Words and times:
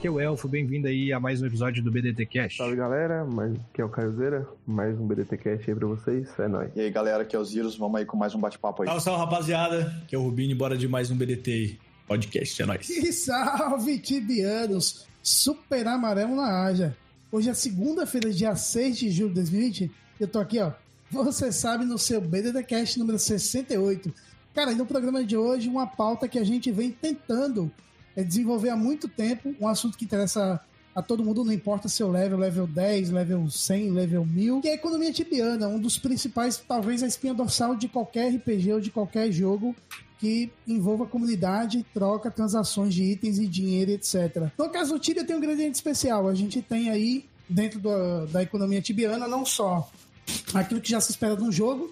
Aqui 0.00 0.06
é 0.06 0.10
o 0.10 0.18
Elfo, 0.18 0.48
bem-vindo 0.48 0.88
aí 0.88 1.12
a 1.12 1.20
mais 1.20 1.42
um 1.42 1.46
episódio 1.46 1.84
do 1.84 1.90
BDT 1.90 2.24
Cast. 2.24 2.56
Salve 2.56 2.74
galera, 2.74 3.22
mais, 3.26 3.52
aqui 3.52 3.82
é 3.82 3.84
o 3.84 3.88
Caio 3.90 4.10
Zeira, 4.12 4.48
mais 4.66 4.98
um 4.98 5.06
BDT 5.06 5.36
Cast 5.36 5.70
aí 5.70 5.76
pra 5.76 5.86
vocês, 5.86 6.26
é 6.38 6.48
nóis. 6.48 6.70
E 6.74 6.80
aí 6.80 6.90
galera, 6.90 7.22
aqui 7.22 7.36
é 7.36 7.38
o 7.38 7.44
Zirus, 7.44 7.76
vamos 7.76 8.00
aí 8.00 8.06
com 8.06 8.16
mais 8.16 8.34
um 8.34 8.40
bate-papo 8.40 8.80
aí. 8.80 8.88
Salve, 8.88 9.02
salve 9.04 9.20
rapaziada, 9.20 9.94
aqui 10.02 10.14
é 10.14 10.18
o 10.18 10.22
Rubinho, 10.22 10.56
bora 10.56 10.74
de 10.74 10.88
mais 10.88 11.10
um 11.10 11.16
BDT 11.18 11.50
aí. 11.50 11.78
podcast, 12.08 12.62
é 12.62 12.64
nóis. 12.64 12.88
E 12.88 13.12
salve, 13.12 13.98
tibianos! 13.98 15.06
Super 15.22 15.86
amarelo 15.86 16.34
na 16.34 16.64
Aja. 16.64 16.96
Hoje 17.30 17.50
é 17.50 17.54
segunda-feira, 17.54 18.32
dia 18.32 18.56
6 18.56 18.96
de 18.96 19.10
julho 19.10 19.28
de 19.28 19.34
2020. 19.34 19.90
Eu 20.18 20.28
tô 20.28 20.38
aqui, 20.38 20.60
ó. 20.60 20.72
Você 21.10 21.52
sabe, 21.52 21.84
no 21.84 21.98
seu 21.98 22.22
BDT 22.22 22.62
Cast 22.62 22.98
número 22.98 23.18
68. 23.18 24.10
Cara, 24.54 24.72
e 24.72 24.76
no 24.76 24.86
programa 24.86 25.22
de 25.22 25.36
hoje, 25.36 25.68
uma 25.68 25.86
pauta 25.86 26.26
que 26.26 26.38
a 26.38 26.44
gente 26.44 26.72
vem 26.72 26.90
tentando 26.90 27.70
é 28.16 28.22
desenvolver 28.22 28.70
há 28.70 28.76
muito 28.76 29.08
tempo, 29.08 29.54
um 29.60 29.68
assunto 29.68 29.96
que 29.96 30.04
interessa 30.04 30.60
a 30.94 31.00
todo 31.00 31.24
mundo, 31.24 31.44
não 31.44 31.52
importa 31.52 31.88
seu 31.88 32.10
level, 32.10 32.38
level 32.38 32.66
10, 32.66 33.10
level 33.10 33.48
100, 33.48 33.90
level 33.90 34.26
1000, 34.26 34.60
que 34.60 34.68
é 34.68 34.72
a 34.72 34.74
economia 34.74 35.12
tibiana, 35.12 35.68
um 35.68 35.78
dos 35.78 35.98
principais, 35.98 36.56
talvez 36.56 37.02
a 37.02 37.06
espinha 37.06 37.32
dorsal 37.32 37.76
de 37.76 37.88
qualquer 37.88 38.34
RPG 38.34 38.72
ou 38.72 38.80
de 38.80 38.90
qualquer 38.90 39.30
jogo 39.30 39.74
que 40.18 40.50
envolva 40.66 41.06
comunidade, 41.06 41.86
troca, 41.94 42.30
transações 42.30 42.92
de 42.92 43.04
itens 43.04 43.38
e 43.38 43.46
dinheiro, 43.46 43.92
etc. 43.92 44.50
No 44.58 44.68
caso 44.68 44.92
do 44.92 44.98
Tibia 44.98 45.24
tem 45.24 45.34
um 45.34 45.38
ingrediente 45.38 45.76
especial, 45.76 46.28
a 46.28 46.34
gente 46.34 46.60
tem 46.60 46.90
aí, 46.90 47.24
dentro 47.48 47.80
do, 47.80 48.26
da 48.26 48.42
economia 48.42 48.82
tibiana, 48.82 49.26
não 49.26 49.46
só 49.46 49.90
aquilo 50.52 50.80
que 50.80 50.90
já 50.90 51.00
se 51.00 51.12
espera 51.12 51.36
de 51.36 51.42
um 51.42 51.50
jogo, 51.50 51.90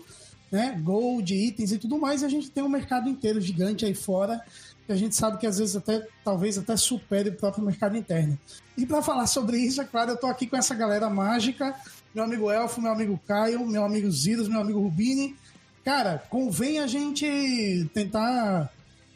né, 0.51 0.79
gold, 0.83 1.35
itens 1.35 1.73
e 1.73 1.79
tudo 1.79 1.99
mais, 1.99 2.23
e 2.23 2.27
a 2.27 2.29
gente 2.29 2.51
tem 2.51 2.63
um 2.63 2.69
mercado 2.69 3.09
inteiro 3.09 3.41
gigante 3.41 3.85
aí 3.85 3.95
fora 3.95 4.43
que 4.89 4.93
a 4.93 4.97
gente 4.97 5.15
sabe 5.15 5.37
que 5.37 5.47
às 5.47 5.59
vezes 5.59 5.77
até 5.77 6.09
talvez 6.25 6.57
até 6.57 6.75
supere 6.75 7.29
o 7.29 7.37
próprio 7.37 7.63
mercado 7.63 7.95
interno. 7.95 8.39
E 8.75 8.87
para 8.87 9.03
falar 9.03 9.27
sobre 9.27 9.59
isso, 9.59 9.83
é 9.83 9.85
claro, 9.85 10.13
eu 10.13 10.17
tô 10.17 10.27
aqui 10.27 10.47
com 10.47 10.57
essa 10.57 10.75
galera 10.75 11.11
mágica, 11.11 11.75
meu 12.15 12.25
amigo 12.25 12.51
Elfo, 12.51 12.81
meu 12.81 12.91
amigo 12.91 13.21
Caio, 13.29 13.67
meu 13.67 13.85
amigo 13.85 14.11
Ziros, 14.11 14.49
meu 14.49 14.63
amigo 14.63 14.81
Rubini. 14.81 15.37
Cara, 15.85 16.25
convém 16.31 16.79
a 16.79 16.87
gente 16.87 17.87
tentar 17.93 18.73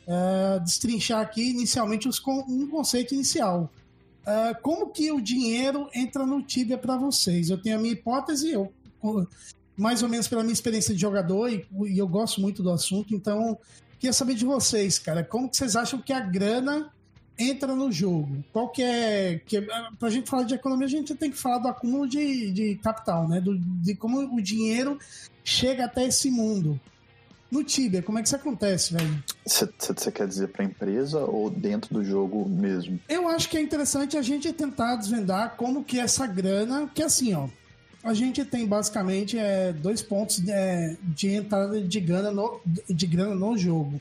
uh, 0.06 0.61
destrinchar 0.61 1.23
aqui 1.23 1.53
inicialmente 1.53 2.07
os, 2.07 2.20
um 2.27 2.69
conceito 2.69 3.14
inicial. 3.14 3.73
Uh, 4.27 4.61
como 4.61 4.91
que 4.91 5.11
o 5.11 5.23
dinheiro 5.23 5.89
entra 5.95 6.27
no 6.27 6.42
Tibia 6.42 6.77
para 6.77 6.98
vocês? 6.98 7.48
Eu 7.48 7.57
tenho 7.57 7.77
a 7.77 7.81
minha 7.81 7.95
hipótese, 7.95 8.53
eu 8.53 8.70
mais 9.75 10.03
ou 10.03 10.09
menos 10.09 10.29
pela 10.29 10.42
minha 10.42 10.53
experiência 10.53 10.95
de 10.95 11.01
jogador 11.01 11.48
e, 11.48 11.67
e 11.86 11.98
eu 11.98 12.07
gosto 12.07 12.42
muito 12.42 12.62
do 12.62 12.70
assunto, 12.70 13.14
então 13.14 13.59
Queria 14.03 14.12
saber 14.12 14.34
de 14.34 14.45
vocês, 14.45 14.98
cara, 14.98 15.22
como 15.22 15.48
que 15.48 15.56
vocês 15.56 15.77
acham 15.77 15.97
que 16.00 16.12
a 16.12 16.19
grana 16.19 16.90
entra 17.39 17.73
no 17.73 17.92
jogo? 17.92 18.42
Qual 18.52 18.68
que 18.68 18.83
é. 18.83 19.40
Que, 19.46 19.64
pra 19.96 20.11
gente 20.11 20.29
falar 20.29 20.42
de 20.42 20.55
economia, 20.55 20.89
a 20.89 20.90
gente 20.90 21.14
tem 21.14 21.30
que 21.30 21.39
falar 21.39 21.58
do 21.58 21.68
acúmulo 21.68 22.08
de, 22.08 22.51
de 22.51 22.74
capital, 22.83 23.29
né? 23.29 23.40
Do, 23.40 23.57
de 23.57 23.95
como 23.95 24.18
o 24.18 24.42
dinheiro 24.42 24.98
chega 25.45 25.85
até 25.85 26.05
esse 26.05 26.33
mundo. 26.33 26.80
No 27.48 27.63
Tibia, 27.63 28.02
como 28.02 28.18
é 28.18 28.23
que 28.23 28.27
isso 28.27 28.35
acontece, 28.35 28.92
velho? 28.92 29.23
Você 29.46 30.11
quer 30.11 30.27
dizer 30.27 30.48
para 30.48 30.64
a 30.64 30.67
empresa 30.67 31.20
ou 31.20 31.48
dentro 31.48 31.95
do 31.95 32.02
jogo 32.02 32.48
mesmo? 32.48 32.98
Eu 33.08 33.29
acho 33.29 33.48
que 33.48 33.57
é 33.57 33.61
interessante 33.61 34.17
a 34.17 34.23
gente 34.23 34.52
tentar 34.52 34.96
desvendar 34.96 35.55
como 35.57 35.84
que 35.84 36.01
essa 36.01 36.27
grana, 36.27 36.90
que 36.92 37.05
assim, 37.05 37.34
ó, 37.34 37.46
a 38.02 38.14
gente 38.14 38.45
tem 38.45 38.67
basicamente 38.67 39.39
é, 39.39 39.73
dois 39.73 40.02
pontos 40.02 40.42
é, 40.48 40.96
de 41.02 41.35
entrada 41.35 41.80
de 41.80 42.01
grana, 42.01 42.33
no, 42.33 42.61
de 42.89 43.07
grana 43.07 43.35
no 43.35 43.57
jogo. 43.57 44.01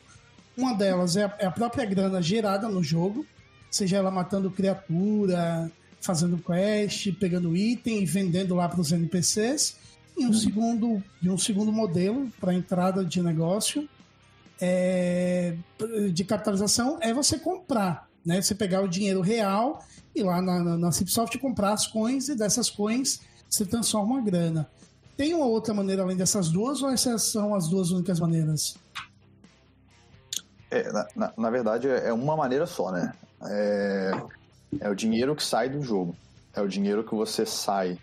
Uma 0.57 0.73
delas 0.73 1.15
é 1.15 1.25
a, 1.25 1.35
é 1.39 1.45
a, 1.45 1.51
própria 1.51 1.85
grana 1.85 2.21
gerada 2.21 2.67
no 2.67 2.83
jogo, 2.83 3.25
seja 3.69 3.97
ela 3.97 4.09
matando 4.09 4.49
criatura, 4.49 5.71
fazendo 5.99 6.39
quest, 6.39 7.13
pegando 7.19 7.55
item 7.55 8.01
e 8.01 8.05
vendendo 8.05 8.55
lá 8.55 8.67
para 8.67 8.81
os 8.81 8.91
NPCs. 8.91 9.77
E 10.17 10.25
um, 10.25 10.27
uhum. 10.27 10.33
segundo, 10.33 11.03
e 11.21 11.29
um 11.29 11.37
segundo 11.37 11.71
modelo 11.71 12.31
para 12.39 12.53
entrada 12.53 13.05
de 13.05 13.21
negócio 13.21 13.87
é, 14.59 15.55
de 16.11 16.23
capitalização 16.23 16.97
é 17.01 17.13
você 17.13 17.37
comprar. 17.37 18.09
Né? 18.25 18.41
Você 18.41 18.55
pegar 18.55 18.81
o 18.81 18.87
dinheiro 18.87 19.21
real 19.21 19.83
e 20.15 20.23
lá 20.23 20.41
na, 20.41 20.63
na, 20.63 20.77
na 20.77 20.91
Cipsoft 20.91 21.37
comprar 21.37 21.73
as 21.73 21.87
coins 21.87 22.29
e 22.29 22.35
dessas 22.35 22.69
coins 22.69 23.21
se 23.51 23.65
transforma 23.65 24.13
uma 24.13 24.21
grana. 24.21 24.67
Tem 25.17 25.33
uma 25.33 25.45
outra 25.45 25.73
maneira 25.73 26.01
além 26.01 26.15
dessas 26.15 26.49
duas 26.49 26.81
ou 26.81 26.89
essas 26.89 27.23
são 27.23 27.53
as 27.53 27.67
duas 27.67 27.91
únicas 27.91 28.19
maneiras? 28.19 28.75
É, 30.71 30.89
na, 30.91 31.07
na, 31.13 31.33
na, 31.37 31.49
verdade, 31.49 31.87
é 31.89 32.13
uma 32.13 32.35
maneira 32.37 32.65
só, 32.65 32.91
né? 32.91 33.13
É, 33.43 34.11
é 34.79 34.89
o 34.89 34.95
dinheiro 34.95 35.35
que 35.35 35.43
sai 35.43 35.69
do 35.69 35.83
jogo. 35.83 36.15
É 36.55 36.61
o 36.61 36.67
dinheiro 36.67 37.03
que 37.03 37.13
você 37.13 37.45
sai. 37.45 37.99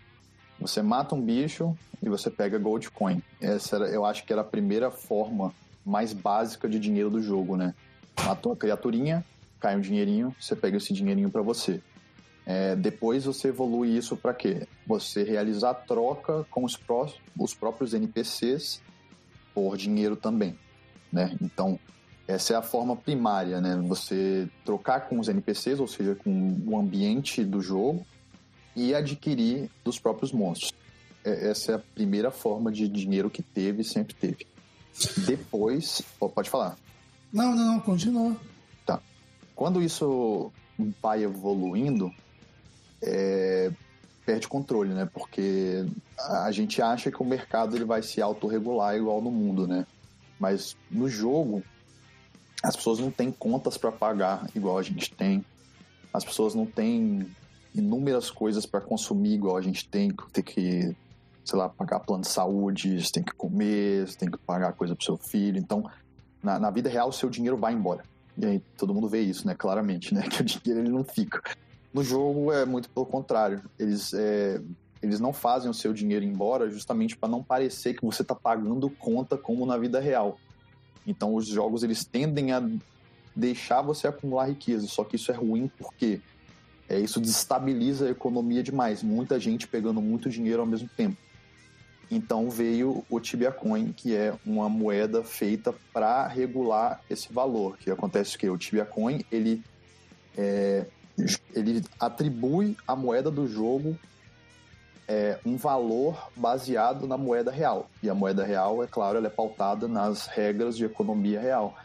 Você 0.59 0.83
mata 0.83 1.15
um 1.15 1.21
bicho 1.21 1.75
e 2.01 2.07
você 2.07 2.29
pega 2.29 2.59
Gold 2.59 2.91
Coin. 2.91 3.21
Essa 3.41 3.77
era, 3.77 3.87
eu 3.87 4.05
acho 4.05 4.23
que 4.25 4.31
era 4.31 4.43
a 4.43 4.45
primeira 4.45 4.91
forma 4.91 5.51
mais 5.83 6.13
básica 6.13 6.69
de 6.69 6.79
dinheiro 6.79 7.09
do 7.09 7.21
jogo, 7.21 7.57
né? 7.57 7.73
Matou 8.23 8.53
a 8.53 8.55
criaturinha, 8.55 9.25
cai 9.59 9.75
um 9.75 9.81
dinheirinho, 9.81 10.35
você 10.39 10.55
pega 10.55 10.77
esse 10.77 10.93
dinheirinho 10.93 11.31
para 11.31 11.41
você. 11.41 11.81
É, 12.51 12.75
depois 12.75 13.25
você 13.25 13.49
evolui 13.49 13.95
isso 13.95 14.17
para 14.17 14.33
quê? 14.33 14.67
Você 14.87 15.21
realizar 15.21 15.71
troca 15.75 16.47
com 16.49 16.63
os, 16.63 16.75
pró 16.75 17.07
os 17.37 17.53
próprios 17.53 17.93
NPCs 17.93 18.81
por 19.53 19.77
dinheiro 19.77 20.15
também, 20.15 20.57
né? 21.13 21.37
Então, 21.39 21.77
essa 22.27 22.53
é 22.53 22.55
a 22.55 22.63
forma 22.63 22.95
primária, 22.95 23.61
né? 23.61 23.75
Você 23.87 24.49
trocar 24.65 25.01
com 25.01 25.19
os 25.19 25.27
NPCs, 25.27 25.79
ou 25.79 25.87
seja, 25.87 26.15
com 26.15 26.59
o 26.65 26.75
ambiente 26.75 27.45
do 27.45 27.61
jogo 27.61 28.03
e 28.75 28.95
adquirir 28.95 29.69
dos 29.83 29.99
próprios 29.99 30.31
monstros. 30.31 30.73
É, 31.23 31.51
essa 31.51 31.73
é 31.73 31.75
a 31.75 31.79
primeira 31.79 32.31
forma 32.31 32.71
de 32.71 32.87
dinheiro 32.87 33.29
que 33.29 33.43
teve 33.43 33.83
e 33.83 33.85
sempre 33.85 34.15
teve. 34.15 34.47
Depois, 35.27 36.01
pode 36.17 36.49
falar. 36.49 36.75
Não, 37.31 37.55
não, 37.55 37.73
não, 37.73 37.79
continua. 37.79 38.35
Tá. 38.87 38.99
Quando 39.55 39.83
isso 39.83 40.51
vai 40.99 41.23
evoluindo, 41.23 42.11
é, 43.01 43.71
perde 44.25 44.47
controle, 44.47 44.93
né? 44.93 45.09
Porque 45.11 45.85
a 46.17 46.51
gente 46.51 46.81
acha 46.81 47.11
que 47.11 47.21
o 47.21 47.25
mercado 47.25 47.75
ele 47.75 47.85
vai 47.85 48.01
se 48.03 48.21
autorregular 48.21 48.95
igual 48.95 49.21
no 49.21 49.31
mundo, 49.31 49.67
né? 49.67 49.85
Mas 50.39 50.77
no 50.89 51.09
jogo, 51.09 51.63
as 52.63 52.75
pessoas 52.75 52.99
não 52.99 53.09
têm 53.09 53.31
contas 53.31 53.77
para 53.77 53.91
pagar 53.91 54.47
igual 54.55 54.77
a 54.77 54.83
gente 54.83 55.11
tem. 55.11 55.43
As 56.13 56.23
pessoas 56.23 56.53
não 56.53 56.65
têm 56.65 57.27
inúmeras 57.73 58.29
coisas 58.29 58.65
para 58.65 58.81
consumir 58.81 59.33
igual 59.33 59.57
a 59.57 59.61
gente 59.61 59.87
tem. 59.87 60.11
Tem 60.31 60.43
que, 60.43 60.95
sei 61.43 61.57
lá, 61.57 61.69
pagar 61.69 61.99
plano 61.99 62.23
de 62.23 62.29
saúde, 62.29 63.03
você 63.03 63.11
tem 63.11 63.23
que 63.23 63.33
comer, 63.33 64.07
você 64.07 64.17
tem 64.17 64.29
que 64.29 64.37
pagar 64.37 64.73
coisa 64.73 64.95
pro 64.95 65.05
seu 65.05 65.17
filho. 65.17 65.57
Então, 65.57 65.89
na, 66.41 66.59
na 66.59 66.69
vida 66.69 66.89
real, 66.89 67.09
o 67.09 67.13
seu 67.13 67.29
dinheiro 67.29 67.57
vai 67.57 67.73
embora. 67.73 68.03
E 68.37 68.45
aí 68.45 68.59
todo 68.77 68.93
mundo 68.93 69.09
vê 69.09 69.21
isso, 69.21 69.45
né? 69.45 69.55
Claramente, 69.55 70.13
né? 70.13 70.23
Que 70.29 70.41
o 70.41 70.45
dinheiro 70.45 70.81
ele 70.81 70.89
não 70.89 71.03
fica. 71.03 71.41
No 71.93 72.03
jogo 72.03 72.51
é 72.51 72.65
muito 72.65 72.89
pelo 72.89 73.05
contrário. 73.05 73.63
Eles, 73.77 74.13
é, 74.13 74.61
eles 75.01 75.19
não 75.19 75.33
fazem 75.33 75.69
o 75.69 75.73
seu 75.73 75.93
dinheiro 75.93 76.23
embora 76.23 76.69
justamente 76.69 77.17
para 77.17 77.29
não 77.29 77.43
parecer 77.43 77.95
que 77.95 78.05
você 78.05 78.21
está 78.21 78.35
pagando 78.35 78.89
conta 78.89 79.37
como 79.37 79.65
na 79.65 79.77
vida 79.77 79.99
real. 79.99 80.39
Então 81.05 81.33
os 81.35 81.47
jogos 81.47 81.83
eles 81.83 82.05
tendem 82.05 82.51
a 82.51 82.61
deixar 83.35 83.81
você 83.81 84.07
acumular 84.07 84.49
riqueza, 84.49 84.87
só 84.87 85.03
que 85.03 85.15
isso 85.15 85.31
é 85.31 85.35
ruim 85.35 85.71
porque 85.77 86.21
é, 86.87 86.99
isso 86.99 87.19
desestabiliza 87.19 88.07
a 88.07 88.11
economia 88.11 88.61
demais. 88.61 89.01
Muita 89.01 89.39
gente 89.39 89.67
pegando 89.67 90.01
muito 90.01 90.29
dinheiro 90.29 90.61
ao 90.61 90.67
mesmo 90.67 90.89
tempo. 90.95 91.17
Então 92.11 92.49
veio 92.49 93.05
o 93.07 93.19
Tibia 93.19 93.51
Coin, 93.51 93.93
que 93.93 94.15
é 94.15 94.33
uma 94.43 94.67
moeda 94.67 95.23
feita 95.23 95.73
para 95.93 96.27
regular 96.27 97.01
esse 97.07 97.31
valor. 97.31 97.77
Que 97.77 97.91
acontece 97.91 98.35
que 98.37 98.49
o 98.49 98.57
Tibia 98.57 98.85
Coin 98.85 99.23
ele 99.31 99.63
é, 100.35 100.87
ele 101.53 101.83
atribui 101.99 102.77
a 102.87 102.95
moeda 102.95 103.29
do 103.31 103.47
jogo 103.47 103.97
é, 105.09 105.39
um 105.43 105.57
valor 105.57 106.29
baseado 106.35 107.07
na 107.07 107.17
moeda 107.17 107.49
real. 107.49 107.89
E 108.03 108.09
a 108.09 108.13
moeda 108.13 108.45
real, 108.45 108.83
é 108.83 108.87
claro, 108.87 109.17
ela 109.17 109.25
é 109.25 109.31
pautada 109.31 109.87
nas 109.87 110.27
regras 110.27 110.77
de 110.77 110.85
economia 110.85 111.39
real. 111.39 111.75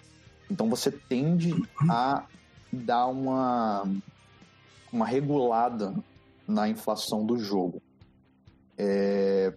Então 0.50 0.68
você 0.68 0.90
tende 0.90 1.54
a 1.88 2.24
dar 2.70 3.06
uma, 3.06 3.88
uma 4.92 5.06
regulada 5.06 5.94
na 6.46 6.68
inflação 6.68 7.24
do 7.24 7.38
jogo. 7.38 7.80
É, 8.76 9.54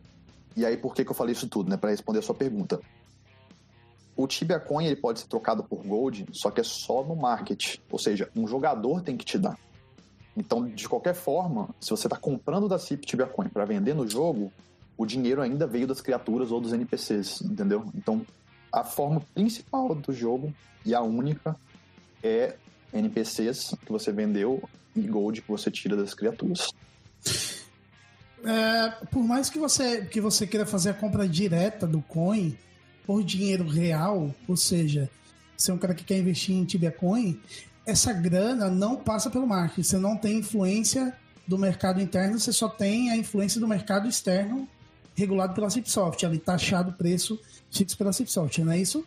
e 0.55 0.65
aí, 0.65 0.77
por 0.77 0.95
que, 0.95 1.03
que 1.03 1.11
eu 1.11 1.15
falei 1.15 1.33
isso 1.33 1.49
tudo? 1.49 1.69
Né? 1.69 1.75
Para 1.75 1.89
responder 1.89 2.19
a 2.19 2.21
sua 2.23 2.35
pergunta. 2.35 2.79
O 4.15 4.25
Tibia 4.25 4.59
Coin 4.59 4.85
ele 4.85 4.95
pode 4.95 5.19
ser 5.19 5.27
trocado 5.27 5.63
por 5.63 5.85
Gold, 5.85 6.25
só 6.31 6.49
que 6.49 6.61
é 6.61 6.63
só 6.63 7.03
no 7.03 7.15
market. 7.15 7.77
Ou 7.91 7.99
seja, 7.99 8.29
um 8.35 8.47
jogador 8.47 9.01
tem 9.01 9.17
que 9.17 9.25
te 9.25 9.37
dar. 9.37 9.57
Então, 10.37 10.67
de 10.67 10.87
qualquer 10.87 11.15
forma, 11.15 11.69
se 11.81 11.89
você 11.89 12.05
está 12.05 12.15
comprando 12.15 12.69
da 12.69 12.77
CIP 12.77 13.07
Tibia 13.07 13.25
Coin 13.25 13.49
para 13.49 13.65
vender 13.65 13.95
no 13.95 14.07
jogo, 14.07 14.53
o 14.95 15.03
dinheiro 15.03 15.41
ainda 15.41 15.65
veio 15.65 15.87
das 15.87 15.99
criaturas 15.99 16.51
ou 16.51 16.61
dos 16.61 16.71
NPCs, 16.73 17.41
entendeu? 17.41 17.89
Então, 17.95 18.23
a 18.71 18.83
forma 18.83 19.21
principal 19.33 19.95
do 19.95 20.13
jogo 20.13 20.53
e 20.85 20.93
a 20.93 21.01
única 21.01 21.55
é 22.21 22.55
NPCs 22.93 23.73
que 23.83 23.91
você 23.91 24.11
vendeu 24.11 24.61
e 24.95 25.01
gold 25.01 25.41
que 25.41 25.49
você 25.49 25.71
tira 25.71 25.95
das 25.95 26.13
criaturas. 26.13 26.69
É, 28.43 28.89
por 29.11 29.23
mais 29.23 29.49
que 29.49 29.57
você, 29.57 30.05
que 30.05 30.21
você 30.21 30.45
queira 30.45 30.65
fazer 30.65 30.91
a 30.91 30.93
compra 30.93 31.27
direta 31.27 31.87
do 31.87 32.01
coin 32.03 32.55
por 33.05 33.23
dinheiro 33.23 33.67
real, 33.67 34.33
ou 34.47 34.55
seja, 34.55 35.09
se 35.55 35.71
é 35.71 35.73
um 35.73 35.77
cara 35.79 35.95
que 35.95 36.03
quer 36.03 36.19
investir 36.19 36.55
em 36.55 36.63
Tibia 36.63 36.91
Coin, 36.91 37.39
essa 37.87 38.11
grana 38.11 38.69
não 38.69 38.97
passa 38.97 39.29
pelo 39.29 39.47
marketing. 39.47 39.83
Você 39.83 39.97
não 39.97 40.17
tem 40.17 40.39
influência 40.39 41.15
do 41.47 41.57
mercado 41.57 42.01
interno, 42.01 42.37
você 42.37 42.51
só 42.51 42.67
tem 42.67 43.09
a 43.09 43.15
influência 43.15 43.59
do 43.61 43.67
mercado 43.67 44.07
externo 44.07 44.67
regulado 45.15 45.55
pela 45.55 45.69
Cipsoft, 45.69 46.23
ali 46.25 46.37
taxado 46.37 46.91
o 46.91 46.93
preço 46.93 47.39
fixo 47.71 47.97
pela 47.97 48.11
Cipsoft, 48.11 48.59
não 48.59 48.73
é 48.73 48.79
isso? 48.79 49.05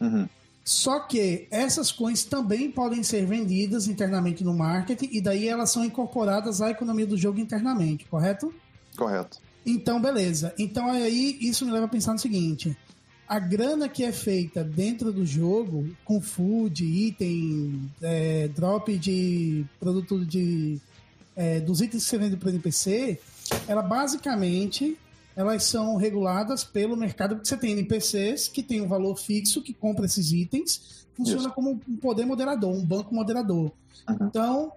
Uhum. 0.00 0.28
Só 0.64 1.00
que 1.00 1.46
essas 1.50 1.90
coins 1.90 2.24
também 2.24 2.70
podem 2.70 3.02
ser 3.02 3.24
vendidas 3.24 3.86
internamente 3.86 4.44
no 4.44 4.52
marketing 4.52 5.08
e 5.12 5.20
daí 5.20 5.48
elas 5.48 5.70
são 5.70 5.84
incorporadas 5.84 6.60
à 6.60 6.70
economia 6.70 7.06
do 7.06 7.16
jogo 7.16 7.40
internamente, 7.40 8.04
correto? 8.04 8.52
Correto. 8.96 9.38
Então, 9.64 10.00
beleza. 10.00 10.52
Então 10.58 10.90
aí 10.90 11.38
isso 11.40 11.64
me 11.64 11.72
leva 11.72 11.86
a 11.86 11.88
pensar 11.88 12.12
no 12.12 12.18
seguinte: 12.18 12.76
a 13.28 13.38
grana 13.38 13.88
que 13.88 14.02
é 14.04 14.10
feita 14.10 14.64
dentro 14.64 15.12
do 15.12 15.26
jogo, 15.26 15.86
com 16.04 16.20
food, 16.20 16.84
item, 16.84 17.90
é, 18.00 18.48
drop 18.48 18.96
de 18.96 19.66
produto 19.78 20.24
de. 20.24 20.80
É, 21.36 21.60
dos 21.60 21.80
itens 21.80 22.02
que 22.02 22.10
você 22.10 22.18
vende 22.18 22.36
para 22.36 22.48
o 22.48 22.50
NPC, 22.50 23.20
ela 23.68 23.82
basicamente 23.82 24.98
elas 25.36 25.62
são 25.62 25.94
reguladas 25.94 26.64
pelo 26.64 26.96
mercado, 26.96 27.36
porque 27.36 27.48
você 27.48 27.56
tem 27.56 27.70
NPCs 27.70 28.48
que 28.48 28.60
tem 28.60 28.80
um 28.80 28.88
valor 28.88 29.14
fixo, 29.14 29.62
que 29.62 29.72
compra 29.72 30.04
esses 30.04 30.32
itens, 30.32 31.06
funciona 31.16 31.42
isso. 31.42 31.52
como 31.52 31.80
um 31.88 31.96
poder 31.96 32.26
moderador, 32.26 32.74
um 32.74 32.84
banco 32.84 33.14
moderador. 33.14 33.70
Uhum. 34.08 34.16
Então, 34.22 34.72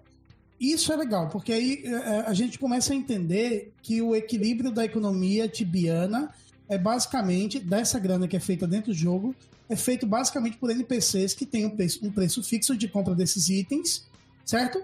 isso 0.60 0.92
é 0.92 0.96
legal, 0.96 1.28
porque 1.30 1.52
aí 1.52 1.82
é, 1.84 2.20
a 2.20 2.32
gente 2.32 2.60
começa 2.60 2.92
a 2.92 2.96
entender 2.96 3.72
que 3.82 4.00
o 4.00 4.14
equilíbrio 4.14 4.70
da 4.70 4.84
economia 4.84 5.48
tibiana 5.48 6.32
é 6.72 6.78
basicamente, 6.78 7.58
dessa 7.58 7.98
grana 7.98 8.26
que 8.26 8.34
é 8.34 8.40
feita 8.40 8.66
dentro 8.66 8.92
do 8.92 8.96
jogo, 8.98 9.36
é 9.68 9.76
feito 9.76 10.06
basicamente 10.06 10.56
por 10.56 10.70
NPCs 10.70 11.34
que 11.34 11.44
têm 11.44 11.66
um 11.66 11.70
preço, 11.70 12.00
um 12.02 12.10
preço 12.10 12.42
fixo 12.42 12.74
de 12.74 12.88
compra 12.88 13.14
desses 13.14 13.50
itens, 13.50 14.06
certo? 14.42 14.82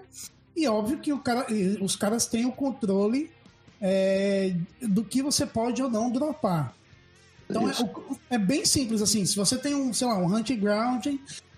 E 0.55 0.67
óbvio 0.67 0.99
que 0.99 1.17
cara, 1.19 1.47
os 1.81 1.95
caras 1.95 2.27
têm 2.27 2.45
o 2.45 2.51
controle 2.51 3.31
é, 3.81 4.55
do 4.83 5.03
que 5.03 5.23
você 5.23 5.47
pode 5.47 5.81
ou 5.81 5.89
não 5.89 6.11
dropar. 6.11 6.75
Então 7.49 7.67
é, 7.67 7.73
é, 8.29 8.37
bem 8.37 8.63
simples 8.65 9.01
assim. 9.01 9.25
Se 9.25 9.35
você 9.35 9.57
tem 9.57 9.73
um, 9.73 9.91
sei 9.91 10.05
lá, 10.05 10.15
um 10.15 10.31
Hunting 10.31 10.59
Ground 10.59 11.07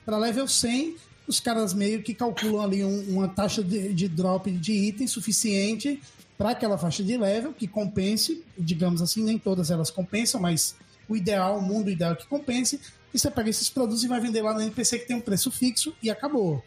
para 0.06 0.18
level 0.18 0.48
100, 0.48 0.96
os 1.28 1.42
caras 1.42 1.74
meio 1.74 2.02
que 2.04 2.14
calculam 2.14 2.62
ali 2.62 2.86
um, 2.86 3.02
uma 3.10 3.28
taxa 3.28 3.62
de, 3.62 3.94
de 3.94 4.08
drop 4.08 4.50
de 4.50 4.72
item 4.72 5.08
suficiente 5.08 6.02
para 6.42 6.50
aquela 6.50 6.76
faixa 6.76 7.04
de 7.04 7.16
level 7.16 7.54
que 7.54 7.68
compense, 7.68 8.44
digamos 8.58 9.00
assim, 9.00 9.24
nem 9.24 9.38
todas 9.38 9.70
elas 9.70 9.92
compensam, 9.92 10.42
mas 10.42 10.76
o 11.08 11.16
ideal, 11.16 11.60
o 11.60 11.62
mundo 11.62 11.88
ideal 11.88 12.14
é 12.14 12.16
que 12.16 12.26
compense, 12.26 12.82
e 13.14 13.20
você 13.20 13.30
pega 13.30 13.52
esses 13.52 13.70
produtos 13.70 14.04
e 14.04 14.08
vai 14.08 14.20
vender 14.20 14.42
lá 14.42 14.52
no 14.52 14.62
NPC 14.62 14.98
que 14.98 15.06
tem 15.06 15.16
um 15.16 15.22
preço 15.22 15.52
fixo 15.52 15.94
e 16.02 16.10
acabou. 16.10 16.64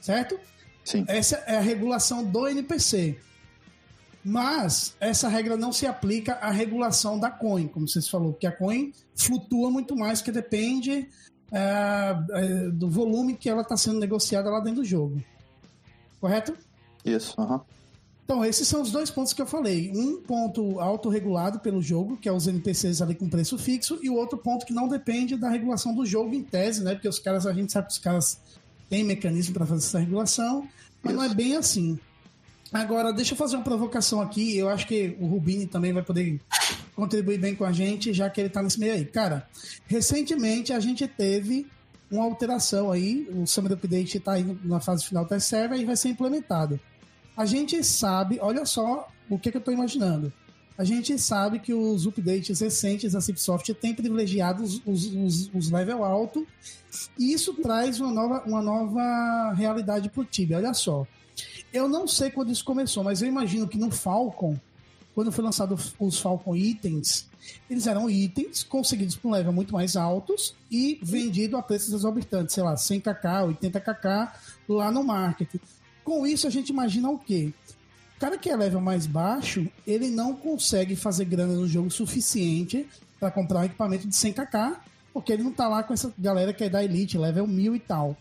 Certo? 0.00 0.40
Sim. 0.82 1.04
Essa 1.08 1.36
é 1.46 1.58
a 1.58 1.60
regulação 1.60 2.24
do 2.24 2.48
NPC. 2.48 3.18
Mas 4.24 4.96
essa 4.98 5.28
regra 5.28 5.58
não 5.58 5.72
se 5.72 5.86
aplica 5.86 6.34
à 6.36 6.50
regulação 6.50 7.18
da 7.18 7.30
coin, 7.30 7.68
como 7.68 7.86
vocês 7.86 8.08
falou, 8.08 8.32
porque 8.32 8.46
a 8.46 8.52
coin 8.52 8.94
flutua 9.14 9.70
muito 9.70 9.94
mais, 9.94 10.22
que 10.22 10.32
depende 10.32 11.06
é, 11.52 12.14
do 12.72 12.88
volume 12.88 13.36
que 13.36 13.50
ela 13.50 13.60
está 13.60 13.76
sendo 13.76 13.98
negociada 13.98 14.48
lá 14.48 14.60
dentro 14.60 14.80
do 14.80 14.86
jogo. 14.86 15.22
Correto? 16.18 16.56
Isso, 17.04 17.38
aham. 17.38 17.56
Uhum. 17.56 17.81
Então, 18.24 18.44
esses 18.44 18.66
são 18.68 18.80
os 18.80 18.90
dois 18.90 19.10
pontos 19.10 19.32
que 19.32 19.42
eu 19.42 19.46
falei. 19.46 19.90
Um 19.94 20.20
ponto 20.20 20.80
autorregulado 20.80 21.58
pelo 21.58 21.82
jogo, 21.82 22.16
que 22.16 22.28
é 22.28 22.32
os 22.32 22.46
NPCs 22.46 23.02
ali 23.02 23.14
com 23.14 23.28
preço 23.28 23.58
fixo, 23.58 23.98
e 24.02 24.08
o 24.08 24.14
outro 24.14 24.38
ponto 24.38 24.64
que 24.64 24.72
não 24.72 24.88
depende 24.88 25.36
da 25.36 25.48
regulação 25.48 25.94
do 25.94 26.06
jogo 26.06 26.34
em 26.34 26.42
tese, 26.42 26.82
né? 26.82 26.94
Porque 26.94 27.08
os 27.08 27.18
caras, 27.18 27.46
a 27.46 27.52
gente 27.52 27.72
sabe 27.72 27.88
que 27.88 27.92
os 27.92 27.98
caras 27.98 28.40
têm 28.88 29.04
mecanismo 29.04 29.54
para 29.54 29.66
fazer 29.66 29.86
essa 29.86 29.98
regulação, 29.98 30.68
mas 31.02 31.12
Isso. 31.12 31.22
não 31.22 31.30
é 31.30 31.34
bem 31.34 31.56
assim. 31.56 31.98
Agora, 32.72 33.12
deixa 33.12 33.34
eu 33.34 33.36
fazer 33.36 33.56
uma 33.56 33.64
provocação 33.64 34.20
aqui. 34.20 34.56
Eu 34.56 34.68
acho 34.68 34.86
que 34.86 35.16
o 35.20 35.26
Rubini 35.26 35.66
também 35.66 35.92
vai 35.92 36.02
poder 36.02 36.40
contribuir 36.94 37.38
bem 37.38 37.54
com 37.54 37.64
a 37.64 37.72
gente, 37.72 38.12
já 38.12 38.30
que 38.30 38.40
ele 38.40 38.48
tá 38.48 38.62
nesse 38.62 38.80
meio 38.80 38.94
aí. 38.94 39.04
Cara, 39.04 39.46
recentemente 39.86 40.72
a 40.72 40.80
gente 40.80 41.06
teve 41.06 41.66
uma 42.10 42.24
alteração 42.24 42.90
aí. 42.90 43.28
O 43.34 43.46
Summer 43.46 43.72
Update 43.72 44.16
está 44.16 44.32
aí 44.32 44.58
na 44.64 44.80
fase 44.80 45.04
final 45.04 45.26
da 45.26 45.38
server 45.38 45.78
e 45.78 45.84
vai 45.84 45.96
ser 45.96 46.08
implementado. 46.08 46.80
A 47.36 47.46
gente 47.46 47.82
sabe, 47.82 48.38
olha 48.40 48.66
só 48.66 49.08
o 49.28 49.38
que, 49.38 49.50
que 49.50 49.56
eu 49.56 49.60
estou 49.60 49.72
imaginando. 49.72 50.32
A 50.76 50.84
gente 50.84 51.18
sabe 51.18 51.58
que 51.58 51.72
os 51.72 52.06
updates 52.06 52.60
recentes 52.60 53.12
da 53.12 53.20
Cipsoft 53.20 53.72
têm 53.74 53.94
privilegiado 53.94 54.62
os, 54.62 54.82
os, 54.86 55.50
os, 55.54 55.70
level 55.70 56.02
alto 56.02 56.46
e 57.18 57.32
isso 57.32 57.54
traz 57.54 58.00
uma 58.00 58.10
nova, 58.10 58.42
uma 58.46 58.62
nova 58.62 59.52
realidade 59.54 60.08
para 60.08 60.22
o 60.22 60.24
Tibia. 60.24 60.56
Olha 60.56 60.74
só. 60.74 61.06
Eu 61.72 61.88
não 61.88 62.06
sei 62.06 62.30
quando 62.30 62.50
isso 62.50 62.64
começou, 62.64 63.04
mas 63.04 63.22
eu 63.22 63.28
imagino 63.28 63.68
que 63.68 63.78
no 63.78 63.90
Falcon, 63.90 64.58
quando 65.14 65.32
foi 65.32 65.44
lançado 65.44 65.78
os 65.98 66.20
Falcon 66.20 66.56
Itens, 66.56 67.28
eles 67.68 67.86
eram 67.86 68.08
itens 68.08 68.62
conseguidos 68.62 69.16
por 69.16 69.28
um 69.28 69.32
level 69.32 69.52
muito 69.52 69.72
mais 69.72 69.96
altos 69.96 70.54
e 70.70 70.98
vendido 71.02 71.56
a 71.56 71.62
preços 71.62 71.92
exorbitantes, 71.92 72.54
sei 72.54 72.62
lá, 72.62 72.74
100kk, 72.74 73.56
80kk 73.60 74.32
lá 74.68 74.90
no 74.90 75.02
market. 75.02 75.54
Com 76.04 76.26
isso, 76.26 76.46
a 76.46 76.50
gente 76.50 76.70
imagina 76.70 77.10
o 77.10 77.18
quê? 77.18 77.52
O 78.16 78.20
cara 78.20 78.38
que 78.38 78.50
é 78.50 78.56
level 78.56 78.80
mais 78.80 79.06
baixo, 79.06 79.68
ele 79.86 80.10
não 80.10 80.34
consegue 80.34 80.94
fazer 80.94 81.24
grana 81.24 81.54
no 81.54 81.66
jogo 81.66 81.90
suficiente 81.90 82.86
para 83.18 83.30
comprar 83.30 83.60
um 83.60 83.64
equipamento 83.64 84.06
de 84.06 84.14
100kk, 84.14 84.76
porque 85.12 85.32
ele 85.32 85.42
não 85.42 85.52
tá 85.52 85.68
lá 85.68 85.82
com 85.82 85.92
essa 85.92 86.12
galera 86.18 86.52
que 86.52 86.64
é 86.64 86.68
da 86.68 86.82
Elite, 86.82 87.18
level 87.18 87.46
1000 87.46 87.76
e 87.76 87.80
tal. 87.80 88.16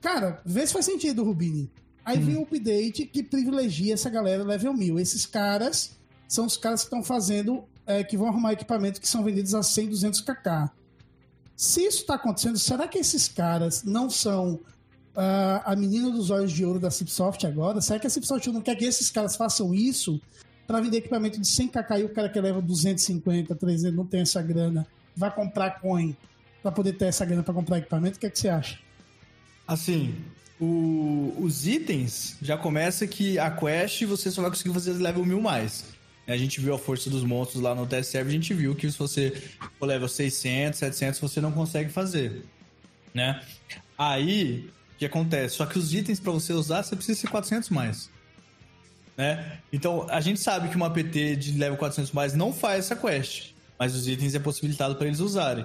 Cara, 0.00 0.40
vê 0.44 0.66
se 0.66 0.72
faz 0.72 0.84
sentido, 0.84 1.24
Rubini. 1.24 1.70
Aí 2.04 2.18
hum. 2.18 2.24
vem 2.24 2.36
o 2.36 2.42
update 2.42 3.06
que 3.06 3.22
privilegia 3.22 3.94
essa 3.94 4.10
galera 4.10 4.42
level 4.42 4.74
1000. 4.74 4.98
Esses 4.98 5.24
caras 5.24 5.96
são 6.28 6.46
os 6.46 6.56
caras 6.56 6.80
que 6.80 6.86
estão 6.86 7.02
fazendo, 7.02 7.64
é, 7.86 8.02
que 8.02 8.16
vão 8.16 8.28
arrumar 8.28 8.52
equipamentos 8.52 8.98
que 8.98 9.08
são 9.08 9.22
vendidos 9.22 9.54
a 9.54 9.62
100, 9.62 9.90
200kk. 9.90 10.70
Se 11.56 11.82
isso 11.82 12.00
está 12.00 12.14
acontecendo, 12.14 12.58
será 12.58 12.88
que 12.88 12.98
esses 12.98 13.28
caras 13.28 13.84
não 13.84 14.10
são 14.10 14.58
uh, 15.16 15.62
a 15.64 15.76
menina 15.76 16.10
dos 16.10 16.30
olhos 16.30 16.52
de 16.52 16.64
ouro 16.64 16.78
da 16.78 16.90
Cipsoft 16.90 17.46
agora? 17.46 17.80
Será 17.80 17.98
que 17.98 18.06
a 18.06 18.10
Cipsoft 18.10 18.46
não 18.48 18.60
quer 18.60 18.76
que 18.76 18.84
esses 18.84 19.10
caras 19.10 19.36
façam 19.36 19.74
isso 19.74 20.20
para 20.66 20.80
vender 20.80 20.98
equipamento 20.98 21.40
de 21.40 21.46
100kk 21.46 22.00
e 22.00 22.04
o 22.04 22.08
cara 22.08 22.28
que 22.28 22.40
leva 22.40 22.62
250, 22.62 23.54
300, 23.54 23.96
não 23.96 24.06
tem 24.06 24.20
essa 24.20 24.40
grana, 24.40 24.86
vai 25.16 25.34
comprar 25.34 25.80
coin 25.80 26.16
para 26.62 26.72
poder 26.72 26.92
ter 26.94 27.06
essa 27.06 27.24
grana 27.24 27.42
para 27.42 27.54
comprar 27.54 27.78
equipamento? 27.78 28.16
O 28.16 28.20
que, 28.20 28.26
é 28.26 28.30
que 28.30 28.38
você 28.38 28.48
acha? 28.48 28.78
Assim, 29.66 30.14
o, 30.60 31.34
os 31.38 31.66
itens 31.66 32.36
já 32.40 32.56
começa 32.56 33.06
que 33.06 33.38
a 33.38 33.50
quest 33.50 34.04
você 34.04 34.30
só 34.30 34.42
vai 34.42 34.50
conseguir 34.50 34.72
fazer 34.72 34.92
level 34.92 35.24
1000 35.24 35.40
mais. 35.40 35.84
A 36.26 36.36
gente 36.36 36.60
viu 36.60 36.72
a 36.72 36.78
força 36.78 37.10
dos 37.10 37.24
monstros 37.24 37.60
lá 37.60 37.74
no 37.74 37.84
test 37.84 38.10
server, 38.10 38.30
a 38.30 38.34
gente 38.34 38.54
viu 38.54 38.74
que 38.74 38.90
se 38.90 38.96
você 38.96 39.42
for 39.78 39.86
level 39.86 40.08
600, 40.08 40.78
700, 40.78 41.20
você 41.20 41.40
não 41.40 41.50
consegue 41.50 41.90
fazer, 41.90 42.44
né? 43.12 43.42
Aí, 43.98 44.70
que 45.02 45.06
acontece? 45.06 45.56
Só 45.56 45.66
que 45.66 45.78
os 45.78 45.92
itens 45.92 46.20
para 46.20 46.32
você 46.32 46.52
usar, 46.52 46.82
você 46.82 46.94
precisa 46.94 47.20
ser 47.20 47.28
400 47.28 47.70
mais. 47.70 48.10
Né? 49.16 49.58
Então, 49.72 50.06
a 50.08 50.20
gente 50.20 50.40
sabe 50.40 50.68
que 50.68 50.76
uma 50.76 50.90
PT 50.90 51.36
de 51.36 51.58
level 51.58 51.76
400 51.76 52.12
mais 52.12 52.34
não 52.34 52.52
faz 52.52 52.86
essa 52.86 52.96
quest, 52.96 53.52
mas 53.78 53.94
os 53.94 54.06
itens 54.06 54.34
é 54.34 54.38
possibilitado 54.38 54.94
para 54.94 55.06
eles 55.06 55.20
usarem. 55.20 55.64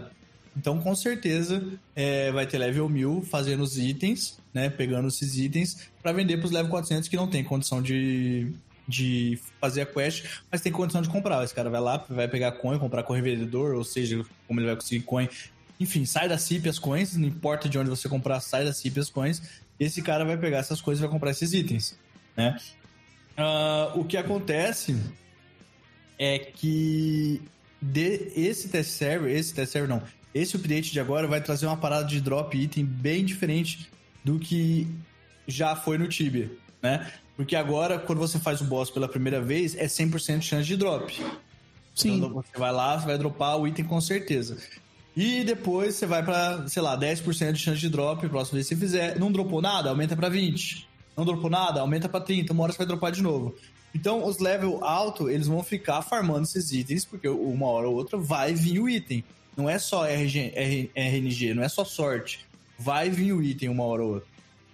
Então, 0.56 0.80
com 0.80 0.96
certeza, 0.96 1.64
é, 1.96 2.32
vai 2.32 2.48
ter 2.48 2.58
level 2.58 2.90
1000 2.90 3.22
fazendo 3.30 3.62
os 3.62 3.78
itens, 3.78 4.40
né? 4.52 4.72
Pegando 4.72 5.08
esses 5.08 5.38
itens 5.38 5.88
para 6.02 6.12
vender 6.12 6.38
para 6.38 6.48
os 6.48 6.52
level 6.52 6.72
400 6.72 7.08
que 7.08 7.16
não 7.16 7.28
tem 7.28 7.44
condição 7.44 7.80
de, 7.80 8.52
de 8.88 9.40
fazer 9.62 9.82
a 9.82 9.86
quest, 9.86 10.26
mas 10.52 10.62
tem 10.62 10.72
condição 10.72 11.04
de 11.04 11.10
comprar. 11.10 11.44
Esse 11.44 11.54
cara 11.54 11.70
vai 11.70 11.80
lá, 11.80 12.04
vai 12.10 12.28
pegar 12.28 12.54
coin, 12.54 12.80
comprar 12.80 13.04
com 13.04 13.14
revendedor, 13.14 13.76
ou 13.76 13.84
seja, 13.84 14.26
como 14.48 14.60
ele 14.60 14.66
vai 14.66 14.76
conseguir 14.76 15.04
coin. 15.04 15.30
Enfim, 15.80 16.06
sai 16.06 16.28
da 16.28 16.38
CIP 16.38 16.68
as 16.68 16.80
coins, 16.80 17.16
não 17.16 17.28
importa 17.28 17.70
de 17.70 17.78
onde 17.78 17.90
você 17.90 18.10
comprar, 18.10 18.40
sai 18.40 18.66
da 18.66 18.74
CIP 18.74 19.00
as 19.00 19.10
coins. 19.10 19.42
Esse 19.80 20.02
cara 20.02 20.26
vai 20.26 20.38
pegar 20.38 20.58
essas 20.58 20.82
coisas 20.82 21.00
e 21.00 21.06
vai 21.06 21.12
comprar 21.12 21.32
esses 21.32 21.54
itens, 21.54 21.98
né? 22.36 22.58
Uh, 23.38 24.00
o 24.00 24.04
que 24.04 24.18
acontece 24.18 25.00
é 26.18 26.40
que 26.40 27.42
de, 27.80 28.32
esse 28.36 28.70
test 28.70 28.90
server, 28.90 29.32
esse 29.32 29.54
test 29.54 29.72
server 29.72 29.88
não, 29.88 30.02
esse 30.34 30.56
update 30.56 30.92
de 30.92 31.00
agora 31.00 31.28
vai 31.28 31.42
trazer 31.42 31.68
uma 31.68 31.78
parada 31.78 32.08
de 32.08 32.20
drop 32.20 32.58
item 32.58 32.84
bem 32.84 33.24
diferente 33.24 33.90
do 34.24 34.40
que 34.40 34.88
já 35.48 35.76
foi 35.76 35.98
no 35.98 36.08
Tibia, 36.08 36.52
né? 36.82 37.12
Porque 37.36 37.56
agora, 37.56 38.00
quando 38.00 38.18
você 38.18 38.40
faz 38.40 38.62
o 38.62 38.66
boss 38.66 38.90
pela 38.90 39.08
primeira 39.08 39.40
vez, 39.40 39.76
é 39.76 39.86
100% 39.86 40.40
de 40.40 40.46
chance 40.46 40.68
de 40.68 40.76
drop. 40.76 41.14
Sim. 41.94 42.18
Então 42.18 42.34
você 42.34 42.58
vai 42.58 42.72
lá, 42.72 43.00
você 43.00 43.06
vai 43.06 43.18
dropar 43.18 43.58
o 43.60 43.68
item 43.68 43.86
com 43.86 44.02
certeza. 44.02 44.58
E 45.18 45.44
depois 45.44 45.96
você 45.96 46.06
vai 46.06 46.24
pra, 46.24 46.68
sei 46.68 46.80
lá, 46.80 46.96
10% 46.96 47.52
de 47.54 47.60
chance 47.60 47.80
de 47.80 47.90
drop, 47.90 48.30
próxima 48.30 48.58
vez 48.58 48.70
que 48.70 48.76
você 48.76 48.80
fizer. 48.80 49.18
Não 49.18 49.32
dropou 49.32 49.60
nada, 49.64 49.90
aumenta 49.90 50.16
pra 50.16 50.30
20. 50.30 50.88
Não 51.18 51.26
dropou 51.26 51.50
nada, 51.50 51.82
aumenta 51.82 52.08
pra 52.08 52.22
30. 52.22 52.54
Uma 52.54 52.62
hora 52.62 52.72
você 52.72 52.78
vai 52.78 52.86
dropar 52.86 53.12
de 53.12 53.24
novo. 53.24 53.56
Então, 53.96 54.24
os 54.24 54.38
level 54.38 54.84
alto, 54.86 55.28
eles 55.28 55.48
vão 55.48 55.64
ficar 55.64 56.04
farmando 56.04 56.44
esses 56.44 56.72
itens, 56.72 57.04
porque 57.04 57.28
uma 57.28 57.66
hora 57.66 57.90
ou 57.90 57.96
outra 57.96 58.16
vai 58.16 58.54
vir 58.54 58.80
o 58.80 58.88
item. 58.88 59.24
Não 59.58 59.68
é 59.68 59.80
só 59.80 60.06
RG, 60.06 60.54
RNG, 60.96 61.56
não 61.56 61.64
é 61.64 61.70
só 61.70 61.84
sorte. 61.84 62.46
Vai 62.78 63.10
vir 63.10 63.34
o 63.34 63.42
item 63.42 63.70
uma 63.70 63.86
hora 63.86 64.04
ou 64.04 64.14
outra, 64.16 64.30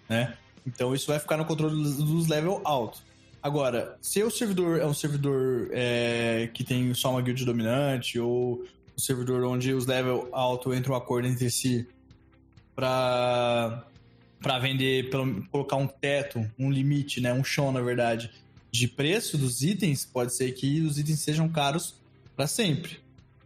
né? 0.10 0.34
Então 0.68 0.94
isso 0.94 1.08
vai 1.08 1.20
ficar 1.20 1.38
no 1.38 1.46
controle 1.46 1.82
dos 1.82 2.28
level 2.28 2.60
alto. 2.66 3.00
Agora, 3.42 3.98
se 4.02 4.22
o 4.22 4.30
servidor 4.30 4.78
é 4.82 4.86
um 4.86 4.94
servidor 4.94 5.70
é, 5.72 6.50
que 6.54 6.66
tem 6.66 6.94
só 6.94 7.12
uma 7.12 7.22
guild 7.22 7.46
dominante, 7.46 8.20
ou 8.20 8.66
um 8.96 9.00
servidor 9.00 9.44
onde 9.44 9.74
os 9.74 9.86
level 9.86 10.30
alto 10.32 10.74
entram 10.74 10.94
um 10.94 10.98
acordo 10.98 11.28
entre 11.28 11.50
si 11.50 11.88
para 12.76 13.86
para 14.42 14.60
vender, 14.60 15.10
pra 15.10 15.22
colocar 15.50 15.78
um 15.78 15.88
teto, 15.88 16.46
um 16.60 16.70
limite, 16.70 17.22
né, 17.22 17.32
um 17.32 17.46
chão 17.46 17.72
na 17.72 17.80
verdade, 17.80 18.30
de 18.70 18.90
preço 18.90 19.38
dos 19.38 19.62
itens, 19.62 20.04
pode 20.04 20.34
ser 20.34 20.52
que 20.52 20.82
os 20.82 21.00
itens 21.00 21.22
sejam 21.22 21.48
caros 21.48 21.96
para 22.36 22.46
sempre, 22.46 23.00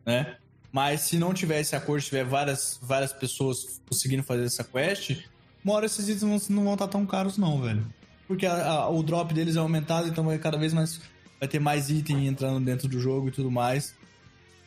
né? 0.04 0.38
Mas 0.72 1.02
se 1.02 1.20
não 1.20 1.34
tiver 1.36 1.60
esse 1.60 1.76
acordo, 1.76 2.04
tiver 2.04 2.24
várias, 2.24 2.80
várias 2.82 3.14
pessoas 3.14 3.80
conseguindo 3.88 4.24
fazer 4.24 4.46
essa 4.46 4.64
quest, 4.64 5.24
uma 5.64 5.76
hora 5.76 5.86
esses 5.86 6.08
itens 6.08 6.50
não 6.50 6.64
vão 6.64 6.74
estar 6.74 6.88
tão 6.88 7.06
caros, 7.06 7.38
não, 7.38 7.62
velho. 7.62 7.86
Porque 8.26 8.46
a, 8.46 8.72
a, 8.72 8.90
o 8.90 9.04
drop 9.04 9.34
deles 9.34 9.56
é 9.56 9.60
aumentado, 9.60 10.08
então 10.08 10.24
vai 10.24 10.38
cada 10.38 10.58
vez 10.58 10.74
mais. 10.74 11.02
Vai 11.40 11.50
ter 11.50 11.60
mais 11.60 11.90
item 11.90 12.26
entrando 12.26 12.64
dentro 12.64 12.88
do 12.88 13.00
jogo 13.00 13.28
e 13.28 13.32
tudo 13.32 13.52
mais. 13.52 13.94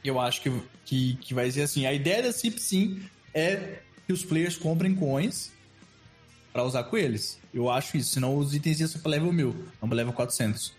Eu 0.04 0.18
acho 0.18 0.40
que, 0.42 0.62
que, 0.84 1.14
que 1.16 1.34
vai 1.34 1.50
ser 1.50 1.62
assim. 1.62 1.86
A 1.86 1.92
ideia 1.92 2.22
da 2.22 2.32
CIP, 2.32 2.60
sim, 2.60 3.02
é 3.34 3.80
que 4.06 4.12
os 4.12 4.24
players 4.24 4.56
comprem 4.56 4.94
coins 4.94 5.52
para 6.52 6.64
usar 6.64 6.84
com 6.84 6.96
eles. 6.96 7.38
Eu 7.52 7.70
acho 7.70 7.96
isso. 7.96 8.10
Senão 8.10 8.36
os 8.36 8.54
itens 8.54 8.80
iam 8.80 8.88
ser 8.88 8.98
pra 8.98 9.10
level 9.10 9.32
1000, 9.32 9.54
não 9.80 9.88
pra 9.88 9.96
level 9.96 10.12
400. 10.12 10.72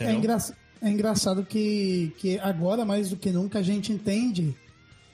É, 0.00 0.12
engra... 0.12 0.38
é 0.82 0.88
engraçado 0.88 1.44
que, 1.44 2.12
que 2.18 2.38
agora, 2.38 2.84
mais 2.84 3.10
do 3.10 3.16
que 3.16 3.30
nunca, 3.30 3.58
a 3.58 3.62
gente 3.62 3.92
entende 3.92 4.54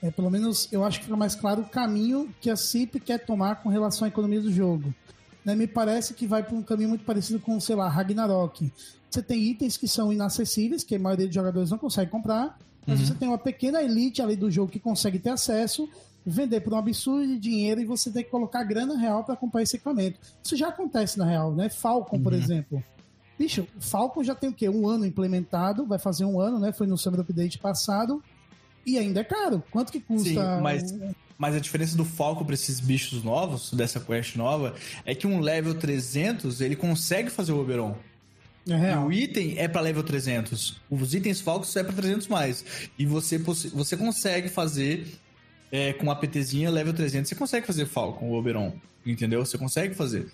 é, 0.05 0.11
pelo 0.11 0.29
menos 0.29 0.67
eu 0.71 0.83
acho 0.83 0.99
que 0.99 1.05
fica 1.05 1.17
mais 1.17 1.33
claro 1.33 1.61
o 1.61 1.65
caminho 1.65 2.31
que 2.39 2.51
a 2.51 2.55
CIP 2.55 2.99
quer 2.99 3.25
tomar 3.25 3.63
com 3.63 3.69
relação 3.69 4.05
à 4.05 4.07
economia 4.07 4.39
do 4.39 4.51
jogo. 4.51 4.93
Né, 5.43 5.55
me 5.55 5.65
parece 5.65 6.13
que 6.13 6.27
vai 6.27 6.43
para 6.43 6.55
um 6.55 6.61
caminho 6.61 6.89
muito 6.89 7.03
parecido 7.03 7.39
com, 7.39 7.59
sei 7.59 7.75
lá, 7.75 7.87
Ragnarok. 7.89 8.71
Você 9.09 9.21
tem 9.21 9.41
itens 9.43 9.77
que 9.77 9.87
são 9.87 10.13
inacessíveis, 10.13 10.83
que 10.83 10.95
a 10.95 10.99
maioria 10.99 11.25
dos 11.25 11.33
jogadores 11.33 11.71
não 11.71 11.77
consegue 11.77 12.11
comprar, 12.11 12.57
mas 12.85 12.99
uhum. 12.99 13.05
você 13.05 13.15
tem 13.15 13.27
uma 13.27 13.37
pequena 13.37 13.81
elite 13.81 14.21
ali 14.21 14.35
do 14.35 14.49
jogo 14.51 14.71
que 14.71 14.79
consegue 14.79 15.19
ter 15.19 15.31
acesso, 15.31 15.89
vender 16.25 16.61
por 16.61 16.73
um 16.73 16.77
absurdo 16.77 17.27
de 17.27 17.39
dinheiro 17.39 17.81
e 17.81 17.85
você 17.85 18.11
tem 18.11 18.23
que 18.23 18.29
colocar 18.29 18.63
grana 18.63 18.97
real 18.97 19.23
para 19.23 19.35
comprar 19.35 19.61
esse 19.61 19.75
equipamento. 19.75 20.19
Isso 20.43 20.55
já 20.55 20.69
acontece 20.69 21.17
na 21.17 21.25
real, 21.25 21.53
né? 21.53 21.69
Falcon, 21.69 22.17
uhum. 22.17 22.23
por 22.23 22.33
exemplo. 22.33 22.83
Bicho, 23.37 23.67
Falcon 23.79 24.23
já 24.23 24.33
tem 24.33 24.49
o 24.49 24.53
quê? 24.53 24.69
Um 24.69 24.87
ano 24.87 25.05
implementado, 25.05 25.85
vai 25.85 25.99
fazer 25.99 26.25
um 26.25 26.39
ano, 26.39 26.57
né? 26.57 26.71
Foi 26.71 26.87
no 26.87 26.97
Summer 26.97 27.19
Update 27.19 27.59
passado. 27.59 28.23
E 28.85 28.97
ainda 28.97 29.21
é 29.21 29.23
caro. 29.23 29.63
Quanto 29.71 29.91
que 29.91 29.99
custa? 29.99 30.29
Sim, 30.29 30.61
mas, 30.61 30.93
mas 31.37 31.55
a 31.55 31.59
diferença 31.59 31.97
do 31.97 32.05
Falco 32.05 32.45
para 32.45 32.53
esses 32.53 32.79
bichos 32.79 33.23
novos, 33.23 33.73
dessa 33.73 33.99
quest 33.99 34.35
nova, 34.35 34.75
é 35.03 35.13
que 35.13 35.25
um 35.25 35.39
level 35.39 35.75
300 35.75 36.61
ele 36.61 36.75
consegue 36.75 37.29
fazer 37.29 37.51
o 37.51 37.59
Oberon. 37.59 37.95
É. 38.67 38.93
E 38.93 38.97
o 38.97 39.11
item 39.11 39.55
é 39.57 39.67
para 39.67 39.81
level 39.81 40.03
300. 40.03 40.81
Os 40.89 41.13
itens 41.13 41.39
Falcos 41.39 41.75
é 41.75 41.83
para 41.83 41.93
300 41.93 42.27
mais. 42.27 42.65
E 42.97 43.05
você, 43.05 43.37
você 43.37 43.95
consegue 43.95 44.49
fazer 44.49 45.07
é, 45.71 45.93
com 45.93 46.09
a 46.09 46.15
PTzinha 46.15 46.69
level 46.69 46.93
300, 46.93 47.29
você 47.29 47.35
consegue 47.35 47.67
fazer 47.67 47.85
Falcon, 47.85 48.25
o 48.25 48.33
Oberon. 48.33 48.73
Entendeu? 49.05 49.45
Você 49.45 49.57
consegue 49.57 49.93
fazer. 49.93 50.27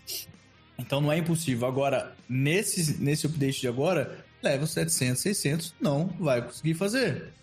Então 0.77 1.01
não 1.01 1.11
é 1.11 1.17
impossível. 1.17 1.67
Agora, 1.67 2.15
nesse, 2.29 3.01
nesse 3.01 3.25
update 3.25 3.59
de 3.59 3.67
agora, 3.67 4.23
level 4.41 4.65
700, 4.65 5.21
600, 5.21 5.75
não 5.79 6.07
vai 6.19 6.41
conseguir 6.41 6.73
fazer. 6.73 7.33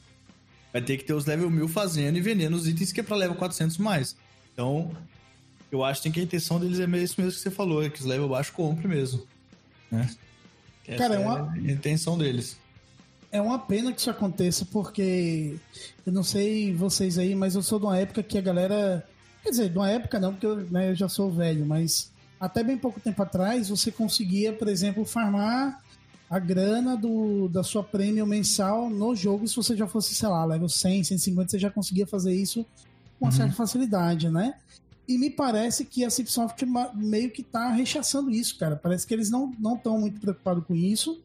Vai 0.72 0.82
ter 0.82 0.96
que 0.96 1.04
ter 1.04 1.12
os 1.12 1.26
level 1.26 1.50
1000 1.50 1.68
fazendo 1.68 2.16
e 2.16 2.20
vendendo 2.20 2.54
os 2.54 2.66
itens 2.66 2.92
que 2.92 3.00
é 3.00 3.02
pra 3.02 3.16
level 3.16 3.36
400 3.36 3.76
mais. 3.78 4.16
Então, 4.52 4.90
eu 5.70 5.84
acho 5.84 6.02
que 6.02 6.20
a 6.20 6.22
intenção 6.22 6.58
deles 6.58 6.80
é 6.80 6.84
isso 6.98 7.20
mesmo 7.20 7.32
que 7.32 7.40
você 7.40 7.50
falou, 7.50 7.84
é 7.84 7.90
que 7.90 8.00
os 8.00 8.06
level 8.06 8.28
baixo 8.28 8.52
compre 8.52 8.88
mesmo. 8.88 9.26
Né? 9.90 10.08
Essa 10.88 10.96
Cara, 10.96 11.14
é, 11.16 11.18
uma... 11.18 11.54
é 11.54 11.68
a 11.68 11.72
intenção 11.72 12.16
deles. 12.16 12.56
É 13.30 13.42
uma 13.42 13.58
pena 13.58 13.92
que 13.92 14.00
isso 14.00 14.08
aconteça, 14.08 14.64
porque 14.64 15.56
eu 16.06 16.12
não 16.12 16.22
sei 16.22 16.74
vocês 16.74 17.18
aí, 17.18 17.34
mas 17.34 17.54
eu 17.54 17.62
sou 17.62 17.78
de 17.78 17.84
uma 17.84 17.98
época 17.98 18.22
que 18.22 18.38
a 18.38 18.40
galera. 18.40 19.06
Quer 19.42 19.50
dizer, 19.50 19.68
de 19.68 19.76
uma 19.76 19.90
época 19.90 20.18
não, 20.18 20.32
porque 20.32 20.46
eu, 20.46 20.56
né, 20.70 20.90
eu 20.90 20.94
já 20.94 21.08
sou 21.08 21.30
velho, 21.30 21.66
mas 21.66 22.10
até 22.40 22.64
bem 22.64 22.78
pouco 22.78 22.98
tempo 23.00 23.22
atrás 23.22 23.68
você 23.68 23.92
conseguia, 23.92 24.52
por 24.52 24.66
exemplo, 24.66 25.04
farmar 25.04 25.82
a 26.30 26.38
grana 26.38 26.96
do, 26.96 27.48
da 27.48 27.62
sua 27.62 27.82
prêmio 27.82 28.26
mensal 28.26 28.88
no 28.88 29.14
jogo, 29.14 29.46
se 29.46 29.56
você 29.56 29.76
já 29.76 29.86
fosse, 29.86 30.14
sei 30.14 30.28
lá, 30.28 30.44
level 30.44 30.68
100, 30.68 31.04
150, 31.04 31.50
você 31.50 31.58
já 31.58 31.70
conseguia 31.70 32.06
fazer 32.06 32.34
isso 32.34 32.64
com 33.18 33.26
uma 33.26 33.30
uhum. 33.30 33.36
certa 33.36 33.54
facilidade, 33.54 34.28
né? 34.30 34.54
E 35.08 35.16
me 35.16 35.30
parece 35.30 35.86
que 35.86 36.04
a 36.04 36.10
Cipsoft 36.10 36.66
meio 36.94 37.30
que 37.30 37.42
tá 37.42 37.70
rechaçando 37.70 38.30
isso, 38.30 38.58
cara. 38.58 38.76
Parece 38.76 39.06
que 39.06 39.14
eles 39.14 39.30
não 39.30 39.50
estão 39.74 39.98
muito 39.98 40.20
preocupados 40.20 40.62
com 40.66 40.74
isso, 40.74 41.18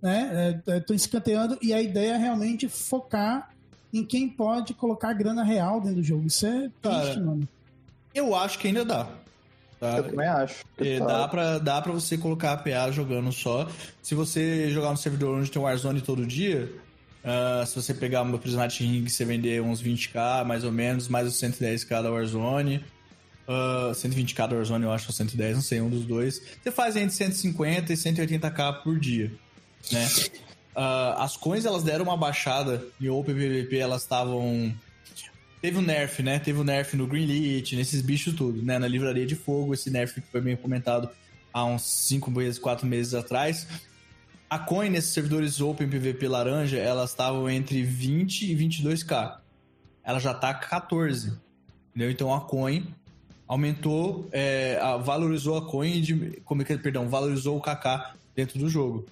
né? 0.00 0.60
Estão 0.66 0.74
é, 0.74 0.82
é 0.90 0.94
escanteando 0.94 1.58
e 1.60 1.74
a 1.74 1.82
ideia 1.82 2.14
é 2.14 2.16
realmente 2.16 2.68
focar 2.68 3.50
em 3.92 4.02
quem 4.02 4.28
pode 4.28 4.72
colocar 4.72 5.12
grana 5.12 5.44
real 5.44 5.80
dentro 5.80 5.96
do 5.96 6.02
jogo. 6.02 6.26
Isso 6.26 6.46
é 6.46 6.70
triste, 6.80 7.20
mano. 7.20 7.46
Eu 8.14 8.34
acho 8.34 8.58
que 8.58 8.68
ainda 8.68 8.84
dá. 8.84 9.08
Tá? 9.78 9.98
Eu 9.98 10.04
também 10.04 10.26
acho. 10.26 10.64
É, 10.78 10.98
dá, 10.98 11.28
pra, 11.28 11.58
dá 11.58 11.82
pra 11.82 11.92
você 11.92 12.18
colocar 12.18 12.52
a 12.52 12.56
PA 12.56 12.90
jogando 12.90 13.30
só. 13.30 13.68
Se 14.02 14.14
você 14.14 14.70
jogar 14.70 14.90
no 14.90 14.96
servidor 14.96 15.38
onde 15.38 15.50
tem 15.50 15.60
Warzone 15.60 16.00
todo 16.00 16.26
dia, 16.26 16.72
uh, 17.22 17.64
se 17.64 17.76
você 17.76 17.94
pegar 17.94 18.22
uma 18.22 18.38
Prismatic 18.38 18.80
Ring, 18.80 19.06
você 19.06 19.24
vender 19.24 19.62
uns 19.62 19.82
20k 19.82 20.44
mais 20.44 20.64
ou 20.64 20.72
menos, 20.72 21.08
mais 21.08 21.28
os 21.28 21.34
110k 21.34 22.02
da 22.02 22.10
Warzone. 22.10 22.84
Uh, 23.48 23.92
120k 23.92 24.46
da 24.46 24.56
Warzone, 24.56 24.84
eu 24.84 24.92
acho, 24.92 25.06
ou 25.08 25.12
110, 25.14 25.54
não 25.54 25.62
sei, 25.62 25.80
um 25.80 25.88
dos 25.88 26.04
dois. 26.04 26.42
Você 26.62 26.70
faz 26.70 26.96
entre 26.96 27.14
150 27.14 27.92
e 27.92 27.96
180k 27.96 28.82
por 28.82 28.98
dia, 28.98 29.32
né? 29.90 30.06
Uh, 30.76 31.18
as 31.18 31.34
coins, 31.36 31.64
elas 31.64 31.82
deram 31.82 32.04
uma 32.04 32.16
baixada 32.16 32.84
em 33.00 33.08
OpenPVP, 33.08 33.78
elas 33.78 34.02
estavam 34.02 34.74
Teve 35.60 35.78
o 35.78 35.80
um 35.80 35.82
nerf, 35.82 36.22
né? 36.22 36.38
Teve 36.38 36.58
o 36.58 36.60
um 36.62 36.64
nerf 36.64 36.96
no 36.96 37.06
Greenlit, 37.06 37.74
nesses 37.74 38.00
bichos 38.00 38.34
tudo, 38.34 38.62
né? 38.62 38.78
Na 38.78 38.86
Livraria 38.86 39.26
de 39.26 39.34
Fogo, 39.34 39.74
esse 39.74 39.90
nerf 39.90 40.20
que 40.20 40.28
foi 40.30 40.40
bem 40.40 40.56
comentado 40.56 41.10
há 41.52 41.64
uns 41.64 41.82
5 41.82 42.30
meses, 42.30 42.58
4 42.58 42.86
meses 42.86 43.12
atrás. 43.12 43.66
A 44.48 44.58
coin 44.58 44.88
nesses 44.88 45.12
servidores 45.12 45.60
Open 45.60 45.88
PVP 45.88 46.28
laranja, 46.28 46.78
elas 46.78 47.10
estavam 47.10 47.50
entre 47.50 47.82
20 47.82 48.52
e 48.52 48.56
22k. 48.56 49.38
Ela 50.04 50.20
já 50.20 50.32
tá 50.32 50.54
14. 50.54 51.36
Entendeu? 51.90 52.10
Então 52.10 52.32
a 52.32 52.40
coin 52.40 52.86
aumentou, 53.48 54.28
é, 54.30 54.78
valorizou 55.02 55.56
a 55.56 55.66
coin 55.66 56.00
de. 56.02 56.40
Como 56.44 56.62
é 56.62 56.64
que 56.64 56.76
perdão, 56.76 57.08
valorizou 57.08 57.56
o 57.56 57.60
KK 57.60 58.12
dentro 58.36 58.58
do 58.58 58.68
jogo. 58.68 59.06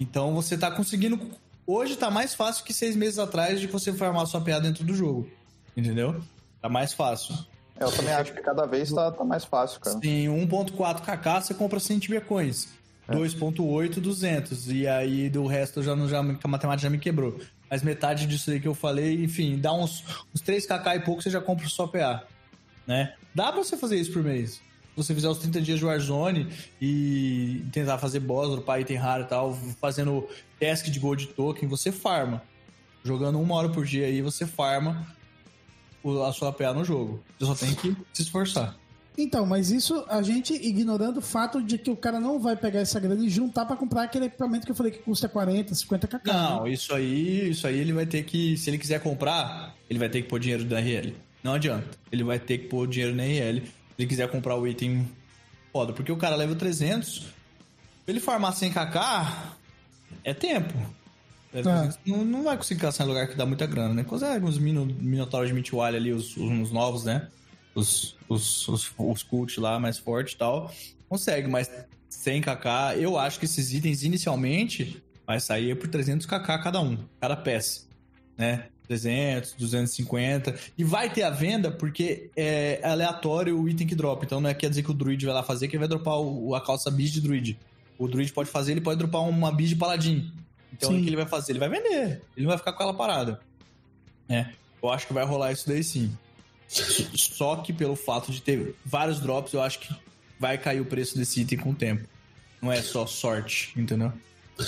Então 0.00 0.34
você 0.34 0.58
tá 0.58 0.70
conseguindo. 0.70 1.18
Hoje 1.66 1.96
tá 1.96 2.10
mais 2.10 2.34
fácil 2.34 2.64
que 2.64 2.74
seis 2.74 2.96
meses 2.96 3.18
atrás 3.18 3.60
de 3.60 3.66
você 3.66 3.92
farmar 3.92 4.26
sua 4.26 4.40
PA 4.40 4.58
dentro 4.58 4.84
do 4.84 4.94
jogo. 4.94 5.28
Entendeu? 5.76 6.20
Tá 6.60 6.68
mais 6.68 6.92
fácil. 6.92 7.34
É, 7.78 7.84
eu 7.84 7.92
também 7.92 8.12
acho 8.12 8.32
que 8.32 8.40
cada 8.40 8.66
vez 8.66 8.90
tá, 8.92 9.10
tá 9.12 9.24
mais 9.24 9.44
fácil, 9.44 9.80
cara. 9.80 9.98
Sim, 9.98 10.26
1.4 10.26 11.00
kk 11.00 11.46
você 11.46 11.54
compra 11.54 11.78
100 11.78 11.98
bitcoins. 11.98 12.68
É. 13.08 13.14
2.8, 13.14 14.00
200. 14.00 14.70
E 14.70 14.86
aí 14.88 15.28
do 15.28 15.46
resto 15.46 15.82
já, 15.82 15.94
já, 16.06 16.18
a 16.18 16.48
matemática 16.48 16.78
já 16.78 16.90
me 16.90 16.98
quebrou. 16.98 17.38
Mas 17.70 17.82
metade 17.82 18.26
disso 18.26 18.50
aí 18.50 18.60
que 18.60 18.68
eu 18.68 18.74
falei, 18.74 19.24
enfim, 19.24 19.58
dá 19.58 19.72
uns, 19.72 20.04
uns 20.34 20.40
3 20.40 20.64
kk 20.66 20.88
e 20.94 21.00
pouco 21.00 21.22
você 21.22 21.30
já 21.30 21.40
compra 21.40 21.68
só 21.68 21.86
PA. 21.86 22.24
Né? 22.86 23.14
Dá 23.34 23.52
pra 23.52 23.62
você 23.62 23.76
fazer 23.76 23.96
isso 23.96 24.12
por 24.12 24.22
mês. 24.22 24.60
você 24.94 25.14
fizer 25.14 25.28
os 25.28 25.38
30 25.38 25.60
dias 25.60 25.78
de 25.78 25.84
Warzone 25.84 26.48
e 26.80 27.62
tentar 27.72 27.98
fazer 27.98 28.20
boss, 28.20 28.50
dropar 28.50 28.80
item 28.80 28.96
raro 28.96 29.24
e 29.24 29.26
tal, 29.26 29.54
fazendo 29.80 30.26
task 30.58 30.86
de 30.86 30.98
gold 30.98 31.26
token, 31.28 31.68
você 31.68 31.92
farma. 31.92 32.42
Jogando 33.04 33.40
uma 33.40 33.54
hora 33.54 33.68
por 33.68 33.84
dia 33.84 34.06
aí, 34.06 34.22
você 34.22 34.46
farma 34.46 35.06
a 36.26 36.32
sua 36.32 36.52
PA 36.52 36.72
no 36.72 36.84
jogo. 36.84 37.22
Você 37.38 37.46
só 37.46 37.54
tem 37.54 37.74
que 37.74 37.96
se 38.12 38.22
esforçar. 38.22 38.76
Então, 39.18 39.46
mas 39.46 39.70
isso 39.70 40.04
a 40.08 40.20
gente 40.20 40.52
ignorando 40.52 41.18
o 41.18 41.22
fato 41.22 41.62
de 41.62 41.78
que 41.78 41.90
o 41.90 41.96
cara 41.96 42.20
não 42.20 42.38
vai 42.38 42.54
pegar 42.54 42.80
essa 42.80 43.00
grana 43.00 43.24
e 43.24 43.30
juntar 43.30 43.64
para 43.64 43.74
comprar 43.74 44.02
aquele 44.02 44.26
equipamento 44.26 44.66
que 44.66 44.72
eu 44.72 44.76
falei 44.76 44.92
que 44.92 44.98
custa 44.98 45.26
40, 45.26 45.74
50 45.74 46.06
kk. 46.06 46.26
Não, 46.26 46.64
né? 46.64 46.70
isso 46.70 46.94
aí, 46.94 47.50
isso 47.50 47.66
aí 47.66 47.78
ele 47.78 47.94
vai 47.94 48.04
ter 48.04 48.24
que, 48.24 48.56
se 48.58 48.68
ele 48.68 48.76
quiser 48.76 49.00
comprar, 49.00 49.74
ele 49.88 49.98
vai 49.98 50.08
ter 50.10 50.20
que 50.22 50.28
pôr 50.28 50.38
dinheiro 50.38 50.64
da 50.64 50.78
RL. 50.78 51.14
Não 51.46 51.54
adianta. 51.54 51.96
Ele 52.10 52.24
vai 52.24 52.40
ter 52.40 52.58
que 52.58 52.66
pôr 52.66 52.88
dinheiro 52.88 53.14
na 53.14 53.22
RL 53.22 53.60
se 53.60 53.72
ele 53.96 54.08
quiser 54.08 54.28
comprar 54.28 54.56
o 54.56 54.66
item 54.66 55.08
foda, 55.72 55.92
porque 55.92 56.10
o 56.10 56.16
cara 56.16 56.34
leva 56.34 56.56
300, 56.56 57.26
ele 58.04 58.18
farmar 58.18 58.52
100 58.52 58.72
kk 58.72 58.98
é 60.24 60.34
tempo. 60.34 60.74
É. 61.54 61.62
Não, 62.04 62.24
não 62.24 62.42
vai 62.42 62.56
conseguir 62.56 62.80
caçar 62.80 63.06
em 63.06 63.08
lugar 63.08 63.28
que 63.28 63.36
dá 63.36 63.46
muita 63.46 63.64
grana, 63.64 63.94
né? 63.94 64.02
Consegue 64.02 64.44
uns 64.44 64.58
minotauros 64.58 65.48
de 65.48 65.54
Mitwalha 65.54 65.96
ali, 65.96 66.12
os, 66.12 66.36
os 66.36 66.72
novos, 66.72 67.04
né? 67.04 67.28
os, 67.76 68.16
os, 68.28 68.66
os, 68.66 68.92
os 68.98 69.22
cult 69.22 69.60
lá 69.60 69.78
mais 69.78 69.98
forte 69.98 70.32
e 70.32 70.36
tal, 70.36 70.74
consegue, 71.08 71.46
mas 71.46 71.70
100kk, 72.10 72.96
eu 72.98 73.16
acho 73.16 73.38
que 73.38 73.44
esses 73.44 73.72
itens 73.72 74.02
inicialmente 74.02 75.00
vai 75.24 75.38
sair 75.38 75.76
por 75.76 75.88
300kk 75.88 76.62
cada 76.62 76.80
um, 76.80 76.98
cada 77.20 77.36
peça, 77.36 77.82
né? 78.36 78.68
300, 78.86 79.54
250. 79.54 80.54
E 80.76 80.84
vai 80.84 81.10
ter 81.12 81.22
a 81.22 81.30
venda 81.30 81.70
porque 81.70 82.30
é 82.36 82.80
aleatório 82.82 83.60
o 83.60 83.68
item 83.68 83.86
que 83.86 83.94
dropa. 83.94 84.24
Então 84.24 84.40
não 84.40 84.50
é 84.50 84.54
quer 84.54 84.68
dizer 84.68 84.82
que 84.82 84.90
o 84.90 84.94
druid 84.94 85.24
vai 85.24 85.34
lá 85.34 85.42
fazer 85.42 85.68
que 85.68 85.76
ele 85.76 85.80
vai 85.80 85.88
dropar 85.88 86.18
o, 86.18 86.54
a 86.54 86.60
calça 86.60 86.90
bis 86.90 87.10
de 87.10 87.20
druid. 87.20 87.58
O 87.98 88.06
druid 88.08 88.32
pode 88.32 88.50
fazer, 88.50 88.72
ele 88.72 88.80
pode 88.80 88.98
dropar 88.98 89.22
uma 89.22 89.50
bis 89.50 89.70
de 89.70 89.76
paladin. 89.76 90.30
Então 90.72 90.90
sim. 90.90 91.00
o 91.00 91.02
que 91.02 91.08
ele 91.08 91.16
vai 91.16 91.26
fazer? 91.26 91.52
Ele 91.52 91.58
vai 91.58 91.68
vender. 91.68 92.22
Ele 92.36 92.46
não 92.46 92.48
vai 92.48 92.58
ficar 92.58 92.72
com 92.72 92.82
ela 92.82 92.94
parada. 92.94 93.40
É. 94.28 94.46
Eu 94.82 94.90
acho 94.90 95.06
que 95.06 95.12
vai 95.12 95.24
rolar 95.24 95.52
isso 95.52 95.66
daí 95.66 95.82
sim. 95.82 96.16
Só 96.68 97.56
que 97.56 97.72
pelo 97.72 97.96
fato 97.96 98.32
de 98.32 98.42
ter 98.42 98.74
vários 98.84 99.20
drops, 99.20 99.52
eu 99.52 99.62
acho 99.62 99.78
que 99.80 99.94
vai 100.38 100.58
cair 100.58 100.80
o 100.80 100.84
preço 100.84 101.16
desse 101.16 101.40
item 101.40 101.58
com 101.58 101.70
o 101.70 101.74
tempo. 101.74 102.06
Não 102.60 102.72
é 102.72 102.82
só 102.82 103.06
sorte, 103.06 103.72
entendeu? 103.76 104.12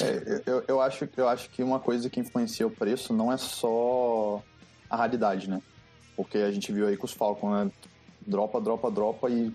É, 0.01 0.43
eu, 0.47 0.65
eu, 0.69 0.81
acho, 0.81 1.09
eu 1.17 1.29
acho 1.29 1.49
que 1.51 1.63
uma 1.63 1.81
coisa 1.81 2.11
que 2.11 2.21
influencia 2.21 2.67
o 2.67 2.71
preço 2.71 3.13
não 3.13 3.33
é 3.33 3.37
só 3.37 4.43
a 4.89 4.97
raridade, 4.97 5.49
né? 5.49 5.63
Porque 6.17 6.39
a 6.39 6.51
gente 6.51 6.73
viu 6.73 6.87
aí 6.87 6.97
com 6.97 7.07
os 7.07 7.13
Falcon, 7.13 7.51
né? 7.51 7.71
Dropa, 8.27 8.61
dropa, 8.61 8.91
dropa 8.91 9.31
e 9.31 9.53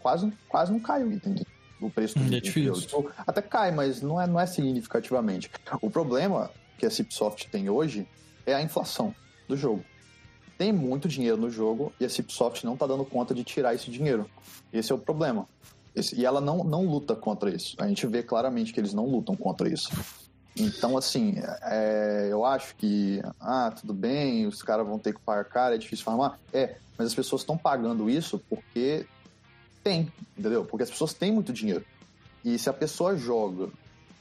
quase, 0.00 0.32
quase 0.48 0.72
não 0.72 0.80
cai 0.80 1.04
o 1.04 1.12
item. 1.12 1.34
O 1.80 1.90
preço 1.90 2.18
do 2.18 2.24
hum, 2.24 2.36
é 2.36 2.40
difícil. 2.40 3.10
Até 3.26 3.42
cai, 3.42 3.72
mas 3.72 4.00
não 4.00 4.20
é, 4.20 4.26
não 4.26 4.40
é 4.40 4.46
significativamente. 4.46 5.50
O 5.80 5.90
problema 5.90 6.50
que 6.78 6.86
a 6.86 6.90
Cipsoft 6.90 7.48
tem 7.50 7.68
hoje 7.68 8.06
é 8.46 8.54
a 8.54 8.62
inflação 8.62 9.14
do 9.48 9.56
jogo 9.56 9.84
tem 10.62 10.72
muito 10.72 11.08
dinheiro 11.08 11.36
no 11.36 11.50
jogo 11.50 11.92
e 11.98 12.04
a 12.04 12.08
Cipsoft 12.08 12.64
não 12.64 12.74
está 12.74 12.86
dando 12.86 13.04
conta 13.04 13.34
de 13.34 13.42
tirar 13.42 13.74
esse 13.74 13.90
dinheiro. 13.90 14.30
Esse 14.72 14.92
é 14.92 14.94
o 14.94 14.98
problema. 14.98 15.48
E 15.94 16.24
ela 16.24 16.40
não, 16.40 16.64
não 16.64 16.86
luta 16.86 17.14
contra 17.14 17.54
isso. 17.54 17.76
A 17.78 17.86
gente 17.86 18.06
vê 18.06 18.22
claramente 18.22 18.72
que 18.72 18.80
eles 18.80 18.94
não 18.94 19.06
lutam 19.06 19.36
contra 19.36 19.68
isso. 19.68 19.90
Então, 20.56 20.96
assim, 20.96 21.36
é, 21.62 22.28
eu 22.30 22.44
acho 22.44 22.74
que, 22.76 23.22
ah, 23.40 23.72
tudo 23.78 23.94
bem, 23.94 24.46
os 24.46 24.62
caras 24.62 24.86
vão 24.86 24.98
ter 24.98 25.14
que 25.14 25.20
pagar 25.20 25.44
cara, 25.44 25.74
é 25.74 25.78
difícil 25.78 26.04
farmar. 26.04 26.38
É, 26.52 26.76
mas 26.96 27.08
as 27.08 27.14
pessoas 27.14 27.42
estão 27.42 27.56
pagando 27.56 28.08
isso 28.08 28.38
porque 28.50 29.06
tem, 29.82 30.12
entendeu? 30.36 30.64
Porque 30.64 30.82
as 30.82 30.90
pessoas 30.90 31.14
têm 31.14 31.32
muito 31.32 31.52
dinheiro. 31.52 31.84
E 32.44 32.58
se 32.58 32.68
a 32.68 32.72
pessoa 32.72 33.16
joga, 33.16 33.68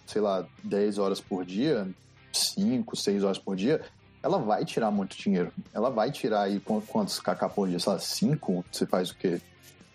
sei 0.08 0.22
lá, 0.22 0.46
10 0.64 0.98
horas 0.98 1.20
por 1.20 1.46
dia, 1.46 1.88
5, 2.32 2.96
6 2.96 3.24
horas 3.24 3.38
por 3.38 3.56
dia, 3.56 3.82
ela 4.24 4.38
vai 4.38 4.64
tirar 4.64 4.92
muito 4.92 5.18
dinheiro. 5.18 5.52
Ela 5.74 5.90
vai 5.90 6.12
tirar 6.12 6.44
aí 6.44 6.60
quantos 6.60 7.20
kk 7.20 7.50
por 7.54 7.68
dia? 7.68 7.80
Sei 7.80 7.92
lá, 7.92 8.00
5? 8.00 8.66
Você 8.72 8.86
faz 8.86 9.10
o 9.10 9.16
quê? 9.16 9.42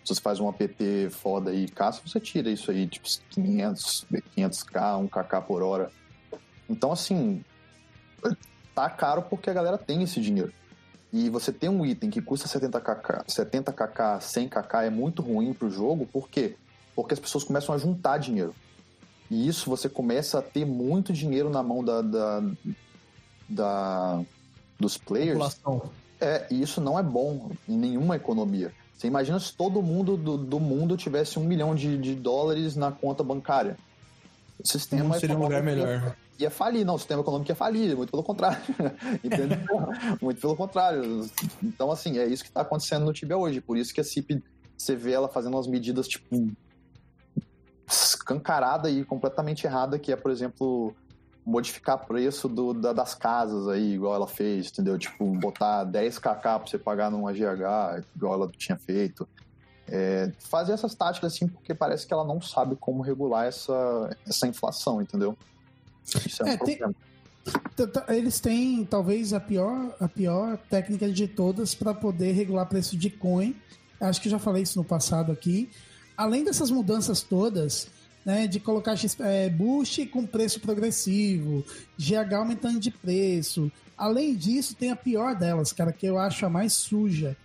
Se 0.07 0.15
você 0.15 0.21
faz 0.21 0.39
um 0.39 0.47
apt 0.47 1.09
foda 1.09 1.51
aí, 1.51 1.67
caça, 1.67 2.01
você 2.05 2.19
tira 2.19 2.49
isso 2.49 2.71
aí, 2.71 2.87
tipo 2.87 3.07
500, 3.31 4.05
500k, 4.37 4.99
1 4.99 5.07
kk 5.07 5.41
por 5.45 5.61
hora. 5.61 5.91
Então, 6.69 6.91
assim, 6.91 7.43
tá 8.73 8.89
caro 8.89 9.23
porque 9.23 9.49
a 9.49 9.53
galera 9.53 9.77
tem 9.77 10.01
esse 10.03 10.21
dinheiro. 10.21 10.53
E 11.11 11.29
você 11.29 11.51
ter 11.51 11.67
um 11.67 11.85
item 11.85 12.09
que 12.09 12.21
custa 12.21 12.47
70kk, 12.47 13.25
70kk, 13.25 14.19
100kk 14.19 14.85
é 14.85 14.89
muito 14.89 15.21
ruim 15.21 15.53
pro 15.53 15.69
jogo, 15.69 16.05
por 16.05 16.29
quê? 16.29 16.55
Porque 16.95 17.13
as 17.13 17.19
pessoas 17.19 17.43
começam 17.43 17.75
a 17.75 17.77
juntar 17.77 18.17
dinheiro. 18.17 18.55
E 19.29 19.45
isso 19.45 19.69
você 19.69 19.89
começa 19.89 20.39
a 20.39 20.41
ter 20.41 20.65
muito 20.65 21.11
dinheiro 21.11 21.49
na 21.49 21.61
mão 21.61 21.83
da, 21.83 22.01
da 22.01 22.41
da, 23.47 24.21
dos 24.79 24.97
players. 24.97 25.33
População. 25.33 25.89
É, 26.19 26.47
e 26.49 26.61
isso 26.61 26.81
não 26.81 26.97
é 26.97 27.03
bom 27.03 27.51
em 27.67 27.77
nenhuma 27.77 28.15
economia. 28.15 28.73
Você 28.97 29.05
imagina 29.05 29.39
se 29.39 29.53
todo 29.53 29.79
mundo 29.81 30.17
do, 30.17 30.37
do 30.37 30.59
mundo 30.59 30.97
tivesse 30.97 31.37
um 31.37 31.43
milhão 31.43 31.75
de, 31.75 31.99
de 31.99 32.15
dólares 32.15 32.75
na 32.75 32.91
conta 32.91 33.23
bancária. 33.23 33.77
O 34.59 34.67
sistema 34.67 35.09
não 35.09 35.19
seria 35.19 35.37
um 35.37 35.43
lugar 35.43 35.61
melhor. 35.61 36.15
Ia 36.39 36.49
falir, 36.49 36.83
não, 36.83 36.95
o 36.95 36.97
sistema 36.97 37.21
econômico 37.21 37.51
ia 37.51 37.55
falir, 37.55 37.95
muito 37.95 38.09
pelo 38.09 38.23
contrário. 38.23 38.59
Entendeu? 39.23 39.59
muito 40.19 40.41
pelo 40.41 40.55
contrário. 40.55 41.29
Então, 41.61 41.91
assim, 41.91 42.17
é 42.17 42.25
isso 42.25 42.43
que 42.43 42.49
está 42.49 42.61
acontecendo 42.61 43.05
no 43.05 43.13
Tibia 43.13 43.37
hoje. 43.37 43.61
Por 43.61 43.77
isso 43.77 43.93
que 43.93 44.01
a 44.01 44.03
CIP, 44.03 44.43
você 44.75 44.95
vê 44.95 45.11
ela 45.11 45.27
fazendo 45.27 45.53
umas 45.53 45.67
medidas, 45.67 46.07
tipo, 46.07 46.51
escancarada 47.87 48.89
e 48.89 49.05
completamente 49.05 49.65
errada, 49.65 49.99
que 49.99 50.11
é, 50.11 50.15
por 50.15 50.31
exemplo, 50.31 50.95
modificar 51.47 52.05
preço 52.05 52.49
do, 52.49 52.73
da, 52.73 52.91
das 52.91 53.15
casas 53.15 53.69
aí, 53.69 53.93
igual 53.93 54.13
ela 54.13 54.27
fez, 54.27 54.69
entendeu? 54.69 54.97
Tipo, 54.99 55.25
botar 55.39 55.85
10kk 55.85 56.41
pra 56.41 56.59
você 56.59 56.77
pagar 56.77 57.09
numa 57.09 57.31
GH, 57.31 58.03
igual 58.13 58.33
ela 58.33 58.51
tinha 58.57 58.77
feito. 58.77 59.25
É, 59.87 60.29
fazer 60.39 60.73
essas 60.73 60.93
táticas 60.93 61.33
assim, 61.33 61.47
porque 61.47 61.73
parece 61.73 62.05
que 62.05 62.13
ela 62.13 62.25
não 62.25 62.41
sabe 62.41 62.75
como 62.75 63.01
regular 63.01 63.45
essa, 63.45 64.09
essa 64.27 64.45
inflação, 64.45 65.01
entendeu? 65.01 65.37
Isso 66.25 66.43
é, 66.43 66.49
é 66.49 66.53
um 66.53 66.57
problema. 66.57 66.95
Tem, 67.77 68.17
eles 68.17 68.41
têm 68.41 68.83
talvez 68.83 69.31
a 69.31 69.39
pior, 69.39 69.95
a 70.01 70.09
pior 70.09 70.57
técnica 70.69 71.09
de 71.09 71.29
todas 71.29 71.73
para 71.73 71.93
poder 71.93 72.33
regular 72.33 72.65
preço 72.65 72.97
de 72.97 73.09
coin. 73.09 73.55
Acho 74.01 74.19
que 74.19 74.29
já 74.29 74.37
falei 74.37 74.63
isso 74.63 74.77
no 74.77 74.83
passado 74.83 75.31
aqui. 75.31 75.69
Além 76.17 76.43
dessas 76.43 76.69
mudanças 76.69 77.21
todas, 77.21 77.87
né, 78.27 78.45
de 78.45 78.59
colocar 78.59 78.93
é, 79.21 79.49
boost 79.49 80.05
com 80.07 80.25
preço 80.25 80.59
progressivo, 80.59 81.63
GH 81.97 82.33
aumentando 82.35 82.77
de 82.77 82.91
preço. 82.91 83.71
Além 83.97 84.35
disso, 84.35 84.75
tem 84.75 84.91
a 84.91 84.97
pior 84.97 85.33
delas, 85.33 85.71
cara, 85.71 85.93
que 85.93 86.05
eu 86.05 86.19
acho 86.19 86.45
a 86.45 86.49
mais 86.49 86.73
suja, 86.73 87.37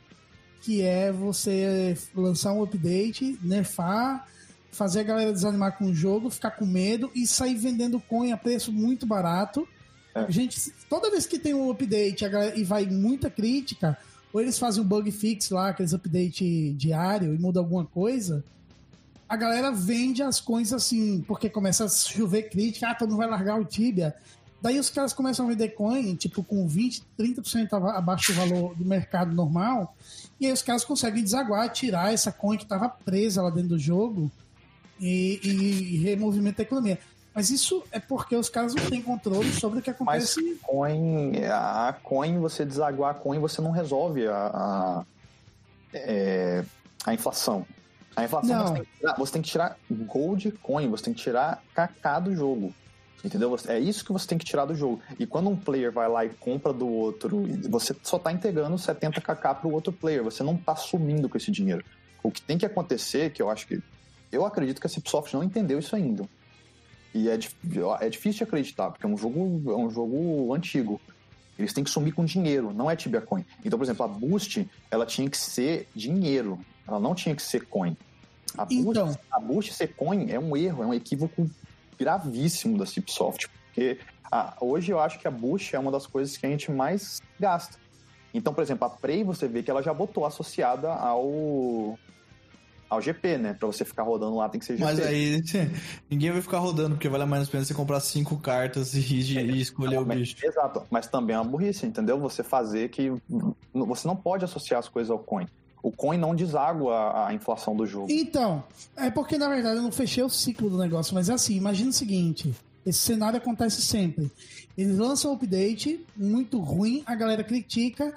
que 0.61 0.83
é 0.83 1.13
você 1.13 1.97
lançar 2.13 2.53
um 2.53 2.65
update, 2.65 3.39
nerfar, 3.45 4.27
fazer 4.73 5.01
a 5.01 5.05
galera 5.05 5.33
desanimar 5.33 5.79
com 5.79 5.85
o 5.85 5.95
jogo, 5.95 6.29
ficar 6.29 6.51
com 6.51 6.67
medo 6.67 7.13
e 7.15 7.29
sair 7.29 7.55
vendendo 7.55 8.01
coin 8.01 8.33
a 8.33 8.37
preço 8.37 8.73
muito 8.73 9.07
barato. 9.07 9.69
É. 10.13 10.29
Gente, 10.33 10.73
toda 10.91 11.13
vez 11.13 11.27
que 11.27 11.39
tem 11.39 11.55
um 11.55 11.71
update 11.71 12.29
galera, 12.29 12.59
e 12.59 12.65
vai 12.65 12.87
muita 12.87 13.31
crítica, 13.31 13.97
ou 14.33 14.41
eles 14.41 14.59
fazem 14.59 14.83
um 14.83 14.87
bug 14.87 15.13
fix 15.13 15.49
lá, 15.51 15.69
aqueles 15.69 15.95
update 15.95 16.73
diário 16.73 17.33
e 17.33 17.39
muda 17.39 17.61
alguma 17.61 17.87
coisa, 17.87 18.45
a 19.33 19.37
galera 19.37 19.73
vende 19.73 20.23
as 20.23 20.43
coisas 20.43 20.75
assim, 20.75 21.25
porque 21.27 21.49
começa 21.49 21.87
a 21.87 21.89
chover 21.89 22.51
crítica, 22.51 22.91
ah, 22.91 22.95
todo 22.95 23.09
mundo 23.09 23.21
vai 23.21 23.31
largar 23.31 23.59
o 23.59 23.65
Tibia. 23.65 24.15
Daí 24.61 24.79
os 24.79 24.91
caras 24.91 25.15
começam 25.15 25.47
a 25.47 25.49
vender 25.49 25.71
coin, 25.71 26.15
tipo, 26.17 26.45
com 26.45 26.69
20, 26.69 27.03
30% 27.19 27.97
abaixo 27.97 28.35
do 28.35 28.37
valor 28.39 28.75
do 28.75 28.85
mercado 28.85 29.35
normal, 29.35 29.97
e 30.39 30.45
aí 30.45 30.53
os 30.53 30.61
caras 30.61 30.85
conseguem 30.85 31.25
desaguar, 31.25 31.71
tirar 31.71 32.13
essa 32.13 32.31
coin 32.31 32.59
que 32.59 32.65
estava 32.65 32.91
presa 32.91 33.41
lá 33.41 33.49
dentro 33.49 33.71
do 33.71 33.79
jogo 33.79 34.31
e, 35.01 35.41
e, 35.43 35.95
e 35.95 35.97
removimento 36.03 36.59
da 36.59 36.65
economia. 36.65 36.99
Mas 37.35 37.49
isso 37.49 37.83
é 37.91 37.99
porque 37.99 38.37
os 38.37 38.51
caras 38.51 38.75
não 38.75 38.85
têm 38.85 39.01
controle 39.01 39.51
sobre 39.51 39.79
o 39.79 39.83
que 39.83 39.89
acontece. 39.89 40.43
Mas 40.43 40.61
coin, 40.61 41.33
a 41.51 41.97
coin, 42.03 42.39
você 42.39 42.67
desaguar 42.67 43.13
a 43.13 43.15
coin, 43.15 43.39
você 43.39 43.63
não 43.63 43.71
resolve 43.71 44.29
a, 44.29 44.35
a, 44.35 45.05
é, 45.95 46.63
a 47.07 47.15
inflação. 47.15 47.65
A 48.15 48.25
inflação 48.25 48.67
você 48.67 48.75
tem, 48.75 48.85
tirar, 48.99 49.15
você 49.17 49.33
tem, 49.33 49.43
que 49.43 49.49
tirar, 49.49 49.79
gold 49.91 50.53
coin, 50.63 50.89
você 50.89 51.05
tem 51.05 51.15
que 51.15 51.23
tirar 51.23 51.63
KK 51.75 52.25
do 52.25 52.35
jogo. 52.35 52.75
Entendeu? 53.25 53.57
É 53.69 53.79
isso 53.79 54.05
que 54.05 54.13
você 54.13 54.27
tem 54.27 54.37
que 54.37 54.45
tirar 54.45 54.65
do 54.65 54.75
jogo. 54.75 55.01
E 55.19 55.27
quando 55.27 55.49
um 55.49 55.57
player 55.57 55.93
vai 55.93 56.09
lá 56.09 56.25
e 56.25 56.31
compra 56.31 56.73
do 56.73 56.89
outro, 56.89 57.45
você 57.69 57.95
só 58.03 58.17
está 58.17 58.33
entregando 58.33 58.75
70kk 58.77 59.37
para 59.37 59.67
o 59.67 59.73
outro 59.73 59.93
player, 59.93 60.25
você 60.25 60.43
não 60.43 60.57
está 60.57 60.75
sumindo 60.75 61.29
com 61.29 61.37
esse 61.37 61.51
dinheiro. 61.51 61.85
O 62.23 62.31
que 62.31 62.43
tem 62.43 62.59
que 62.59 62.67
acontecer, 62.67 63.31
que 63.31 63.41
eu 63.41 63.49
acho 63.49 63.67
que. 63.67 63.81
Eu 64.31 64.45
acredito 64.45 64.81
que 64.81 64.87
a 64.87 64.91
Cipsoft 64.91 65.33
não 65.35 65.43
entendeu 65.43 65.79
isso 65.79 65.95
ainda. 65.95 66.29
E 67.15 67.29
é, 67.29 67.39
é 68.01 68.09
difícil 68.09 68.39
de 68.39 68.45
acreditar, 68.45 68.91
porque 68.91 69.05
é 69.05 69.09
um 69.09 69.17
jogo, 69.17 69.71
é 69.71 69.77
um 69.77 69.91
jogo 69.91 70.55
antigo. 70.55 71.01
Eles 71.59 71.73
têm 71.73 71.85
que 71.85 71.91
sumir 71.91 72.13
com 72.13 72.25
dinheiro, 72.25 72.73
não 72.73 72.91
é 72.91 72.97
Tibia 72.97 73.21
Coin. 73.21 73.45
Então, 73.65 73.79
por 73.79 73.85
exemplo, 73.85 74.05
a 74.05 74.09
Boost, 74.09 74.69
ela 74.91 75.05
tinha 75.05 75.29
que 75.29 75.37
ser 75.37 75.87
dinheiro. 75.95 76.59
Ela 76.87 76.99
não 77.01 77.15
tinha 77.15 77.35
que 77.35 77.43
ser 77.43 77.67
coin. 77.67 77.97
A 78.57 78.67
Então. 78.71 79.07
Boost, 79.07 79.21
a 79.31 79.41
Boost 79.41 79.73
ser 79.75 79.89
coin 79.95 80.31
é 80.31 80.39
um 80.39 80.57
erro, 80.57 80.83
é 80.83 80.87
um 80.87 80.95
equívoco 80.95 81.49
gravíssimo 81.99 82.77
da 82.79 82.87
Cipsoft. 82.87 83.49
Porque 83.67 83.99
a- 84.31 84.55
hoje 84.61 84.91
eu 84.93 85.01
acho 85.01 85.19
que 85.19 85.27
a 85.29 85.31
Boost 85.31 85.75
é 85.75 85.79
uma 85.79 85.91
das 85.91 86.07
coisas 86.07 86.37
que 86.37 86.45
a 86.47 86.49
gente 86.49 86.71
mais 86.71 87.21
gasta. 87.39 87.79
Então, 88.35 88.53
por 88.53 88.63
exemplo, 88.63 88.87
a 88.87 88.91
Prey 88.91 89.23
você 89.25 89.47
vê 89.47 89.63
que 89.63 89.71
ela 89.71 89.83
já 89.83 89.93
botou 89.93 90.25
associada 90.27 90.93
ao 90.93 91.99
ao 92.91 93.01
GP, 93.01 93.39
né? 93.39 93.55
Pra 93.55 93.67
você 93.67 93.87
ficar 93.87 94.03
rodando 94.03 94.37
lá 94.37 94.51
tem 94.51 94.59
que 94.59 94.67
ser 94.67 94.75
GP. 94.77 94.85
Mas 94.85 95.01
aí 95.01 95.41
ninguém 96.11 96.31
vai 96.31 96.43
ficar 96.43 96.59
rodando, 96.59 96.91
porque 96.91 97.09
vale 97.09 97.25
mais 97.25 97.49
a 97.49 97.51
pena 97.51 97.65
você 97.65 97.73
comprar 97.73 98.01
cinco 98.01 98.37
cartas 98.39 98.93
e, 98.93 99.01
e 99.01 99.61
escolher 99.63 99.99
o 99.99 100.05
Mas- 100.07 100.19
bicho. 100.19 100.37
Exato, 100.45 100.83
mas 100.91 101.07
também 101.07 101.35
é 101.35 101.39
uma 101.39 101.45
burrice, 101.51 101.87
entendeu? 101.87 102.21
Você 102.21 102.43
fazer 102.43 102.91
que. 102.91 103.11
Você 103.73 104.07
não 104.07 104.15
pode 104.17 104.45
associar 104.45 104.79
as 104.79 104.89
coisas 104.91 105.11
ao 105.11 105.19
coin. 105.19 105.47
O 105.83 105.91
coin 105.91 106.17
não 106.17 106.35
deságua 106.35 107.27
a, 107.27 107.35
inflação 107.35 107.75
do 107.75 107.85
jogo. 107.85 108.07
Então, 108.09 108.63
é 108.97 109.11
porque 109.11 109.37
na 109.37 109.49
verdade 109.49 109.77
eu 109.77 109.83
não 109.83 109.91
fechei 109.91 110.23
o 110.23 110.31
ciclo 110.31 110.71
do 110.71 110.79
negócio, 110.79 111.15
mas 111.15 111.29
é 111.29 111.33
assim, 111.33 111.57
imagina 111.57 111.91
o 111.91 111.93
seguinte: 111.93 112.55
esse 112.87 113.01
cenário 113.01 113.39
acontece 113.39 113.83
sempre. 113.83 114.31
Eles 114.77 114.97
lançam 114.97 115.33
um 115.33 115.35
update 115.35 116.05
muito 116.17 116.61
ruim, 116.61 117.03
a 117.05 117.15
galera 117.15 117.45
critica, 117.45 118.15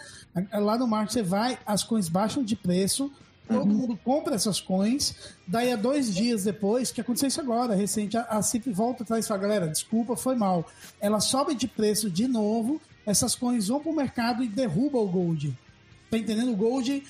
lá 0.54 0.78
no 0.78 0.88
marketing 0.88 1.13
você 1.13 1.23
vai, 1.23 1.60
as 1.65 1.84
coins 1.84 2.08
baixam 2.08 2.43
de 2.43 2.56
preço, 2.56 3.12
todo 3.47 3.65
mundo 3.67 3.99
compra 4.04 4.36
essas 4.36 4.60
coins, 4.60 5.15
daí 5.47 5.71
a 5.71 5.75
dois 5.75 6.13
dias 6.13 6.43
depois, 6.43 6.91
que 6.91 7.01
aconteceu 7.01 7.28
isso 7.28 7.41
agora, 7.41 7.75
recente, 7.75 8.17
a, 8.17 8.21
a 8.23 8.41
CIP 8.41 8.71
volta 8.71 9.04
atrás 9.04 9.25
e 9.25 9.28
fala, 9.28 9.41
galera, 9.41 9.67
desculpa, 9.67 10.15
foi 10.15 10.36
mal. 10.36 10.65
Ela 10.99 11.19
sobe 11.19 11.56
de 11.56 11.67
preço 11.67 12.10
de 12.10 12.28
novo, 12.28 12.82
essas 13.06 13.36
coins 13.36 13.67
vão 13.67 13.80
pro 13.80 13.93
mercado 13.93 14.43
e 14.43 14.47
derruba 14.47 14.97
o 14.97 15.08
Gold. 15.08 15.56
Tá 16.10 16.17
entendendo? 16.17 16.51
O 16.51 16.56
Gold 16.56 17.04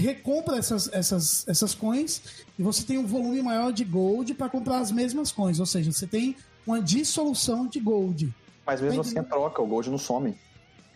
recompra 0.00 0.56
essas, 0.58 0.88
essas, 0.92 1.46
essas 1.48 1.74
coins 1.74 2.22
e 2.58 2.62
você 2.62 2.82
tem 2.84 2.98
um 2.98 3.06
volume 3.06 3.42
maior 3.42 3.72
de 3.72 3.84
gold 3.84 4.34
para 4.34 4.48
comprar 4.48 4.78
as 4.78 4.90
mesmas 4.90 5.32
coins. 5.32 5.58
Ou 5.60 5.66
seja, 5.66 5.90
você 5.92 6.06
tem 6.06 6.36
uma 6.66 6.80
dissolução 6.80 7.66
de 7.66 7.80
gold. 7.80 8.34
Mas 8.66 8.80
mesmo 8.80 9.00
assim 9.00 9.18
é 9.18 9.22
troca, 9.22 9.62
o 9.62 9.66
gold 9.66 9.88
não 9.90 9.98
some. 9.98 10.36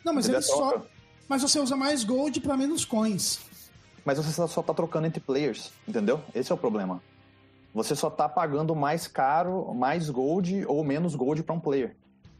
Não, 0.04 0.12
mas 0.12 0.26
Entendeu? 0.26 0.40
ele 0.40 0.46
só. 0.46 0.82
Mas 1.28 1.42
você 1.42 1.60
usa 1.60 1.76
mais 1.76 2.02
gold 2.02 2.40
para 2.40 2.56
menos 2.56 2.84
coins. 2.84 3.38
Mas 4.04 4.18
você 4.18 4.32
só- 4.32 4.46
só 4.46 4.62
tá 4.62 4.74
trocando 4.74 5.06
entre 5.06 5.20
players, 5.20 5.70
entendeu? 5.86 6.20
Esse 6.34 6.50
é 6.50 6.54
o 6.54 6.58
problema. 6.58 7.00
Você 7.72 7.94
só 7.94 8.10
tá 8.10 8.28
pagando 8.28 8.74
mais 8.74 9.06
caro, 9.06 9.72
mais 9.74 10.10
gold 10.10 10.64
ou 10.66 10.82
menos 10.82 11.14
gold 11.14 11.42
para 11.44 11.54
um 11.54 11.60
player. 11.60 11.94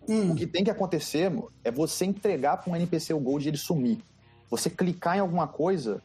Hum. 0.09 0.33
O 0.33 0.35
que 0.35 0.47
tem 0.47 0.65
que 0.65 0.71
acontecer 0.71 1.31
é 1.63 1.71
você 1.71 2.05
entregar 2.05 2.57
para 2.57 2.73
um 2.73 2.75
NPC 2.75 3.15
o 3.15 3.21
gold 3.21 3.45
e 3.47 3.49
ele 3.51 3.57
sumir. 3.57 3.99
Você 4.51 4.69
clicar 4.69 5.17
em 5.17 5.21
alguma 5.21 5.47
coisa, 5.47 6.03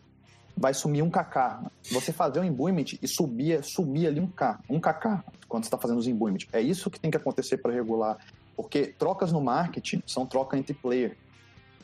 vai 0.57 0.73
sumir 0.73 1.03
um 1.03 1.09
KK. 1.09 1.69
Você 1.91 2.11
fazer 2.11 2.39
um 2.39 2.43
embuement 2.43 2.85
e 3.01 3.07
subir, 3.07 3.63
subir 3.63 4.07
ali 4.07 4.19
um 4.19 4.27
K, 4.27 4.59
um 4.69 4.79
KK, 4.79 5.23
quando 5.47 5.63
você 5.63 5.67
está 5.67 5.77
fazendo 5.77 5.97
os 5.97 6.07
embuement. 6.07 6.39
É 6.51 6.61
isso 6.61 6.89
que 6.89 6.99
tem 6.99 7.11
que 7.11 7.17
acontecer 7.17 7.57
para 7.57 7.73
regular. 7.73 8.17
Porque 8.55 8.87
trocas 8.97 9.31
no 9.31 9.41
marketing 9.41 10.01
são 10.07 10.25
troca 10.25 10.57
entre 10.57 10.73
player. 10.73 11.17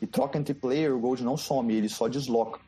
E 0.00 0.06
troca 0.06 0.38
entre 0.38 0.54
player, 0.54 0.94
o 0.94 0.98
gold 0.98 1.22
não 1.22 1.36
some, 1.36 1.72
ele 1.74 1.88
só 1.88 2.08
desloca. 2.08 2.58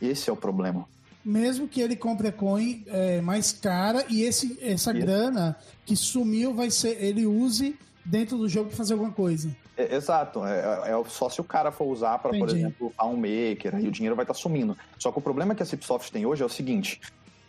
Esse 0.00 0.30
é 0.30 0.32
o 0.32 0.36
problema. 0.36 0.86
Mesmo 1.24 1.66
que 1.66 1.80
ele 1.80 1.96
compre 1.96 2.28
a 2.28 2.32
coin 2.32 2.84
é, 2.86 3.20
mais 3.20 3.52
cara 3.52 4.04
e 4.08 4.22
esse, 4.22 4.56
essa 4.62 4.92
Isso. 4.92 5.00
grana 5.00 5.56
que 5.84 5.96
sumiu 5.96 6.54
vai 6.54 6.70
ser. 6.70 7.02
Ele 7.02 7.26
use 7.26 7.76
dentro 8.04 8.38
do 8.38 8.48
jogo 8.48 8.68
para 8.68 8.76
fazer 8.76 8.92
alguma 8.92 9.12
coisa. 9.12 9.54
É, 9.78 9.94
exato, 9.94 10.44
é, 10.44 10.90
é 10.90 11.04
só 11.08 11.28
se 11.28 11.40
o 11.40 11.44
cara 11.44 11.70
for 11.70 11.84
usar 11.84 12.18
para, 12.18 12.36
por 12.36 12.48
exemplo, 12.48 12.92
a 12.98 13.06
um 13.06 13.16
maker, 13.16 13.76
aí 13.76 13.86
o 13.86 13.92
dinheiro 13.92 14.16
vai 14.16 14.24
estar 14.24 14.34
sumindo. 14.34 14.76
Só 14.98 15.12
que 15.12 15.18
o 15.20 15.22
problema 15.22 15.54
que 15.54 15.62
a 15.62 15.66
Cipsoft 15.66 16.10
tem 16.10 16.26
hoje 16.26 16.42
é 16.42 16.46
o 16.46 16.48
seguinte: 16.48 17.00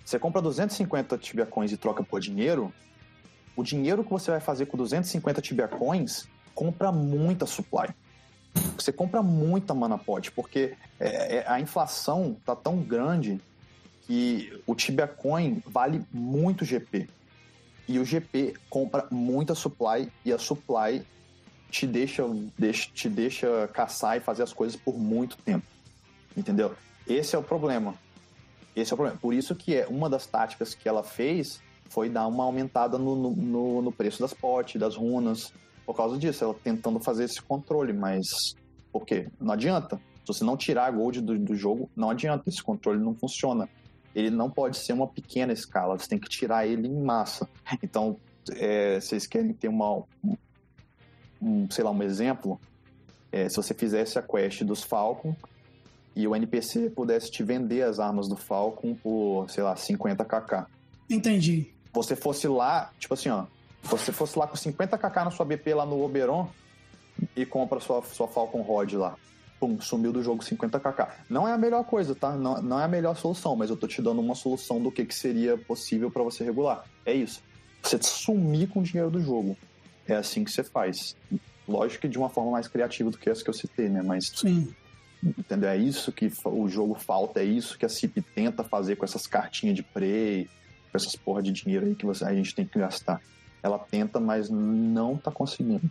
você 0.06 0.20
compra 0.20 0.40
250 0.40 1.18
Tibia 1.18 1.48
Coins 1.48 1.72
e 1.72 1.78
troca 1.78 2.04
por 2.04 2.20
dinheiro, 2.20 2.72
o 3.56 3.64
dinheiro 3.64 4.04
que 4.04 4.12
você 4.12 4.30
vai 4.30 4.40
fazer 4.40 4.68
com 4.68 4.78
250 4.78 5.42
Tibia 5.42 5.68
Coins 5.68 6.28
compra 6.54 6.92
muita 6.92 7.48
supply. 7.48 7.90
Você 8.78 8.92
compra 8.92 9.24
muita 9.24 9.74
mana 9.74 9.98
pod, 9.98 10.32
porque 10.32 10.76
é, 11.00 11.38
é, 11.38 11.46
a 11.48 11.60
inflação 11.60 12.38
tá 12.46 12.56
tão 12.56 12.78
grande 12.78 13.42
que 14.04 14.62
o 14.68 14.76
Tibia 14.76 15.08
Coin 15.08 15.64
vale 15.66 16.06
muito 16.14 16.64
GP. 16.64 17.10
E 17.88 17.98
o 17.98 18.06
GP 18.06 18.54
compra 18.70 19.08
muita 19.10 19.56
supply 19.56 20.12
e 20.24 20.32
a 20.32 20.38
supply 20.38 21.04
te 21.70 21.86
deixa, 21.88 22.24
deixa- 22.58 22.90
te 22.94 23.10
deixa 23.10 23.68
caçar 23.74 24.18
e 24.18 24.20
fazer 24.20 24.44
as 24.44 24.54
coisas 24.54 24.76
por 24.80 24.98
muito 24.98 25.38
tempo. 25.38 25.66
Entendeu? 26.36 26.74
Esse 27.08 27.36
é 27.36 27.40
o 27.40 27.44
problema. 27.44 27.94
Esse 28.76 28.92
é 28.92 28.94
o 28.94 28.98
problema. 28.98 29.20
Por 29.22 29.34
isso 29.34 29.56
que 29.56 29.76
é 29.76 29.88
uma 29.88 30.10
das 30.10 30.26
táticas 30.26 30.74
que 30.74 30.88
ela 30.88 31.04
fez 31.04 31.62
foi 31.90 32.08
dar 32.10 32.28
uma 32.28 32.44
aumentada 32.44 32.98
no, 32.98 33.16
no- 33.34 33.82
no, 33.82 33.92
preço 33.92 34.20
das 34.22 34.34
potes, 34.34 34.80
das 34.80 34.96
runas. 34.96 35.52
Por 35.86 35.96
causa 35.96 36.18
disso, 36.18 36.44
ela 36.44 36.54
tentando 36.54 37.00
fazer 37.00 37.24
esse 37.26 37.42
controle, 37.42 37.92
mas 37.94 38.56
por 38.92 39.06
quê? 39.06 39.28
Não 39.40 39.54
adianta. 39.54 39.98
Se 40.24 40.28
você 40.34 40.44
não 40.44 40.56
tirar 40.56 40.86
a 40.86 40.92
gold 40.92 41.20
do, 41.22 41.38
do 41.38 41.56
jogo, 41.56 41.90
não 41.96 42.10
adianta. 42.12 42.48
Esse 42.48 42.62
controle 42.62 43.00
não 43.00 43.16
funciona. 43.16 43.68
Ele 44.16 44.30
não 44.30 44.50
pode 44.50 44.78
ser 44.78 44.94
uma 44.94 45.08
pequena 45.08 45.52
escala, 45.54 45.98
você 45.98 46.08
tem 46.08 46.20
que 46.20 46.30
tirar 46.30 46.66
ele 46.68 46.88
em 46.88 47.02
massa. 47.04 47.48
Então, 47.82 48.18
é, 48.52 49.00
vocês 49.00 49.26
querem 49.28 49.54
ter 49.54 49.68
uma, 49.68 50.04
um, 51.42 51.70
sei 51.70 51.84
lá, 51.84 51.92
um 51.92 52.04
exemplo, 52.04 52.60
é, 53.32 53.48
se 53.48 53.56
você 53.56 53.74
fizesse 53.74 54.18
a 54.18 54.22
quest 54.22 54.64
dos 54.64 54.84
Falcon 54.84 55.36
e 56.16 56.28
o 56.28 56.36
NPC 56.36 56.90
pudesse 56.90 57.32
te 57.32 57.44
vender 57.44 57.84
as 57.84 58.00
armas 58.00 58.28
do 58.28 58.36
Falcon 58.36 58.96
por, 58.96 59.50
sei 59.50 59.64
lá, 59.64 59.76
50kk. 59.76 60.66
Entendi. 61.10 61.72
Você 61.94 62.16
fosse 62.16 62.48
lá, 62.48 62.92
tipo 63.00 63.14
assim, 63.14 63.30
ó, 63.30 63.46
você 63.84 64.12
fosse 64.12 64.38
lá 64.38 64.48
com 64.48 64.56
50kk 64.56 65.24
na 65.24 65.32
sua 65.32 65.46
BP 65.46 65.74
lá 65.74 65.86
no 65.86 66.04
Oberon 66.04 66.50
e 67.36 67.46
compra 67.46 67.80
sua, 67.80 68.02
sua 68.04 68.28
Falcon 68.28 68.62
Rod 68.62 68.94
lá. 68.94 69.16
Pum, 69.60 69.80
sumiu 69.82 70.14
do 70.14 70.24
jogo 70.24 70.44
50kk. 70.44 71.10
Não 71.30 71.48
é 71.48 71.52
a 71.52 71.58
melhor 71.58 71.84
coisa, 71.84 72.16
tá? 72.16 72.32
Não, 72.32 72.62
não 72.62 72.80
é 72.80 72.86
a 72.86 72.88
melhor 72.88 73.16
solução, 73.16 73.56
mas 73.56 73.70
eu 73.70 73.76
tô 73.76 73.88
te 73.88 74.02
dando 74.02 74.22
uma 74.22 74.36
solução 74.36 74.82
do 74.82 74.92
que, 74.92 75.06
que 75.06 75.16
seria 75.16 75.58
possível 75.58 76.10
para 76.10 76.24
você 76.24 76.44
regular. 76.44 76.86
É 77.06 77.14
isso. 77.14 77.42
Você 77.82 77.98
sumir 78.02 78.68
com 78.70 78.80
o 78.80 78.84
dinheiro 78.84 79.10
do 79.10 79.22
jogo. 79.22 79.58
É 80.10 80.16
assim 80.16 80.44
que 80.44 80.52
você 80.52 80.64
faz. 80.64 81.16
Lógico 81.68 82.02
que 82.02 82.08
de 82.08 82.18
uma 82.18 82.30
forma 82.30 82.52
mais 82.52 82.68
criativa 82.68 83.12
do 83.12 83.18
que 83.18 83.30
essa 83.30 83.44
que 83.44 83.50
eu 83.50 83.54
citei, 83.54 83.88
né? 83.90 84.02
Mas 84.02 84.32
Sim. 84.36 84.74
Entendeu? 85.38 85.70
É 85.70 85.78
isso 85.78 86.12
que 86.14 86.32
o 86.46 86.68
jogo 86.70 86.96
falta, 86.96 87.42
é 87.42 87.44
isso 87.44 87.78
que 87.78 87.86
a 87.86 87.90
CIP 87.90 88.22
tenta 88.22 88.64
fazer 88.64 88.96
com 88.96 89.04
essas 89.04 89.28
cartinhas 89.28 89.76
de 89.76 89.84
prey, 89.84 90.46
com 90.92 90.98
essas 90.98 91.14
porra 91.16 91.42
de 91.44 91.52
dinheiro 91.52 91.86
aí 91.88 91.94
que 91.96 92.06
você- 92.06 92.24
a 92.24 92.34
gente 92.34 92.56
tem 92.56 92.66
que 92.66 92.80
gastar. 92.80 93.22
Ela 93.62 93.78
tenta, 93.78 94.18
mas 94.20 94.50
não 94.50 95.18
tá 95.18 95.30
conseguindo. 95.30 95.82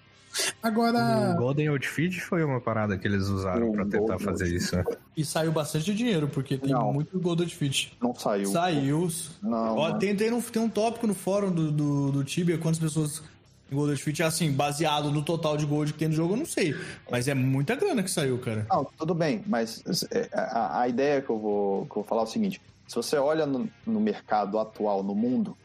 Agora. 0.62 1.32
O 1.32 1.36
Golden 1.36 1.68
Outfit 1.68 2.20
foi 2.20 2.42
uma 2.44 2.60
parada 2.60 2.96
que 2.98 3.06
eles 3.06 3.24
usaram 3.28 3.68
O 3.70 3.72
pra 3.72 3.84
tentar 3.84 3.98
Golden 3.98 4.18
fazer 4.18 4.44
Outfit. 4.44 4.56
isso. 4.64 4.76
né? 4.76 4.84
E 5.16 5.24
saiu 5.24 5.52
bastante 5.52 5.92
dinheiro, 5.94 6.28
porque 6.28 6.56
tem 6.56 6.70
Não. 6.72 6.92
muito 6.92 7.18
Gold 7.20 7.42
Outfit. 7.42 7.96
Não 8.00 8.14
saiu. 8.14 8.46
Saiu. 8.48 9.08
Não, 9.42 9.76
Ó, 9.76 9.88
não. 9.90 9.98
tem, 9.98 10.14
tem, 10.16 10.32
um, 10.32 10.40
tem 10.40 10.62
um 10.62 10.68
tópico 10.68 11.06
no 11.06 11.14
fórum 11.14 11.50
do, 11.50 11.70
do, 11.70 12.12
do 12.12 12.24
Tibia, 12.24 12.56
quantas 12.58 12.78
pessoas 12.80 13.22
em 13.70 13.74
Gold 13.74 13.92
Outfit, 13.92 14.22
assim, 14.22 14.52
baseado 14.52 15.10
no 15.10 15.22
total 15.22 15.56
de 15.56 15.66
gold 15.66 15.92
que 15.92 15.98
tem 15.98 16.08
no 16.08 16.14
jogo, 16.14 16.34
eu 16.34 16.38
não 16.38 16.46
sei. 16.46 16.74
Mas 17.10 17.28
é 17.28 17.34
muita 17.34 17.74
grana 17.74 18.02
que 18.02 18.10
saiu, 18.10 18.38
cara. 18.38 18.66
Não, 18.70 18.84
tudo 18.96 19.14
bem, 19.14 19.42
mas 19.46 19.82
é, 20.10 20.28
a, 20.32 20.80
a 20.80 20.88
ideia 20.88 21.20
que 21.20 21.30
eu, 21.30 21.38
vou, 21.38 21.84
que 21.86 21.90
eu 21.92 21.94
vou 21.96 22.04
falar 22.04 22.22
é 22.22 22.24
o 22.24 22.28
seguinte: 22.28 22.60
se 22.86 22.94
você 22.94 23.16
olha 23.16 23.46
no, 23.46 23.68
no 23.86 24.00
mercado 24.00 24.58
atual, 24.58 25.02
no 25.02 25.14
mundo, 25.14 25.56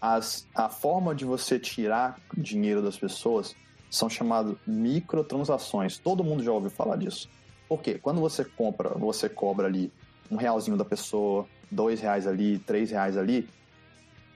as, 0.00 0.46
a 0.54 0.68
forma 0.68 1.14
de 1.14 1.24
você 1.24 1.58
tirar 1.58 2.18
dinheiro 2.36 2.82
das 2.82 2.96
pessoas 2.96 3.54
são 3.90 4.08
chamadas 4.08 4.54
microtransações. 4.66 5.98
Todo 5.98 6.22
mundo 6.22 6.42
já 6.42 6.52
ouviu 6.52 6.70
falar 6.70 6.96
disso. 6.96 7.28
Por 7.68 7.80
quê? 7.80 7.98
Quando 8.00 8.20
você 8.20 8.44
compra, 8.44 8.90
você 8.90 9.28
cobra 9.28 9.66
ali 9.66 9.92
um 10.30 10.36
realzinho 10.36 10.76
da 10.76 10.84
pessoa, 10.84 11.46
dois 11.70 12.00
reais 12.00 12.26
ali, 12.26 12.58
três 12.58 12.90
reais 12.90 13.16
ali, 13.16 13.48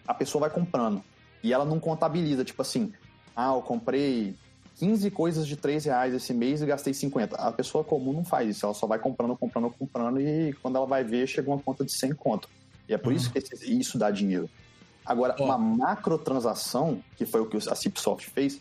a 0.06 0.12
pessoa 0.12 0.40
vai 0.40 0.50
comprando. 0.50 1.02
E 1.44 1.52
ela 1.52 1.66
não 1.66 1.78
contabiliza, 1.78 2.42
tipo 2.42 2.62
assim, 2.62 2.90
ah, 3.36 3.52
eu 3.54 3.60
comprei 3.60 4.34
15 4.76 5.10
coisas 5.10 5.46
de 5.46 5.56
3 5.56 5.84
reais 5.84 6.14
esse 6.14 6.32
mês 6.32 6.62
e 6.62 6.66
gastei 6.66 6.94
50. 6.94 7.36
A 7.36 7.52
pessoa 7.52 7.84
comum 7.84 8.14
não 8.14 8.24
faz 8.24 8.48
isso, 8.56 8.64
ela 8.64 8.74
só 8.74 8.86
vai 8.86 8.98
comprando, 8.98 9.36
comprando, 9.36 9.70
comprando 9.70 10.18
e 10.18 10.54
quando 10.62 10.76
ela 10.76 10.86
vai 10.86 11.04
ver, 11.04 11.26
chega 11.26 11.50
uma 11.50 11.58
conta 11.58 11.84
de 11.84 11.92
100 11.92 12.14
conto. 12.14 12.48
E 12.88 12.94
é 12.94 12.98
por 12.98 13.12
isso 13.12 13.30
que 13.30 13.38
isso 13.66 13.98
dá 13.98 14.10
dinheiro. 14.10 14.48
Agora, 15.04 15.36
uma 15.38 15.58
macrotransação, 15.58 17.02
que 17.14 17.26
foi 17.26 17.42
o 17.42 17.46
que 17.46 17.58
a 17.68 17.74
Cipsoft 17.74 18.30
fez, 18.30 18.58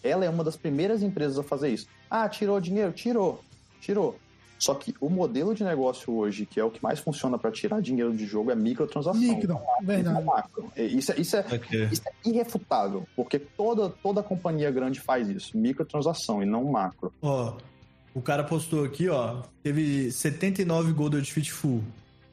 ela 0.00 0.24
é 0.24 0.30
uma 0.30 0.44
das 0.44 0.56
primeiras 0.56 1.02
empresas 1.02 1.36
a 1.36 1.42
fazer 1.42 1.70
isso. 1.70 1.88
Ah, 2.08 2.28
tirou 2.28 2.60
dinheiro? 2.60 2.92
Tirou. 2.92 3.40
Tirou. 3.80 4.16
Só 4.60 4.74
que 4.74 4.94
o 5.00 5.08
modelo 5.08 5.54
de 5.54 5.64
negócio 5.64 6.12
hoje, 6.14 6.44
que 6.44 6.60
é 6.60 6.64
o 6.64 6.70
que 6.70 6.82
mais 6.82 6.98
funciona 7.00 7.38
para 7.38 7.50
tirar 7.50 7.80
dinheiro 7.80 8.14
de 8.14 8.26
jogo, 8.26 8.50
é 8.50 8.54
microtransação. 8.54 9.18
Micro, 9.18 9.48
não 9.54 9.62
é 9.80 9.82
verdade. 9.82 10.22
macro. 10.22 10.70
É, 10.76 10.84
Isso, 10.84 11.12
é- 11.12 11.20
isso 11.20 11.34
é, 11.36 11.44
isso 11.90 12.02
é 12.06 12.28
irrefutável, 12.28 13.06
porque 13.16 13.38
toda, 13.38 13.88
toda 13.88 14.22
companhia 14.22 14.70
grande 14.70 15.00
faz 15.00 15.28
isso. 15.30 15.56
Microtransação 15.56 16.42
e 16.42 16.46
não 16.46 16.62
macro. 16.64 17.10
Ó, 17.22 17.54
o 18.14 18.20
cara 18.20 18.44
postou 18.44 18.84
aqui, 18.84 19.08
ó, 19.08 19.42
teve 19.62 20.12
79 20.12 20.92
Gold 20.92 21.16
Outfit 21.16 21.50
full. 21.50 21.82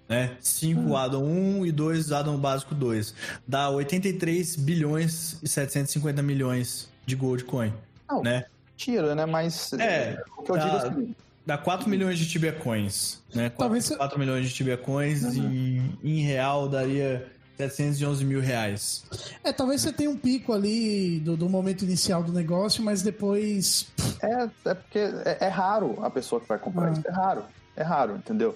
né? 0.10 0.38
5 0.40 0.80
Hum. 0.82 0.96
addon 0.96 1.22
1 1.24 1.66
e 1.66 1.72
2 1.72 2.14
addon 2.14 2.38
básico 2.38 2.74
2. 2.74 3.14
Dá 3.46 3.70
83 3.70 4.56
bilhões 4.56 5.38
e 5.44 5.50
750 5.50 6.22
milhões 6.22 6.90
de 7.06 7.14
Gold 7.16 7.44
Coin, 7.44 7.74
Não, 8.10 8.22
né? 8.24 8.46
Tira, 8.78 9.14
né? 9.16 9.26
Mas 9.26 9.74
É, 9.74 10.22
o 10.38 10.44
que 10.44 10.52
eu 10.52 10.56
tá. 10.56 10.64
digo 10.64 10.76
é 10.78 10.80
assim, 10.88 11.16
Dá 11.48 11.58
4 11.58 11.90
milhões 11.90 12.20
de 12.20 12.28
Tibia 12.28 12.52
Coins, 12.52 13.24
né? 13.34 13.50
4, 13.50 13.58
Talvez 13.58 13.86
se- 13.86 14.20
milhões 14.20 14.48
de 14.50 14.54
Tibia 14.54 14.78
Coins 14.78 15.24
Uhum. 15.24 15.96
e 16.04 16.18
em 16.20 16.22
real 16.22 16.68
daria 16.68 17.26
711 17.58 18.26
mil 18.26 18.42
reais. 18.42 19.06
É, 19.44 19.54
talvez 19.54 19.80
você 19.82 19.94
tenha 19.94 20.10
um 20.10 20.18
pico 20.18 20.52
ali 20.52 21.20
do, 21.22 21.38
do 21.38 21.48
momento 21.50 21.84
inicial 21.84 22.22
do 22.22 22.34
negócio, 22.34 22.84
mas 22.84 23.02
depois. 23.02 23.88
É, 24.22 24.50
é 24.70 24.74
porque 24.74 25.00
é, 25.00 25.38
é 25.40 25.48
raro 25.48 25.98
a 26.04 26.10
pessoa 26.10 26.42
que 26.42 26.48
vai 26.50 26.60
comprar 26.60 26.90
Ah. 26.90 26.92
isso. 26.92 27.08
É 27.08 27.12
raro. 27.12 27.44
É 27.78 27.82
raro, 27.84 28.16
entendeu? 28.18 28.56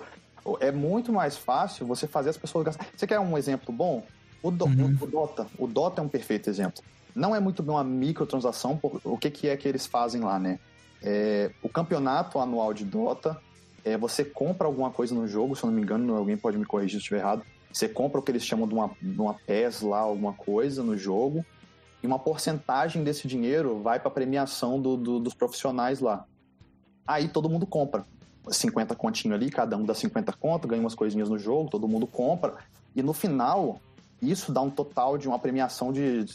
É 0.59 0.69
muito 0.71 1.13
mais 1.13 1.37
fácil 1.37 1.85
você 1.87 2.07
fazer 2.07 2.31
as 2.31 2.37
pessoas 2.37 2.65
gastar. 2.65 2.85
Você 2.93 3.07
quer 3.07 3.19
um 3.21 3.37
exemplo 3.37 3.73
bom? 3.73 4.03
O, 4.43 4.51
Do- 4.51 4.65
Uhum. 4.65 4.97
o 4.99 5.07
Dota. 5.07 5.47
O 5.57 5.65
Dota 5.65 6.01
é 6.01 6.03
um 6.03 6.09
perfeito 6.09 6.49
exemplo. 6.49 6.83
Não 7.15 7.33
é 7.35 7.39
muito 7.39 7.63
bem 7.63 7.73
uma 7.73 7.83
microtransação. 7.85 8.75
por- 8.75 8.99
O 9.05 9.17
que, 9.17 9.29
que 9.31 9.47
é 9.47 9.55
que 9.55 9.67
eles 9.67 9.85
fazem 9.85 10.21
lá, 10.21 10.37
né? 10.37 10.59
É, 11.03 11.51
o 11.61 11.69
campeonato 11.69 12.39
anual 12.39 12.73
de 12.73 12.85
Dota, 12.85 13.39
é, 13.83 13.97
você 13.97 14.23
compra 14.23 14.67
alguma 14.67 14.91
coisa 14.91 15.15
no 15.15 15.27
jogo, 15.27 15.55
se 15.55 15.63
eu 15.63 15.69
não 15.69 15.75
me 15.75 15.81
engano, 15.81 16.15
alguém 16.15 16.37
pode 16.37 16.57
me 16.57 16.65
corrigir 16.65 16.91
se 16.91 16.95
eu 16.97 16.99
estiver 16.99 17.19
errado. 17.19 17.43
Você 17.71 17.87
compra 17.87 18.19
o 18.19 18.23
que 18.23 18.31
eles 18.31 18.45
chamam 18.45 18.67
de 18.67 18.73
uma, 18.73 18.91
de 19.01 19.19
uma 19.19 19.33
PES 19.33 19.81
lá, 19.81 19.99
alguma 19.99 20.33
coisa 20.33 20.83
no 20.83 20.97
jogo, 20.97 21.43
e 22.03 22.07
uma 22.07 22.19
porcentagem 22.19 23.03
desse 23.03 23.27
dinheiro 23.27 23.79
vai 23.81 23.99
para 23.99 24.11
premiação 24.11 24.79
do- 24.79 24.97
do- 24.97 25.19
dos 25.19 25.33
profissionais 25.33 25.99
lá. 25.99 26.25
Aí 27.07 27.27
todo 27.27 27.49
mundo 27.49 27.65
compra. 27.65 28.05
50 28.49 28.95
continho 28.95 29.33
ali, 29.35 29.49
cada 29.49 29.77
um 29.77 29.85
dá 29.85 29.93
50 29.93 30.33
conto, 30.33 30.67
ganha 30.67 30.81
umas 30.81 30.95
coisinhas 30.95 31.29
no 31.29 31.37
jogo, 31.37 31.69
todo 31.69 31.87
mundo 31.87 32.07
compra. 32.07 32.55
E 32.95 33.01
no 33.03 33.13
final, 33.13 33.79
isso 34.21 34.51
dá 34.51 34.61
um 34.61 34.69
total 34.69 35.17
de 35.17 35.27
uma 35.27 35.39
premiação 35.39 35.91
de. 35.93 36.25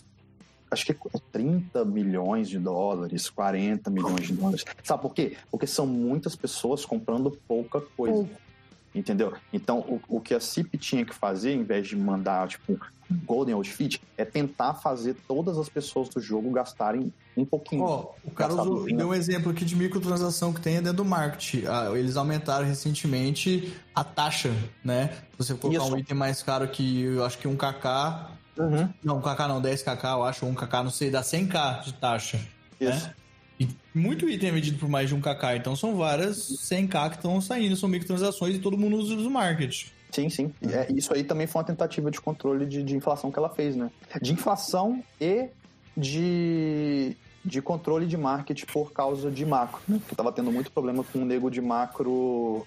Acho 0.71 0.87
que 0.87 0.93
é 0.93 0.97
30 1.33 1.85
milhões 1.85 2.49
de 2.49 2.59
dólares, 2.59 3.31
40 3.31 3.91
milhões 3.91 4.27
de 4.27 4.33
dólares. 4.35 4.65
Sabe 4.83 5.03
por 5.03 5.15
quê? 5.15 5.37
Porque 5.51 5.67
são 5.67 5.87
muitas 5.87 6.35
pessoas 6.35 6.85
comprando 6.85 7.31
pouca 7.47 7.81
coisa. 7.81 8.15
Pouco. 8.15 8.47
Entendeu? 8.95 9.35
Então, 9.53 9.81
o, 9.81 10.01
o 10.09 10.21
que 10.21 10.35
a 10.35 10.41
CIP 10.41 10.79
tinha 10.79 11.05
que 11.05 11.15
fazer, 11.15 11.53
em 11.53 11.63
vez 11.63 11.87
de 11.87 11.95
mandar, 11.95 12.49
tipo, 12.49 12.81
Golden 13.27 13.55
Outfit, 13.55 14.01
é 14.17 14.25
tentar 14.25 14.75
fazer 14.75 15.15
todas 15.29 15.59
as 15.59 15.69
pessoas 15.69 16.09
do 16.09 16.21
jogo 16.21 16.51
gastarem 16.51 17.13
um 17.37 17.45
pouquinho. 17.45 17.83
Ó, 17.83 18.15
o 18.25 18.31
cara 18.31 18.55
Gastado 18.55 18.73
usou- 18.73 18.85
bem, 18.85 18.97
deu 18.97 19.09
um 19.09 19.15
exemplo 19.15 19.53
aqui 19.53 19.65
de 19.65 19.77
microtransação 19.77 20.53
que 20.53 20.61
tem 20.61 20.77
dentro 20.77 20.95
do 20.95 21.05
marketing. 21.05 21.67
Ah, 21.67 21.91
eles 21.95 22.17
aumentaram 22.17 22.67
recentemente 22.67 23.73
a 23.95 24.03
taxa, 24.03 24.51
né? 24.83 25.09
Se 25.33 25.39
você 25.39 25.55
colocar 25.55 25.85
Isso. 25.85 25.95
um 25.95 25.99
item 25.99 26.17
mais 26.17 26.43
caro 26.43 26.67
que 26.67 27.03
eu 27.03 27.25
acho 27.25 27.39
que 27.39 27.47
um 27.47 27.57
KK. 27.57 28.35
Uhum, 28.59 28.89
Não, 29.03 29.19
um 29.19 29.21
KK 29.21 29.49
não, 29.49 29.61
10kk, 29.61 30.05
eu 30.05 30.25
acho, 30.25 30.47
ou 30.47 30.53
um 30.53 30.55
KK, 30.55 30.73
não 30.85 30.91
sei, 30.91 31.11
dá 31.11 31.23
100k 31.23 31.85
de 31.85 31.95
taxa. 31.95 32.41
isso. 32.81 33.11
E 33.59 33.67
muito 33.95 34.29
item 34.29 34.51
é 34.51 34.53
vendido 34.53 34.79
por 34.79 34.89
mais 34.89 35.09
de 35.09 35.15
um 35.15 35.21
KK, 35.21 35.57
então 35.57 35.75
são 35.75 35.97
várias 35.97 36.37
100k 36.37 37.11
que 37.11 37.17
estão 37.17 37.41
saindo, 37.41 37.75
são 37.77 37.89
microtransações 37.89 38.55
e 38.57 38.59
todo 38.59 38.77
mundo 38.77 38.97
usa 38.97 39.15
o 39.15 39.31
marketing. 39.31 39.87
Sim, 40.13 40.29
sim. 40.31 40.53
É, 40.71 40.91
isso 40.93 41.13
aí 41.15 41.25
também 41.25 41.47
foi 41.47 41.61
uma 41.61 41.67
tentativa 41.67 42.11
de 42.11 42.21
controle 42.21 42.67
de, 42.67 42.83
de 42.83 42.95
inflação 42.97 43.31
que 43.31 43.39
ela 43.39 43.49
fez, 43.49 43.75
né? 43.77 43.91
De 44.21 44.33
inflação 44.33 45.03
e 45.21 45.49
de, 45.97 47.17
de 47.45 47.61
controle 47.63 48.07
de 48.07 48.17
marketing 48.17 48.67
por 48.67 48.93
causa 48.93 49.31
de 49.31 49.45
macro, 49.45 49.81
né? 49.89 49.99
Porque 50.01 50.15
tava 50.15 50.33
tendo 50.33 50.53
muito 50.53 50.71
problema 50.71 51.03
com 51.05 51.19
o 51.21 51.25
nego 51.25 51.51
de 51.51 51.61
macro 51.61 52.67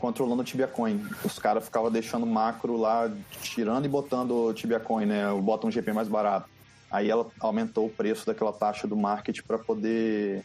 controlando 0.00 0.42
o 0.42 0.44
Tibia 0.44 0.66
Coin. 0.66 1.00
Os 1.24 1.38
caras 1.38 1.64
ficavam 1.64 1.90
deixando 1.90 2.26
macro 2.26 2.76
lá, 2.76 3.10
tirando 3.42 3.84
e 3.84 3.88
botando 3.88 4.32
o 4.32 4.54
Tibia 4.54 4.80
Coin, 4.80 5.06
né? 5.06 5.26
Bota 5.40 5.66
um 5.66 5.70
GP 5.70 5.92
mais 5.92 6.08
barato. 6.08 6.48
Aí 6.90 7.08
ela 7.08 7.26
aumentou 7.38 7.86
o 7.86 7.90
preço 7.90 8.26
daquela 8.26 8.52
taxa 8.52 8.88
do 8.88 8.96
marketing 8.96 9.42
para 9.42 9.58
poder 9.58 10.42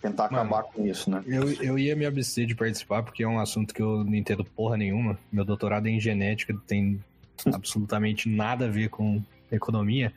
tentar 0.00 0.30
Mano, 0.30 0.36
acabar 0.36 0.62
com 0.62 0.86
isso, 0.86 1.10
né? 1.10 1.22
Eu, 1.26 1.50
eu 1.54 1.78
ia 1.78 1.94
me 1.96 2.06
abster 2.06 2.46
de 2.46 2.54
participar 2.54 3.02
porque 3.02 3.22
é 3.22 3.28
um 3.28 3.38
assunto 3.38 3.74
que 3.74 3.82
eu 3.82 4.04
não 4.04 4.14
entendo 4.14 4.44
porra 4.44 4.76
nenhuma. 4.76 5.18
Meu 5.30 5.44
doutorado 5.44 5.86
é 5.86 5.90
em 5.90 6.00
genética, 6.00 6.56
tem 6.66 7.02
absolutamente 7.52 8.28
nada 8.28 8.66
a 8.66 8.70
ver 8.70 8.88
com 8.88 9.22
economia. 9.50 10.12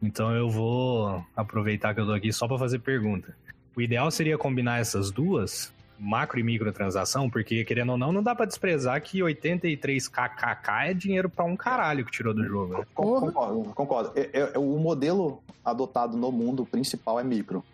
Então 0.00 0.32
eu 0.34 0.48
vou 0.48 1.24
aproveitar 1.34 1.94
que 1.94 2.00
eu 2.00 2.06
tô 2.06 2.12
aqui 2.12 2.32
só 2.32 2.46
pra 2.46 2.58
fazer 2.58 2.78
pergunta. 2.78 3.36
O 3.74 3.80
ideal 3.80 4.10
seria 4.10 4.38
combinar 4.38 4.80
essas 4.80 5.10
duas, 5.10 5.72
macro 5.98 6.38
e 6.38 6.42
microtransação, 6.42 7.28
porque 7.28 7.64
querendo 7.64 7.90
ou 7.92 7.98
não, 7.98 8.12
não 8.12 8.22
dá 8.22 8.34
pra 8.34 8.46
desprezar 8.46 9.00
que 9.02 9.22
83 9.22 10.08
kkk 10.08 10.70
é 10.86 10.94
dinheiro 10.94 11.28
pra 11.28 11.44
um 11.44 11.56
caralho 11.56 12.04
que 12.04 12.12
tirou 12.12 12.32
do 12.32 12.44
jogo. 12.44 12.78
Né? 12.78 12.86
Concordo, 12.94 13.70
concordo. 13.74 14.12
É- 14.14 14.30
é- 14.32 14.50
é 14.54 14.58
o 14.58 14.78
modelo 14.78 15.42
adotado 15.64 16.16
no 16.16 16.30
mundo 16.30 16.64
principal 16.64 17.18
é 17.18 17.24
micro. 17.24 17.64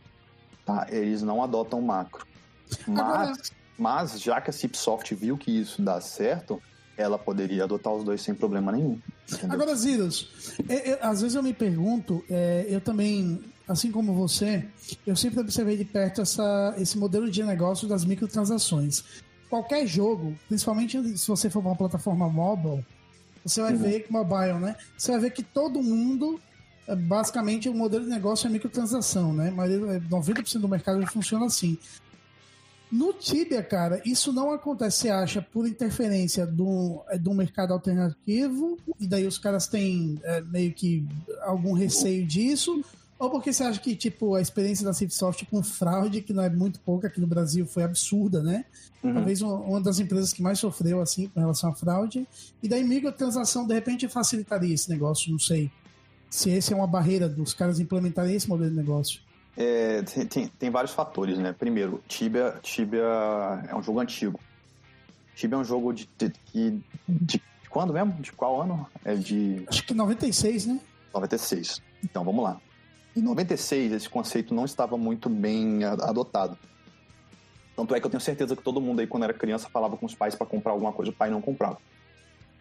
Tá? 0.65 0.87
Eles 0.91 1.23
não 1.23 1.43
adotam 1.43 1.81
macro. 1.83 2.27
Mas, 2.89 3.53
mas 3.79 4.21
já 4.21 4.41
que 4.41 4.49
a 4.49 4.53
Cipsoft 4.53 5.15
viu 5.15 5.37
que 5.37 5.51
isso 5.51 5.83
dá 5.83 6.01
certo, 6.01 6.61
ela 6.97 7.19
poderia 7.19 7.65
adotar 7.65 7.93
os 7.93 8.03
dois 8.05 8.23
sem 8.23 8.35
problema 8.35 8.73
nenhum. 8.73 8.99
entendeu? 9.31 9.55
Agora, 9.55 9.75
Zirus, 9.75 10.57
é- 10.69 10.93
é- 10.93 10.99
às 11.03 11.21
vezes 11.21 11.35
eu 11.37 11.43
me 11.43 11.53
pergunto, 11.53 12.25
é, 12.31 12.67
eu 12.69 12.81
também, 12.81 13.43
assim 13.67 13.91
como 13.91 14.13
você, 14.13 14.65
eu 15.07 15.17
sempre 15.17 15.41
observei 15.41 15.77
de 15.77 15.85
perto 15.85 16.21
essa, 16.21 16.75
esse 16.79 16.99
modelo 16.99 17.31
de 17.31 17.43
negócio 17.43 17.89
das 17.89 18.05
microtransações. 18.05 19.03
Qualquer 19.49 19.87
jogo, 19.87 20.35
principalmente 20.49 21.17
se 21.19 21.29
você 21.29 21.49
for 21.49 21.63
para 21.63 21.71
uma 21.71 21.77
plataforma 21.77 22.29
mobile, 22.29 22.85
você 23.45 23.61
vai 23.61 23.73
Uhum. 23.73 23.79
ver 23.79 24.01
que 24.05 24.13
mobile, 24.13 24.59
né? 24.59 24.75
Você 24.97 25.13
vai 25.13 25.21
ver 25.21 25.31
que 25.31 25.43
todo 25.43 25.83
mundo, 25.83 26.41
é, 26.89 26.97
basicamente, 26.97 27.69
o 27.69 27.75
modelo 27.75 28.05
de 28.05 28.11
negócio 28.11 28.47
é 28.47 28.51
microtransação, 28.51 29.33
né? 29.33 29.51
Mas 29.51 29.71
é, 29.71 30.01
90% 30.01 30.61
do 30.61 30.69
mercado 30.69 31.07
funciona 31.07 31.47
assim. 31.47 31.79
No 32.91 33.13
Tibia, 33.13 33.63
cara, 33.63 34.01
isso 34.05 34.33
não 34.33 34.53
acontece, 34.53 34.99
você 34.99 35.09
acha, 35.11 35.43
por 35.43 35.67
interferência 35.67 36.47
do, 36.47 37.03
é, 37.09 37.19
do 37.19 37.35
mercado 37.35 37.73
alternativo, 37.73 38.79
e 39.01 39.07
daí 39.07 39.27
os 39.27 39.37
caras 39.37 39.67
têm 39.67 40.21
é, 40.23 40.41
meio 40.43 40.73
que 40.73 41.05
algum 41.43 41.73
receio 41.73 42.25
disso, 42.27 42.85
ou 43.25 43.31
porque 43.31 43.53
você 43.53 43.63
acha 43.65 43.81
que, 43.81 43.95
tipo, 43.97 44.35
a 44.35 44.41
experiência 44.41 44.85
da 44.85 44.93
Cipsoft 44.93 45.45
com 45.47 45.63
fraude, 45.63 46.21
que 46.23 46.33
não 46.33 46.43
é 46.43 46.51
muito 46.51 46.79
pouca 46.81 47.09
aqui 47.09 47.21
no 47.21 47.27
Brasil, 47.27 47.67
foi 47.67 47.83
absurda, 47.83 48.43
né? 48.43 48.65
Uhum. 49.03 49.15
Talvez 49.15 49.43
uma, 49.43 49.81
das 49.81 49.99
empresas 49.99 50.33
que 50.33 50.43
mais 50.43 50.59
sofreu, 50.59 51.01
assim, 51.01 51.29
com 51.29 51.41
relação 51.41 51.71
à 51.71 51.75
fraude. 51.75 52.27
E 52.63 52.69
daí 52.69 52.83
microtransação, 52.85 53.67
de 53.67 53.75
repente, 53.75 54.09
facilitaria 54.09 54.75
esse 54.75 54.89
negócio, 54.89 55.31
não 55.31 55.39
sei. 55.39 55.71
Se 56.31 56.51
esse 56.51 56.73
é 56.73 56.77
uma 56.77 56.87
barreira 56.87 57.29
dos 57.29 57.55
caras 57.55 57.79
implementarem 57.79 58.35
esse 58.35 58.49
modelo 58.49 58.71
de 58.71 58.77
negócio. 58.77 59.21
É, 59.57 60.03
tem, 60.03 60.27
tem- 60.27 60.49
tem 60.49 60.71
vários 60.71 60.93
fatores, 60.93 61.39
né? 61.39 61.53
Primeiro, 61.53 62.03
Tibia, 62.09 62.59
Tibia 62.63 63.05
é 63.69 63.75
um 63.75 63.83
jogo 63.83 64.01
antigo. 64.01 64.41
Tibia 65.37 65.57
é 65.57 65.61
um 65.61 65.65
jogo 65.65 65.93
de, 65.93 66.09
de, 66.19 66.33
de, 66.53 66.83
de 67.09 67.43
quando 67.69 67.93
mesmo? 67.93 68.13
De 68.15 68.33
qual 68.33 68.63
ano? 68.63 68.87
É 69.05 69.15
de 69.15 69.63
Acho 69.69 69.85
que 69.87 69.95
96, 69.95 70.67
né? 70.67 70.81
96. 71.13 71.81
Então 72.03 72.25
vamos 72.25 72.43
lá. 72.43 72.61
Em 73.17 73.21
96, 73.23 73.93
esse 73.93 74.09
conceito 74.09 74.55
não 74.55 74.65
estava 74.65 74.97
muito 74.99 75.29
bem 75.29 75.85
adotado. 75.85 76.57
Tanto 77.77 77.95
é 77.95 78.01
que 78.01 78.07
eu 78.07 78.11
tenho 78.11 78.21
certeza 78.21 78.55
que 78.57 78.63
todo 78.63 78.81
mundo 78.81 79.01
aí, 79.01 79.07
quando 79.07 79.25
era 79.25 79.33
criança, 79.35 79.69
falava 79.69 79.97
com 79.97 80.07
os 80.07 80.15
pais 80.15 80.35
para 80.35 80.47
comprar 80.47 80.73
alguma 80.73 80.93
coisa, 80.93 81.11
o 81.11 81.15
pai 81.15 81.31
não 81.31 81.41
comprava. 81.41 81.79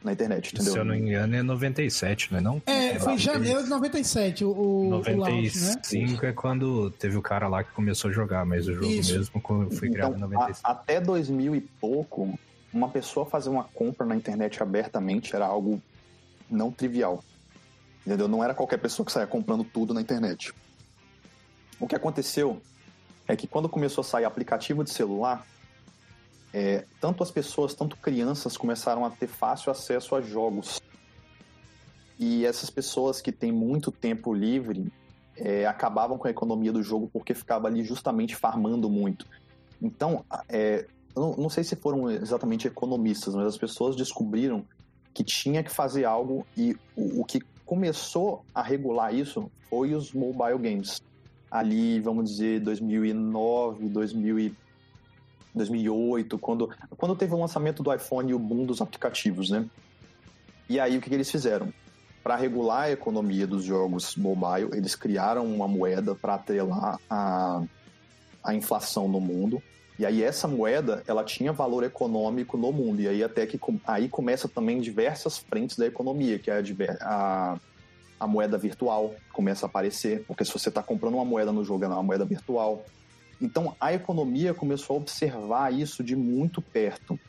Na 0.04 0.12
internet, 0.12 0.54
entendeu? 0.54 0.74
Se 0.74 0.78
eu 0.80 0.84
não 0.84 0.96
me 0.96 1.00
engano, 1.00 1.34
é 1.34 1.42
97, 1.42 2.30
não 2.34 2.38
é 2.38 2.42
não? 2.42 2.62
É, 2.66 3.00
foi 3.00 3.14
em 3.14 3.18
janeiro 3.18 3.64
de 3.64 3.70
97 3.70 4.44
o, 4.44 4.50
o, 4.50 4.88
o 4.90 4.90
launch, 4.90 5.58
né? 5.58 5.76
95 5.76 6.26
é 6.26 6.34
quando 6.34 6.92
teve 6.92 7.16
o 7.16 7.22
cara 7.22 7.48
lá 7.48 7.64
que 7.64 7.72
começou 7.72 8.10
a 8.12 8.14
jogar, 8.14 8.46
mas 8.46 8.68
o 8.68 8.74
jogo 8.74 8.86
Isso. 8.88 9.14
mesmo 9.14 9.42
foi 9.72 9.90
criado 9.90 10.12
em 10.12 10.18
Então, 10.18 10.28
96. 10.30 10.60
a- 10.62 10.72
até 10.72 11.00
2000 11.00 11.56
e 11.56 11.62
pouco, 11.62 12.38
uma 12.74 12.90
pessoa 12.90 13.26
fazer 13.26 13.48
uma 13.50 13.64
compra 13.64 14.06
na 14.06 14.14
internet 14.14 14.62
abertamente 14.62 15.34
era 15.34 15.46
algo 15.46 15.82
não 16.52 16.70
trivial. 16.70 17.24
Entendeu? 18.06 18.28
Não 18.28 18.44
era 18.44 18.54
qualquer 18.54 18.78
pessoa 18.78 19.06
que 19.06 19.12
saia 19.12 19.26
comprando 19.26 19.64
tudo 19.64 19.94
na 19.94 20.02
internet. 20.02 20.54
O 21.80 21.88
que 21.88 21.96
aconteceu 21.96 22.62
é 23.28 23.36
que 23.36 23.48
quando 23.48 23.70
começou 23.70 24.02
a 24.02 24.06
sair 24.06 24.26
aplicativo 24.26 24.84
de 24.84 24.90
celular, 24.90 25.46
é, 26.54 26.86
tanto 27.00 27.24
as 27.24 27.32
pessoas, 27.32 27.74
tanto 27.74 27.98
crianças 27.98 28.58
começaram 28.58 29.06
a 29.06 29.10
ter 29.10 29.28
fácil 29.28 29.72
acesso 29.72 30.16
a 30.16 30.22
jogos. 30.22 30.82
E 32.20 32.46
essas 32.46 32.70
pessoas 32.70 33.22
que 33.22 33.32
têm 33.32 33.52
muito 33.52 33.92
tempo 33.92 34.34
livre 34.34 34.92
é, 35.36 35.66
acabavam 35.66 36.18
com 36.18 36.28
a 36.28 36.32
economia 36.32 36.72
do 36.72 36.84
jogo 36.84 37.10
porque 37.12 37.34
ficava 37.34 37.68
ali 37.68 37.84
justamente 37.84 38.36
farmando 38.36 38.90
muito. 38.90 39.26
Então, 39.82 40.24
é, 40.48 40.86
não, 41.16 41.36
não 41.36 41.50
sei 41.50 41.64
se 41.64 41.76
foram 41.76 42.10
exatamente 42.10 42.68
economistas, 42.68 43.34
mas 43.34 43.48
as 43.48 43.58
pessoas 43.58 43.96
descobriram 43.96 44.66
que 45.14 45.24
tinha 45.24 45.64
que 45.64 45.72
fazer 45.72 46.06
algo 46.06 46.46
e 46.56 46.76
o, 46.96 47.22
o 47.22 47.26
que 47.26 47.42
começou 47.66 48.46
a 48.54 48.62
regular 48.62 49.14
isso 49.14 49.52
foi 49.70 49.94
os 49.94 50.14
mobile 50.14 50.58
games. 50.58 51.02
Ali, 51.50 52.00
vamos 52.00 52.30
dizer, 52.30 52.60
2009, 52.62 53.90
2000 53.90 54.40
e 54.40 54.56
2008, 55.54 56.38
quando, 56.40 56.70
quando 56.98 57.16
teve 57.16 57.34
o 57.34 57.40
lançamento 57.40 57.84
do 57.84 57.94
iPhone 57.94 58.32
e 58.32 58.34
o 58.34 58.40
boom 58.40 58.66
dos 58.66 58.82
aplicativos, 58.82 59.50
né? 59.50 59.66
E 60.68 60.80
aí 60.80 60.98
o 60.98 61.02
que, 61.02 61.10
que 61.10 61.16
eles 61.16 61.30
fizeram? 61.30 61.72
Para 62.24 62.36
regular 62.36 62.84
a 62.84 62.92
economia 62.92 63.46
dos 63.46 63.64
jogos 63.64 64.16
mobile, 64.16 64.70
eles 64.74 64.96
criaram 64.96 65.46
uma 65.46 65.68
moeda 65.68 66.16
para 66.16 66.36
atrelar 66.36 67.00
a, 67.10 67.62
a 68.44 68.56
inflação 68.56 69.08
no 69.08 69.20
mundo. 69.20 69.62
E 69.98 70.06
aí 70.06 70.24
essa 70.24 70.48
moeda, 70.48 71.04
ela 71.08 71.24
tinha 71.24 71.54
valor 71.54 71.84
econômico 71.84 72.58
no 72.58 72.72
mundo. 72.72 73.02
E 73.02 73.08
aí 73.08 73.24
até 73.24 73.46
que 73.46 73.60
aí 73.86 74.10
começa 74.10 74.48
também 74.48 74.82
diversas 74.82 75.38
frentes 75.38 75.78
da 75.78 75.86
economia, 75.86 76.40
que 76.40 76.50
é 76.50 76.58
a, 76.58 76.64
a, 77.02 77.60
a 78.20 78.28
moeda 78.28 78.58
virtual 78.58 79.14
começa 79.32 79.66
a 79.66 79.70
aparecer, 79.70 80.24
porque 80.26 80.44
se 80.44 80.52
você 80.52 80.70
está 80.70 80.82
comprando 80.82 81.16
uma 81.16 81.26
moeda 81.26 81.52
no 81.52 81.64
jogo, 81.64 81.86
é 81.86 81.88
uma 81.88 82.02
moeda 82.02 82.26
virtual. 82.26 82.84
Então 83.40 83.76
a 83.80 83.94
economia 83.94 84.54
começou 84.54 84.96
a 84.96 85.00
observar 85.00 85.72
isso 85.74 86.04
de 86.04 86.16
muito 86.16 86.62
perto 86.62 87.20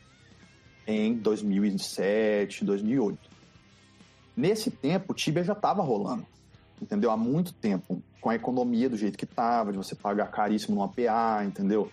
em 0.87 1.14
2007, 1.14 2.64
2008. 2.64 3.18
Nesse 4.37 4.70
tempo, 4.70 5.12
o 5.12 5.14
Tibia 5.14 5.44
já 5.44 5.53
estava 5.53 5.83
rolando, 5.83 6.27
entendeu? 6.81 7.11
Há 7.11 7.16
muito 7.16 7.53
tempo, 7.53 8.03
com 8.20 8.31
a 8.31 8.35
economia 8.35 8.88
do 8.88 8.96
jeito 8.96 9.18
que 9.18 9.24
estava, 9.24 9.70
de 9.70 9.79
você 9.79 9.94
pagar 9.94 10.31
caríssimo 10.31 10.74
no 10.74 10.83
APA, 10.83 11.44
entendeu? 11.44 11.90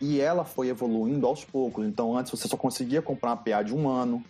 E 0.00 0.20
ela 0.20 0.44
foi 0.44 0.68
evoluindo 0.68 1.26
aos 1.26 1.44
poucos. 1.44 1.86
Então, 1.86 2.16
antes 2.16 2.30
você 2.30 2.46
só 2.46 2.56
conseguia 2.56 3.00
comprar 3.00 3.30
uma 3.30 3.36
PA 3.36 3.62
de 3.62 3.74
um 3.74 3.88
ano, 3.88 4.22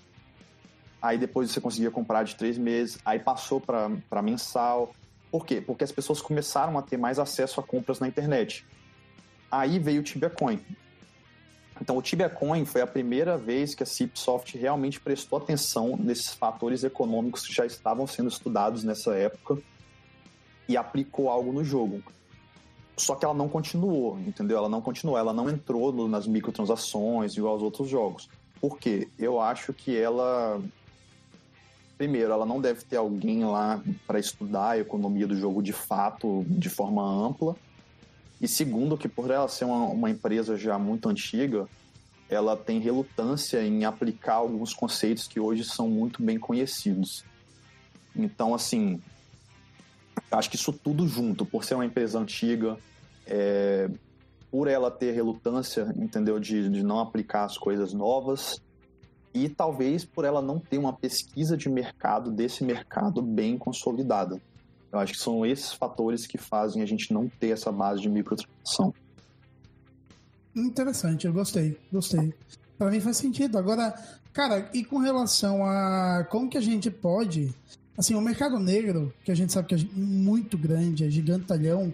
aí 1.03 1.19
depois 1.19 1.51
você 1.51 1.61
conseguia 1.61 1.91
comprar 1.91 2.23
de 2.23 2.37
três 2.37 2.57
meses, 2.57 2.99
aí 3.05 3.19
passou 3.19 3.61
para 3.61 4.23
mensal. 4.23 4.95
Por 5.31 5.45
quê? 5.45 5.61
Porque 5.61 5.83
as 5.83 5.91
pessoas 5.91 6.23
começaram 6.23 6.79
a 6.79 6.83
ter 6.83 6.97
mais 6.97 7.19
acesso 7.19 7.59
a 7.59 7.63
compras 7.63 7.99
na 7.99 8.07
internet. 8.07 8.65
Aí 9.51 9.79
veio 9.79 10.01
o 10.01 10.05
Tibia 10.05 10.31
Coin. 10.31 10.61
Então, 11.81 11.99
o 11.99 12.03
Tibia 12.03 12.31
Coin 12.31 12.65
foi 12.65 12.81
a 12.81 12.87
primeira 12.87 13.37
vez 13.37 13.75
que 13.75 13.83
a 13.83 13.87
Cipsoft 13.87 14.57
realmente 14.57 14.99
prestou 14.99 15.39
atenção 15.39 15.97
nesses 15.97 16.33
fatores 16.33 16.85
econômicos 16.85 17.47
que 17.47 17.53
já 17.53 17.67
estavam 17.67 18.07
sendo 18.07 18.29
estudados 18.29 18.83
nessa 18.83 19.15
época 19.15 19.59
e 20.69 20.77
aplicou 20.77 21.29
algo 21.29 21.53
no 21.53 21.63
jogo. 21.63 22.03
Só 22.97 23.15
que 23.15 23.25
ela 23.25 23.35
não 23.35 23.49
continuou, 23.49 24.19
entendeu? 24.21 24.57
Ela 24.57 24.69
não 24.69 24.81
continuou, 24.81 25.19
ela 25.19 25.33
não 25.33 25.51
entrou 25.51 25.93
no, 25.93 26.09
nas 26.09 26.27
microtransações 26.27 27.37
igual 27.37 27.55
aos 27.55 27.63
outros 27.63 27.89
jogos. 27.89 28.29
Por 28.61 28.79
quê? 28.79 29.09
Eu 29.19 29.41
acho 29.41 29.73
que 29.75 29.97
ela. 29.97 30.61
Primeiro, 31.99 32.33
ela 32.33 32.47
não 32.47 32.61
deve 32.61 32.85
ter 32.85 32.97
alguém 32.97 33.45
lá 33.45 33.83
para 34.07 34.19
estudar 34.19 34.71
a 34.71 34.79
economia 34.79 35.27
do 35.27 35.37
jogo 35.37 35.63
de 35.63 35.73
fato, 35.73 36.45
de 36.49 36.69
forma 36.69 37.03
ampla. 37.03 37.55
E 38.41 38.49
segundo, 38.49 38.99
que 38.99 39.09
por 39.09 39.31
ela 39.31 39.49
ser 39.49 39.65
uma, 39.65 39.87
uma 39.87 40.11
empresa 40.11 40.57
já 40.57 40.79
muito 40.79 41.09
antiga, 41.09 41.67
ela 42.29 42.57
tem 42.57 42.81
relutância 42.81 43.63
em 43.63 43.85
aplicar 43.85 44.35
alguns 44.35 44.75
conceitos 44.75 45.27
que 45.27 45.41
hoje 45.41 45.65
são 45.65 45.89
muito 45.89 46.23
bem 46.23 46.39
conhecidos. 46.39 47.25
Então, 48.15 48.55
assim, 48.55 49.01
acho 50.31 50.51
que 50.51 50.57
isso 50.57 50.73
tudo 50.73 51.07
junto, 51.07 51.45
por 51.45 51.65
ser 51.65 51.75
uma 51.75 51.85
empresa 51.85 52.19
antiga, 52.19 52.77
é, 53.27 53.91
por 54.51 54.69
ela 54.69 54.91
ter 54.91 55.13
relutância, 55.13 55.93
entendeu, 55.97 56.39
de, 56.39 56.69
de 56.69 56.83
não 56.83 57.01
aplicar 57.01 57.45
as 57.45 57.59
coisas 57.59 57.93
novas, 57.93 58.61
e 59.35 59.49
talvez 59.49 60.05
por 60.05 60.25
ela 60.25 60.41
não 60.41 60.59
ter 60.59 60.79
uma 60.79 60.93
pesquisa 60.93 61.57
de 61.57 61.69
mercado 61.69 62.31
desse 62.31 62.65
mercado 62.65 63.21
bem 63.21 63.59
consolidada. 63.59 64.41
Eu 64.91 64.99
acho 64.99 65.13
que 65.13 65.19
são 65.19 65.45
esses 65.45 65.73
fatores 65.73 66.27
que 66.27 66.39
fazem 66.39 66.83
a 66.83 66.87
gente 66.87 67.13
não 67.13 67.29
ter 67.29 67.49
essa 67.49 67.71
base 67.71 68.01
de 68.01 68.09
microtransação. 68.09 68.95
Interessante, 70.55 71.27
eu 71.27 71.35
gostei, 71.35 71.79
gostei. 71.93 72.33
Para 72.79 72.91
mim 72.91 73.01
faz 73.01 73.19
sentido. 73.19 73.59
Agora, 73.59 73.95
cara, 74.33 74.71
e 74.73 74.83
com 74.83 74.99
relação 74.99 75.65
a 75.67 76.25
como 76.31 76.49
que 76.49 76.57
a 76.57 76.63
gente 76.63 76.91
pode, 76.91 77.55
assim, 77.97 78.15
o 78.15 78.21
mercado 78.21 78.59
negro, 78.59 79.13
que 79.25 79.31
a 79.31 79.35
gente 79.35 79.53
sabe 79.53 79.69
que 79.69 79.75
é 79.75 79.79
muito 79.95 80.59
grande, 80.59 81.05
é 81.05 81.11
gigantalhão, 81.11 81.93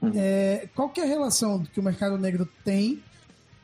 uhum. 0.00 0.12
é, 0.14 0.68
qual 0.74 0.88
que 0.88 1.00
é 1.00 1.04
a 1.04 1.06
relação 1.06 1.62
que 1.62 1.80
o 1.80 1.82
mercado 1.82 2.18
negro 2.18 2.48
tem 2.64 3.02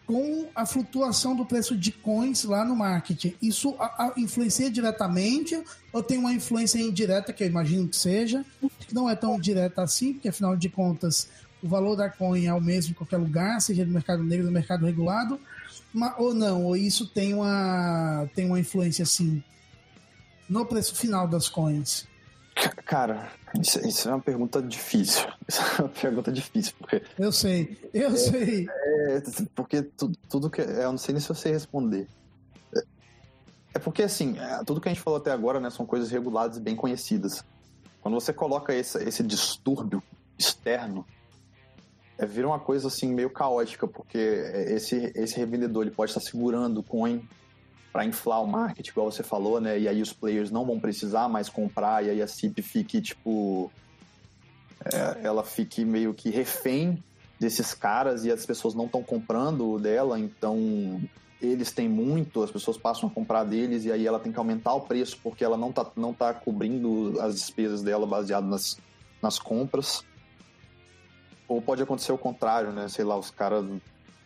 com 0.06 0.48
a 0.54 0.66
flutuação 0.66 1.34
do 1.34 1.44
preço 1.44 1.76
de 1.76 1.92
coins 1.92 2.44
lá 2.44 2.64
no 2.64 2.74
marketing. 2.74 3.34
Isso 3.40 3.74
a, 3.78 4.06
a, 4.06 4.12
influencia 4.16 4.70
diretamente 4.70 5.58
ou 5.92 6.02
tem 6.02 6.18
uma 6.18 6.32
influência 6.32 6.78
indireta, 6.78 7.32
que 7.32 7.42
eu 7.42 7.48
imagino 7.48 7.88
que 7.88 7.96
seja, 7.96 8.44
que 8.80 8.94
não 8.94 9.08
é 9.08 9.14
tão 9.14 9.38
direta 9.38 9.82
assim, 9.82 10.12
porque 10.12 10.28
afinal 10.28 10.56
de 10.56 10.68
contas 10.68 11.28
o 11.62 11.68
valor 11.68 11.94
da 11.94 12.10
coin 12.10 12.46
é 12.46 12.52
o 12.52 12.60
mesmo 12.60 12.90
em 12.90 12.94
qualquer 12.94 13.18
lugar, 13.18 13.60
seja 13.60 13.84
no 13.84 13.92
mercado 13.92 14.22
negro 14.24 14.46
ou 14.46 14.50
no 14.50 14.54
mercado 14.54 14.84
regulado, 14.84 15.40
mas, 15.94 16.12
ou 16.18 16.34
não, 16.34 16.64
ou 16.64 16.76
isso 16.76 17.06
tem 17.06 17.32
uma, 17.34 18.28
tem 18.34 18.46
uma 18.46 18.58
influência 18.58 19.04
assim 19.04 19.42
no 20.52 20.66
preço 20.66 20.94
final 20.94 21.26
das 21.26 21.48
coins. 21.48 22.06
Cara, 22.84 23.32
isso, 23.58 23.80
isso, 23.86 24.06
é 24.06 24.12
uma 24.12 24.20
pergunta 24.20 24.60
difícil. 24.60 25.26
Isso 25.48 25.60
é 25.62 25.82
uma 25.82 25.88
pergunta 25.88 26.30
difícil, 26.30 26.74
porque. 26.78 27.02
Eu 27.18 27.32
sei, 27.32 27.78
eu 27.94 28.10
é, 28.10 28.16
sei. 28.16 28.66
É, 28.68 29.22
porque 29.54 29.82
tu, 29.82 30.12
tudo 30.28 30.50
que. 30.50 30.60
Eu 30.60 30.90
não 30.90 30.98
sei 30.98 31.14
nem 31.14 31.20
se 31.20 31.30
eu 31.30 31.34
sei 31.34 31.52
responder. 31.52 32.06
É, 32.76 32.82
é 33.74 33.78
porque, 33.78 34.02
assim, 34.02 34.38
é, 34.38 34.62
tudo 34.64 34.82
que 34.82 34.88
a 34.88 34.92
gente 34.92 35.02
falou 35.02 35.18
até 35.18 35.32
agora 35.32 35.58
né, 35.58 35.70
são 35.70 35.86
coisas 35.86 36.10
reguladas 36.10 36.58
e 36.58 36.60
bem 36.60 36.76
conhecidas. 36.76 37.42
Quando 38.02 38.14
você 38.14 38.32
coloca 38.32 38.74
esse, 38.74 38.98
esse 39.02 39.22
distúrbio 39.22 40.02
externo, 40.38 41.06
é, 42.18 42.26
vira 42.26 42.46
uma 42.46 42.60
coisa 42.60 42.88
assim 42.88 43.12
meio 43.14 43.30
caótica, 43.30 43.88
porque 43.88 44.18
esse, 44.18 45.10
esse 45.14 45.36
revendedor 45.38 45.84
ele 45.84 45.94
pode 45.94 46.10
estar 46.10 46.20
segurando 46.20 46.80
o 46.80 46.82
coin 46.82 47.26
para 47.92 48.06
inflar 48.06 48.42
o 48.42 48.46
marketing, 48.46 48.90
igual 48.90 49.10
você 49.10 49.22
falou, 49.22 49.60
né? 49.60 49.78
E 49.78 49.86
aí 49.86 50.00
os 50.00 50.12
players 50.12 50.50
não 50.50 50.64
vão 50.64 50.80
precisar 50.80 51.28
mais 51.28 51.48
comprar, 51.48 52.04
e 52.04 52.10
aí 52.10 52.22
a 52.22 52.26
CIP 52.26 52.62
fique, 52.62 53.00
tipo. 53.00 53.70
É, 54.84 55.26
ela 55.26 55.44
fique 55.44 55.84
meio 55.84 56.12
que 56.12 56.28
refém 56.28 57.02
desses 57.38 57.72
caras 57.72 58.24
e 58.24 58.32
as 58.32 58.44
pessoas 58.44 58.74
não 58.74 58.86
estão 58.86 59.02
comprando 59.02 59.78
dela, 59.78 60.18
então 60.18 61.00
eles 61.40 61.72
têm 61.72 61.88
muito, 61.88 62.42
as 62.42 62.50
pessoas 62.50 62.76
passam 62.76 63.08
a 63.08 63.12
comprar 63.12 63.44
deles 63.44 63.84
e 63.84 63.92
aí 63.92 64.06
ela 64.06 64.18
tem 64.18 64.32
que 64.32 64.38
aumentar 64.38 64.74
o 64.74 64.80
preço 64.80 65.18
porque 65.22 65.44
ela 65.44 65.56
não 65.56 65.70
está 65.70 65.86
não 65.96 66.14
tá 66.14 66.32
cobrindo 66.32 67.20
as 67.20 67.34
despesas 67.34 67.82
dela 67.82 68.06
baseado 68.06 68.46
nas, 68.46 68.78
nas 69.20 69.38
compras. 69.38 70.04
Ou 71.48 71.60
pode 71.60 71.82
acontecer 71.82 72.12
o 72.12 72.18
contrário, 72.18 72.72
né? 72.72 72.88
Sei 72.88 73.04
lá, 73.04 73.16
os 73.16 73.30
caras 73.30 73.64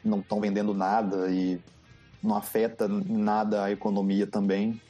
não 0.05 0.21
estão 0.21 0.41
vendendo 0.41 0.73
nada 0.73 1.31
e 1.31 1.59
não 2.27 2.37
afeta 2.37 2.89
nada 2.89 3.65
a 3.65 3.71
economia 3.71 4.27
também. 4.27 4.81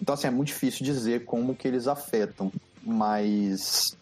Então, 0.00 0.14
assim, 0.14 0.26
é 0.26 0.30
muito 0.30 0.48
difícil 0.48 0.84
dizer 0.84 1.24
como 1.24 1.54
que 1.54 1.68
eles 1.68 1.86
afetam, 1.86 2.52
mas 2.82 3.96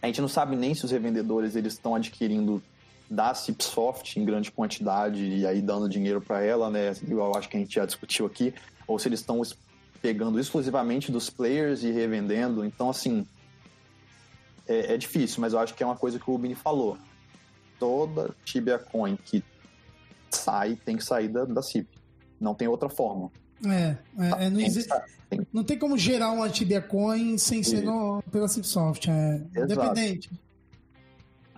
a 0.00 0.06
gente 0.06 0.20
não 0.20 0.28
sabe 0.28 0.56
nem 0.56 0.74
se 0.74 0.84
os 0.84 0.90
revendedores 0.90 1.56
eles 1.56 1.74
estão 1.74 1.94
adquirindo 1.94 2.62
da 3.08 3.34
Cipsoft 3.34 4.18
em 4.18 4.24
grande 4.24 4.50
quantidade 4.50 5.24
e 5.24 5.46
aí 5.46 5.60
dando 5.60 5.88
dinheiro 5.88 6.20
para 6.20 6.42
ela, 6.42 6.70
né? 6.70 6.92
Eu 7.08 7.34
acho 7.36 7.48
que 7.48 7.56
a 7.56 7.60
gente 7.60 7.74
já 7.74 7.86
discutiu 7.86 8.26
aqui, 8.26 8.54
ou 8.86 8.98
se 8.98 9.08
eles 9.08 9.20
estão 9.20 9.40
pegando 10.00 10.38
exclusivamente 10.38 11.12
dos 11.12 11.30
players 11.30 11.82
e 11.82 11.90
revendendo. 11.90 12.64
Então, 12.64 12.90
assim, 12.90 13.26
é, 14.66 14.94
é, 14.94 14.96
difícil, 14.96 15.40
mas 15.40 15.52
eu 15.52 15.58
acho 15.58 15.74
que 15.74 15.82
é 15.82 15.86
uma 15.86 15.96
coisa 15.96 16.18
que 16.18 16.28
o 16.28 16.32
Rubini 16.32 16.54
falou. 16.54 16.98
Toda 17.78 18.34
Tibia 18.44 18.78
Coin 18.78 19.16
que 19.16 19.44
sai, 20.30 20.76
tem 20.76 20.96
que 20.96 21.04
sair 21.04 21.28
da, 21.28 21.44
da 21.44 21.62
CIP. 21.62 21.88
Não 22.40 22.54
tem 22.54 22.68
outra 22.68 22.88
forma. 22.88 23.30
É, 23.64 23.96
é, 24.18 24.30
tá, 24.30 24.42
é 24.42 24.50
não, 24.50 24.60
existe, 24.60 24.92
tem. 25.30 25.46
não 25.52 25.64
tem 25.64 25.78
como 25.78 25.96
gerar 25.96 26.30
um 26.30 26.48
Tibia 26.48 26.82
Coin 26.82 27.38
sem 27.38 27.62
ser 27.62 27.82
no, 27.82 28.22
pela 28.30 28.48
Cipsoft. 28.48 29.08
É 29.10 29.42
independente. 29.56 30.30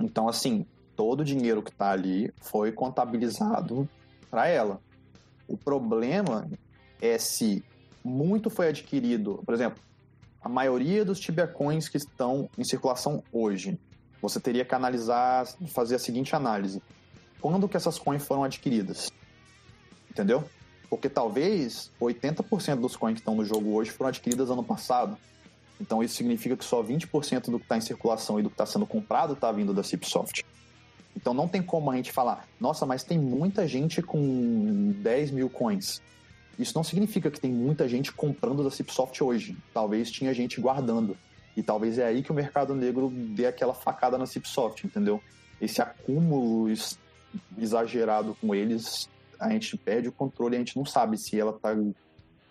Então, 0.01 0.29
assim, 0.29 0.65
todo 0.95 1.21
o 1.21 1.25
dinheiro 1.25 1.63
que 1.63 1.71
está 1.71 1.91
ali 1.91 2.33
foi 2.41 2.71
contabilizado 2.71 3.89
para 4.31 4.47
ela. 4.47 4.81
O 5.49 5.57
problema 5.57 6.49
é 7.01 7.19
se 7.19 7.65
muito 8.05 8.49
foi 8.49 8.69
adquirido, 8.69 9.43
por 9.45 9.55
exemplo, 9.55 9.83
a 10.41 10.49
maioria 10.49 11.05
dos 11.05 11.19
Tibia 11.19 11.47
Coins 11.47 11.89
que 11.89 11.97
estão 11.97 12.49
em 12.57 12.65
circulação 12.65 13.23
hoje, 13.33 13.79
você 14.23 14.39
teria 14.39 14.65
que 14.65 14.75
analisar, 14.75 15.47
fazer 15.69 15.97
a 15.97 15.99
seguinte 15.99 16.35
análise 16.35 16.81
quando 17.41 17.69
que 17.69 17.77
essas 17.77 17.99
coins 17.99 18.25
foram 18.25 18.45
adquiridas. 18.45 19.13
Entendeu? 20.11 20.45
Porque 20.91 21.09
talvez 21.09 21.91
80% 22.01 22.77
dos 22.77 22.97
coins 22.97 23.15
que 23.15 23.21
estão 23.21 23.35
no 23.35 23.45
jogo 23.45 23.75
hoje 23.75 23.91
foram 23.91 24.09
adquiridas 24.09 24.51
ano 24.51 24.65
passado. 24.65 25.17
Então 25.81 26.03
isso 26.03 26.15
significa 26.15 26.57
que 26.57 26.65
só 26.65 26.83
20% 26.83 27.51
do 27.51 27.59
que 27.59 27.65
está 27.65 27.77
em 27.77 27.81
circulação 27.81 28.39
e 28.41 28.43
do 28.43 28.49
que 28.49 28.55
está 28.55 28.67
sendo 28.67 28.87
comprado 28.87 29.35
está 29.35 29.53
vindo 29.53 29.73
da 29.73 29.83
Cipsoft. 29.83 30.45
Então 31.15 31.35
não 31.35 31.49
tem 31.49 31.63
como 31.63 31.91
a 31.91 31.97
gente 31.97 32.13
falar, 32.13 32.47
nossa, 32.61 32.87
mas 32.87 33.05
tem 33.05 33.19
muita 33.19 33.67
gente 33.67 34.01
com 34.03 34.93
10 34.99 35.31
mil 35.31 35.51
coins. 35.51 36.01
Isso 36.59 36.73
não 36.75 36.83
significa 36.83 37.31
que 37.31 37.41
tem 37.41 37.53
muita 37.53 37.89
gente 37.89 38.13
comprando 38.13 38.65
da 38.65 38.71
Cipsoft 38.71 39.23
hoje. 39.23 39.57
Talvez 39.73 40.11
tinha 40.11 40.35
gente 40.35 40.61
guardando. 40.61 41.17
E 41.57 41.63
talvez 41.63 41.99
é 41.99 42.07
aí 42.07 42.23
que 42.23 42.33
o 42.33 42.35
mercado 42.35 42.75
negro 42.75 43.09
dê 43.11 43.47
aquela 43.47 43.75
facada 43.75 44.19
na 44.19 44.27
Cipsoft, 44.27 44.85
entendeu? 44.85 45.21
Esse 45.61 45.81
acúmulo 45.83 46.69
exagerado 47.57 48.37
com 48.41 48.55
eles, 48.55 49.09
a 49.39 49.51
gente 49.51 49.77
perde 49.77 50.09
o 50.09 50.13
controle, 50.13 50.57
a 50.57 50.59
gente 50.59 50.77
não 50.77 50.85
sabe 50.85 51.19
se 51.19 51.39
ela 51.39 51.53
tá 51.53 51.77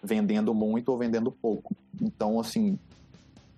vendendo 0.01 0.53
muito 0.53 0.89
ou 0.89 0.97
vendendo 0.97 1.32
pouco. 1.32 1.75
Então, 2.01 2.39
assim, 2.39 2.78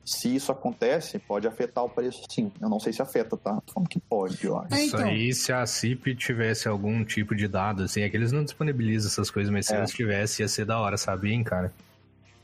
se 0.06 0.34
isso 0.34 0.52
acontece, 0.52 1.20
pode 1.20 1.48
afetar 1.48 1.84
o 1.84 1.90
preço 1.90 2.24
sim. 2.30 2.52
Eu 2.60 2.70
não 2.70 2.80
sei 2.80 2.92
se 2.92 3.02
afeta, 3.02 3.38
tá? 3.38 3.62
Como 3.74 3.88
que 3.88 4.00
pode, 4.00 4.44
eu 4.44 4.58
acho. 4.58 4.74
Isso 4.74 4.96
então. 4.96 5.08
aí, 5.08 5.34
se 5.34 5.54
a 5.54 5.66
CIP 5.66 6.16
tivesse 6.16 6.68
algum 6.68 7.04
tipo 7.04 7.36
de 7.36 7.48
dado, 7.48 7.84
assim, 7.84 8.02
é 8.02 8.10
que 8.10 8.18
eles 8.18 8.32
não 8.32 8.44
disponibilizam 8.44 9.10
essas 9.10 9.30
coisas, 9.30 9.52
mas 9.52 9.68
se 9.68 9.74
É. 9.76 9.78
eles 9.78 9.92
tivessem, 9.92 10.44
ia 10.44 10.48
ser 10.48 10.66
da 10.66 10.80
hora, 10.80 10.98
sabe, 10.98 11.32
hein, 11.32 11.44
cara? 11.44 11.72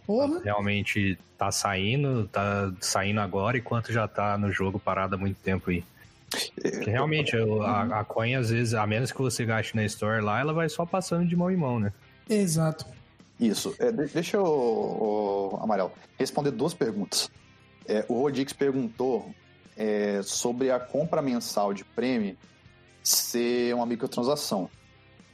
Porra. 0.06 0.40
Realmente 0.44 1.18
tá 1.36 1.52
saindo, 1.52 2.28
tá 2.28 2.72
saindo 2.80 3.20
agora, 3.20 3.58
enquanto 3.58 3.92
já 3.92 4.08
tá 4.08 4.38
no 4.38 4.52
jogo 4.52 4.78
parado 4.78 5.16
há 5.16 5.18
muito 5.18 5.38
tempo 5.42 5.72
aí. 5.72 5.84
Porque 6.62 6.90
realmente, 6.90 7.36
a, 7.64 8.00
a 8.00 8.04
coin, 8.04 8.36
às 8.36 8.50
vezes, 8.50 8.74
a 8.74 8.86
menos 8.86 9.12
que 9.12 9.18
você 9.22 9.46
gaste 9.46 9.76
na 9.76 9.84
store 9.86 10.22
lá, 10.24 10.40
ela 10.40 10.54
vai 10.54 10.68
só 10.70 10.86
passando 10.86 11.28
de 11.28 11.36
mão 11.36 11.50
em 11.52 11.58
mão, 11.58 11.80
né? 11.80 11.92
Exato. 12.30 12.86
Isso. 13.40 13.76
É, 13.80 13.92
de- 13.92 14.08
deixa 14.08 14.38
eu, 14.38 15.58
Amarelo, 15.62 15.92
responder 16.18 16.52
duas 16.52 16.74
perguntas. 16.74 17.30
É, 17.88 18.06
o 18.08 18.14
Rodix 18.20 18.54
perguntou 18.54 19.30
é, 19.78 20.22
sobre 20.24 20.72
a 20.72 20.80
compra 20.80 21.22
mensal 21.22 21.74
de 21.74 21.84
prêmio 21.84 22.36
ser 23.04 23.76
uma 23.76 23.86
microtransação. 23.86 24.70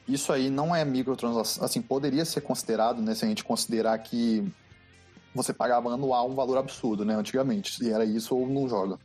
Isso 0.07 0.33
aí 0.33 0.49
não 0.49 0.75
é 0.75 0.83
microtransação. 0.83 1.63
Assim, 1.63 1.81
poderia 1.81 2.25
ser 2.25 2.41
considerado, 2.41 3.01
né? 3.01 3.15
Se 3.15 3.23
a 3.23 3.27
gente 3.27 3.43
considerar 3.43 3.97
que 3.99 4.43
você 5.33 5.53
pagava 5.53 5.93
anual 5.93 6.29
um 6.29 6.35
valor 6.35 6.57
absurdo, 6.57 7.05
né? 7.05 7.15
Antigamente. 7.15 7.75
Se 7.77 7.89
era 7.91 8.03
isso 8.03 8.35
ou 8.35 8.47
não 8.47 8.67
joga. 8.67 8.99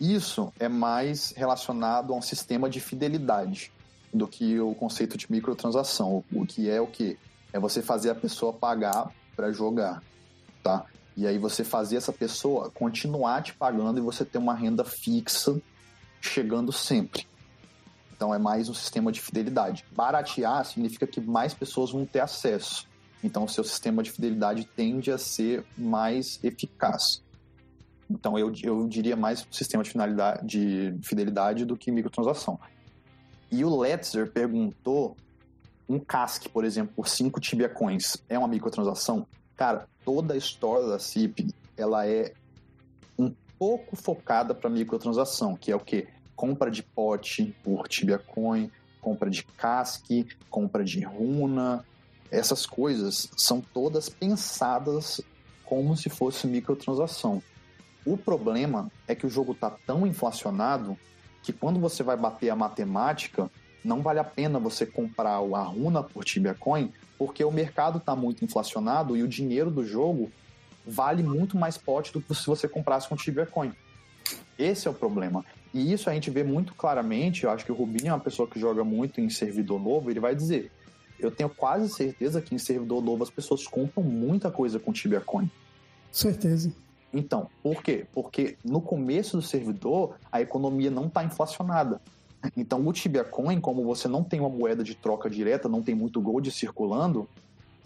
Isso 0.00 0.52
é 0.58 0.68
mais 0.68 1.32
relacionado 1.36 2.12
a 2.12 2.16
um 2.16 2.22
sistema 2.22 2.68
de 2.68 2.80
fidelidade 2.80 3.72
do 4.12 4.26
que 4.26 4.58
o 4.60 4.74
conceito 4.74 5.16
de 5.16 5.30
microtransação. 5.30 6.24
O 6.32 6.46
que 6.46 6.68
é 6.68 6.80
o 6.80 6.86
quê? 6.86 7.16
É 7.52 7.58
você 7.58 7.82
fazer 7.82 8.10
a 8.10 8.14
pessoa 8.14 8.52
pagar 8.52 9.10
para 9.36 9.52
jogar, 9.52 10.02
tá? 10.62 10.86
E 11.16 11.26
aí 11.26 11.38
você 11.38 11.62
fazer 11.62 11.96
essa 11.96 12.12
pessoa 12.12 12.70
continuar 12.70 13.42
te 13.42 13.54
pagando 13.54 13.98
e 13.98 14.02
você 14.02 14.24
ter 14.24 14.38
uma 14.38 14.54
renda 14.54 14.84
fixa 14.84 15.60
chegando 16.20 16.72
sempre. 16.72 17.26
Então 18.16 18.34
é 18.34 18.38
mais 18.38 18.68
um 18.68 18.74
sistema 18.74 19.12
de 19.12 19.20
fidelidade. 19.20 19.84
Baratear 19.92 20.64
significa 20.64 21.06
que 21.06 21.20
mais 21.20 21.54
pessoas 21.54 21.92
vão 21.92 22.04
ter 22.04 22.20
acesso. 22.20 22.88
Então 23.22 23.44
o 23.44 23.48
seu 23.48 23.62
sistema 23.62 24.02
de 24.02 24.10
fidelidade 24.10 24.64
tende 24.76 25.10
a 25.10 25.18
ser 25.18 25.64
mais 25.76 26.38
eficaz. 26.42 27.22
Então 28.10 28.38
eu, 28.38 28.52
eu 28.62 28.86
diria 28.86 29.16
mais 29.16 29.46
sistema 29.50 29.82
de, 29.82 29.90
finalidade, 29.90 30.46
de 30.46 30.98
fidelidade 31.02 31.64
do 31.64 31.76
que 31.76 31.90
microtransação. 31.90 32.58
E 33.50 33.64
o 33.64 33.78
Letzer 33.78 34.30
perguntou 34.30 35.16
um 35.88 35.98
casque, 35.98 36.48
por 36.48 36.64
exemplo, 36.64 36.94
por 36.96 37.08
5 37.08 37.40
Tibia 37.40 37.68
Coins 37.68 38.16
é 38.28 38.38
uma 38.38 38.48
microtransação? 38.48 39.26
Cara, 39.56 39.86
toda 40.04 40.34
a 40.34 40.36
história 40.36 40.88
da 40.88 40.98
CIP, 40.98 41.54
ela 41.76 42.06
é 42.06 42.32
um 43.18 43.32
pouco 43.58 43.96
focada 43.96 44.54
para 44.54 44.68
microtransação, 44.70 45.56
que 45.56 45.70
é 45.70 45.76
o 45.76 45.80
quê? 45.80 46.08
Compra 46.34 46.70
de 46.70 46.82
pote 46.82 47.54
por 47.62 47.86
Tibia 47.86 48.18
Coin, 48.18 48.70
compra 49.00 49.30
de 49.30 49.44
casque, 49.44 50.26
compra 50.50 50.82
de 50.82 51.04
runa. 51.04 51.84
Essas 52.30 52.66
coisas 52.66 53.30
são 53.36 53.60
todas 53.60 54.08
pensadas 54.08 55.20
como 55.64 55.96
se 55.96 56.08
fosse 56.08 56.46
microtransação. 56.46 57.42
O 58.06 58.16
problema 58.16 58.90
é 59.08 59.14
que 59.14 59.26
o 59.26 59.30
jogo 59.30 59.54
tá 59.54 59.70
tão 59.86 60.06
inflacionado 60.06 60.96
que 61.42 61.52
quando 61.52 61.80
você 61.80 62.02
vai 62.02 62.16
bater 62.16 62.50
a 62.50 62.56
matemática, 62.56 63.50
não 63.84 64.02
vale 64.02 64.18
a 64.18 64.24
pena 64.24 64.58
você 64.58 64.86
comprar 64.86 65.36
a 65.36 65.62
runa 65.62 66.02
por 66.02 66.24
Tibia 66.24 66.54
Coin, 66.54 66.92
porque 67.18 67.44
o 67.44 67.50
mercado 67.50 67.98
está 67.98 68.16
muito 68.16 68.44
inflacionado 68.44 69.16
e 69.16 69.22
o 69.22 69.28
dinheiro 69.28 69.70
do 69.70 69.84
jogo 69.86 70.30
vale 70.86 71.22
muito 71.22 71.56
mais 71.56 71.78
pote 71.78 72.12
do 72.12 72.20
que 72.20 72.34
se 72.34 72.46
você 72.46 72.68
comprasse 72.68 73.08
com 73.08 73.16
Tibia 73.16 73.46
Coin. 73.46 73.72
Esse 74.58 74.88
é 74.88 74.90
o 74.90 74.94
problema. 74.94 75.44
E 75.72 75.92
isso 75.92 76.08
a 76.08 76.14
gente 76.14 76.30
vê 76.30 76.44
muito 76.44 76.74
claramente, 76.74 77.44
eu 77.44 77.50
acho 77.50 77.64
que 77.64 77.72
o 77.72 77.74
Rubinho 77.74 78.08
é 78.08 78.12
uma 78.12 78.20
pessoa 78.20 78.48
que 78.48 78.60
joga 78.60 78.84
muito 78.84 79.20
em 79.20 79.28
servidor 79.28 79.80
novo, 79.80 80.10
ele 80.10 80.20
vai 80.20 80.34
dizer, 80.34 80.70
eu 81.18 81.30
tenho 81.30 81.48
quase 81.48 81.88
certeza 81.88 82.40
que 82.40 82.54
em 82.54 82.58
servidor 82.58 83.02
novo 83.02 83.22
as 83.22 83.30
pessoas 83.30 83.66
compram 83.66 84.04
muita 84.04 84.50
coisa 84.50 84.78
com 84.78 84.92
Tibia 84.92 85.20
Coin. 85.20 85.50
Certeza. 86.12 86.72
Então, 87.14 87.48
por 87.62 87.80
quê? 87.80 88.06
Porque 88.12 88.58
no 88.64 88.80
começo 88.80 89.36
do 89.36 89.42
servidor, 89.42 90.16
a 90.32 90.40
economia 90.40 90.90
não 90.90 91.06
está 91.06 91.22
inflacionada. 91.22 92.00
Então, 92.56 92.86
o 92.86 92.92
Tibia 92.92 93.22
Coin, 93.22 93.60
como 93.60 93.84
você 93.84 94.08
não 94.08 94.24
tem 94.24 94.40
uma 94.40 94.48
moeda 94.48 94.82
de 94.82 94.96
troca 94.96 95.30
direta, 95.30 95.68
não 95.68 95.80
tem 95.80 95.94
muito 95.94 96.20
gold 96.20 96.50
circulando, 96.50 97.28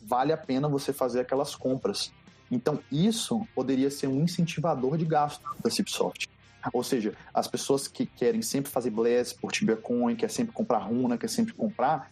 vale 0.03 0.33
a 0.33 0.37
pena 0.37 0.67
você 0.67 0.93
fazer 0.93 1.21
aquelas 1.21 1.55
compras. 1.55 2.11
Então, 2.51 2.81
isso 2.91 3.47
poderia 3.55 3.91
ser 3.91 4.07
um 4.07 4.23
incentivador 4.23 4.97
de 4.97 5.05
gasto 5.05 5.45
da 5.63 5.71
Cipsoft. 5.71 6.27
Ou 6.73 6.83
seja, 6.83 7.15
as 7.33 7.47
pessoas 7.47 7.87
que 7.87 8.07
querem 8.07 8.41
sempre 8.41 8.71
fazer 8.71 8.91
bless 8.91 9.35
por 9.35 9.53
Tibia 9.53 9.77
Coin, 9.77 10.17
quer 10.17 10.31
sempre 10.31 10.53
comprar 10.53 10.79
runa, 10.79 11.19
quer 11.19 11.29
sempre 11.29 11.53
comprar, 11.53 12.11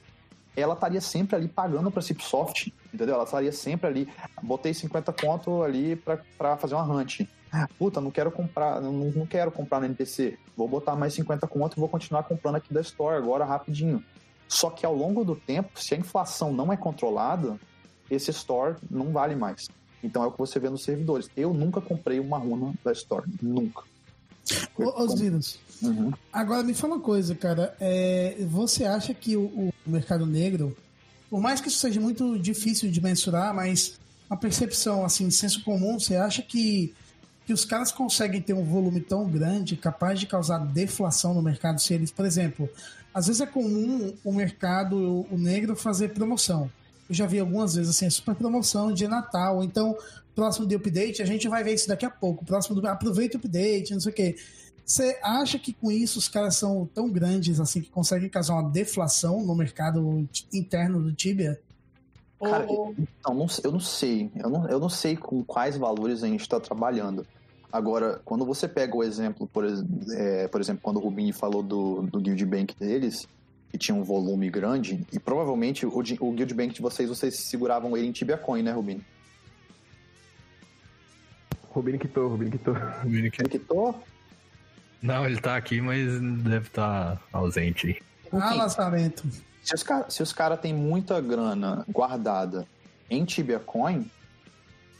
ela 0.55 0.75
estaria 0.75 1.01
sempre 1.01 1.35
ali 1.35 1.49
pagando 1.49 1.91
para 1.91 2.03
Cipsoft, 2.03 2.73
entendeu? 2.97 3.15
Ela 3.15 3.25
estaria 3.25 3.53
sempre 3.53 3.87
ali, 3.87 4.09
botei 4.43 4.75
50 4.75 5.13
conto 5.13 5.63
ali 5.63 5.97
para 5.97 6.57
fazer 6.57 6.75
uma 6.75 6.83
hunt. 6.85 7.21
Puta, 7.79 8.01
não 8.01 8.11
quero 8.11 8.31
comprar, 8.31 8.81
não, 8.81 8.93
não 8.93 9.27
quero 9.27 9.51
comprar 9.51 9.81
no 9.81 9.87
NPC. 9.87 10.37
Vou 10.57 10.67
botar 10.69 10.97
mais 10.97 11.15
50 11.15 11.47
conto 11.47 11.77
e 11.77 11.81
vou 11.81 11.89
continuar 11.89 12.25
comprando 12.25 12.57
aqui 12.57 12.75
da 12.75 12.81
Store 12.81 13.17
agora 13.17 13.45
rapidinho. 13.45 14.03
Só 14.49 14.71
que 14.71 14.85
ao 14.85 14.95
longo 14.95 15.25
do 15.25 15.35
tempo, 15.37 15.81
se 15.81 15.95
a 15.95 15.99
inflação 15.99 16.53
não 16.53 16.73
é 16.73 16.77
controlada, 16.77 17.59
esse 18.11 18.31
Store 18.31 18.77
não 18.91 19.13
vale 19.13 19.35
mais. 19.37 19.69
Então 20.03 20.23
é 20.23 20.27
o 20.27 20.33
que 20.33 20.39
você 20.39 20.59
vê 20.59 20.69
nos 20.69 20.83
servidores. 20.83 21.31
Eu 21.37 21.55
nunca 21.55 21.81
comprei 21.81 22.21
uma 22.21 22.39
runa 22.39 22.75
da 22.85 22.93
Store. 22.93 23.27
Nunca. 23.41 23.83
Ô, 24.79 25.03
Osvinos, 25.03 25.59
Uhum. 25.83 26.11
agora 26.33 26.63
me 26.63 26.73
fala 26.73 26.95
uma 26.95 27.03
coisa, 27.03 27.35
cara. 27.35 27.75
É, 27.81 28.37
você 28.49 28.85
acha 28.85 29.13
que 29.13 29.37
o, 29.37 29.43
o 29.45 29.73
mercado 29.87 30.25
negro, 30.25 30.77
por 31.31 31.41
mais 31.41 31.61
que 31.61 31.69
isso 31.69 31.79
seja 31.79 32.01
muito 32.01 32.39
difícil 32.39 32.91
de 32.91 33.01
mensurar, 33.01 33.55
mas 33.55 33.99
a 34.29 34.37
percepção, 34.37 35.05
assim, 35.05 35.31
senso 35.31 35.63
comum, 35.63 35.99
você 35.99 36.17
acha 36.17 36.43
que, 36.43 36.93
que 37.47 37.53
os 37.53 37.65
caras 37.65 37.93
conseguem 37.93 38.41
ter 38.41 38.53
um 38.53 38.65
volume 38.65 39.01
tão 39.01 39.29
grande, 39.29 39.77
capaz 39.77 40.19
de 40.19 40.27
causar 40.27 40.59
deflação 40.59 41.35
no 41.35 41.43
mercado 41.43 41.81
se 41.81 41.95
eles, 41.95 42.11
por 42.11 42.25
exemplo, 42.25 42.69
às 43.15 43.27
vezes 43.27 43.41
é 43.41 43.47
comum 43.47 44.13
o 44.23 44.33
mercado 44.33 45.27
o 45.31 45.39
negro 45.39 45.75
fazer 45.75 46.11
promoção. 46.11 46.71
Eu 47.09 47.15
já 47.15 47.27
vi 47.27 47.39
algumas 47.39 47.75
vezes 47.75 47.97
assim, 47.97 48.11
super 48.11 48.35
promoção 48.35 48.93
de 48.93 49.07
Natal, 49.07 49.63
então 49.63 49.97
próximo 50.35 50.67
de 50.67 50.75
update, 50.75 51.23
a 51.23 51.25
gente 51.25 51.49
vai 51.49 51.65
ver 51.65 51.75
isso 51.75 51.89
daqui 51.89 52.05
a 52.05 52.11
pouco. 52.11 52.45
Próximo 52.45 52.79
do 52.79 52.87
aproveita 52.87 53.39
o 53.39 53.41
update, 53.41 53.95
não 53.95 54.01
sei 54.01 54.13
o 54.13 54.15
quê. 54.15 54.37
Você 54.87 55.19
acha 55.21 55.59
que 55.59 55.73
com 55.73 55.91
isso 55.91 56.17
os 56.21 56.29
caras 56.29 56.55
são 56.55 56.89
tão 56.95 57.11
grandes 57.11 57.59
assim 57.59 57.81
que 57.81 57.91
conseguem 57.91 58.29
causar 58.29 58.55
uma 58.55 58.71
deflação 58.71 59.45
no 59.45 59.53
mercado 59.53 60.29
interno 60.53 61.03
do 61.03 61.13
Tibia? 61.13 61.61
Cara, 62.41 62.65
Ou- 62.69 62.95
Então, 62.97 63.35
não, 63.35 63.47
eu 63.65 63.73
não 63.73 63.81
sei. 63.81 64.31
Eu 64.37 64.49
não, 64.49 64.69
eu 64.69 64.79
não 64.79 64.89
sei 64.89 65.17
com 65.17 65.43
quais 65.43 65.77
valores 65.77 66.23
a 66.23 66.29
gente 66.29 66.43
está 66.43 66.61
trabalhando. 66.61 67.27
Agora, 67.73 68.21
quando 68.25 68.47
você 68.47 68.69
pega 68.69 68.95
o 68.97 69.03
exemplo, 69.03 69.49
por, 69.49 69.65
é, 70.13 70.47
por 70.47 70.61
exemplo, 70.61 70.81
quando 70.83 70.99
o 70.99 71.01
Rubinho 71.01 71.35
falou 71.35 71.65
do, 71.65 72.03
do 72.03 72.21
Guild 72.21 72.47
Bank 72.47 72.77
deles, 72.79 73.27
que 73.73 73.77
tinha 73.77 73.95
um 73.95 74.05
volume 74.05 74.49
grande, 74.49 75.05
e 75.13 75.19
provavelmente 75.19 75.85
o, 75.85 75.89
o 75.89 76.33
Guild 76.33 76.55
Bank 76.55 76.75
de 76.75 76.81
vocês, 76.81 77.09
vocês 77.09 77.35
seguravam 77.41 77.97
ele 77.97 78.07
em 78.07 78.13
Tibia 78.13 78.39
Coin, 78.39 78.63
né, 78.63 78.71
Rubinho? 78.71 79.05
Rubinho 81.71 81.99
quitou, 81.99 82.29
Rubinho 82.29 82.53
quitou. 82.53 82.77
Ele 83.05 83.31
quitou? 83.31 84.01
Não, 85.03 85.25
ele 85.27 85.41
tá 85.41 85.57
aqui, 85.57 85.81
mas 85.81 86.21
deve 86.21 86.67
estar 86.69 87.21
ausente 87.33 87.87
aí. 87.89 87.97
Ah, 88.33 88.55
lançamento. 88.55 89.25
Se 89.63 89.75
os 89.75 89.83
caras 89.83 90.33
cara 90.33 90.57
têm 90.57 90.73
muita 90.73 91.21
grana 91.21 91.85
guardada 91.89 92.67
em 93.11 93.25
Tibia 93.25 93.59
Coin, 93.59 94.09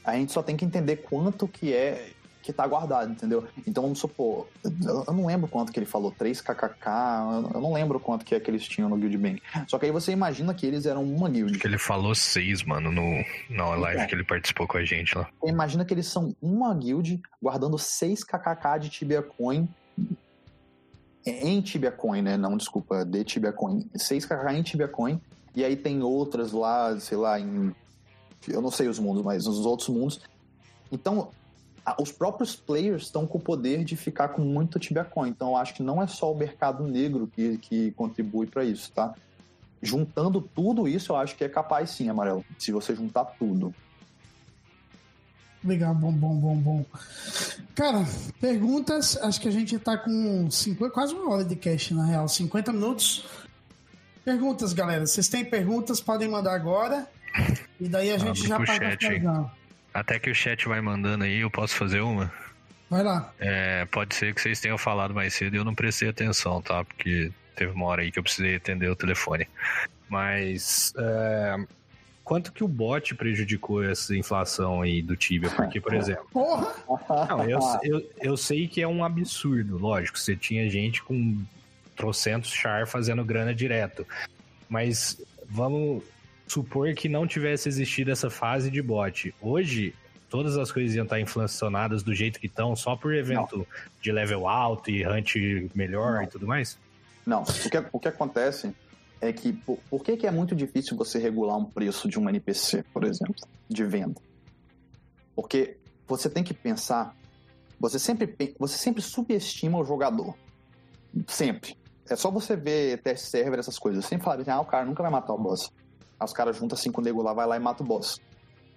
a 0.03 0.13
gente 0.15 0.31
só 0.31 0.41
tem 0.41 0.55
que 0.55 0.65
entender 0.65 0.97
quanto 0.97 1.47
que 1.47 1.73
é 1.73 2.09
que 2.47 2.53
tá 2.53 2.65
guardado, 2.65 3.11
entendeu? 3.11 3.45
Então 3.67 3.83
vamos 3.83 3.99
supor, 3.99 4.47
eu 4.63 5.03
eu 5.05 5.13
não 5.13 5.25
lembro 5.25 5.49
quanto 5.49 5.69
que 5.69 5.77
ele 5.77 5.85
falou, 5.85 6.13
3kkk, 6.13 7.53
eu 7.53 7.59
não 7.59 7.73
lembro 7.73 7.99
quanto 7.99 8.23
que 8.23 8.33
é 8.33 8.39
que 8.39 8.49
eles 8.49 8.65
tinham 8.65 8.87
no 8.87 8.95
Guild 8.95 9.17
Bank. 9.17 9.43
Só 9.67 9.77
que 9.77 9.85
aí 9.85 9.91
você 9.91 10.13
imagina 10.13 10.53
que 10.53 10.65
eles 10.65 10.85
eram 10.85 11.03
uma 11.03 11.29
guild. 11.29 11.51
Acho 11.51 11.59
que 11.59 11.67
ele 11.67 11.77
falou 11.77 12.15
seis, 12.15 12.63
mano, 12.63 12.89
no, 12.89 13.03
na 13.49 13.65
live 13.75 13.97
Então. 13.97 14.07
que 14.07 14.15
ele 14.15 14.23
participou 14.23 14.65
com 14.65 14.77
a 14.77 14.85
gente 14.85 15.17
lá. 15.17 15.27
Você 15.41 15.49
imagina 15.49 15.83
que 15.83 15.93
eles 15.93 16.07
são 16.07 16.33
uma 16.41 16.73
guild 16.73 17.21
guardando 17.43 17.75
6kkk 17.75 18.79
de 18.79 18.89
Tibia 18.89 19.21
Coin 19.21 19.67
em 21.29 21.61
Tibia 21.61 21.91
Coin, 21.91 22.21
né? 22.21 22.37
Não, 22.37 22.55
desculpa, 22.57 23.03
de 23.03 23.23
Tibia 23.23 23.51
Coin. 23.51 23.89
6kkk 23.95 24.55
em 24.55 24.63
Tibia 24.63 24.87
Coin. 24.87 25.19
E 25.55 25.63
aí 25.63 25.75
tem 25.75 26.03
outras 26.03 26.51
lá, 26.51 26.99
sei 26.99 27.17
lá, 27.17 27.39
em. 27.39 27.73
Eu 28.47 28.61
não 28.61 28.71
sei 28.71 28.87
os 28.87 28.99
mundos, 28.99 29.23
mas 29.23 29.45
nos 29.45 29.65
outros 29.65 29.89
mundos. 29.89 30.21
Então, 30.91 31.29
os 31.99 32.11
próprios 32.11 32.55
players 32.55 33.03
estão 33.03 33.25
com 33.25 33.37
o 33.37 33.41
poder 33.41 33.83
de 33.83 33.95
ficar 33.95 34.29
com 34.29 34.41
muito 34.41 34.79
Tibia 34.79 35.03
Coin. 35.03 35.29
Então, 35.29 35.49
eu 35.49 35.57
acho 35.57 35.73
que 35.73 35.83
não 35.83 36.01
é 36.01 36.07
só 36.07 36.31
o 36.31 36.37
mercado 36.37 36.83
negro 36.85 37.27
que, 37.27 37.57
que 37.57 37.91
contribui 37.91 38.47
para 38.47 38.63
isso, 38.63 38.91
tá? 38.91 39.13
Juntando 39.81 40.41
tudo 40.41 40.87
isso, 40.87 41.11
eu 41.11 41.15
acho 41.15 41.35
que 41.35 41.43
é 41.43 41.49
capaz 41.49 41.91
sim, 41.91 42.09
Amarelo. 42.09 42.43
Se 42.57 42.71
você 42.71 42.95
juntar 42.95 43.25
tudo. 43.25 43.73
Legal, 45.67 45.93
bom, 45.93 46.13
bom, 46.13 46.33
bom, 46.35 46.55
bom. 46.55 46.85
Cara, 47.75 48.05
perguntas. 48.39 49.17
Acho 49.17 49.41
que 49.41 49.49
a 49.49 49.51
gente 49.51 49.77
tá 49.77 49.97
com 49.97 50.49
50, 50.49 50.93
quase 50.93 51.13
uma 51.13 51.29
hora 51.33 51.43
de 51.43 51.57
cast, 51.57 51.93
na 51.93 52.05
real. 52.05 52.27
50 52.27 52.71
minutos. 52.71 53.25
Perguntas, 54.23 54.71
galera. 54.71 55.05
Vocês 55.05 55.27
têm 55.27 55.43
perguntas, 55.43 55.99
podem 55.99 56.29
mandar 56.29 56.55
agora. 56.55 57.05
E 57.79 57.89
daí 57.89 58.11
a 58.11 58.17
gente 58.17 58.39
Abre 58.39 58.47
já 58.47 58.57
passa 58.57 58.97
chat. 58.99 59.21
Até 59.93 60.19
que 60.19 60.29
o 60.29 60.35
chat 60.35 60.67
vai 60.67 60.79
mandando 60.79 61.25
aí, 61.25 61.41
eu 61.41 61.51
posso 61.51 61.75
fazer 61.75 61.99
uma? 61.99 62.31
Vai 62.89 63.03
lá. 63.03 63.33
É, 63.37 63.85
pode 63.85 64.15
ser 64.15 64.33
que 64.33 64.41
vocês 64.41 64.61
tenham 64.61 64.77
falado 64.77 65.13
mais 65.13 65.33
cedo 65.33 65.55
e 65.55 65.57
eu 65.57 65.65
não 65.65 65.75
prestei 65.75 66.07
atenção, 66.07 66.61
tá? 66.61 66.85
Porque 66.85 67.29
teve 67.57 67.73
uma 67.73 67.85
hora 67.87 68.03
aí 68.03 68.11
que 68.11 68.19
eu 68.19 68.23
precisei 68.23 68.55
atender 68.55 68.89
o 68.89 68.95
telefone. 68.95 69.47
Mas 70.07 70.93
é, 70.97 71.57
quanto 72.27 72.51
que 72.51 72.61
o 72.61 72.67
bot 72.67 73.15
prejudicou 73.15 73.81
essa 73.81 74.13
inflação 74.13 74.81
aí 74.81 75.01
do 75.01 75.15
Tibia? 75.15 75.49
Porque, 75.49 75.79
por 75.79 75.93
exemplo, 75.93 76.27
Porra! 76.29 76.75
não, 77.29 77.49
eu, 77.49 77.59
eu, 77.81 78.09
eu 78.19 78.37
sei 78.37 78.67
que 78.67 78.81
é 78.81 78.87
um 78.87 79.01
absurdo, 79.01 79.77
lógico. 79.77 80.19
Você 80.19 80.35
tinha 80.35 80.69
gente 80.69 81.01
com 81.01 81.41
trocentos 81.95 82.51
char 82.51 82.85
fazendo 82.85 83.23
grana 83.23 83.55
direto. 83.55 84.05
Mas 84.67 85.17
vamos 85.49 86.03
supor 86.45 86.93
que 86.95 87.07
não 87.07 87.25
tivesse 87.25 87.69
existido 87.69 88.11
essa 88.11 88.29
fase 88.29 88.69
de 88.69 88.81
bot. 88.81 89.33
Hoje, 89.41 89.95
todas 90.29 90.57
as 90.57 90.69
coisas 90.69 90.93
iam 90.97 91.05
estar 91.05 91.21
inflacionadas 91.21 92.03
do 92.03 92.13
jeito 92.13 92.41
que 92.41 92.47
estão, 92.47 92.75
só 92.75 92.97
por 92.97 93.15
evento 93.15 93.65
de 94.01 94.11
level 94.11 94.49
alto 94.49 94.91
e 94.91 95.07
hunt 95.07 95.35
melhor 95.73 96.15
Não. 96.15 96.23
e 96.23 96.27
tudo 96.27 96.45
mais? 96.45 96.77
Não, 97.25 97.43
o 97.43 97.69
que, 97.69 97.83
o 97.93 97.99
que 98.01 98.07
acontece 98.09 98.73
é 99.19 99.33
que 99.33 99.53
por, 99.53 99.77
por 99.89 100.03
que, 100.03 100.17
que 100.17 100.27
é 100.27 100.31
muito 100.31 100.55
difícil 100.55 100.95
você 100.95 101.17
regular 101.19 101.57
um 101.57 101.65
preço 101.65 102.07
de 102.07 102.19
um 102.19 102.29
NPC, 102.29 102.83
por 102.93 103.03
exemplo, 103.03 103.35
de 103.67 103.83
venda? 103.83 104.19
Porque 105.35 105.77
você 106.07 106.29
tem 106.29 106.43
que 106.43 106.53
pensar, 106.53 107.15
você 107.79 107.99
sempre, 107.99 108.35
você 108.57 108.77
sempre 108.77 109.01
subestima 109.01 109.77
o 109.79 109.85
jogador. 109.85 110.35
Sempre. 111.27 111.75
É 112.09 112.15
só 112.15 112.31
você 112.31 112.55
ver 112.55 113.01
test 113.01 113.25
server, 113.25 113.59
essas 113.59 113.77
coisas. 113.77 114.05
Sempre 114.05 114.25
fala 114.25 114.41
assim, 114.41 114.51
ah, 114.51 114.61
o 114.61 114.65
cara 114.65 114.85
nunca 114.85 115.01
vai 115.03 115.11
matar 115.11 115.33
o 115.33 115.37
boss. 115.37 115.69
Aí 116.19 116.25
os 116.25 116.33
caras 116.33 116.55
juntam 116.55 116.77
cinco 116.77 117.01
nego 117.01 117.21
lá, 117.21 117.33
vai 117.33 117.45
lá 117.45 117.57
e 117.57 117.59
mata 117.59 117.83
o 117.83 117.85
boss. 117.85 118.19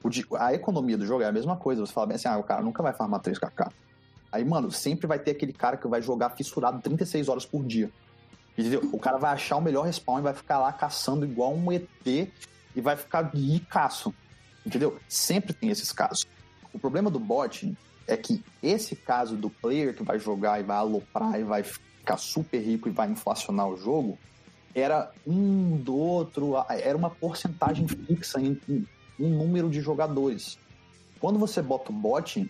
O 0.03 0.09
di- 0.09 0.27
a 0.39 0.53
economia 0.55 0.97
do 0.99 1.07
jogo 1.07 1.23
é 1.23 1.27
a 1.27 1.33
mesma 1.33 1.57
coisa. 1.57 1.85
Você 1.85 1.93
fala 1.93 2.07
bem 2.09 2.17
assim, 2.17 2.29
ah, 2.29 2.39
o 2.39 2.43
cara 2.43 2.63
nunca 2.63 2.83
vai 2.83 2.93
farmar 2.93 3.21
3kk. 3.21 3.71
Aí, 4.33 4.45
mano, 4.45 4.71
sempre 4.71 5.07
vai 5.07 5.19
ter 5.19 5.33
aquele 5.33 5.53
cara 5.53 5.77
que 5.77 5.87
vai 5.89 6.01
jogar 6.03 6.31
fissurado 6.31 6.81
36 6.81 7.29
horas 7.29 7.45
por 7.47 7.65
dia. 7.65 7.91
Entendeu? 8.61 8.91
O 8.93 8.99
cara 8.99 9.17
vai 9.17 9.33
achar 9.33 9.57
o 9.57 9.61
melhor 9.61 9.87
respawn 9.87 10.19
e 10.19 10.23
vai 10.23 10.35
ficar 10.35 10.59
lá 10.59 10.71
caçando 10.71 11.25
igual 11.25 11.55
um 11.55 11.73
ET 11.73 11.89
e 12.07 12.81
vai 12.81 12.95
ficar 12.95 13.31
ricaço. 13.35 14.15
Entendeu? 14.67 14.99
Sempre 15.09 15.55
tem 15.55 15.71
esses 15.71 15.91
casos. 15.93 16.27
O 16.73 16.79
problema 16.79 17.11
do 17.11 17.19
bot 17.19 17.75
é 18.07 18.17
que 18.17 18.45
esse 18.63 18.95
caso 18.95 19.35
do 19.35 19.49
player 19.49 19.95
que 19.95 20.03
vai 20.03 20.19
jogar 20.19 20.61
e 20.61 20.63
vai 20.63 20.77
aloprar 20.77 21.41
e 21.41 21.43
vai 21.45 21.63
ficar 21.63 22.19
super 22.19 22.61
rico 22.61 22.89
e 22.89 22.93
vai 22.93 23.09
inflacionar 23.09 23.67
o 23.67 23.77
jogo 23.77 24.19
era 24.75 25.11
um 25.27 25.77
do 25.79 25.97
outro, 25.97 26.55
era 26.69 26.97
uma 26.97 27.11
porcentagem 27.11 27.89
fixa 27.89 28.41
em 28.41 28.61
um 29.19 29.29
número 29.29 29.71
de 29.71 29.81
jogadores. 29.81 30.59
Quando 31.19 31.39
você 31.39 31.61
bota 31.61 31.91
o 31.91 31.95
bot, 31.95 32.49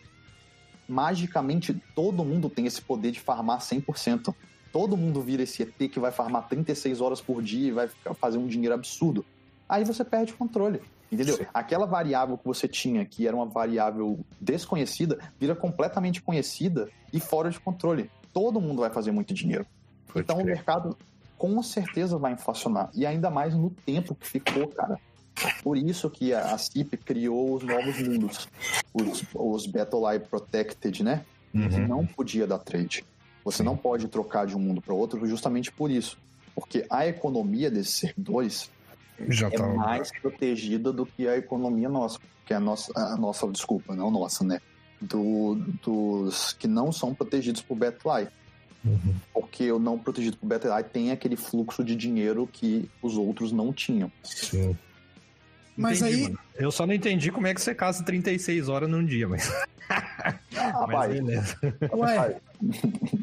magicamente 0.89 1.73
todo 1.95 2.25
mundo 2.25 2.51
tem 2.51 2.67
esse 2.67 2.83
poder 2.83 3.13
de 3.13 3.21
farmar 3.21 3.61
100%. 3.61 4.35
Todo 4.73 4.97
mundo 4.97 5.21
vira 5.21 5.43
esse 5.43 5.63
ET 5.63 5.91
que 5.91 5.99
vai 5.99 6.13
farmar 6.13 6.49
36 6.49 7.01
horas 7.01 7.21
por 7.21 7.43
dia 7.43 7.69
e 7.69 7.73
vai 7.73 7.89
fazer 8.21 8.39
um 8.39 8.47
dinheiro 8.47 8.75
absurdo. 8.75 9.25
Aí 9.69 9.85
você 9.85 10.05
perde 10.05 10.33
o 10.33 10.37
controle. 10.37 10.81
Entendeu? 11.11 11.37
Sim. 11.37 11.47
Aquela 11.53 11.87
variável 11.87 12.39
que 12.39 12.45
você 12.45 12.69
tinha, 12.69 13.05
que 13.05 13.27
era 13.27 13.35
uma 13.35 13.47
variável 13.47 14.21
desconhecida, 14.41 15.19
vira 15.41 15.57
completamente 15.57 16.23
conhecida 16.23 16.89
e 17.13 17.19
fora 17.19 17.51
de 17.51 17.59
controle. 17.59 18.09
Todo 18.33 18.61
mundo 18.61 18.81
vai 18.81 18.91
fazer 18.91 19.11
muito 19.11 19.35
dinheiro. 19.35 19.67
Pode 20.07 20.21
então 20.21 20.37
o 20.37 20.43
crer. 20.43 20.55
mercado 20.55 20.97
com 21.37 21.61
certeza 21.63 22.17
vai 22.17 22.33
inflacionar. 22.33 22.91
E 22.95 23.05
ainda 23.05 23.31
mais 23.31 23.55
no 23.55 23.71
tempo 23.71 24.15
que 24.15 24.27
ficou, 24.27 24.69
cara. 24.69 24.99
Por 25.63 25.77
isso 25.77 26.11
que 26.11 26.35
a 26.35 26.57
CIP 26.59 26.99
criou 26.99 27.55
os 27.55 27.63
novos 27.63 27.99
mundos. 28.01 28.49
Os, 28.93 29.25
os 29.35 29.67
Battle 29.67 30.09
Eye 30.11 30.21
Protected, 30.21 31.03
né? 31.03 31.25
Uhum. 31.53 31.89
não 31.89 32.07
podia 32.07 32.47
dar 32.47 32.59
trade. 32.59 33.05
Você 33.45 33.63
não 33.63 33.77
pode 33.77 34.09
trocar 34.09 34.47
de 34.47 34.57
um 34.57 34.61
mundo 34.61 34.81
para 34.81 34.95
outro 34.95 35.27
justamente 35.27 35.71
por 35.73 35.91
isso. 35.91 36.19
Porque 36.55 36.85
a 36.91 37.07
economia 37.07 37.71
desses 37.71 37.95
servidores 37.95 38.71
Já 39.29 39.49
é 39.49 39.51
tá. 39.51 39.67
mais 39.67 40.11
protegida 40.21 40.93
do 40.93 41.07
que 41.07 41.27
a 41.27 41.37
economia 41.37 41.89
nossa. 41.89 42.19
Que 42.45 42.53
é 42.53 42.57
a 42.57 42.61
nossa, 42.61 42.93
a 42.97 43.17
nossa 43.17 43.47
desculpa, 43.49 43.95
não 43.95 44.11
nossa, 44.11 44.45
né? 44.45 44.61
Do, 45.01 45.55
dos 45.83 46.53
que 46.53 46.69
não 46.69 46.93
são 46.93 47.15
protegidos 47.15 47.63
por 47.63 47.79
Eye. 47.83 48.29
Uhum. 48.85 49.15
Porque 49.33 49.71
o 49.71 49.79
não 49.79 49.99
protegido 49.99 50.37
por 50.37 50.51
Eye 50.51 50.85
tem 50.85 51.11
aquele 51.11 51.37
fluxo 51.37 51.83
de 51.85 51.95
dinheiro 51.95 52.49
que 52.51 52.91
os 53.03 53.17
outros 53.17 53.53
não 53.53 53.73
tinham. 53.73 54.11
Sim. 54.23 54.77
Mas 55.81 56.01
Entendi, 56.03 56.17
aí- 56.17 56.23
mano. 56.25 56.39
Eu 56.57 56.71
só 56.71 56.87
não 56.87 56.93
entendi 56.95 57.31
como 57.31 57.47
é 57.47 57.55
que 57.55 57.61
você 57.61 57.75
caça 57.75 58.05
36 58.05 58.69
horas 58.69 58.89
num 58.89 59.05
dia, 59.05 59.27
mas. 59.27 59.51
Ah, 59.89 60.35
mas 60.53 60.73
rapaz, 60.73 61.13
beleza. 61.13 61.57
Ué, 61.93 62.37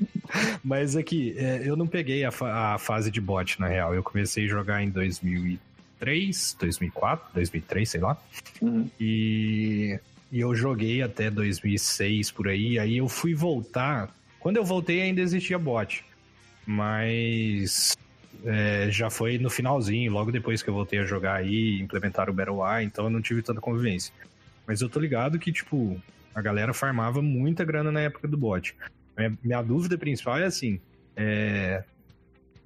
Mas 0.63 0.95
aqui, 0.97 1.33
é, 1.37 1.61
eu 1.63 1.77
não 1.77 1.87
peguei 1.87 2.25
a, 2.25 2.31
fa- 2.31 2.73
a 2.73 2.77
fase 2.77 3.09
de 3.09 3.21
bot, 3.21 3.59
na 3.61 3.67
real. 3.67 3.93
Eu 3.95 4.03
comecei 4.03 4.43
a 4.45 4.47
jogar 4.49 4.83
em 4.83 4.89
2003, 4.89 6.57
2004, 6.59 7.27
2003, 7.33 7.89
sei 7.89 8.01
lá. 8.01 8.17
Uhum. 8.61 8.89
E, 8.99 9.97
e 10.31 10.39
eu 10.41 10.53
joguei 10.53 11.01
até 11.01 11.29
2006 11.31 12.31
por 12.31 12.49
aí. 12.49 12.77
Aí 12.77 12.97
eu 12.97 13.07
fui 13.07 13.33
voltar. 13.33 14.09
Quando 14.39 14.57
eu 14.57 14.65
voltei, 14.65 15.01
ainda 15.01 15.21
existia 15.21 15.57
bot. 15.57 16.03
Mas 16.65 17.95
é, 18.45 18.87
já 18.91 19.09
foi 19.09 19.37
no 19.37 19.49
finalzinho, 19.49 20.11
logo 20.11 20.31
depois 20.31 20.61
que 20.61 20.69
eu 20.69 20.73
voltei 20.73 20.99
a 20.99 21.05
jogar 21.05 21.35
aí, 21.35 21.79
implementaram 21.81 22.31
o 22.31 22.35
Battle 22.35 22.59
Eye, 22.65 22.85
então 22.85 23.05
eu 23.05 23.09
não 23.11 23.21
tive 23.21 23.41
tanta 23.41 23.59
convivência. 23.61 24.13
Mas 24.65 24.81
eu 24.81 24.89
tô 24.89 24.99
ligado 24.99 25.39
que, 25.39 25.51
tipo, 25.51 25.99
a 26.35 26.41
galera 26.41 26.73
farmava 26.73 27.21
muita 27.21 27.63
grana 27.65 27.91
na 27.91 28.01
época 28.01 28.27
do 28.27 28.37
bot. 28.37 28.75
Minha, 29.17 29.37
minha 29.43 29.61
dúvida 29.61 29.97
principal 29.97 30.37
é 30.37 30.45
assim: 30.45 30.79
é, 31.15 31.83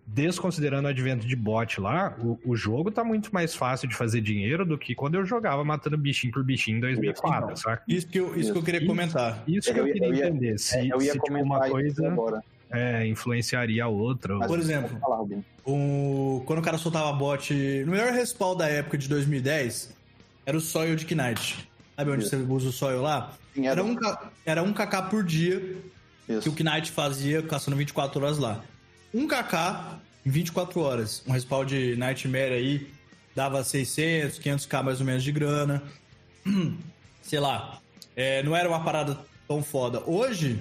desconsiderando 0.05 0.87
o 0.87 0.91
advento 0.91 1.25
de 1.25 1.35
bot 1.35 1.79
lá, 1.79 2.15
o, 2.19 2.39
o 2.43 2.55
jogo 2.55 2.91
tá 2.91 3.03
muito 3.03 3.33
mais 3.33 3.55
fácil 3.55 3.87
de 3.87 3.95
fazer 3.95 4.19
dinheiro 4.21 4.65
do 4.65 4.77
que 4.77 4.93
quando 4.93 5.15
eu 5.15 5.25
jogava 5.25 5.63
matando 5.63 5.97
bichinho 5.97 6.33
por 6.33 6.43
bichinho 6.43 6.77
em 6.77 6.81
2004, 6.81 7.43
Então. 7.43 7.55
saca? 7.55 7.83
Isso 7.87 8.07
que 8.07 8.19
eu, 8.19 8.35
isso 8.35 8.51
que 8.51 8.57
eu 8.57 8.63
queria 8.63 8.79
Isso. 8.79 8.87
comentar. 8.87 9.43
Isso 9.47 9.71
que 9.73 9.79
Eu 9.79 9.83
eu, 9.83 9.87
ia- 9.87 9.93
queria 9.93 10.07
eu 10.09 10.13
ia- 10.15 10.27
entender. 10.27 10.57
Se, 10.59 10.77
É, 10.77 10.83
eu 10.87 10.97
ia 10.97 10.99
se 10.99 11.11
tipo, 11.13 11.27
comentar 11.27 11.45
uma 11.45 11.65
isso 11.65 11.71
coisa 11.71 12.07
agora. 12.07 12.43
É, 12.71 13.07
influenciaria 13.07 13.83
a 13.83 13.87
outra. 13.87 14.35
Mas- 14.37 14.47
Por 14.47 14.59
exemplo, 14.59 14.97
o, 15.65 16.43
quando 16.45 16.59
o 16.59 16.61
cara 16.61 16.77
soltava 16.77 17.11
bot. 17.13 17.53
No 17.85 17.91
melhor 17.91 18.11
respawn 18.13 18.55
da 18.55 18.67
época 18.67 18.97
de 18.97 19.07
2010 19.07 19.93
era 20.45 20.57
o 20.57 20.61
Soil 20.61 20.95
de 20.95 21.05
Knight. 21.15 21.69
Sabe 21.95 22.11
onde 22.11 22.23
Isso. 22.23 22.29
você 22.29 22.35
usa 22.51 22.69
o 22.69 22.71
Soil 22.71 23.01
lá? 23.01 23.33
Sim, 23.53 23.67
Era 23.67 23.83
do- 23.83 23.89
um, 23.89 23.97
era 24.45 24.63
um 24.63 24.73
kk 24.73 25.09
por 25.09 25.23
dia 25.23 25.59
que 26.25 26.33
Isso. 26.33 26.49
o 26.49 26.53
Knight 26.63 26.89
fazia 26.91 27.41
caçando 27.41 27.75
24 27.77 28.23
horas 28.23 28.37
lá. 28.37 28.63
Um 29.13 29.27
kk 29.27 29.99
em 30.25 30.29
24 30.29 30.79
horas. 30.79 31.21
Um 31.27 31.31
respawn 31.33 31.65
de 31.65 31.95
Nightmare 31.97 32.53
aí 32.53 32.87
dava 33.35 33.63
600, 33.63 34.39
500k 34.39 34.83
mais 34.83 34.99
ou 34.99 35.05
menos 35.05 35.23
de 35.23 35.31
grana. 35.31 35.83
Sei 37.21 37.39
lá. 37.39 37.79
É, 38.15 38.41
não 38.43 38.55
era 38.55 38.67
uma 38.67 38.83
parada 38.83 39.17
tão 39.47 39.61
foda. 39.63 40.01
Hoje, 40.05 40.59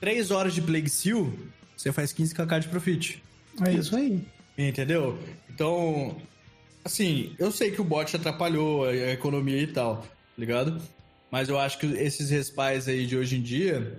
3 0.00 0.30
horas 0.30 0.54
de 0.54 0.62
Plague 0.62 0.88
Seal, 0.88 1.30
você 1.76 1.92
faz 1.92 2.12
15kk 2.12 2.60
de 2.60 2.68
profit. 2.68 3.22
é 3.64 3.72
isso 3.72 3.96
aí. 3.96 4.26
Entendeu? 4.58 5.18
Então, 5.50 6.16
assim, 6.84 7.34
eu 7.38 7.50
sei 7.50 7.70
que 7.70 7.80
o 7.80 7.84
bot 7.84 8.14
atrapalhou 8.16 8.84
a 8.84 8.94
economia 9.12 9.60
e 9.62 9.66
tal, 9.66 9.96
tá 9.98 10.04
ligado? 10.38 10.80
Mas 11.30 11.48
eu 11.48 11.58
acho 11.58 11.78
que 11.78 11.86
esses 11.86 12.30
respais 12.30 12.88
aí 12.88 13.06
de 13.06 13.16
hoje 13.16 13.36
em 13.36 13.42
dia 13.42 13.98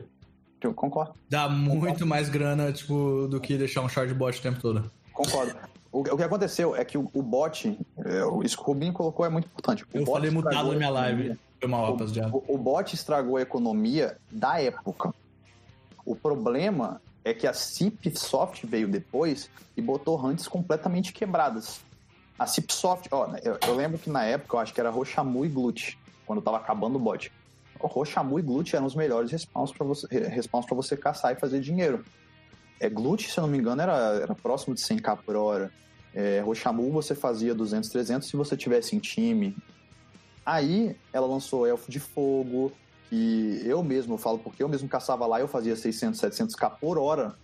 Eu 0.62 0.74
concordo. 0.74 1.14
dá 1.30 1.48
muito 1.50 2.06
mais 2.06 2.30
grana, 2.30 2.72
tipo, 2.72 3.28
do 3.30 3.40
que 3.40 3.58
deixar 3.58 3.82
um 3.82 3.90
shard 3.90 4.14
bot 4.14 4.38
o 4.40 4.42
tempo 4.42 4.60
todo. 4.60 4.90
Concordo. 5.14 5.56
O, 5.92 6.00
o 6.02 6.18
que 6.18 6.24
aconteceu 6.24 6.76
é 6.76 6.84
que 6.86 6.98
o, 6.98 7.10
o 7.14 7.22
bot, 7.24 7.78
é, 8.06 8.24
o- 8.26 8.44
isso 8.44 8.56
que 8.58 8.64
o 8.64 8.66
Rubinho 8.66 8.94
colocou 8.94 9.26
é 9.26 9.30
muito 9.30 9.46
importante. 9.46 9.84
O 9.84 9.98
Eu 9.98 10.06
falei 10.06 10.30
mutado 10.32 10.72
na 10.72 10.76
minha 10.78 10.90
live. 10.90 11.38
Foi 11.60 11.70
mal, 11.70 11.92
rapaziada. 11.92 12.30
O, 12.36 12.44
o 12.56 12.58
bot 12.58 12.94
estragou 12.94 13.38
a 13.38 13.42
economia 13.42 14.18
da 14.32 14.60
época. 14.62 15.14
O 16.08 16.16
problema 16.16 17.02
é 17.26 17.34
que 17.34 17.46
a 17.46 17.52
Cipsoft 17.52 18.66
veio 18.66 18.88
depois 18.88 19.50
e 19.76 19.82
botou 19.82 20.18
hunts 20.26 20.48
completamente 20.48 21.12
quebradas. 21.12 21.82
A 22.40 22.48
Cipsoft, 22.48 23.10
ó, 23.12 23.36
eu, 23.44 23.58
eu 23.68 23.76
lembro 23.76 24.00
que 24.00 24.10
na 24.10 24.24
época 24.24 24.56
eu 24.56 24.60
acho 24.62 24.74
que 24.74 24.80
era 24.80 24.90
Rochamu 24.90 25.46
e 25.46 25.50
Glut, 25.50 26.00
quando 26.26 26.42
tava 26.42 26.56
acabando 26.56 26.96
o 26.96 27.00
bot. 27.00 27.30
Roxamu 27.78 28.40
e 28.40 28.42
Glut 28.42 28.74
eram 28.74 28.86
os 28.86 28.96
melhores 28.96 29.30
respawns 29.32 29.72
para 29.72 29.86
você, 29.86 30.08
você 30.72 30.96
caçar 30.96 31.34
e 31.34 31.36
fazer 31.36 31.60
dinheiro. 31.60 32.06
É, 32.80 32.90
Glut, 32.90 33.30
se 33.30 33.38
eu 33.38 33.42
não 33.42 33.50
me 33.50 33.58
engano, 33.58 33.82
era, 33.82 34.20
era 34.22 34.34
próximo 34.34 34.74
de 34.74 34.82
100k 34.82 35.18
por 35.26 35.36
hora. 35.36 35.70
É, 36.16 36.40
Roxamu 36.40 36.90
você 36.90 37.14
fazia 37.14 37.54
200, 37.54 37.90
300 37.90 38.30
se 38.30 38.38
você 38.38 38.56
tivesse 38.56 38.96
em 38.96 39.00
time. 39.00 39.56
Aí 40.46 40.96
ela 41.12 41.28
lançou 41.28 41.68
Elfo 41.68 41.92
de 41.92 42.00
Fogo, 42.00 42.72
que 43.10 43.62
eu 43.66 43.84
mesmo 43.84 44.18
falo 44.18 44.40
porque 44.40 44.62
eu 44.62 44.70
mesmo 44.70 44.88
caçava 44.88 45.26
lá 45.26 45.40
e 45.40 45.42
eu 45.42 45.48
fazia 45.48 45.76
600, 45.76 46.20
700k 46.20 46.78
por 46.80 46.98
hora. 46.98 47.36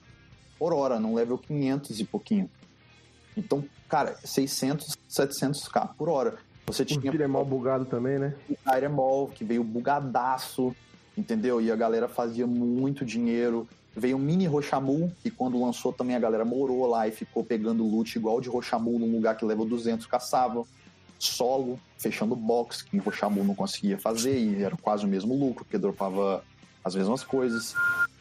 Por 0.60 0.74
hora, 0.74 1.00
num 1.00 1.14
level 1.16 1.38
500 1.38 2.00
e 2.00 2.04
pouquinho. 2.06 2.50
Então, 3.36 3.64
cara, 3.90 4.16
600, 4.24 4.98
700k 5.10 5.90
por 5.98 6.10
hora. 6.10 6.38
Você 6.66 6.84
O 6.84 6.86
tinha 6.86 7.12
Tira 7.12 7.26
é 7.26 7.28
mal 7.28 7.44
bugado 7.44 7.86
também, 7.86 8.18
né? 8.18 8.36
o 8.50 8.78
Iron 8.78 8.96
Ball, 8.96 9.28
que 9.28 9.44
veio 9.44 9.64
bugadaço, 9.64 10.74
entendeu? 11.18 11.60
E 11.60 11.72
a 11.72 11.76
galera 11.76 12.08
fazia 12.08 12.48
muito 12.48 13.04
dinheiro. 13.04 13.68
Veio 13.96 14.18
o 14.18 14.20
Mini 14.20 14.48
Rochamu, 14.48 15.12
que 15.22 15.30
quando 15.30 15.62
lançou 15.62 15.92
também 15.94 16.16
a 16.16 16.20
galera 16.20 16.46
morou 16.46 16.88
lá 16.88 17.08
e 17.08 17.12
ficou 17.12 17.44
pegando 17.44 17.86
loot 17.86 18.18
igual 18.18 18.42
de 18.42 18.50
Rochamu 18.50 18.98
num 18.98 19.12
lugar 19.12 19.36
que 19.36 19.46
level 19.46 19.66
200 19.66 20.06
caçava. 20.08 20.64
Solo, 21.24 21.80
fechando 21.98 22.36
box, 22.36 22.82
que 22.82 22.98
em 22.98 23.00
Rochamu 23.00 23.44
não 23.44 23.56
conseguia 23.56 23.98
fazer 23.98 24.38
e 24.38 24.64
era 24.64 24.76
quase 24.78 25.06
o 25.06 25.08
mesmo 25.08 25.34
lucro, 25.34 25.64
porque 25.64 25.78
dropava 25.78 26.44
as 26.84 26.96
mesmas 26.96 27.24
coisas. 27.24 27.74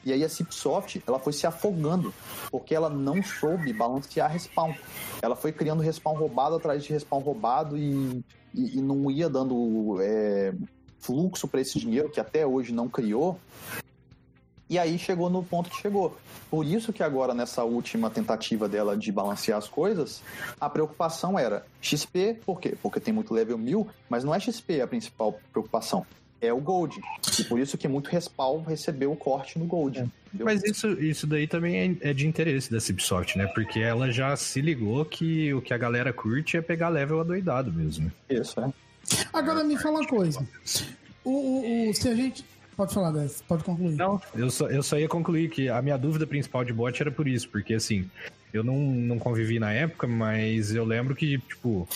E 0.04 0.12
aí 0.12 0.24
a 0.24 0.28
Cipsoft, 0.28 1.02
ela 1.06 1.18
foi 1.18 1.32
se 1.32 1.46
afogando, 1.46 2.12
porque 2.50 2.74
ela 2.74 2.88
não 2.88 3.22
soube 3.22 3.72
balancear 3.72 4.30
respawn. 4.30 4.74
Ela 5.20 5.36
foi 5.36 5.52
criando 5.52 5.82
respawn 5.82 6.14
roubado 6.14 6.56
atrás 6.56 6.84
de 6.84 6.92
respawn 6.92 7.20
roubado 7.20 7.76
e, 7.76 8.24
e, 8.54 8.78
e 8.78 8.80
não 8.80 9.10
ia 9.10 9.28
dando 9.28 9.98
é, 10.00 10.52
fluxo 10.98 11.46
para 11.46 11.60
esse 11.60 11.78
dinheiro, 11.78 12.10
que 12.10 12.20
até 12.20 12.46
hoje 12.46 12.72
não 12.72 12.88
criou. 12.88 13.38
E 14.72 14.78
aí 14.78 14.98
chegou 14.98 15.28
no 15.28 15.42
ponto 15.42 15.68
que 15.68 15.76
chegou. 15.82 16.16
Por 16.50 16.64
isso 16.64 16.94
que 16.94 17.02
agora, 17.02 17.34
nessa 17.34 17.62
última 17.62 18.08
tentativa 18.08 18.66
dela 18.66 18.96
de 18.96 19.12
balancear 19.12 19.58
as 19.58 19.68
coisas, 19.68 20.22
a 20.58 20.70
preocupação 20.70 21.38
era 21.38 21.66
XP, 21.82 22.38
por 22.46 22.58
quê? 22.58 22.74
Porque 22.82 22.98
tem 22.98 23.12
muito 23.12 23.34
level 23.34 23.58
1000, 23.58 23.86
mas 24.08 24.24
não 24.24 24.34
é 24.34 24.40
XP 24.40 24.80
a 24.80 24.86
principal 24.86 25.38
preocupação. 25.52 26.06
É 26.40 26.50
o 26.52 26.58
Gold. 26.58 26.98
E 27.38 27.44
por 27.44 27.60
isso 27.60 27.76
que 27.76 27.86
muito 27.86 28.08
respawn 28.08 28.62
recebeu 28.62 29.12
o 29.12 29.16
corte 29.16 29.58
no 29.58 29.66
Gold. 29.66 29.98
entendeu? 30.28 30.46
Mas 30.46 30.64
isso, 30.64 30.88
isso 31.00 31.26
daí 31.26 31.46
também 31.46 31.98
é, 32.02 32.08
é 32.10 32.12
de 32.14 32.26
interesse 32.26 32.72
da 32.72 32.80
Cipsoft, 32.80 33.36
né? 33.36 33.46
Porque 33.48 33.78
ela 33.78 34.10
já 34.10 34.34
se 34.36 34.62
ligou 34.62 35.04
que 35.04 35.52
o 35.52 35.60
que 35.60 35.74
a 35.74 35.78
galera 35.78 36.14
curte 36.14 36.56
é 36.56 36.62
pegar 36.62 36.88
level 36.88 37.20
adoidado 37.20 37.70
mesmo. 37.70 38.10
Isso, 38.30 38.58
é. 38.58 38.72
Agora 39.34 39.62
me 39.62 39.76
fala 39.76 40.00
uma 40.00 40.06
coisa. 40.08 40.44
O, 41.24 41.30
o, 41.30 41.90
o- 41.90 41.94
se 41.94 42.08
a 42.08 42.14
gente. 42.14 42.42
Pode 42.76 42.94
falar 42.94 43.10
dessa, 43.12 43.42
pode 43.46 43.62
concluir. 43.64 43.96
Não, 43.96 44.20
eu 44.34 44.50
só, 44.50 44.66
eu 44.68 44.82
só 44.82 44.98
ia 44.98 45.08
concluir 45.08 45.50
que 45.50 45.68
a 45.68 45.80
minha 45.82 45.96
dúvida 45.98 46.26
principal 46.26 46.64
de 46.64 46.72
bot 46.72 47.00
era 47.00 47.10
por 47.10 47.28
isso, 47.28 47.48
porque 47.48 47.74
assim, 47.74 48.10
eu 48.52 48.64
não, 48.64 48.76
não 48.76 49.18
convivi 49.18 49.58
na 49.58 49.72
época, 49.72 50.06
mas 50.06 50.74
eu 50.74 50.84
lembro 50.84 51.14
que, 51.14 51.38
tipo, 51.38 51.86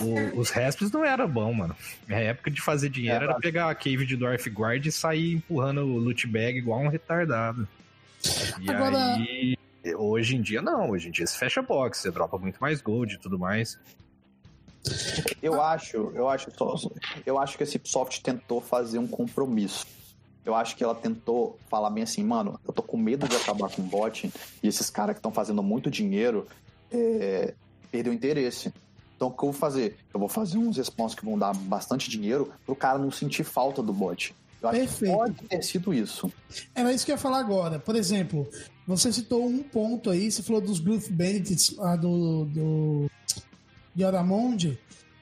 o- 0.00 0.40
os 0.40 0.50
resps 0.50 0.90
não 0.90 1.04
era 1.04 1.26
bom, 1.26 1.52
mano. 1.52 1.76
A 2.08 2.14
época 2.16 2.50
de 2.50 2.60
fazer 2.60 2.88
dinheiro 2.88 3.24
era 3.24 3.34
pegar 3.34 3.70
a 3.70 3.74
cave 3.74 4.04
de 4.04 4.16
Dwarf 4.16 4.48
Guard 4.50 4.84
e 4.86 4.92
sair 4.92 5.34
empurrando 5.34 5.82
o 5.82 5.98
loot 5.98 6.26
bag 6.26 6.58
igual 6.58 6.80
um 6.80 6.88
retardado. 6.88 7.66
E 8.60 8.70
Agora- 8.70 9.14
aí, 9.14 9.56
hoje 9.96 10.36
em 10.36 10.42
dia 10.42 10.60
não, 10.62 10.90
hoje 10.90 11.08
em 11.08 11.10
dia 11.10 11.26
você 11.26 11.36
fecha 11.38 11.62
box, 11.62 11.98
você 11.98 12.10
dropa 12.10 12.38
muito 12.38 12.58
mais 12.60 12.80
gold 12.80 13.14
e 13.14 13.18
tudo 13.18 13.38
mais. 13.38 13.78
Eu 15.40 15.60
acho, 15.60 16.12
eu 16.14 16.28
acho, 16.28 16.50
eu 17.24 17.38
acho 17.38 17.56
que 17.56 17.62
a 17.62 17.66
Cipsoft 17.66 18.22
tentou 18.22 18.60
fazer 18.60 18.98
um 18.98 19.06
compromisso. 19.06 19.86
Eu 20.44 20.54
acho 20.54 20.76
que 20.76 20.82
ela 20.82 20.94
tentou 20.94 21.58
falar 21.68 21.90
bem 21.90 22.02
assim, 22.02 22.24
mano, 22.24 22.58
eu 22.66 22.72
tô 22.72 22.82
com 22.82 22.96
medo 22.96 23.28
de 23.28 23.36
acabar 23.36 23.70
com 23.70 23.82
o 23.82 23.84
bot 23.84 24.30
e 24.62 24.66
esses 24.66 24.90
caras 24.90 25.14
que 25.14 25.20
estão 25.20 25.32
fazendo 25.32 25.62
muito 25.62 25.90
dinheiro 25.90 26.48
é, 26.90 27.54
perder 27.90 28.10
o 28.10 28.12
interesse. 28.12 28.72
Então 29.14 29.28
o 29.28 29.30
que 29.30 29.44
eu 29.44 29.52
vou 29.52 29.60
fazer? 29.60 29.96
Eu 30.12 30.18
vou 30.18 30.28
fazer 30.28 30.58
uns 30.58 30.76
responsos 30.76 31.16
que 31.16 31.24
vão 31.24 31.38
dar 31.38 31.54
bastante 31.54 32.10
dinheiro 32.10 32.52
pro 32.66 32.74
cara 32.74 32.98
não 32.98 33.10
sentir 33.10 33.44
falta 33.44 33.80
do 33.80 33.92
bot. 33.92 34.34
Eu 34.60 34.68
acho 34.68 34.78
Perfeito. 34.78 35.12
que 35.12 35.18
pode 35.18 35.48
ter 35.48 35.62
sido 35.62 35.94
isso. 35.94 36.32
Era 36.74 36.92
isso 36.92 37.04
que 37.04 37.12
eu 37.12 37.14
ia 37.14 37.20
falar 37.20 37.38
agora. 37.38 37.78
Por 37.78 37.94
exemplo, 37.94 38.48
você 38.86 39.12
citou 39.12 39.44
um 39.46 39.62
ponto 39.62 40.10
aí, 40.10 40.30
você 40.30 40.42
falou 40.42 40.60
dos 40.60 40.80
Groove 40.80 41.12
Bandits 41.12 41.76
lá 41.76 41.94
do, 41.94 42.44
do 42.46 43.10
de 43.94 44.04
Oramonde, 44.04 44.78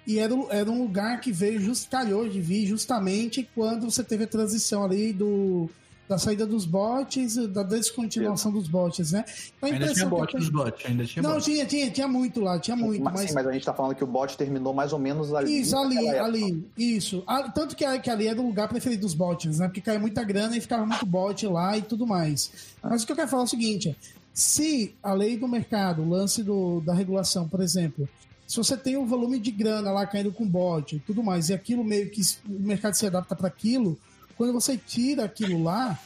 e 0.06 0.18
era, 0.18 0.34
era 0.50 0.70
um 0.70 0.82
lugar 0.82 1.20
que 1.20 1.30
veio, 1.30 1.60
just, 1.60 1.88
calhou 1.88 2.28
de 2.28 2.40
vir 2.40 2.66
justamente 2.66 3.48
quando 3.54 3.90
você 3.90 4.02
teve 4.02 4.24
a 4.24 4.26
transição 4.26 4.82
ali 4.82 5.12
do, 5.12 5.68
da 6.10 6.18
saída 6.18 6.44
dos 6.44 6.64
bots, 6.64 7.36
da 7.48 7.62
descontinuação 7.62 8.50
dos 8.50 8.66
bots, 8.66 9.12
né? 9.12 9.24
Então, 9.56 9.68
a 9.68 9.72
Ainda 9.72 9.94
tinha 9.94 10.06
bot 10.06 10.36
dos 10.36 10.48
bots, 10.48 10.84
ainda 10.84 11.04
tinha 11.04 11.22
Não, 11.22 11.34
bot. 11.34 11.44
tinha, 11.44 11.64
tinha, 11.64 11.88
tinha 11.88 12.08
muito 12.08 12.40
lá, 12.40 12.58
tinha 12.58 12.76
muito, 12.76 13.00
mas, 13.00 13.14
mas... 13.14 13.28
sim, 13.28 13.34
mas 13.34 13.46
a 13.46 13.52
gente 13.52 13.64
tá 13.64 13.72
falando 13.72 13.94
que 13.94 14.02
o 14.02 14.06
bot 14.08 14.36
terminou 14.36 14.74
mais 14.74 14.92
ou 14.92 14.98
menos 14.98 15.32
ali. 15.32 15.60
Isso, 15.60 15.76
ali, 15.76 16.08
ali, 16.08 16.66
isso. 16.76 17.22
Ah, 17.28 17.48
Tanto 17.48 17.76
que, 17.76 17.84
que 18.00 18.10
ali 18.10 18.26
era 18.26 18.40
o 18.40 18.44
lugar 18.44 18.68
preferido 18.68 19.02
dos 19.02 19.14
bots, 19.14 19.60
né? 19.60 19.68
Porque 19.68 19.80
caía 19.80 20.00
muita 20.00 20.24
grana 20.24 20.56
e 20.56 20.60
ficava 20.60 20.84
muito 20.84 21.06
bot 21.06 21.46
lá 21.46 21.78
e 21.78 21.82
tudo 21.82 22.04
mais. 22.04 22.50
Mas 22.82 23.04
o 23.04 23.06
que 23.06 23.12
eu 23.12 23.16
quero 23.16 23.28
falar 23.28 23.42
é 23.42 23.46
o 23.46 23.48
seguinte: 23.48 23.96
se 24.34 24.92
a 25.00 25.12
lei 25.12 25.36
do 25.36 25.46
mercado, 25.46 26.02
o 26.02 26.08
lance 26.08 26.42
do, 26.42 26.80
da 26.80 26.92
regulação, 26.92 27.48
por 27.48 27.60
exemplo, 27.60 28.08
se 28.50 28.56
você 28.56 28.76
tem 28.76 28.96
um 28.96 29.06
volume 29.06 29.38
de 29.38 29.52
grana 29.52 29.92
lá 29.92 30.04
caindo 30.04 30.32
com 30.32 30.44
bot 30.44 30.96
e 30.96 30.98
tudo 30.98 31.22
mais, 31.22 31.50
e 31.50 31.54
aquilo 31.54 31.84
meio 31.84 32.10
que 32.10 32.20
o 32.48 32.58
mercado 32.58 32.94
se 32.94 33.06
adapta 33.06 33.36
para 33.36 33.46
aquilo, 33.46 33.96
quando 34.36 34.52
você 34.52 34.76
tira 34.76 35.22
aquilo 35.24 35.62
lá, 35.62 35.96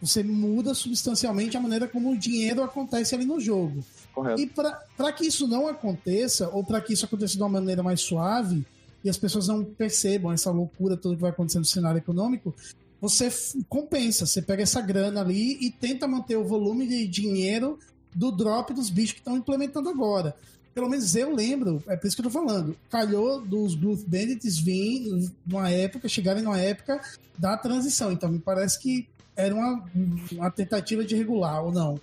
você 0.00 0.22
muda 0.22 0.72
substancialmente 0.72 1.58
a 1.58 1.60
maneira 1.60 1.86
como 1.86 2.10
o 2.10 2.16
dinheiro 2.16 2.62
acontece 2.62 3.14
ali 3.14 3.26
no 3.26 3.38
jogo. 3.38 3.84
Correto. 4.14 4.40
E 4.40 4.46
para 4.46 5.12
que 5.12 5.26
isso 5.26 5.46
não 5.46 5.68
aconteça, 5.68 6.48
ou 6.48 6.64
para 6.64 6.80
que 6.80 6.94
isso 6.94 7.04
aconteça 7.04 7.34
de 7.34 7.42
uma 7.42 7.50
maneira 7.50 7.82
mais 7.82 8.00
suave, 8.00 8.64
e 9.04 9.10
as 9.10 9.18
pessoas 9.18 9.48
não 9.48 9.62
percebam 9.62 10.32
essa 10.32 10.50
loucura 10.50 10.96
toda 10.96 11.16
que 11.16 11.20
vai 11.20 11.30
acontecer 11.30 11.58
no 11.58 11.66
cenário 11.66 11.98
econômico, 11.98 12.54
você 12.98 13.28
compensa, 13.68 14.24
você 14.24 14.40
pega 14.40 14.62
essa 14.62 14.80
grana 14.80 15.20
ali 15.20 15.58
e 15.60 15.70
tenta 15.70 16.08
manter 16.08 16.38
o 16.38 16.46
volume 16.46 16.86
de 16.86 17.06
dinheiro 17.06 17.78
do 18.14 18.32
drop 18.32 18.72
dos 18.72 18.88
bichos 18.88 19.12
que 19.12 19.20
estão 19.20 19.36
implementando 19.36 19.90
agora. 19.90 20.34
Pelo 20.74 20.88
menos 20.88 21.14
eu 21.16 21.34
lembro, 21.34 21.82
é 21.88 21.96
por 21.96 22.06
isso 22.06 22.16
que 22.16 22.20
eu 22.22 22.30
tô 22.30 22.30
falando. 22.30 22.76
Calhou 22.90 23.40
dos 23.40 23.74
Blue 23.74 23.96
Bandits 24.06 24.58
vir 24.58 25.28
numa 25.44 25.68
época, 25.70 26.08
chegarem 26.08 26.42
numa 26.42 26.60
época 26.60 27.00
da 27.36 27.56
transição. 27.56 28.12
Então 28.12 28.28
me 28.30 28.38
parece 28.38 28.78
que 28.78 29.08
era 29.34 29.54
uma, 29.54 29.84
uma 30.32 30.50
tentativa 30.50 31.04
de 31.04 31.16
regular, 31.16 31.64
ou 31.64 31.72
não. 31.72 32.00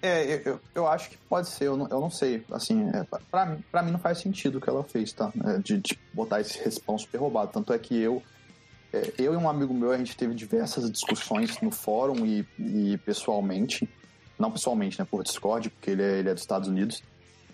É, 0.00 0.34
eu, 0.34 0.40
eu, 0.44 0.60
eu 0.76 0.86
acho 0.86 1.10
que 1.10 1.16
pode 1.28 1.48
ser, 1.48 1.64
eu 1.64 1.76
não, 1.76 1.88
eu 1.88 2.00
não 2.00 2.10
sei. 2.10 2.44
Assim, 2.52 2.88
é, 2.90 3.04
pra, 3.30 3.46
mim- 3.46 3.64
pra 3.72 3.82
mim 3.82 3.90
não 3.90 3.98
faz 3.98 4.18
sentido 4.18 4.58
o 4.58 4.60
que 4.60 4.68
ela 4.68 4.84
fez, 4.84 5.12
tá? 5.12 5.32
É, 5.44 5.58
de, 5.58 5.78
de 5.78 5.98
botar 6.12 6.40
esse 6.40 6.58
respawn 6.62 6.98
super 6.98 7.18
roubado. 7.18 7.50
Tanto 7.52 7.72
é 7.72 7.78
que 7.78 7.96
eu, 7.98 8.22
é, 8.92 9.12
eu 9.18 9.32
e 9.34 9.36
um 9.36 9.48
amigo 9.48 9.74
meu, 9.74 9.90
a 9.90 9.98
gente 9.98 10.16
teve 10.16 10.34
diversas 10.34 10.88
discussões 10.90 11.60
no 11.60 11.70
fórum 11.72 12.24
e, 12.24 12.46
e 12.58 12.96
pessoalmente. 12.98 13.88
Não 14.38 14.50
pessoalmente, 14.50 14.98
né? 14.98 15.06
Por 15.10 15.22
Discord, 15.22 15.70
porque 15.70 15.90
ele 15.90 16.02
é, 16.02 16.18
ele 16.18 16.28
é 16.28 16.34
dos 16.34 16.42
Estados 16.42 16.68
Unidos. 16.68 17.02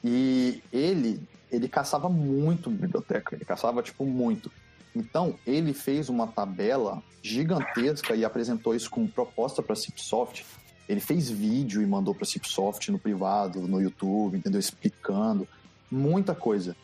E 0.03 0.63
ele, 0.73 1.21
ele 1.51 1.69
caçava 1.69 2.09
muito 2.09 2.69
biblioteca. 2.69 3.35
Ele 3.35 3.45
caçava, 3.45 3.83
tipo, 3.83 4.05
muito. 4.05 4.51
Então, 4.95 5.35
ele 5.47 5.73
fez 5.73 6.09
uma 6.09 6.27
tabela 6.27 7.03
gigantesca 7.23 8.15
e 8.15 8.25
apresentou 8.25 8.75
isso 8.75 8.91
como 8.91 9.09
proposta 9.09 9.63
para 9.63 9.73
a 9.73 9.77
Cipsoft. 9.77 10.45
Ele 10.89 11.01
fez 11.01 11.31
vídeo 11.31 11.81
e 11.81 11.87
mandou 11.87 12.15
para 12.15 12.25
a 12.25 12.27
Cipsoft 12.27 12.91
no 12.91 12.99
privado, 12.99 13.63
no 13.63 13.81
YouTube, 13.81 14.37
entendeu? 14.37 14.61
Explicando 14.61 15.49
muita 15.91 16.35
coisa. 16.35 16.77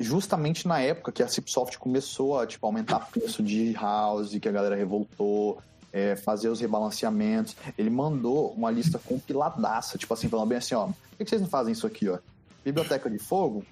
Justamente 0.00 0.66
na 0.66 0.80
época 0.80 1.12
que 1.12 1.22
a 1.22 1.28
Cipsoft 1.28 1.76
começou 1.78 2.38
a 2.38 2.46
tipo, 2.46 2.64
aumentar 2.64 3.00
preço 3.10 3.42
de 3.42 3.72
house, 3.72 4.30
que 4.30 4.48
a 4.48 4.52
galera 4.52 4.74
revoltou, 4.74 5.58
é, 5.98 6.16
fazer 6.16 6.48
os 6.48 6.60
rebalanceamentos. 6.60 7.56
Ele 7.76 7.90
mandou 7.90 8.52
uma 8.52 8.70
lista 8.70 8.98
compiladaça, 8.98 9.98
tipo 9.98 10.14
assim, 10.14 10.28
falando 10.28 10.48
bem 10.48 10.58
assim, 10.58 10.74
ó, 10.74 10.86
por 10.86 10.94
que 11.18 11.28
vocês 11.28 11.40
não 11.40 11.48
fazem 11.48 11.72
isso 11.72 11.86
aqui, 11.86 12.08
ó? 12.08 12.18
Biblioteca 12.64 13.10
de 13.10 13.18
Fogo, 13.18 13.64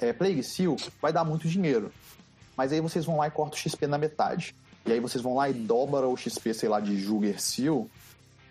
é, 0.00 0.12
Plague 0.12 0.42
Seal, 0.42 0.76
vai 1.02 1.12
dar 1.12 1.24
muito 1.24 1.48
dinheiro. 1.48 1.92
Mas 2.56 2.72
aí 2.72 2.80
vocês 2.80 3.04
vão 3.04 3.16
lá 3.16 3.26
e 3.26 3.30
cortam 3.30 3.58
o 3.58 3.60
XP 3.60 3.86
na 3.86 3.98
metade. 3.98 4.54
E 4.86 4.92
aí 4.92 5.00
vocês 5.00 5.22
vão 5.22 5.34
lá 5.34 5.48
e 5.48 5.52
dobram 5.52 6.12
o 6.12 6.16
XP, 6.16 6.54
sei 6.54 6.68
lá, 6.68 6.80
de 6.80 6.96
Jugger 6.98 7.40
Seal 7.40 7.88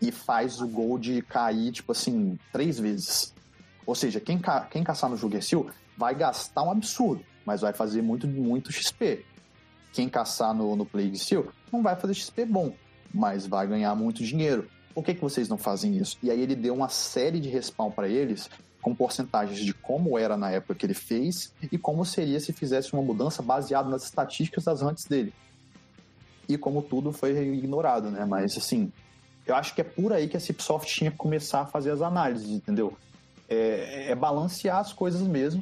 e 0.01 0.11
faz 0.11 0.61
o 0.61 0.67
Gold 0.67 1.21
cair, 1.23 1.71
tipo 1.71 1.91
assim, 1.91 2.37
três 2.51 2.79
vezes. 2.79 3.33
Ou 3.85 3.95
seja, 3.95 4.19
quem, 4.19 4.37
ca 4.37 4.61
quem 4.61 4.83
caçar 4.83 5.09
no 5.09 5.17
Jugger 5.17 5.43
Seal 5.43 5.67
vai 5.97 6.15
gastar 6.15 6.63
um 6.63 6.71
absurdo, 6.71 7.23
mas 7.45 7.61
vai 7.61 7.73
fazer 7.73 8.01
muito, 8.01 8.27
muito 8.27 8.71
XP. 8.71 9.25
Quem 9.91 10.07
caçar 10.07 10.53
no, 10.53 10.75
no 10.75 10.85
Plague 10.85 11.17
Seal 11.17 11.47
não 11.71 11.81
vai 11.81 11.95
fazer 11.95 12.13
XP 12.13 12.45
bom, 12.45 12.73
mas 13.13 13.45
vai 13.45 13.67
ganhar 13.67 13.93
muito 13.95 14.23
dinheiro. 14.23 14.67
Por 14.93 15.03
que, 15.03 15.13
que 15.13 15.21
vocês 15.21 15.47
não 15.47 15.57
fazem 15.57 15.97
isso? 15.97 16.17
E 16.21 16.29
aí 16.29 16.41
ele 16.41 16.55
deu 16.55 16.73
uma 16.73 16.89
série 16.89 17.39
de 17.39 17.49
respawn 17.49 17.91
para 17.91 18.07
eles 18.07 18.49
com 18.81 18.95
porcentagens 18.95 19.59
de 19.59 19.73
como 19.73 20.17
era 20.17 20.37
na 20.37 20.51
época 20.51 20.75
que 20.75 20.85
ele 20.85 20.93
fez 20.93 21.53
e 21.71 21.77
como 21.77 22.05
seria 22.05 22.39
se 22.39 22.53
fizesse 22.53 22.93
uma 22.93 23.01
mudança 23.01 23.41
baseada 23.41 23.89
nas 23.89 24.03
estatísticas 24.03 24.63
das 24.63 24.81
hunts 24.81 25.05
dele. 25.05 25.33
e 26.47 26.57
como 26.57 26.81
tudo 26.81 27.11
foi 27.11 27.37
ignorado, 27.37 28.09
né? 28.09 28.25
Mas 28.25 28.57
assim, 28.57 28.91
eu 29.45 29.55
acho 29.55 29.75
que 29.75 29.81
é 29.81 29.83
por 29.83 30.11
aí 30.11 30.27
que 30.27 30.35
a 30.35 30.39
Cipsoft 30.39 30.91
tinha 30.91 31.11
que 31.11 31.17
começar 31.17 31.61
a 31.61 31.65
fazer 31.65 31.91
as 31.91 32.01
análises, 32.01 32.49
entendeu? 32.49 32.97
É, 33.47 34.11
é 34.11 34.15
balancear 34.15 34.77
as 34.77 34.91
coisas 34.91 35.21
mesmo 35.21 35.61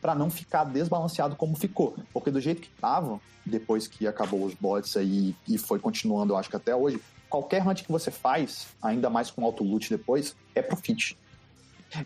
para 0.00 0.14
não 0.14 0.30
ficar 0.30 0.64
desbalanceado 0.64 1.36
como 1.36 1.56
ficou. 1.56 1.96
Porque 2.12 2.30
do 2.30 2.40
jeito 2.40 2.62
que 2.62 2.70
tava, 2.80 3.20
depois 3.44 3.86
que 3.86 4.06
acabou 4.06 4.44
os 4.44 4.54
bots 4.54 4.96
aí 4.96 5.34
e 5.46 5.58
foi 5.58 5.78
continuando, 5.78 6.32
eu 6.32 6.36
acho 6.36 6.48
que 6.48 6.56
até 6.56 6.74
hoje, 6.74 7.00
qualquer 7.28 7.66
hunt 7.66 7.82
que 7.82 7.92
você 7.92 8.10
faz, 8.10 8.68
ainda 8.82 9.10
mais 9.10 9.30
com 9.30 9.44
auto 9.44 9.64
loot 9.64 9.90
depois, 9.90 10.36
é 10.54 10.62
profit. 10.62 11.16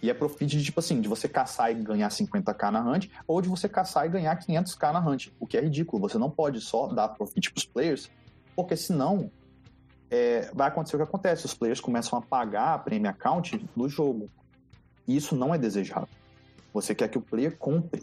E 0.01 0.09
é 0.09 0.15
profit 0.15 0.47
de 0.47 0.65
tipo 0.65 0.79
assim, 0.79 1.01
de 1.01 1.09
você 1.09 1.29
caçar 1.29 1.73
e 1.73 1.75
ganhar 1.75 2.09
50k 2.09 2.71
na 2.71 2.81
hunt, 2.81 3.09
ou 3.27 3.43
de 3.43 3.49
você 3.49 3.69
caçar 3.69 4.07
e 4.07 4.09
ganhar 4.09 4.39
500k 4.39 4.93
na 4.93 5.01
hunt, 5.01 5.29
o 5.41 5.47
que 5.47 5.57
é 5.57 5.61
ridículo. 5.61 6.01
Você 6.09 6.19
não 6.19 6.31
pode 6.31 6.61
só 6.61 6.87
dar 6.87 7.09
profit 7.09 7.53
pros 7.53 7.65
players, 7.65 8.11
porque 8.55 8.77
senão 8.77 9.31
é, 10.11 10.51
vai 10.55 10.69
acontecer 10.69 10.97
o 10.97 10.99
que 10.99 11.05
acontece, 11.05 11.47
os 11.47 11.55
players 11.55 11.81
começam 11.81 12.19
a 12.19 12.23
pagar 12.23 12.75
a 12.75 12.79
premium 12.79 13.11
account 13.11 13.65
no 13.75 13.89
jogo. 13.89 14.31
E 15.09 15.17
isso 15.17 15.35
não 15.35 15.55
é 15.55 15.59
desejado. 15.59 16.09
Você 16.73 16.95
quer 16.95 17.09
que 17.09 17.19
o 17.19 17.21
player 17.21 17.57
compre, 17.57 18.03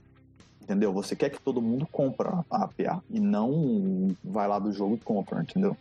entendeu? 0.61 0.93
Você 0.93 1.15
quer 1.15 1.29
que 1.29 1.39
todo 1.41 1.61
mundo 1.61 1.87
compra 1.91 2.43
a 2.49 2.63
APA 2.63 3.03
e 3.09 3.19
não 3.19 4.15
vai 4.23 4.47
lá 4.47 4.59
do 4.59 4.71
jogo 4.71 4.95
e 4.95 4.99
compra, 4.99 5.41
entendeu? 5.41 5.75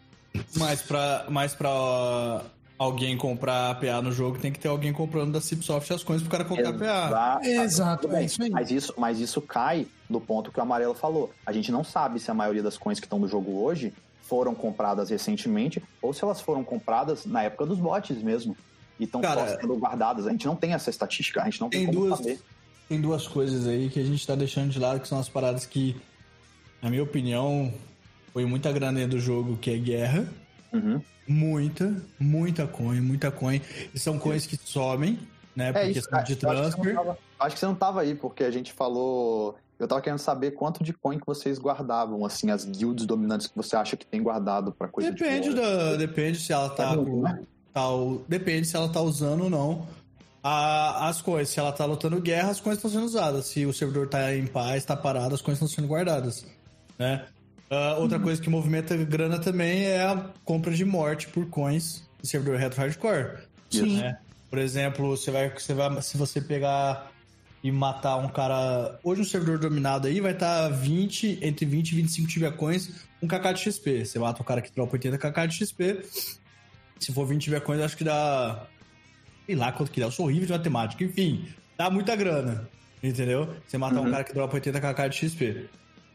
Mas 0.57 0.82
pra, 0.82 1.26
mas 1.28 1.55
pra 1.55 2.43
alguém 2.78 3.16
comprar 3.16 3.70
APA 3.70 4.01
no 4.01 4.12
jogo, 4.12 4.39
tem 4.39 4.53
que 4.53 4.59
ter 4.59 4.68
alguém 4.68 4.93
comprando 4.93 5.32
da 5.32 5.41
Cipsoft 5.41 5.93
as 5.93 6.05
coisas 6.05 6.26
pro 6.26 6.30
cara 6.30 6.45
comprar 6.45 7.36
APA. 7.36 7.47
Exato, 7.47 8.09
bem, 8.09 8.18
é 8.20 8.24
isso 8.24 8.43
aí. 8.43 8.51
Mas 8.51 8.70
isso, 8.70 8.95
mas 8.97 9.20
isso 9.20 9.43
cai 9.43 9.86
do 10.09 10.20
ponto 10.20 10.53
que 10.53 10.59
o 10.59 10.62
Amarelo 10.62 10.95
falou. 10.95 11.32
A 11.45 11.53
gente 11.53 11.72
não 11.72 11.82
sabe 11.82 12.20
se 12.20 12.30
a 12.30 12.34
maioria 12.34 12.62
das 12.62 12.78
coins 12.78 13.01
que 13.01 13.07
estão 13.07 13.18
no 13.18 13.28
jogo 13.28 13.62
hoje 13.62 13.93
foram 14.22 14.55
compradas 14.55 15.11
recentemente 15.11 15.82
ou 16.03 16.12
se 16.12 16.22
elas 16.22 16.41
foram 16.41 16.62
compradas 16.62 17.24
na 17.24 17.43
época 17.43 17.66
dos 17.66 17.78
bots 17.78 18.22
mesmo. 18.22 18.57
E 19.01 19.05
estão 19.05 19.20
sendo 19.61 19.76
guardadas. 19.76 20.26
A 20.26 20.30
gente 20.30 20.47
não 20.47 20.57
tem 20.57 20.72
essa 20.72 20.91
estatística, 20.91 21.41
a 21.41 21.45
gente 21.45 21.61
não 21.61 21.70
tem, 21.70 21.86
Tem 21.86 21.95
como 21.95 22.07
duas, 22.07 22.18
saber. 22.18 22.41
Tem 22.89 23.01
duas 23.01 23.26
coisas 23.28 23.66
aí 23.66 23.89
que 23.91 24.01
a 24.01 24.05
gente 24.05 24.26
tá 24.26 24.34
deixando 24.34 24.70
de 24.70 24.78
lado, 24.78 25.01
que 25.01 25.09
são 25.09 25.18
as 25.18 25.28
paradas 25.28 25.66
que, 25.66 25.95
na 26.82 26.89
minha 26.91 27.03
opinião, 27.03 27.72
foi 28.32 28.45
muita 28.47 28.72
grana 28.72 28.99
dentro 29.01 29.18
do 29.18 29.20
jogo, 29.20 29.57
que 29.57 29.70
é 29.70 29.76
guerra. 29.76 30.26
Uhum. 30.72 31.01
Muita, 31.26 31.95
muita 32.18 32.66
coin, 32.66 33.01
muita 33.01 33.30
coin. 33.30 33.61
E 33.95 33.99
são 33.99 34.18
coins 34.18 34.47
que 34.47 34.57
somem, 34.57 35.18
né? 35.55 35.68
É 35.68 35.72
Porque 35.72 35.89
isso, 35.91 36.03
são 36.03 36.11
cara. 36.12 36.22
de 36.24 36.39
Eu 36.43 36.51
acho 36.51 36.61
que 36.61 36.64
você 36.64 36.64
não 36.64 36.70
transfer. 36.72 36.95
tava- 36.95 37.18
Acho 37.41 37.55
que 37.55 37.61
você 37.61 37.66
não 37.66 37.74
tava 37.74 38.01
aí, 38.01 38.14
porque 38.14 38.43
a 38.45 38.51
gente 38.51 38.72
falou. 38.72 39.57
Eu 39.78 39.86
tava 39.86 40.01
querendo 40.01 40.18
saber 40.18 40.53
quanto 40.53 40.82
de 40.82 40.93
coin 40.93 41.20
que 41.20 41.26
vocês 41.26 41.57
guardavam, 41.57 42.24
assim, 42.26 42.51
as 42.51 42.64
guilds 42.64 43.07
dominantes 43.07 43.47
que 43.47 43.55
você 43.57 43.76
acha 43.76 43.97
que 43.97 44.05
tem 44.05 44.20
guardado 44.20 44.72
pra 44.72 44.89
coisa 44.89 45.12
Depende 45.12 45.51
de 45.51 45.55
da. 45.55 45.95
Depende 45.97 46.41
se 46.41 46.53
ela 46.53 46.68
tá. 46.70 46.93
É 46.93 46.97
com- 46.97 47.22
né? 47.22 47.41
tá 47.72 47.89
o- 47.95 48.24
depende 48.26 48.66
se 48.66 48.74
ela 48.74 48.89
tá 48.89 49.01
usando 49.01 49.45
ou 49.45 49.51
não 49.51 49.86
a- 50.43 51.09
as 51.09 51.20
coisas. 51.20 51.53
Se 51.53 51.61
ela 51.61 51.72
tá 51.72 51.84
lutando 51.84 52.20
guerra, 52.20 52.51
as 52.51 52.61
coisas 52.61 52.78
estão 52.78 52.91
sendo 52.91 53.07
usadas. 53.07 53.47
Se 53.47 53.64
o 53.66 53.72
servidor 53.72 54.09
tá 54.09 54.34
em 54.34 54.47
paz, 54.47 54.84
tá 54.84 54.97
parado, 54.97 55.34
as 55.34 55.41
coisas 55.43 55.62
estão 55.62 55.68
sendo 55.74 55.89
guardadas. 55.89 56.47
Né? 56.99 57.24
Uhum. 57.70 58.01
outra 58.01 58.18
coisa 58.18 58.41
que 58.41 58.49
movimenta 58.49 58.97
grana 58.97 59.39
também 59.39 59.84
é 59.84 60.03
a 60.03 60.30
compra 60.43 60.72
de 60.72 60.86
morte 60.86 61.28
por 61.28 61.47
coins 61.51 62.03
do 62.18 62.26
servidor 62.26 62.59
retro 62.59 62.80
hardcore. 62.80 63.41
Sim. 63.70 63.99
né? 64.01 64.18
Por 64.49 64.59
exemplo, 64.59 65.14
você 65.14 65.30
vai, 65.30 65.51
você 65.51 65.74
vai, 65.74 66.01
se 66.01 66.16
você 66.16 66.41
pegar 66.41 67.12
e 67.62 67.70
matar 67.70 68.16
um 68.16 68.28
cara. 68.28 68.99
Hoje 69.05 69.20
um 69.20 69.24
servidor 69.24 69.59
dominado 69.59 70.07
aí 70.09 70.18
vai 70.20 70.32
estar 70.32 70.68
20, 70.70 71.41
entre 71.43 71.66
20 71.66 71.91
e 71.93 71.97
25 71.97 72.28
Tibia 72.28 72.51
Coins, 72.51 72.91
um 73.22 73.28
KK 73.28 73.53
de 73.53 73.61
XP. 73.61 74.07
Você 74.07 74.18
mata 74.18 74.41
um 74.41 74.45
cara 74.47 74.62
que 74.62 74.72
dropa 74.72 74.93
80 74.95 75.18
KK 75.18 75.47
de 75.49 75.55
XP. 75.57 76.03
Se 76.99 77.12
for 77.12 77.26
20 77.26 77.43
Tibia 77.43 77.61
Coins, 77.61 77.82
acho 77.82 77.97
que 77.99 78.05
dá. 78.05 78.64
Sei 79.49 79.57
lá 79.57 79.72
quanto 79.72 79.90
que 79.90 79.99
dá. 79.99 80.05
Eu 80.07 80.11
sou 80.11 80.26
horrível 80.26 80.44
de 80.46 80.53
matemática. 80.53 81.03
Enfim, 81.03 81.49
dá 81.78 81.88
muita 81.88 82.14
grana. 82.14 82.68
Entendeu? 83.03 83.49
Você 83.66 83.78
matar 83.78 84.01
um 84.01 84.05
Uhum. 84.05 84.11
cara 84.11 84.22
que 84.24 84.34
dropa 84.34 84.55
80 84.57 84.78
KK 84.78 85.09
de 85.09 85.16
XP. 85.16 85.66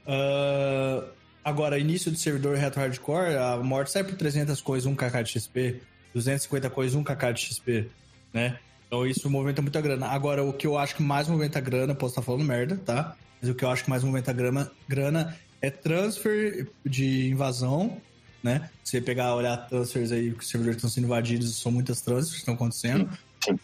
Ah, 0.06 1.04
agora, 1.44 1.80
início 1.80 2.12
do 2.12 2.18
servidor 2.18 2.56
retro 2.58 2.80
hardcore, 2.80 3.36
a 3.38 3.58
morte 3.58 3.90
sai 3.92 4.04
por 4.04 4.16
300 4.16 4.62
coisas, 4.62 4.86
1 4.86 4.96
KK 4.96 5.24
de 5.24 5.32
XP. 5.32 5.82
250 6.14 6.70
coisas, 6.70 6.94
1 6.94 7.04
KK 7.04 7.34
de 7.34 7.42
XP, 7.42 7.90
né? 8.32 8.60
Então 8.86 9.04
isso 9.08 9.28
movimenta 9.32 9.64
muita 9.64 9.82
grana. 9.82 10.06
Agora, 10.10 10.44
o 10.44 10.54
que 10.54 10.68
eu 10.68 10.78
acho 10.78 10.96
que 10.96 11.02
mais 11.02 11.28
movimenta 11.28 11.60
grana, 11.60 11.96
posso 11.96 12.12
estar 12.12 12.22
falando 12.22 12.44
merda, 12.44 12.76
tá? 12.86 13.16
Mas 13.42 13.50
o 13.50 13.56
que 13.56 13.66
eu 13.66 13.70
acho 13.72 13.84
que 13.86 13.90
mais 13.90 14.04
movimenta 14.04 14.32
grana, 14.32 14.72
grana 14.88 15.36
é 15.60 15.72
transfer 15.72 16.68
de 16.86 17.30
invasão, 17.32 17.98
né? 18.44 18.70
Você 18.84 19.00
pegar, 19.00 19.34
olhar 19.34 19.58
transfers 19.58 20.12
aí, 20.12 20.32
que 20.32 20.40
os 20.40 20.50
servidores 20.50 20.76
estão 20.78 20.90
sendo 20.90 21.06
invadidos, 21.06 21.56
são 21.56 21.72
muitas 21.72 22.02
transfers 22.02 22.32
que 22.34 22.40
estão 22.40 22.54
acontecendo. 22.54 23.10
Sim. 23.44 23.58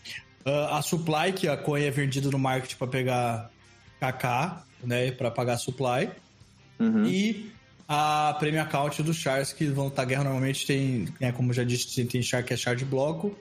Ah, 0.45 0.77
a 0.77 0.81
supply, 0.81 1.33
que 1.33 1.47
a 1.47 1.57
coin 1.57 1.83
é 1.83 1.91
vendida 1.91 2.31
no 2.31 2.39
market 2.39 2.75
para 2.75 2.87
pegar 2.87 3.51
KK, 3.99 4.63
né? 4.83 5.11
Para 5.11 5.29
pagar 5.29 5.53
a 5.53 5.57
supply. 5.57 6.09
Uhum. 6.79 7.05
E 7.05 7.51
a 7.87 8.35
Premium 8.39 8.61
Account 8.61 9.03
dos 9.03 9.17
Chars 9.17 9.51
que 9.51 9.65
vão 9.65 9.87
estar 9.87 10.05
guerra 10.05 10.23
normalmente 10.23 10.65
tem, 10.65 11.07
né, 11.19 11.31
como 11.31 11.51
já 11.51 11.63
disse, 11.63 12.05
tem 12.05 12.21
Char 12.21 12.43
que 12.43 12.53
é 12.53 12.57
Char 12.57 12.75
de 12.75 12.85
bloco. 12.85 13.37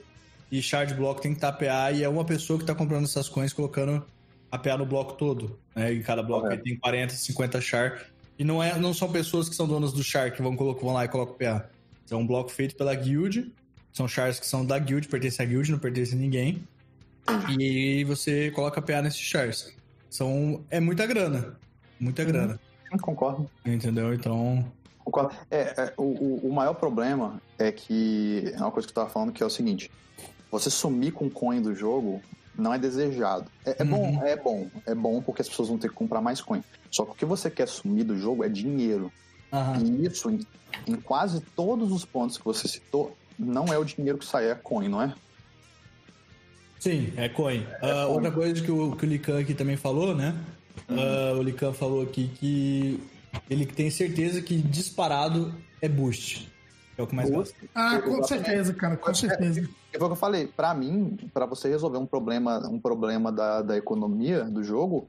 E 0.51 0.61
Char 0.61 0.85
de 0.85 0.93
bloco 0.93 1.21
tem 1.21 1.31
que 1.31 1.37
estar 1.37 1.51
PA 1.53 1.91
e 1.91 2.03
é 2.03 2.09
uma 2.09 2.25
pessoa 2.25 2.57
que 2.57 2.63
está 2.63 2.75
comprando 2.75 3.05
essas 3.05 3.29
coins 3.29 3.53
colocando 3.53 4.03
a 4.51 4.57
PA 4.57 4.77
no 4.77 4.85
bloco 4.85 5.13
todo. 5.13 5.59
Né? 5.75 5.93
E 5.93 6.03
cada 6.03 6.23
bloco 6.23 6.49
tem 6.57 6.75
40, 6.75 7.13
50 7.13 7.61
Char. 7.61 8.05
E 8.39 8.43
não, 8.45 8.63
é, 8.63 8.79
não 8.79 8.93
são 8.93 9.11
pessoas 9.11 9.49
que 9.49 9.55
são 9.55 9.67
donas 9.67 9.91
do 9.91 10.01
Char 10.01 10.31
que 10.31 10.41
vão, 10.41 10.55
colo- 10.55 10.73
vão 10.81 10.93
lá 10.93 11.03
e 11.03 11.09
colocam 11.09 11.35
PA. 11.35 11.69
É 12.09 12.15
um 12.15 12.25
bloco 12.25 12.49
feito 12.49 12.75
pela 12.75 12.95
guild. 12.95 13.53
São 13.93 14.07
Chars 14.07 14.39
que 14.39 14.45
são 14.47 14.65
da 14.65 14.79
guild, 14.79 15.07
pertencem 15.09 15.45
à 15.45 15.49
guild, 15.49 15.69
não 15.71 15.77
pertencem 15.77 16.17
a 16.17 16.21
ninguém. 16.21 16.63
E 17.49 18.03
você 18.05 18.49
coloca 18.51 18.81
PA 18.81 19.01
nesses 19.01 19.19
Chars. 19.19 19.73
São, 20.09 20.63
é 20.71 20.79
muita 20.79 21.05
grana. 21.05 21.57
Muita 21.99 22.23
grana. 22.23 22.59
Sim, 22.91 22.97
concordo. 22.97 23.49
Entendeu? 23.65 24.13
Então. 24.13 24.65
Concordo. 25.03 25.35
É, 25.51 25.59
é, 25.77 25.93
o, 25.97 26.03
o- 26.03 26.49
o 26.49 26.53
maior 26.53 26.73
problema 26.75 27.41
é 27.57 27.71
que. 27.71 28.51
É 28.55 28.57
uma 28.59 28.71
coisa 28.71 28.87
que 28.87 28.91
eu 28.91 28.95
tava 28.95 29.09
falando 29.09 29.31
que 29.33 29.43
é 29.43 29.45
o 29.45 29.49
seguinte: 29.49 29.91
você 30.49 30.69
sumir 30.69 31.11
com 31.11 31.29
coin 31.29 31.61
do 31.61 31.75
jogo 31.75 32.21
não 32.57 32.73
é 32.73 32.77
desejado. 32.79 33.49
É, 33.65 33.77
é 33.79 33.83
Uhum. 33.83 33.89
bom, 33.89 34.23
é 34.25 34.35
bom. 34.35 34.67
É 34.85 34.95
bom 34.95 35.21
porque 35.21 35.41
as 35.41 35.49
pessoas 35.49 35.69
vão 35.69 35.77
ter 35.77 35.89
que 35.89 35.95
comprar 35.95 36.21
mais 36.21 36.41
coin. 36.41 36.61
Só 36.91 37.05
que 37.05 37.11
o 37.11 37.15
que 37.15 37.25
você 37.25 37.49
quer 37.49 37.67
sumir 37.67 38.03
do 38.03 38.17
jogo 38.17 38.43
é 38.43 38.49
dinheiro. 38.49 39.11
Aham. 39.51 39.81
E 39.83 40.05
isso, 40.05 40.29
em, 40.29 40.39
em 40.87 40.95
quase 40.95 41.41
todos 41.55 41.91
os 41.91 42.05
pontos 42.05 42.37
que 42.37 42.45
você 42.45 42.67
citou, 42.67 43.15
não 43.37 43.65
é 43.71 43.77
o 43.77 43.83
dinheiro 43.85 44.17
que 44.17 44.25
sai, 44.25 44.49
é 44.51 44.55
coin, 44.55 44.87
não 44.89 45.01
é? 45.01 45.13
Sim, 46.79 47.11
é 47.17 47.27
coin. 47.29 47.65
Ah, 47.81 48.05
coin. 48.05 48.13
Outra 48.15 48.31
coisa 48.31 48.61
que 48.63 48.71
o, 48.71 48.95
que 48.95 49.05
o 49.05 49.09
Lican 49.09 49.39
aqui 49.39 49.53
também 49.53 49.75
falou, 49.77 50.15
né? 50.15 50.35
Ah, 50.87 51.33
o 51.37 51.41
Lican 51.43 51.73
falou 51.73 52.01
aqui 52.01 52.29
que 52.39 52.99
ele 53.49 53.65
tem 53.65 53.89
certeza 53.89 54.41
que 54.41 54.57
disparado 54.57 55.53
é 55.81 55.87
boost. 55.89 56.48
É 56.99 57.01
o 57.01 57.07
que 57.07 57.15
mais 57.15 57.29
gosta. 57.29 57.55
Ah, 57.73 58.01
com 58.01 58.21
certeza, 58.23 58.73
cara, 58.73 58.97
com 58.97 59.13
certeza. 59.13 59.61
É 59.93 59.97
foi 59.97 60.05
o 60.05 60.09
que 60.09 60.13
eu 60.13 60.19
falei, 60.19 60.47
pra 60.47 60.73
mim, 60.73 61.17
pra 61.33 61.45
você 61.45 61.69
resolver 61.69 61.97
um 61.97 62.05
problema, 62.05 62.59
um 62.67 62.77
problema 62.77 63.31
da, 63.31 63.61
da 63.61 63.77
economia 63.77 64.43
do 64.43 64.61
jogo, 64.65 65.07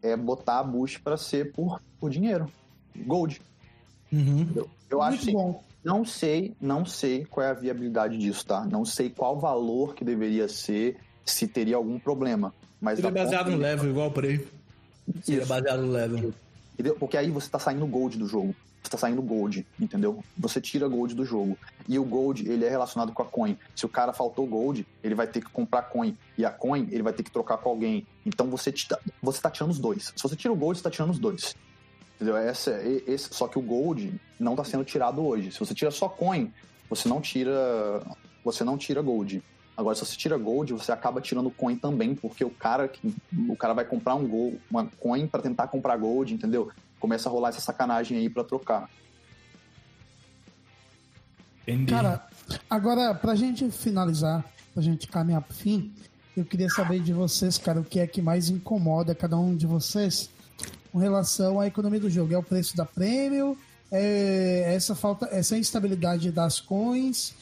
é 0.00 0.16
botar 0.16 0.60
a 0.60 0.62
boost 0.62 1.00
pra 1.00 1.16
ser 1.16 1.50
por, 1.50 1.82
por 1.98 2.10
dinheiro. 2.10 2.48
Gold. 2.96 3.42
Uhum. 4.12 4.48
Eu, 4.54 4.70
eu 4.88 5.02
acho 5.02 5.32
bom. 5.32 5.60
não 5.84 6.04
sei, 6.04 6.54
não 6.60 6.86
sei 6.86 7.24
qual 7.24 7.44
é 7.44 7.50
a 7.50 7.54
viabilidade 7.54 8.16
disso, 8.16 8.46
tá? 8.46 8.64
Não 8.64 8.84
sei 8.84 9.10
qual 9.10 9.36
valor 9.36 9.96
que 9.96 10.04
deveria 10.04 10.46
ser, 10.46 10.96
se 11.24 11.48
teria 11.48 11.74
algum 11.74 11.98
problema. 11.98 12.54
Mas 12.80 13.00
Seria 13.00 13.10
baseado 13.10 13.50
no 13.50 13.56
level, 13.56 13.90
igual 13.90 14.12
por 14.12 14.24
aí. 14.24 14.46
Seria 15.24 15.44
baseado 15.44 15.82
no 15.82 15.90
level. 15.90 16.32
Entendeu? 16.74 16.94
Porque 16.94 17.16
aí 17.16 17.32
você 17.32 17.50
tá 17.50 17.58
saindo 17.58 17.84
gold 17.84 18.16
do 18.16 18.28
jogo. 18.28 18.54
Você 18.82 18.90
tá 18.90 18.98
saindo 18.98 19.20
gold, 19.20 19.66
entendeu? 19.80 20.22
Você 20.38 20.60
tira 20.60 20.86
gold 20.86 21.14
do 21.14 21.24
jogo. 21.24 21.58
E 21.88 21.98
o 21.98 22.04
gold, 22.04 22.48
ele 22.48 22.64
é 22.64 22.68
relacionado 22.68 23.12
com 23.12 23.22
a 23.22 23.24
coin. 23.24 23.58
Se 23.74 23.84
o 23.84 23.88
cara 23.88 24.12
faltou 24.12 24.46
gold, 24.46 24.86
ele 25.02 25.14
vai 25.14 25.26
ter 25.26 25.40
que 25.40 25.50
comprar 25.50 25.82
coin. 25.82 26.16
E 26.38 26.44
a 26.44 26.50
coin, 26.50 26.86
ele 26.92 27.02
vai 27.02 27.12
ter 27.12 27.24
que 27.24 27.30
trocar 27.30 27.56
com 27.58 27.68
alguém. 27.68 28.06
Então 28.24 28.48
você, 28.48 28.72
você 29.20 29.40
tá 29.40 29.50
tirando 29.50 29.72
os 29.72 29.78
dois. 29.78 30.12
Se 30.14 30.22
você 30.22 30.36
tira 30.36 30.52
o 30.52 30.56
gold, 30.56 30.78
você 30.78 30.84
tá 30.84 30.90
tirando 30.90 31.10
os 31.10 31.18
dois. 31.18 31.56
Entendeu? 32.14 32.36
Essa, 32.36 32.80
e- 32.82 33.02
esse, 33.06 33.28
só 33.34 33.48
que 33.48 33.58
o 33.58 33.62
gold 33.62 34.20
não 34.38 34.54
tá 34.54 34.62
sendo 34.62 34.84
tirado 34.84 35.20
hoje. 35.24 35.50
Se 35.50 35.58
você 35.58 35.74
tira 35.74 35.90
só 35.90 36.08
coin, 36.08 36.52
você 36.88 37.08
não 37.08 37.20
tira. 37.20 38.02
Você 38.44 38.62
não 38.62 38.78
tira 38.78 39.02
gold. 39.02 39.42
Agora, 39.76 39.94
se 39.94 40.06
você 40.06 40.16
tira 40.16 40.38
gold, 40.38 40.72
você 40.72 40.90
acaba 40.90 41.20
tirando 41.20 41.50
coin 41.50 41.76
também, 41.76 42.14
porque 42.14 42.42
o 42.44 42.48
cara 42.50 42.90
o 43.48 43.56
cara 43.56 43.74
vai 43.74 43.84
comprar 43.84 44.14
um 44.14 44.26
gol, 44.26 44.58
uma 44.70 44.86
coin 44.98 45.26
pra 45.26 45.42
tentar 45.42 45.68
comprar 45.68 45.96
gold, 45.98 46.32
entendeu? 46.32 46.70
Começa 46.98 47.28
a 47.28 47.32
rolar 47.32 47.50
essa 47.50 47.60
sacanagem 47.60 48.18
aí 48.18 48.28
pra 48.28 48.44
trocar. 48.44 48.88
Entendi. 51.62 51.92
Cara, 51.92 52.26
agora, 52.70 53.14
pra 53.14 53.34
gente 53.34 53.70
finalizar, 53.70 54.44
pra 54.72 54.82
gente 54.82 55.08
caminhar 55.08 55.42
pro 55.42 55.54
fim, 55.54 55.92
eu 56.36 56.44
queria 56.44 56.68
saber 56.68 57.00
de 57.00 57.12
vocês, 57.12 57.58
cara, 57.58 57.80
o 57.80 57.84
que 57.84 57.98
é 57.98 58.06
que 58.06 58.22
mais 58.22 58.48
incomoda 58.48 59.14
cada 59.14 59.36
um 59.36 59.56
de 59.56 59.66
vocês 59.66 60.30
com 60.92 60.98
relação 60.98 61.58
à 61.58 61.66
economia 61.66 62.00
do 62.00 62.08
jogo. 62.10 62.32
É 62.32 62.38
o 62.38 62.42
preço 62.42 62.76
da 62.76 62.84
prêmio? 62.84 63.58
é 63.90 64.74
essa 64.74 64.94
falta, 64.94 65.28
essa 65.30 65.56
instabilidade 65.56 66.30
das 66.30 66.60
coins, 66.60 67.34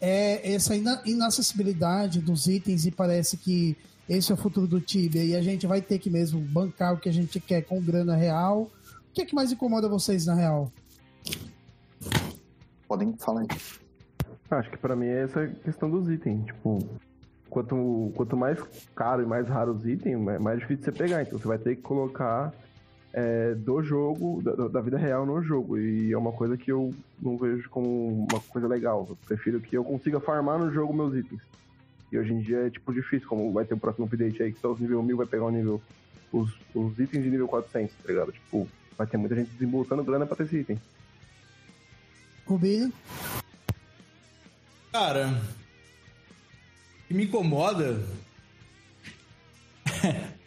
é 0.00 0.54
essa 0.54 0.74
ina 0.74 1.00
inacessibilidade 1.04 2.20
dos 2.20 2.46
itens 2.46 2.86
e 2.86 2.90
parece 2.90 3.36
que 3.36 3.76
esse 4.08 4.32
é 4.32 4.34
o 4.34 4.38
futuro 4.38 4.66
do 4.66 4.80
Tibia 4.80 5.22
e 5.22 5.36
a 5.36 5.42
gente 5.42 5.66
vai 5.66 5.80
ter 5.80 5.98
que 5.98 6.10
mesmo 6.10 6.40
bancar 6.40 6.94
o 6.94 6.98
que 6.98 7.08
a 7.08 7.12
gente 7.12 7.38
quer 7.38 7.62
com 7.62 7.80
grana 7.80 8.16
real. 8.16 8.68
O 9.10 9.12
que 9.12 9.22
é 9.22 9.24
que 9.26 9.34
mais 9.34 9.50
incomoda 9.50 9.88
vocês 9.88 10.24
na 10.24 10.34
real? 10.34 10.70
Podem 12.86 13.12
falar 13.18 13.40
aí. 13.40 13.48
Acho 14.50 14.70
que 14.70 14.78
pra 14.78 14.94
mim 14.94 15.06
é 15.06 15.24
essa 15.24 15.48
questão 15.48 15.90
dos 15.90 16.08
itens. 16.08 16.46
Tipo, 16.46 16.78
quanto, 17.48 18.12
quanto 18.14 18.36
mais 18.36 18.58
caro 18.94 19.22
e 19.22 19.26
mais 19.26 19.48
raro 19.48 19.72
os 19.72 19.84
itens, 19.84 20.16
mais 20.16 20.40
mais 20.40 20.60
difícil 20.60 20.84
você 20.84 20.92
pegar. 20.92 21.22
Então 21.22 21.38
você 21.38 21.48
vai 21.48 21.58
ter 21.58 21.74
que 21.74 21.82
colocar 21.82 22.54
é, 23.12 23.54
do 23.54 23.82
jogo, 23.82 24.40
da, 24.42 24.68
da 24.68 24.80
vida 24.80 24.96
real 24.96 25.26
no 25.26 25.42
jogo. 25.42 25.76
E 25.76 26.12
é 26.12 26.16
uma 26.16 26.32
coisa 26.32 26.56
que 26.56 26.70
eu 26.70 26.94
não 27.20 27.36
vejo 27.36 27.68
como 27.68 28.26
uma 28.30 28.40
coisa 28.40 28.68
legal. 28.68 29.06
Eu 29.08 29.16
prefiro 29.26 29.60
que 29.60 29.76
eu 29.76 29.82
consiga 29.84 30.20
farmar 30.20 30.58
no 30.58 30.72
jogo 30.72 30.94
meus 30.94 31.14
itens. 31.16 31.40
E 32.12 32.18
hoje 32.18 32.32
em 32.32 32.40
dia 32.40 32.66
é 32.66 32.70
tipo 32.70 32.92
difícil, 32.92 33.28
como 33.28 33.52
vai 33.52 33.64
ter 33.64 33.74
o 33.74 33.78
próximo 33.78 34.06
update 34.06 34.40
aí 34.40 34.52
que 34.52 34.60
só 34.60 34.70
os 34.70 34.80
nível 34.80 35.02
1000 35.02 35.16
vai 35.16 35.26
pegar 35.26 35.46
o 35.46 35.50
nível. 35.50 35.80
Os, 36.32 36.56
os 36.72 36.98
itens 36.98 37.24
de 37.24 37.30
nível 37.30 37.48
400, 37.48 37.92
tá 37.96 38.08
ligado? 38.08 38.30
Tipo, 38.30 38.68
vai 38.96 39.06
ter 39.06 39.16
muita 39.16 39.34
gente 39.34 39.50
desembolsando 39.50 40.04
grana 40.04 40.26
pra 40.26 40.36
ter 40.36 40.44
esse 40.44 40.58
item. 40.58 40.80
Rubinho? 42.46 42.92
Cara, 44.92 45.28
o 47.04 47.08
que 47.08 47.14
me 47.14 47.24
incomoda. 47.24 48.02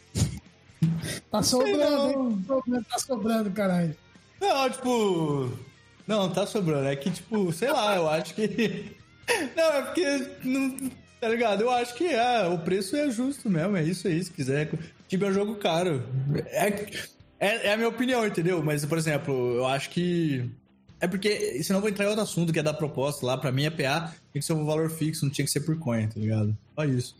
Tá 1.34 1.42
sobrando, 1.42 2.30
hein? 2.68 2.84
Tá 2.88 2.96
sobrando, 2.96 3.50
caralho. 3.50 3.96
Não, 4.40 4.70
tipo. 4.70 5.52
Não, 6.06 6.30
tá 6.30 6.46
sobrando. 6.46 6.86
É 6.86 6.94
que, 6.94 7.10
tipo, 7.10 7.52
sei 7.52 7.72
lá, 7.72 7.96
eu 7.96 8.08
acho 8.08 8.34
que. 8.36 8.96
Não, 9.56 9.72
é 9.72 9.82
porque. 9.82 10.04
Não, 10.44 10.90
tá 11.20 11.28
ligado? 11.28 11.62
Eu 11.62 11.70
acho 11.70 11.92
que 11.96 12.06
é, 12.06 12.46
o 12.46 12.58
preço 12.58 12.94
é 12.94 13.10
justo 13.10 13.50
mesmo, 13.50 13.76
é 13.76 13.82
isso 13.82 14.06
aí, 14.06 14.22
se 14.22 14.30
quiser. 14.30 14.70
Tipo, 15.08 15.24
é 15.24 15.28
um 15.28 15.32
jogo 15.32 15.56
caro. 15.56 16.04
É, 16.46 16.70
é, 17.38 17.68
é 17.68 17.72
a 17.72 17.76
minha 17.76 17.88
opinião, 17.88 18.26
entendeu? 18.26 18.62
Mas, 18.62 18.84
por 18.84 18.98
exemplo, 18.98 19.32
eu 19.56 19.66
acho 19.66 19.90
que. 19.90 20.48
É 21.00 21.06
porque, 21.06 21.62
senão 21.62 21.78
eu 21.78 21.80
vou 21.82 21.90
entrar 21.90 22.04
em 22.06 22.08
outro 22.08 22.22
assunto 22.22 22.52
que 22.52 22.58
é 22.58 22.62
da 22.62 22.72
proposta 22.72 23.26
lá. 23.26 23.36
Pra 23.36 23.52
mim, 23.52 23.66
a 23.66 23.70
PA 23.70 24.00
tinha 24.32 24.40
que 24.40 24.42
ser 24.42 24.52
um 24.54 24.64
valor 24.64 24.90
fixo, 24.90 25.24
não 25.24 25.32
tinha 25.32 25.44
que 25.44 25.50
ser 25.50 25.60
por 25.60 25.78
coin, 25.78 26.06
tá 26.08 26.18
ligado? 26.18 26.56
Só 26.74 26.84
isso. 26.84 27.16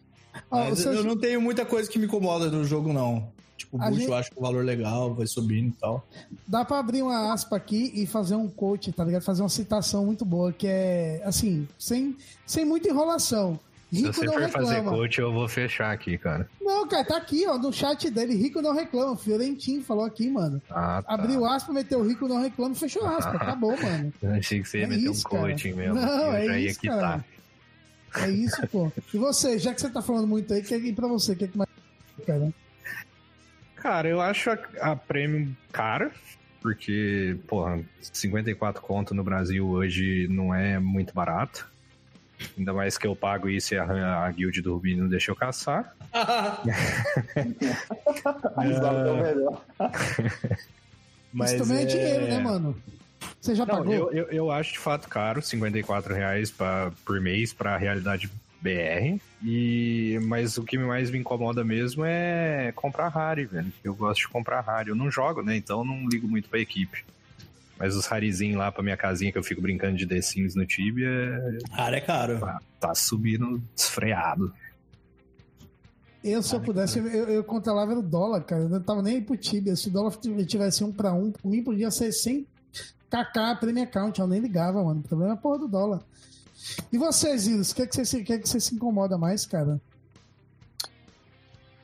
Ó, 0.51 0.71
Mas 0.71 0.85
eu 0.85 1.05
não 1.05 1.17
tenho 1.19 1.41
muita 1.41 1.65
coisa 1.67 1.91
que 1.91 1.99
me 1.99 2.07
incomoda 2.07 2.49
no 2.51 2.65
jogo, 2.65 2.93
não. 2.93 3.29
Tipo, 3.57 3.77
o 3.77 3.81
A 3.83 3.85
boost 3.87 4.01
gente- 4.01 4.09
eu 4.11 4.17
acho 4.17 4.31
que 4.31 4.39
o 4.39 4.43
valor 4.43 4.65
legal, 4.65 5.15
vai 5.15 5.27
subindo 5.27 5.69
e 5.69 5.73
tal. 5.81 6.05
Dá 6.47 6.65
pra 6.65 6.79
abrir 6.79 7.03
uma 7.03 7.33
aspa 7.33 7.57
aqui 7.57 7.93
e 7.95 8.07
fazer 8.07 8.35
um 8.35 8.49
coach, 8.49 8.91
tá 8.91 9.05
ligado? 9.05 9.23
Fazer 9.23 9.43
uma 9.43 9.49
citação 9.49 10.05
muito 10.07 10.25
boa, 10.25 10.53
que 10.53 10.67
é, 10.67 11.21
assim, 11.25 11.69
sem, 11.79 12.17
sem 12.47 12.65
muita 12.65 12.89
enrolação. 12.89 13.61
Se 13.95 14.03
Rico 14.03 14.13
você 14.15 14.25
não 14.27 14.33
for 14.35 14.49
fazer 14.51 14.75
reclama. 14.75 14.91
coach, 14.97 15.19
eu 15.21 15.33
vou 15.33 15.49
fechar 15.49 15.93
aqui, 15.93 16.19
cara. 16.19 16.49
Não, 16.61 16.87
cara, 16.89 17.05
tá 17.05 17.17
aqui, 17.17 17.47
ó, 17.47 17.57
no 17.59 17.73
chat 17.73 18.11
dele. 18.11 18.35
Rico 18.35 18.61
não 18.61 18.75
reclama. 18.75 19.17
Fiorentin 19.17 19.81
falou 19.83 20.05
aqui, 20.05 20.29
mano. 20.31 20.61
Ah, 20.71 21.03
tá. 21.03 21.15
Abriu 21.15 21.45
aspa, 21.45 21.73
meteu 21.73 22.03
rico 22.07 22.27
não 22.29 22.41
reclama 22.43 22.75
e 22.75 22.79
fechou 22.79 23.07
aspa. 23.07 23.33
Acabou, 23.33 23.77
mano. 23.81 24.13
Eu 24.23 24.33
achei 24.35 24.61
que 24.61 24.69
você 24.69 24.79
ia 24.79 24.85
É 24.85 24.87
meter 24.87 25.11
isso, 25.11 25.27
um 25.27 25.31
coaching 25.31 25.75
cara. 25.75 25.83
mesmo. 25.95 25.95
Não, 26.01 26.27
eu 26.27 26.33
é 26.35 26.45
já 26.47 26.59
ia 26.59 26.71
isso, 26.71 26.81
quitar. 26.81 27.01
cara. 27.01 27.25
É 28.27 28.31
isso, 28.31 28.67
pô. 28.69 28.93
E 29.13 29.19
você, 29.19 29.59
já 29.59 29.75
que 29.75 29.81
você 29.81 29.91
tá 29.91 30.01
falando 30.01 30.27
muito 30.29 30.53
aí, 30.55 30.63
que, 30.63 30.75
e 30.77 30.93
pra 30.93 31.09
você, 31.09 31.33
o 31.33 31.37
que, 31.37 31.49
que 31.49 31.59
mais. 31.59 31.69
Cara? 32.27 32.53
Cara, 33.77 34.09
eu 34.09 34.21
acho 34.21 34.51
a, 34.51 34.59
a 34.81 34.97
Premium 34.97 35.53
cara, 35.73 36.11
porque, 36.63 37.37
porra, 37.47 37.81
54 38.01 38.81
conto 38.81 39.15
no 39.15 39.23
Brasil 39.25 39.67
hoje 39.69 40.27
não 40.31 40.55
é 40.55 40.79
muito 40.79 41.13
barato. 41.13 41.69
Ainda 42.59 42.73
mais 42.73 42.99
que 42.99 43.07
eu 43.07 43.15
pago 43.17 43.49
isso 43.49 43.75
e 43.75 43.79
a, 43.79 44.25
a 44.25 44.31
guild 44.31 44.61
do 44.63 44.75
Rubinho 44.75 45.03
não 45.03 45.09
deixa 45.09 45.31
eu 45.31 45.37
caçar. 45.37 45.95
A 48.57 48.63
risada 48.63 49.11
é. 49.11 49.35
Mas 51.33 51.53
Isso 51.53 51.65
também 51.65 51.83
é... 51.83 51.87
dinheiro, 51.87 52.27
né, 52.27 52.39
mano? 52.39 52.77
Você 53.41 53.55
já 53.55 53.67
Não, 53.67 53.77
pagou? 53.77 53.93
eu, 53.93 54.11
eu, 54.13 54.25
eu 54.31 54.51
acho 54.51 54.75
de 54.75 54.79
fato 54.79 55.09
caro, 55.09 55.43
54 55.43 56.15
reais 56.15 56.51
pra, 56.51 56.93
por 57.05 57.21
mês 57.21 57.53
pra 57.53 57.77
realidade 57.77 58.31
BR. 58.61 59.21
E, 59.43 60.19
mas 60.23 60.57
o 60.57 60.65
que 60.65 60.79
mais 60.79 61.11
me 61.11 61.19
incomoda 61.19 61.63
mesmo 61.65 62.05
é 62.05 62.73
comprar 62.75 63.09
rare, 63.09 63.45
velho. 63.45 63.73
Eu 63.83 63.95
gosto 63.95 64.21
de 64.21 64.29
comprar 64.29 64.61
rare. 64.61 64.89
Eu 64.89 64.95
não 64.97 65.11
jogo, 65.11 65.43
né? 65.43 65.57
Então 65.57 65.81
eu 65.81 65.85
não 65.85 66.09
ligo 66.09 66.27
muito 66.29 66.49
pra 66.49 66.59
equipe. 66.61 67.05
Mas 67.79 67.97
os 67.97 68.07
rarezinhos 68.07 68.57
lá 68.57 68.71
pra 68.71 68.83
minha 68.83 68.97
casinha 68.97 69.33
que 69.33 69.39
eu 69.39 69.43
fico 69.43 69.61
brincando 69.61 69.97
de 69.97 70.07
The 70.07 70.21
Sims 70.21 70.55
no 70.55 70.65
Tibia, 70.65 71.11
Cara, 71.75 71.97
é 71.97 72.01
caro. 72.01 72.39
tá, 72.39 72.61
tá 72.81 72.95
subindo 72.95 73.63
desfreado. 73.75 74.53
Eu, 76.23 76.43
se 76.43 76.55
eu 76.55 76.61
pudesse, 76.61 76.99
eu, 76.99 77.07
eu 77.29 77.45
controlava 77.45 77.93
o 77.93 78.03
dólar, 78.03 78.43
cara. 78.45 78.63
Eu 78.63 78.69
não 78.69 78.81
tava 78.81 79.03
nem 79.03 79.17
aí 79.17 79.23
pro 79.23 79.37
Tibia. 79.37 79.77
Se 79.77 79.89
o 79.89 79.93
dólar 79.93 80.13
tivesse 80.47 80.83
um 80.83 80.91
pra 80.91 81.13
um, 81.13 81.31
por 81.31 81.51
mim 81.51 81.63
podia 81.63 81.91
ser 81.91 82.13
100 82.13 82.47
kk 83.11 83.61
Premium 83.61 83.85
Account. 83.85 84.21
Eu 84.21 84.27
nem 84.27 84.41
ligava, 84.41 84.83
mano. 84.83 85.01
O 85.01 85.03
problema 85.03 85.33
é 85.33 85.35
a 85.35 85.39
porra 85.39 85.59
do 85.59 85.69
dólar. 85.69 86.01
E 86.91 86.97
você, 86.97 87.37
Zilos, 87.37 87.73
o 87.73 87.75
que, 87.75 87.83
é 87.83 87.87
que, 87.87 87.95
você, 87.95 88.23
que, 88.23 88.33
é 88.33 88.39
que 88.39 88.49
você 88.49 88.59
se 88.59 88.75
incomoda 88.75 89.19
mais, 89.19 89.45
cara? 89.45 89.81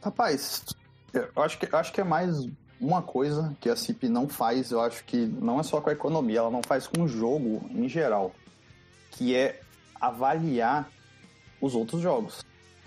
Rapaz, 0.02 0.64
eu 1.12 1.42
acho 1.42 1.58
que, 1.58 1.66
eu 1.72 1.78
acho 1.78 1.92
que 1.92 2.00
é 2.00 2.04
mais 2.04 2.46
uma 2.80 3.02
coisa 3.02 3.54
que 3.60 3.68
a 3.68 3.76
CIP 3.76 4.08
não 4.08 4.28
faz, 4.28 4.70
eu 4.70 4.80
acho 4.80 5.04
que 5.04 5.16
não 5.26 5.60
é 5.60 5.62
só 5.62 5.80
com 5.80 5.90
a 5.90 5.92
economia, 5.92 6.38
ela 6.38 6.50
não 6.50 6.62
faz 6.62 6.86
com 6.86 7.02
o 7.02 7.08
jogo 7.08 7.62
em 7.70 7.88
geral, 7.88 8.32
que 9.12 9.36
é 9.36 9.60
avaliar 10.00 10.88
os 11.60 11.74
outros 11.74 12.00
jogos. 12.00 12.42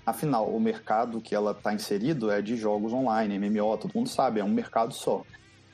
Afinal, 0.05 0.49
o 0.49 0.59
mercado 0.59 1.21
que 1.21 1.33
ela 1.33 1.51
está 1.51 1.73
inserido 1.73 2.29
é 2.31 2.41
de 2.41 2.57
jogos 2.57 2.91
online, 2.91 3.37
MMO, 3.37 3.77
todo 3.77 3.93
mundo 3.95 4.09
sabe, 4.09 4.39
é 4.39 4.43
um 4.43 4.49
mercado 4.49 4.93
só. 4.93 5.23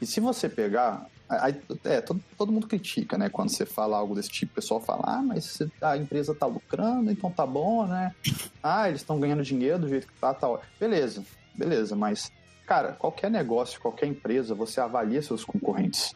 E 0.02 0.06
se 0.06 0.20
você 0.20 0.48
pegar. 0.48 1.08
aí- 1.28 1.62
é, 1.84 2.02
todo, 2.02 2.20
todo 2.38 2.52
mundo 2.52 2.68
critica, 2.68 3.16
né? 3.18 3.30
Quando 3.30 3.50
você 3.50 3.64
fala 3.66 3.98
algo 3.98 4.16
desse 4.16 4.30
tipo, 4.30 4.52
o 4.52 4.56
pessoal 4.56 4.82
fala, 4.82 5.04
ah, 5.06 5.22
mas 5.22 5.60
a 5.82 5.96
empresa 5.96 6.34
tá 6.34 6.46
lucrando, 6.48 7.12
então 7.12 7.32
tá 7.32 7.46
bom, 7.46 7.86
né? 7.86 8.14
Ah, 8.64 8.90
eles 8.90 9.02
estão 9.02 9.20
ganhando 9.20 9.44
dinheiro 9.44 9.80
do 9.80 9.88
jeito 9.88 10.08
que 10.08 10.20
tá, 10.20 10.34
tal. 10.34 10.60
Beleza, 10.80 11.24
beleza, 11.56 11.96
mas, 11.96 12.32
cara, 12.70 12.94
qualquer 12.94 13.32
negócio, 13.32 13.82
qualquer 13.82 14.06
empresa, 14.06 14.54
você 14.54 14.80
avalia 14.80 15.24
seus 15.24 15.44
concorrentes. 15.44 16.14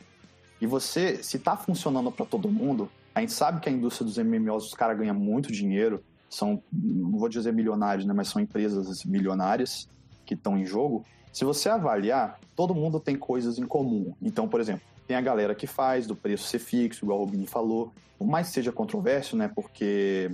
E 0.62 0.68
você, 0.68 1.24
se 1.24 1.40
tá 1.40 1.58
funcionando 1.58 2.12
para 2.12 2.28
todo 2.28 2.48
mundo, 2.48 2.92
a 3.16 3.22
gente 3.22 3.34
sabe 3.34 3.60
que 3.60 3.68
a 3.68 3.72
indústria 3.72 4.06
dos 4.06 4.20
MMOs, 4.20 4.68
os 4.68 4.74
caras 4.76 4.96
ganham 4.96 5.16
muito 5.16 5.52
dinheiro, 5.52 6.04
são, 6.30 6.62
não 6.72 7.18
vou 7.18 7.28
dizer 7.28 7.52
milionários, 7.52 8.06
né, 8.06 8.14
mas 8.14 8.28
são 8.28 8.40
empresas 8.40 9.04
milionárias 9.04 9.90
que 10.28 10.36
estão 10.36 10.56
em 10.56 10.64
jogo. 10.64 11.04
Se 11.32 11.44
você 11.44 11.70
avaliar, 11.70 12.40
todo 12.56 12.76
mundo 12.76 13.00
tem 13.00 13.16
coisas 13.16 13.58
em 13.58 13.66
comum. 13.66 14.14
Então, 14.22 14.48
por 14.48 14.62
exemplo, 14.62 14.84
tem 15.08 15.18
a 15.18 15.22
galera 15.22 15.56
que 15.56 15.66
faz 15.66 16.06
do 16.06 16.16
preço 16.16 16.48
ser 16.48 16.60
fixo, 16.60 17.04
igual 17.04 17.18
o 17.18 17.26
Rubini 17.26 17.48
falou. 17.48 17.92
Por 18.20 18.28
mais 18.28 18.50
que 18.50 18.54
seja 18.54 18.72
controverso, 18.72 19.36
né, 19.36 19.50
porque 19.56 20.32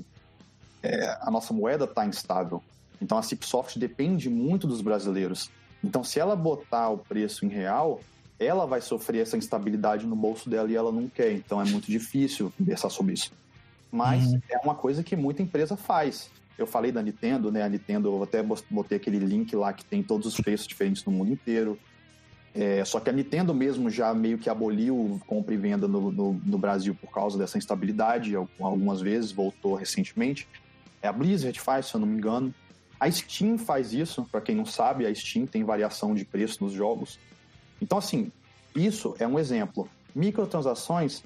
é, 0.84 1.18
a 1.22 1.32
nossa 1.32 1.54
moeda 1.54 1.86
está 1.86 2.06
instável. 2.06 2.62
Então 3.02 3.18
a 3.18 3.24
Cipsoft 3.24 3.80
depende 3.80 4.30
muito 4.30 4.68
dos 4.68 4.82
brasileiros. 4.82 5.50
Então 5.84 6.04
se 6.04 6.20
ela 6.20 6.36
botar 6.36 6.90
o 6.90 6.98
preço 6.98 7.46
em 7.46 7.50
real, 7.50 8.02
ela 8.40 8.66
vai 8.66 8.82
sofrer 8.82 9.22
essa 9.22 9.38
instabilidade 9.38 10.06
no 10.06 10.16
bolso 10.16 10.50
dela 10.50 10.70
e 10.72 10.76
ela 10.76 10.92
não 10.92 11.08
quer. 11.08 11.32
Então 11.34 11.62
é 11.62 11.66
muito 11.66 11.90
difícil 11.92 12.52
conversar 12.58 12.90
sobre 12.90 13.14
isso. 13.14 13.32
Mas 13.92 14.34
é 14.50 14.58
uma 14.64 14.76
coisa 14.76 15.04
que 15.04 15.16
muita 15.16 15.42
empresa 15.42 15.76
faz. 15.76 16.30
Eu 16.58 16.68
falei 16.68 16.92
da 16.92 17.02
Nintendo, 17.02 17.52
né? 17.52 17.64
A 17.64 17.70
Nintendo, 17.70 18.10
eu 18.10 18.24
até 18.24 18.44
botei 18.70 18.98
aquele 18.98 19.18
link 19.18 19.56
lá 19.56 19.74
que 19.74 19.84
tem 19.84 20.04
todos 20.04 20.28
os 20.28 20.36
preços 20.40 20.68
diferentes 20.68 21.04
no 21.06 21.12
mundo 21.12 21.32
inteiro. 21.32 21.78
É, 22.54 22.84
só 22.84 23.00
que 23.00 23.10
a 23.10 23.14
Nintendo 23.14 23.54
mesmo 23.54 23.90
já 23.90 24.14
meio 24.14 24.38
que 24.38 24.50
aboliu 24.50 25.20
compra 25.28 25.54
e 25.54 25.58
venda 25.58 25.88
no, 25.88 26.12
no, 26.12 26.34
no 26.34 26.58
Brasil 26.58 26.96
por 27.00 27.12
causa 27.12 27.38
dessa 27.38 27.58
instabilidade, 27.58 28.36
al- 28.36 28.50
algumas 28.60 29.02
vezes, 29.02 29.32
voltou 29.32 29.76
recentemente. 29.76 30.48
É 31.02 31.08
a 31.08 31.14
Blizzard 31.14 31.58
faz, 31.60 31.86
se 31.88 31.96
eu 31.96 32.00
não 32.00 32.08
me 32.08 32.18
engano. 32.18 32.54
A 33.00 33.10
Steam 33.10 33.58
faz 33.58 33.94
isso, 33.94 34.26
para 34.32 34.42
quem 34.42 34.56
não 34.56 34.66
sabe, 34.66 35.06
a 35.06 35.16
Steam 35.16 35.46
tem 35.46 35.64
variação 35.64 36.14
de 36.14 36.26
preço 36.26 36.64
nos 36.64 36.74
jogos. 36.74 37.18
Então, 37.82 37.98
assim, 37.98 38.32
isso 38.76 39.16
é 39.20 39.28
um 39.28 39.40
exemplo. 39.40 39.90
Microtransações 40.14 41.24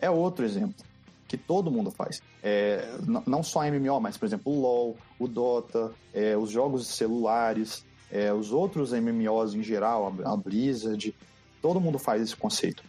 é 0.00 0.08
outro 0.10 0.44
exemplo, 0.44 0.84
que 1.28 1.36
todo 1.36 1.70
mundo 1.70 1.90
faz. 1.90 2.22
É, 2.42 2.88
não 3.26 3.42
só 3.42 3.62
MMO, 3.64 4.00
mas, 4.00 4.16
por 4.16 4.24
exemplo, 4.24 4.52
o 4.52 4.60
LoL, 4.60 4.96
o 5.18 5.28
Dota, 5.28 5.92
é, 6.14 6.36
os 6.36 6.50
jogos 6.50 6.86
celulares, 6.86 7.84
é, 8.10 8.32
os 8.32 8.50
outros 8.50 8.92
MMOs 8.92 9.54
em 9.54 9.62
geral, 9.62 10.14
a, 10.24 10.32
a 10.32 10.36
Blizzard, 10.36 11.14
todo 11.60 11.80
mundo 11.80 11.98
faz 11.98 12.22
esse 12.22 12.36
conceito. 12.36 12.82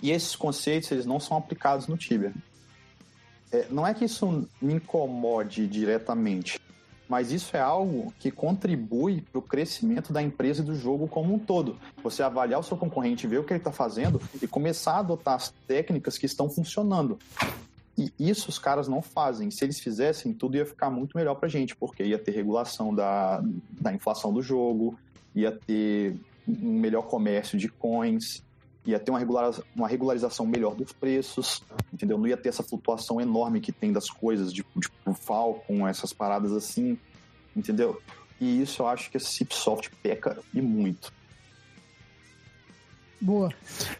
E 0.00 0.10
esses 0.10 0.34
conceitos, 0.34 0.90
eles 0.90 1.06
não 1.06 1.20
são 1.20 1.36
aplicados 1.36 1.86
no 1.86 1.96
Tibia. 1.96 2.32
É, 3.52 3.66
não 3.70 3.86
é 3.86 3.94
que 3.94 4.04
isso 4.04 4.48
me 4.60 4.74
incomode 4.74 5.66
diretamente, 5.68 6.58
mas 7.08 7.32
isso 7.32 7.56
é 7.56 7.60
algo 7.60 8.12
que 8.18 8.30
contribui 8.30 9.20
para 9.20 9.38
o 9.38 9.42
crescimento 9.42 10.12
da 10.12 10.22
empresa 10.22 10.62
e 10.62 10.64
do 10.64 10.74
jogo 10.74 11.06
como 11.06 11.34
um 11.34 11.38
todo. 11.38 11.76
Você 12.02 12.22
avaliar 12.22 12.60
o 12.60 12.62
seu 12.62 12.76
concorrente, 12.76 13.26
ver 13.26 13.38
o 13.38 13.44
que 13.44 13.52
ele 13.52 13.60
está 13.60 13.72
fazendo 13.72 14.20
e 14.42 14.46
começar 14.46 14.94
a 14.94 14.98
adotar 15.00 15.34
as 15.34 15.52
técnicas 15.66 16.16
que 16.16 16.26
estão 16.26 16.48
funcionando. 16.48 17.18
E 17.96 18.12
isso 18.18 18.48
os 18.48 18.58
caras 18.58 18.88
não 18.88 19.00
fazem. 19.00 19.50
Se 19.50 19.64
eles 19.64 19.78
fizessem, 19.78 20.32
tudo 20.32 20.56
ia 20.56 20.66
ficar 20.66 20.90
muito 20.90 21.16
melhor 21.16 21.34
para 21.36 21.46
a 21.46 21.50
gente, 21.50 21.76
porque 21.76 22.02
ia 22.02 22.18
ter 22.18 22.32
regulação 22.32 22.92
da, 22.94 23.42
da 23.80 23.92
inflação 23.92 24.32
do 24.32 24.42
jogo, 24.42 24.98
ia 25.34 25.52
ter 25.52 26.16
um 26.48 26.78
melhor 26.78 27.02
comércio 27.02 27.58
de 27.58 27.68
coins, 27.68 28.42
ia 28.86 28.98
ter 28.98 29.10
uma, 29.10 29.18
regularização, 29.18 29.64
uma 29.74 29.88
regularização 29.88 30.46
melhor 30.46 30.74
dos 30.74 30.92
preços, 30.92 31.62
entendeu? 31.92 32.18
Não 32.18 32.26
ia 32.26 32.36
ter 32.36 32.50
essa 32.50 32.62
flutuação 32.62 33.20
enorme 33.20 33.60
que 33.60 33.72
tem 33.72 33.92
das 33.92 34.10
coisas, 34.10 34.52
tipo, 34.52 34.78
tipo 34.78 35.14
Falcon, 35.14 35.86
essas 35.88 36.12
paradas 36.12 36.52
assim, 36.52 36.98
entendeu? 37.56 38.00
E 38.40 38.60
isso 38.60 38.82
eu 38.82 38.88
acho 38.88 39.10
que 39.10 39.16
a 39.16 39.20
Cipsoft 39.20 39.90
peca 40.02 40.38
e 40.52 40.60
muito. 40.60 41.12
Boa. 43.20 43.50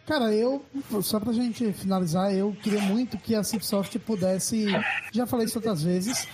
Cara, 0.05 0.31
eu, 0.31 0.63
só 1.01 1.19
pra 1.19 1.33
gente 1.33 1.73
finalizar, 1.73 2.31
eu 2.31 2.55
queria 2.61 2.81
muito 2.81 3.17
que 3.17 3.33
a 3.33 3.43
Cipsoft 3.43 3.97
pudesse, 3.99 4.67
já 5.11 5.25
falei 5.25 5.47
isso 5.47 5.57
outras 5.57 5.81
vezes, 5.81 6.27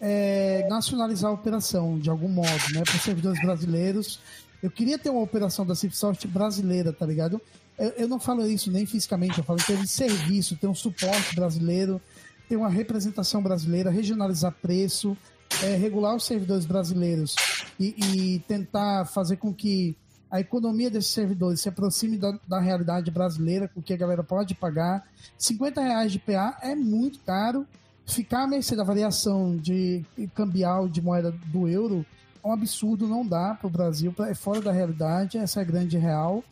é, 0.00 0.66
nacionalizar 0.70 1.30
a 1.30 1.34
operação 1.34 1.98
de 1.98 2.08
algum 2.08 2.28
modo, 2.28 2.48
né, 2.72 2.82
para 2.82 2.98
servidores 2.98 3.40
brasileiros. 3.42 4.20
Eu 4.62 4.70
queria 4.70 4.98
ter 4.98 5.10
uma 5.10 5.20
operação 5.20 5.66
da 5.66 5.74
Cipsoft 5.74 6.26
brasileira, 6.28 6.94
tá 6.94 7.04
ligado? 7.04 7.40
Eu, 7.80 7.88
eu, 7.96 8.08
não 8.08 8.20
falo 8.20 8.46
isso 8.46 8.70
nem 8.70 8.84
fisicamente, 8.84 9.38
eu 9.38 9.44
falo 9.44 9.58
em 9.58 9.64
termos 9.64 9.86
de 9.86 9.92
serviço, 9.92 10.54
ter 10.54 10.66
um 10.66 10.74
suporte 10.74 11.34
brasileiro, 11.34 11.98
ter 12.46 12.56
uma 12.56 12.68
representação 12.68 13.42
brasileira, 13.42 13.90
regionalizar 13.90 14.54
preço, 14.60 15.16
é, 15.62 15.76
regular 15.76 16.14
os 16.14 16.26
servidores 16.26 16.66
brasileiros 16.66 17.34
e, 17.78 17.94
e, 18.34 18.38
tentar 18.40 19.06
fazer 19.06 19.36
com 19.36 19.54
que 19.54 19.96
a 20.30 20.38
economia 20.40 20.90
desses 20.90 21.10
servidores 21.10 21.62
se 21.62 21.70
aproxime 21.70 22.18
da, 22.18 22.38
da, 22.46 22.60
realidade 22.60 23.10
brasileira, 23.10 23.66
com 23.66 23.80
que 23.80 23.94
a 23.94 23.96
galera 23.96 24.22
pode 24.22 24.54
pagar. 24.54 25.02
50 25.38 25.80
reais 25.80 26.12
de 26.12 26.18
PA 26.18 26.58
é 26.62 26.74
muito 26.74 27.18
caro. 27.20 27.66
Ficar 28.06 28.42
à 28.42 28.46
mercê 28.46 28.76
da 28.76 28.84
variação 28.84 29.56
de 29.56 30.04
cambial 30.34 30.86
de 30.86 31.00
moeda 31.00 31.32
do 31.46 31.66
euro 31.66 32.04
é 32.44 32.46
um 32.46 32.52
absurdo, 32.52 33.08
não 33.08 33.26
dá 33.26 33.54
para 33.54 33.66
o 33.66 33.70
Brasil, 33.70 34.14
é 34.20 34.34
fora 34.34 34.60
da 34.60 34.70
realidade, 34.70 35.38
essa 35.38 35.60
é 35.60 35.62
a 35.62 35.66
grande 35.66 35.96
real. 35.96 36.44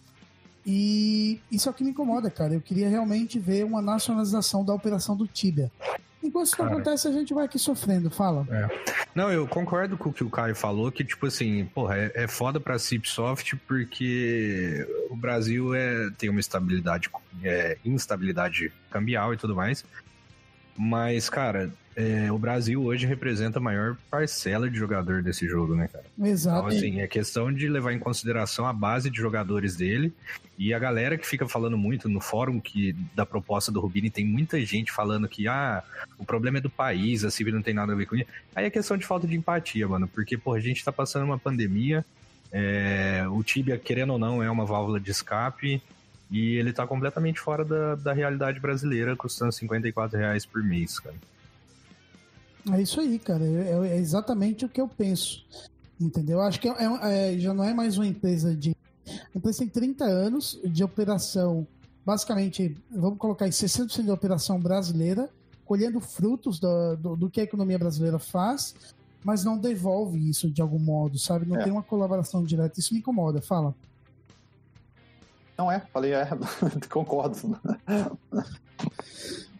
E 0.70 1.40
isso 1.50 1.66
é 1.66 1.72
o 1.72 1.74
que 1.74 1.82
me 1.82 1.92
incomoda, 1.92 2.30
cara. 2.30 2.52
Eu 2.52 2.60
queria 2.60 2.90
realmente 2.90 3.38
ver 3.38 3.64
uma 3.64 3.80
nacionalização 3.80 4.62
da 4.62 4.74
operação 4.74 5.16
do 5.16 5.26
Tibia. 5.26 5.72
Enquanto 6.22 6.48
isso 6.48 6.56
não 6.58 6.66
acontece, 6.66 7.08
a 7.08 7.12
gente 7.12 7.32
vai 7.32 7.46
aqui 7.46 7.58
sofrendo. 7.58 8.10
Fala. 8.10 8.46
É. 8.50 8.68
Não, 9.14 9.32
eu 9.32 9.48
concordo 9.48 9.96
com 9.96 10.10
o 10.10 10.12
que 10.12 10.22
o 10.22 10.28
Caio 10.28 10.54
falou, 10.54 10.92
que, 10.92 11.02
tipo 11.02 11.26
assim, 11.26 11.64
porra, 11.74 11.96
é, 11.96 12.12
é 12.14 12.28
foda 12.28 12.60
pra 12.60 12.78
Cipsoft 12.78 13.56
porque 13.66 14.86
o 15.08 15.16
Brasil 15.16 15.74
é, 15.74 16.10
tem 16.18 16.28
uma 16.28 16.40
estabilidade, 16.40 17.08
é, 17.42 17.78
instabilidade 17.82 18.70
cambial 18.90 19.32
e 19.32 19.38
tudo 19.38 19.56
mais. 19.56 19.86
Mas, 20.78 21.28
cara, 21.28 21.72
é, 21.96 22.30
o 22.30 22.38
Brasil 22.38 22.80
hoje 22.84 23.04
representa 23.04 23.58
a 23.58 23.60
maior 23.60 23.96
parcela 24.08 24.70
de 24.70 24.78
jogador 24.78 25.20
desse 25.20 25.48
jogo, 25.48 25.74
né, 25.74 25.88
cara? 25.92 26.04
Exato. 26.22 26.58
Então, 26.58 26.68
assim, 26.68 27.00
é 27.00 27.08
questão 27.08 27.52
de 27.52 27.68
levar 27.68 27.92
em 27.92 27.98
consideração 27.98 28.64
a 28.64 28.72
base 28.72 29.10
de 29.10 29.18
jogadores 29.18 29.74
dele 29.74 30.12
e 30.56 30.72
a 30.72 30.78
galera 30.78 31.18
que 31.18 31.26
fica 31.26 31.48
falando 31.48 31.76
muito 31.76 32.08
no 32.08 32.20
fórum 32.20 32.60
que 32.60 32.94
da 33.16 33.26
proposta 33.26 33.72
do 33.72 33.80
Rubini, 33.80 34.10
tem 34.10 34.24
muita 34.24 34.64
gente 34.64 34.92
falando 34.92 35.28
que, 35.28 35.48
ah, 35.48 35.82
o 36.16 36.24
problema 36.24 36.58
é 36.58 36.60
do 36.60 36.70
país, 36.70 37.24
a 37.24 37.32
Civil 37.32 37.54
não 37.54 37.62
tem 37.62 37.74
nada 37.74 37.92
a 37.92 37.96
ver 37.96 38.06
com 38.06 38.14
isso. 38.14 38.30
Aí 38.54 38.64
é 38.64 38.70
questão 38.70 38.96
de 38.96 39.04
falta 39.04 39.26
de 39.26 39.34
empatia, 39.34 39.88
mano, 39.88 40.06
porque, 40.06 40.38
pô, 40.38 40.54
a 40.54 40.60
gente 40.60 40.84
tá 40.84 40.92
passando 40.92 41.24
uma 41.24 41.38
pandemia, 41.38 42.04
é, 42.52 43.24
o 43.28 43.42
Tibia, 43.42 43.76
querendo 43.76 44.12
ou 44.12 44.18
não, 44.20 44.40
é 44.40 44.48
uma 44.48 44.64
válvula 44.64 45.00
de 45.00 45.10
escape, 45.10 45.82
e 46.30 46.56
ele 46.56 46.72
tá 46.72 46.86
completamente 46.86 47.40
fora 47.40 47.64
da, 47.64 47.94
da 47.94 48.12
realidade 48.12 48.60
brasileira, 48.60 49.16
custando 49.16 49.52
54 49.52 50.18
reais 50.18 50.44
por 50.44 50.62
mês, 50.62 50.98
cara. 50.98 51.16
É 52.72 52.82
isso 52.82 53.00
aí, 53.00 53.18
cara. 53.18 53.44
É, 53.44 53.94
é 53.94 53.96
exatamente 53.96 54.64
o 54.64 54.68
que 54.68 54.80
eu 54.80 54.88
penso. 54.88 55.44
Entendeu? 56.00 56.40
Acho 56.40 56.60
que 56.60 56.68
é, 56.68 56.74
é, 57.02 57.34
é 57.34 57.38
já 57.38 57.52
não 57.54 57.64
é 57.64 57.72
mais 57.72 57.96
uma 57.96 58.06
empresa 58.06 58.54
de. 58.54 58.76
A 59.06 59.38
empresa 59.38 59.58
tem 59.60 59.68
30 59.68 60.04
anos 60.04 60.60
de 60.64 60.84
operação, 60.84 61.66
basicamente, 62.04 62.76
vamos 62.90 63.18
colocar 63.18 63.46
aí 63.46 63.50
60% 63.50 64.04
de 64.04 64.10
operação 64.10 64.60
brasileira, 64.60 65.30
colhendo 65.64 65.98
frutos 65.98 66.60
do, 66.60 66.96
do, 66.96 67.16
do, 67.16 67.30
que 67.30 67.40
a 67.40 67.44
economia 67.44 67.78
brasileira 67.78 68.18
faz, 68.18 68.74
mas 69.24 69.44
não 69.44 69.56
devolve 69.56 70.28
isso 70.28 70.50
de 70.50 70.60
algum 70.60 70.78
modo, 70.78 71.18
sabe? 71.18 71.48
Não 71.48 71.56
é. 71.56 71.64
tem 71.64 71.72
uma 71.72 71.82
colaboração 71.82 72.44
direta. 72.44 72.78
Isso 72.78 72.92
me 72.92 73.00
incomoda. 73.00 73.40
Fala. 73.40 73.74
Não 75.58 75.70
é, 75.72 75.80
falei 75.92 76.12
é, 76.12 76.24
concordo. 76.88 77.60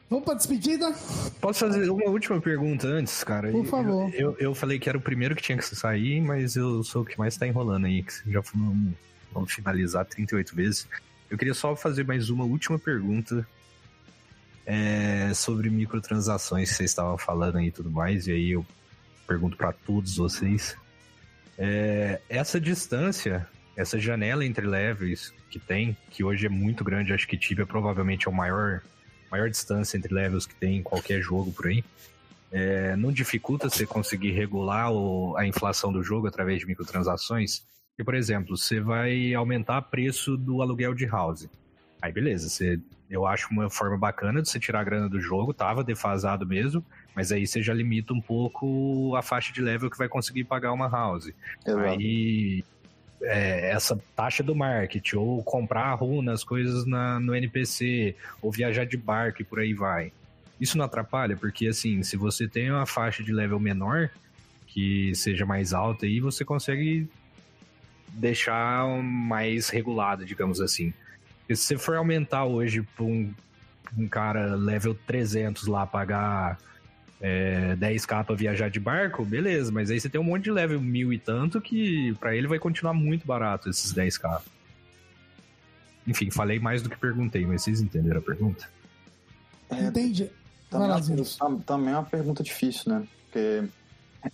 Vamos 0.09 0.25
pra 0.25 0.35
despedida? 0.35 0.95
Posso 1.41 1.67
fazer 1.67 1.91
uma 1.91 2.09
última 2.09 2.41
pergunta 2.41 2.87
antes, 2.87 3.25
cara? 3.25 3.51
Por 3.51 3.67
favor. 3.67 4.09
Eu, 4.15 4.31
eu, 4.31 4.37
eu, 4.39 4.55
falei 4.55 4.79
que 4.79 4.89
era 4.89 4.97
o 4.97 5.01
primeiro 5.01 5.35
que 5.35 5.43
tinha 5.43 5.59
que 5.59 5.65
sair, 5.65 6.21
mas 6.21 6.55
eu 6.55 6.85
sou 6.85 7.03
o 7.03 7.05
que 7.05 7.19
mais 7.19 7.37
tá 7.37 7.47
enrolando 7.49 7.87
aí, 7.87 8.05
que 8.05 8.31
já 8.31 8.41
vamos, 8.41 8.95
vamos 9.33 9.53
finalizar 9.53 10.07
38 10.07 10.55
vezes. 10.55 10.89
Eu 11.29 11.37
queria 11.37 11.53
só 11.53 11.75
fazer 11.75 12.07
mais 12.07 12.31
uma 12.31 12.45
última 12.45 12.79
pergunta 12.79 13.47
é, 14.65 15.35
sobre 15.35 15.69
microtransações 15.69 16.71
que 16.71 16.77
vocês 16.77 16.91
estavam 16.91 17.19
falando 17.19 17.59
aí 17.59 17.67
e 17.67 17.73
tudo 17.73 17.91
mais, 17.91 18.29
e 18.29 18.33
aí 18.33 18.51
eu 18.53 18.65
pergunto 19.27 19.57
para 19.57 19.73
todos 19.73 20.17
vocês. 20.17 20.77
É, 21.59 22.21
essa 22.29 22.61
distância, 22.61 23.49
essa 23.79 23.97
janela 23.97 24.45
entre 24.45 24.67
levels 24.67 25.33
que 25.49 25.61
tem, 25.61 25.97
que 26.11 26.25
hoje 26.25 26.47
é 26.47 26.49
muito 26.49 26.83
grande, 26.83 27.13
acho 27.13 27.29
que 27.29 27.39
Tibia 27.39 27.65
provavelmente 27.65 28.27
é 28.27 28.31
o 28.31 28.35
maior 28.35 28.83
maior 29.31 29.49
distância 29.49 29.97
entre 29.97 30.13
levels 30.13 30.47
que 30.47 30.55
tem 30.55 30.79
em 30.79 30.83
qualquer 30.83 31.21
jogo 31.21 31.53
por 31.53 31.69
aí. 31.69 31.85
É, 32.51 32.97
não 32.97 33.13
dificulta 33.13 33.69
você 33.69 33.87
conseguir 33.87 34.33
regular 34.33 34.91
o, 34.91 35.37
a 35.37 35.47
inflação 35.47 35.93
do 35.93 36.03
jogo 36.03 36.27
através 36.27 36.59
de 36.59 36.67
microtransações. 36.67 37.63
E, 37.97 38.03
por 38.03 38.15
exemplo, 38.15 38.57
você 38.57 38.81
vai 38.81 39.35
aumentar 39.35 39.79
o 39.79 39.83
preço 39.83 40.37
do 40.37 40.61
aluguel 40.63 40.95
de 40.95 41.05
house. 41.05 41.47
Aí, 42.01 42.11
beleza, 42.11 42.49
você, 42.49 42.81
eu 43.11 43.27
acho 43.27 43.49
uma 43.51 43.69
forma 43.69 43.99
bacana 43.99 44.41
de 44.41 44.49
você 44.49 44.59
tirar 44.59 44.81
a 44.81 44.85
grana 44.85 45.09
do 45.11 45.21
jogo, 45.21 45.53
tava 45.53 45.85
defasado 45.85 46.47
mesmo, 46.47 46.85
mas 47.15 47.31
aí 47.31 47.47
você 47.47 47.63
já 47.63 47.75
limita 47.75 48.15
um 48.15 48.21
pouco 48.21 49.15
a 49.15 49.21
faixa 49.21 49.53
de 49.53 49.61
level 49.61 49.91
que 49.91 49.99
vai 49.99 50.09
conseguir 50.09 50.45
pagar 50.45 50.73
uma 50.73 50.89
house. 50.89 51.31
Exato. 51.67 51.87
Aí 51.87 52.65
é, 53.23 53.71
essa 53.71 53.99
taxa 54.15 54.43
do 54.43 54.55
market, 54.55 55.15
ou 55.15 55.43
comprar 55.43 55.95
runas, 55.95 56.45
coisas 56.45 56.85
na, 56.87 57.19
no 57.19 57.35
NPC, 57.35 58.15
ou 58.41 58.51
viajar 58.51 58.85
de 58.85 58.97
barco 58.97 59.43
e 59.43 59.45
por 59.45 59.61
aí 59.61 59.75
vai. 59.75 60.13
Isso 60.61 60.77
não 60.77 60.85
atrapalha, 60.85 61.37
porque 61.37 61.69
assim, 61.69 62.03
se 62.03 62.17
você 62.17 62.49
tem 62.49 62.71
uma 62.71 62.87
faixa 62.87 63.23
de 63.23 63.33
level 63.33 63.61
menor, 63.61 64.11
que 64.67 65.15
seja 65.15 65.47
mais 65.47 65.73
alta, 65.73 66.07
aí 66.07 66.21
você 66.21 66.45
consegue 66.45 67.09
deixar 68.09 68.87
mais 69.03 69.69
regulado, 69.69 70.25
digamos 70.25 70.61
assim. 70.61 70.93
E 71.49 71.57
se 71.57 71.65
você 71.65 71.79
for 71.79 71.97
aumentar 71.97 72.45
hoje 72.45 72.83
para 72.83 73.05
um, 73.05 73.33
um 73.97 74.09
cara 74.09 74.55
level 74.55 74.95
300 75.07 75.67
lá 75.67 75.87
pagar 75.87 76.59
é, 77.21 77.75
10k 77.77 78.25
pra 78.25 78.35
viajar 78.35 78.71
de 78.71 78.79
barco, 78.79 79.25
beleza, 79.25 79.73
mas 79.73 79.91
aí 79.91 80.01
você 80.01 80.09
tem 80.09 80.21
um 80.21 80.25
monte 80.25 80.45
de 80.45 80.51
level 80.51 80.81
mil 80.81 81.13
e 81.13 81.19
tanto 81.19 81.61
que 81.61 82.15
para 82.15 82.35
ele 82.37 82.47
vai 82.47 82.59
continuar 82.59 82.95
muito 82.95 83.27
barato 83.27 83.69
esses 83.69 83.93
10k. 83.93 84.41
Enfim, 86.07 86.31
falei 86.31 86.59
mais 86.59 86.83
do 86.83 86.89
que 86.89 86.97
perguntei, 86.97 87.45
mas 87.45 87.63
vocês 87.63 87.81
entenderam 87.81 88.19
a 88.19 88.23
pergunta? 88.23 88.69
É, 89.71 89.85
Entendi. 89.85 90.31
Também, 90.71 90.91
é, 90.91 91.65
também 91.65 91.95
é 91.95 91.97
uma 91.97 92.05
pergunta 92.05 92.43
difícil, 92.43 92.93
né? 92.93 93.07
Porque 93.25 93.65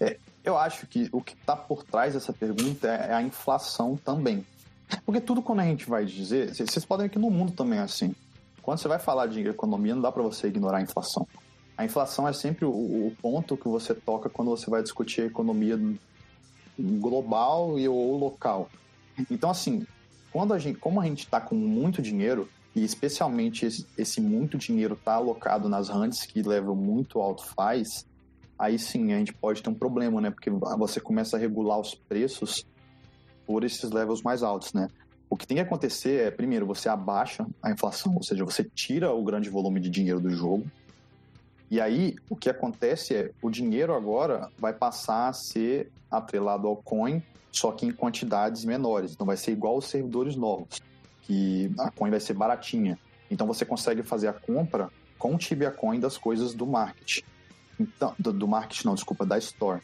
é, 0.00 0.16
eu 0.44 0.58
acho 0.58 0.86
que 0.86 1.08
o 1.12 1.20
que 1.20 1.34
está 1.34 1.56
por 1.56 1.84
trás 1.84 2.14
dessa 2.14 2.32
pergunta 2.32 2.88
é, 2.88 3.10
é 3.10 3.14
a 3.14 3.22
inflação 3.22 3.96
também. 3.96 4.44
Porque 5.04 5.20
tudo 5.20 5.42
quando 5.42 5.60
a 5.60 5.64
gente 5.64 5.88
vai 5.88 6.04
dizer, 6.04 6.54
vocês 6.54 6.84
podem 6.84 7.06
ver 7.06 7.12
que 7.12 7.18
no 7.18 7.30
mundo 7.30 7.52
também 7.52 7.78
é 7.78 7.82
assim. 7.82 8.14
Quando 8.62 8.78
você 8.78 8.88
vai 8.88 8.98
falar 8.98 9.26
de 9.26 9.46
economia, 9.46 9.94
não 9.94 10.02
dá 10.02 10.12
para 10.12 10.22
você 10.22 10.48
ignorar 10.48 10.78
a 10.78 10.82
inflação. 10.82 11.26
A 11.76 11.84
inflação 11.84 12.28
é 12.28 12.32
sempre 12.32 12.64
o, 12.64 12.70
o, 12.70 13.16
ponto 13.20 13.56
que 13.56 13.68
você 13.68 13.94
toca 13.94 14.28
quando 14.28 14.50
você 14.50 14.70
vai 14.70 14.82
discutir 14.82 15.22
a 15.22 15.26
economia 15.26 15.78
global 16.78 17.78
e 17.78 17.88
ou 17.88 18.16
local. 18.16 18.70
Então, 19.30 19.50
assim, 19.50 19.86
quando 20.32 20.54
a 20.54 20.58
gente, 20.58 20.78
como 20.78 21.00
a 21.00 21.04
gente 21.04 21.24
está 21.24 21.40
com 21.40 21.54
muito 21.54 22.00
dinheiro, 22.00 22.48
e 22.74 22.84
especialmente 22.84 23.66
esse, 23.66 23.86
esse 23.96 24.20
muito 24.20 24.58
dinheiro 24.58 24.94
está 24.94 25.14
alocado 25.14 25.68
nas 25.68 25.88
hunts 25.88 26.26
que 26.26 26.42
level 26.42 26.74
muito 26.74 27.20
alto 27.20 27.44
faz, 27.44 28.06
aí 28.58 28.78
sim 28.78 29.12
a 29.12 29.18
gente 29.18 29.32
pode 29.32 29.62
ter 29.62 29.70
um 29.70 29.74
problema, 29.74 30.20
né? 30.20 30.30
Porque 30.30 30.50
você 30.50 31.00
começa 31.00 31.36
a 31.36 31.40
regular 31.40 31.78
os 31.78 31.94
preços 31.94 32.66
por 33.46 33.62
esses 33.62 33.90
levels 33.90 34.22
mais 34.22 34.42
altos, 34.42 34.72
né? 34.72 34.88
O 35.30 35.36
que 35.36 35.46
tem 35.46 35.56
que 35.56 35.62
acontecer 35.62 36.20
é, 36.20 36.30
primeiro, 36.30 36.66
você 36.66 36.88
abaixa 36.88 37.46
a 37.62 37.70
inflação, 37.70 38.14
ou 38.14 38.22
seja, 38.22 38.44
você 38.44 38.64
tira 38.64 39.12
o 39.12 39.22
grande 39.22 39.48
volume 39.48 39.80
de 39.80 39.90
dinheiro 39.90 40.20
do 40.20 40.30
jogo, 40.30 40.66
E 41.70 41.80
aí, 41.80 42.16
o 42.28 42.36
que 42.36 42.48
acontece 42.48 43.14
é, 43.14 43.30
o 43.42 43.50
dinheiro 43.50 43.94
agora 43.94 44.50
vai 44.58 44.72
passar 44.72 45.28
a 45.28 45.32
ser 45.32 45.90
atrelado 46.10 46.68
ao 46.68 46.76
coin, 46.76 47.22
só 47.50 47.72
que 47.72 47.86
em 47.86 47.92
quantidades 47.92 48.64
menores. 48.64 49.12
Então 49.12 49.26
vai 49.26 49.36
ser 49.36 49.52
igual 49.52 49.74
aos 49.74 49.88
servidores 49.88 50.36
novos, 50.36 50.80
que 51.22 51.70
a 51.78 51.90
coin 51.90 52.10
vai 52.10 52.20
ser 52.20 52.34
baratinha. 52.34 52.98
Então 53.30 53.46
você 53.46 53.64
consegue 53.64 54.02
fazer 54.02 54.28
a 54.28 54.32
compra 54.32 54.90
com 55.18 55.34
o 55.34 55.38
Tibia 55.38 55.70
Coin 55.70 55.98
das 55.98 56.18
coisas 56.18 56.54
do 56.54 56.66
market. 56.66 57.22
Então, 57.80 58.14
do, 58.18 58.32
do 58.32 58.46
market 58.46 58.84
não, 58.84 58.94
desculpa, 58.94 59.24
da 59.24 59.38
store. 59.38 59.80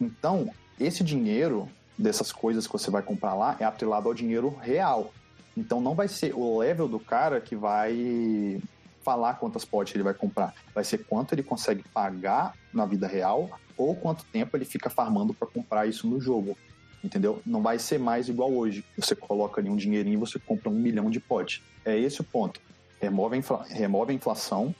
Então, 0.00 0.50
esse 0.78 1.04
dinheiro 1.04 1.68
dessas 1.96 2.32
coisas 2.32 2.66
que 2.66 2.72
você 2.72 2.90
vai 2.90 3.02
comprar 3.02 3.34
lá 3.34 3.56
é 3.60 3.64
atrelado 3.64 4.08
ao 4.08 4.14
dinheiro 4.14 4.56
real. 4.60 5.12
Então 5.56 5.80
não 5.80 5.94
vai 5.94 6.08
ser 6.08 6.34
o 6.34 6.58
level 6.58 6.88
do 6.88 6.98
cara 6.98 7.40
que 7.40 7.54
vai 7.54 8.60
falar 9.02 9.34
quantas 9.34 9.64
potes 9.64 9.94
ele 9.94 10.04
vai 10.04 10.14
comprar. 10.14 10.54
Vai 10.74 10.84
ser 10.84 10.98
quanto 10.98 11.34
ele 11.34 11.42
consegue 11.42 11.82
pagar 11.82 12.54
na 12.72 12.86
vida 12.86 13.06
real 13.06 13.50
ou 13.76 13.94
quanto 13.94 14.24
tempo 14.26 14.56
ele 14.56 14.64
fica 14.64 14.88
farmando 14.88 15.34
para 15.34 15.48
comprar 15.48 15.86
isso 15.86 16.06
no 16.06 16.20
jogo. 16.20 16.56
Entendeu? 17.02 17.42
Não 17.44 17.62
vai 17.62 17.78
ser 17.78 17.98
mais 17.98 18.28
igual 18.28 18.52
hoje. 18.52 18.84
Você 18.96 19.14
coloca 19.14 19.60
ali 19.60 19.68
um 19.68 19.76
dinheirinho 19.76 20.14
e 20.14 20.20
você 20.20 20.38
compra 20.38 20.70
um 20.70 20.74
milhão 20.74 21.10
de 21.10 21.18
potes. 21.18 21.62
É 21.84 21.98
esse 21.98 22.20
o 22.20 22.24
ponto. 22.24 22.60
Remove 23.00 23.34
a, 23.34 23.38
infla... 23.38 23.64
remove 23.68 24.12
a 24.12 24.14
inflação 24.14 24.74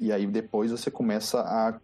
e 0.00 0.10
aí 0.10 0.26
depois 0.26 0.72
você 0.72 0.90
começa 0.90 1.40
a 1.40 1.78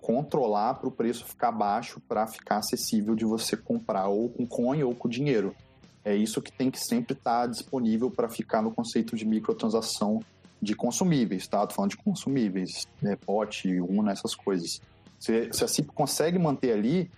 controlar 0.00 0.72
para 0.74 0.88
o 0.88 0.90
preço 0.90 1.26
ficar 1.26 1.52
baixo 1.52 2.00
para 2.08 2.26
ficar 2.26 2.56
acessível 2.56 3.14
de 3.14 3.26
você 3.26 3.58
comprar 3.58 4.08
ou 4.08 4.30
com 4.30 4.46
coin 4.46 4.82
ou 4.82 4.94
com 4.94 5.06
dinheiro. 5.06 5.54
É 6.02 6.16
isso 6.16 6.40
que 6.40 6.50
tem 6.50 6.70
que 6.70 6.80
sempre 6.80 7.12
estar 7.12 7.42
tá 7.42 7.46
disponível 7.46 8.10
para 8.10 8.30
ficar 8.30 8.62
no 8.62 8.70
conceito 8.70 9.14
de 9.14 9.26
microtransação 9.26 10.20
de 10.60 10.74
consumíveis, 10.74 11.46
tá? 11.46 11.66
Tô 11.66 11.74
falando 11.74 11.90
de 11.92 11.96
consumíveis, 11.96 12.86
né? 13.00 13.16
pote, 13.16 13.80
uma, 13.80 14.10
essas 14.10 14.34
coisas. 14.34 14.80
Se, 15.18 15.48
se 15.52 15.64
a 15.64 15.68
CIP 15.68 15.92
consegue 15.92 16.38
manter 16.38 16.72
ali, 16.72 17.10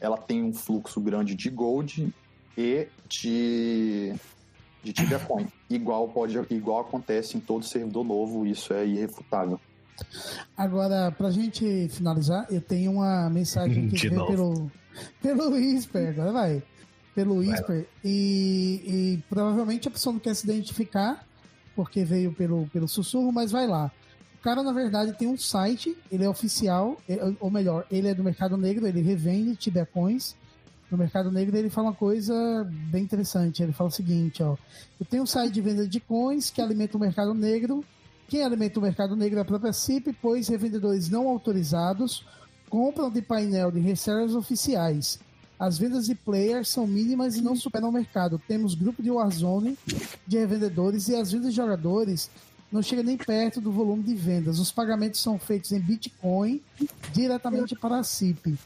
ela 0.00 0.16
tem 0.16 0.42
um 0.42 0.52
fluxo 0.52 1.00
grande 1.00 1.34
de 1.34 1.50
gold 1.50 2.12
e 2.56 2.88
de 3.08 4.14
de 4.86 4.92
Tibia 4.92 5.18
Coin. 5.18 5.48
Igual 5.68 6.08
pode, 6.08 6.38
igual 6.48 6.80
acontece 6.80 7.36
em 7.36 7.40
todo 7.40 7.64
servidor 7.64 8.04
novo, 8.04 8.46
isso 8.46 8.72
é 8.72 8.86
irrefutável. 8.86 9.60
Agora, 10.56 11.10
pra 11.10 11.30
gente 11.30 11.88
finalizar, 11.88 12.46
eu 12.50 12.60
tenho 12.60 12.92
uma 12.92 13.28
mensagem 13.28 13.88
que 13.90 14.08
veio 14.08 14.26
pelo, 14.26 14.70
pelo 15.20 15.50
Whisper, 15.50 16.10
agora 16.10 16.32
vai. 16.32 16.62
Pelo 17.14 17.36
Whisper. 17.36 17.88
E, 18.04 18.82
e, 18.84 19.22
provavelmente 19.28 19.88
a 19.88 19.90
pessoa 19.90 20.12
não 20.12 20.20
quer 20.20 20.34
se 20.34 20.44
identificar, 20.44 21.26
porque 21.76 22.04
veio 22.04 22.32
pelo, 22.32 22.66
pelo 22.72 22.88
sussurro, 22.88 23.30
mas 23.30 23.52
vai 23.52 23.68
lá. 23.68 23.92
O 24.40 24.42
cara, 24.42 24.62
na 24.62 24.72
verdade, 24.72 25.12
tem 25.12 25.28
um 25.28 25.36
site, 25.36 25.96
ele 26.10 26.24
é 26.24 26.28
oficial, 26.28 26.96
é, 27.08 27.18
ou 27.38 27.50
melhor, 27.50 27.86
ele 27.90 28.08
é 28.08 28.14
do 28.14 28.24
mercado 28.24 28.56
negro, 28.56 28.86
ele 28.86 29.02
revende 29.02 29.54
Tibia 29.54 29.86
Coins. 29.86 30.34
No 30.90 30.96
mercado 30.96 31.30
negro 31.30 31.56
ele 31.56 31.68
fala 31.68 31.88
uma 31.88 31.94
coisa 31.94 32.34
bem 32.90 33.02
interessante. 33.02 33.60
Ele 33.60 33.72
fala 33.72 33.90
o 33.90 33.92
seguinte, 33.92 34.40
ó. 34.42 34.56
Eu 35.00 35.06
tenho 35.06 35.24
um 35.24 35.26
site 35.26 35.52
de 35.52 35.60
venda 35.60 35.86
de 35.86 35.98
coins 35.98 36.48
que 36.48 36.62
alimenta 36.62 36.96
o 36.96 37.00
mercado 37.00 37.34
negro 37.34 37.84
quem 38.28 38.42
alimenta 38.42 38.80
o 38.80 38.82
mercado 38.82 39.14
negro 39.14 39.38
é 39.38 39.42
a 39.42 39.44
própria 39.44 39.72
CIP, 39.72 40.12
pois 40.20 40.48
revendedores 40.48 41.08
não 41.08 41.28
autorizados 41.28 42.24
compram 42.68 43.08
de 43.08 43.22
painel 43.22 43.70
de 43.70 43.78
resellers 43.78 44.34
oficiais. 44.34 45.20
As 45.58 45.78
vendas 45.78 46.06
de 46.06 46.14
players 46.14 46.68
são 46.68 46.86
mínimas 46.86 47.36
e 47.36 47.40
não 47.40 47.56
superam 47.56 47.88
o 47.88 47.92
mercado. 47.92 48.40
Temos 48.46 48.74
grupo 48.74 49.02
de 49.02 49.10
Warzone 49.10 49.78
de 50.26 50.38
revendedores 50.38 51.08
e 51.08 51.16
as 51.16 51.32
vendas 51.32 51.50
de 51.50 51.56
jogadores 51.56 52.30
não 52.70 52.82
chegam 52.82 53.04
nem 53.04 53.16
perto 53.16 53.60
do 53.60 53.72
volume 53.72 54.02
de 54.02 54.14
vendas. 54.14 54.58
Os 54.58 54.70
pagamentos 54.70 55.20
são 55.20 55.38
feitos 55.38 55.72
em 55.72 55.80
Bitcoin 55.80 56.60
diretamente 57.12 57.74
para 57.74 57.98
a 57.98 58.04
CIP. 58.04 58.58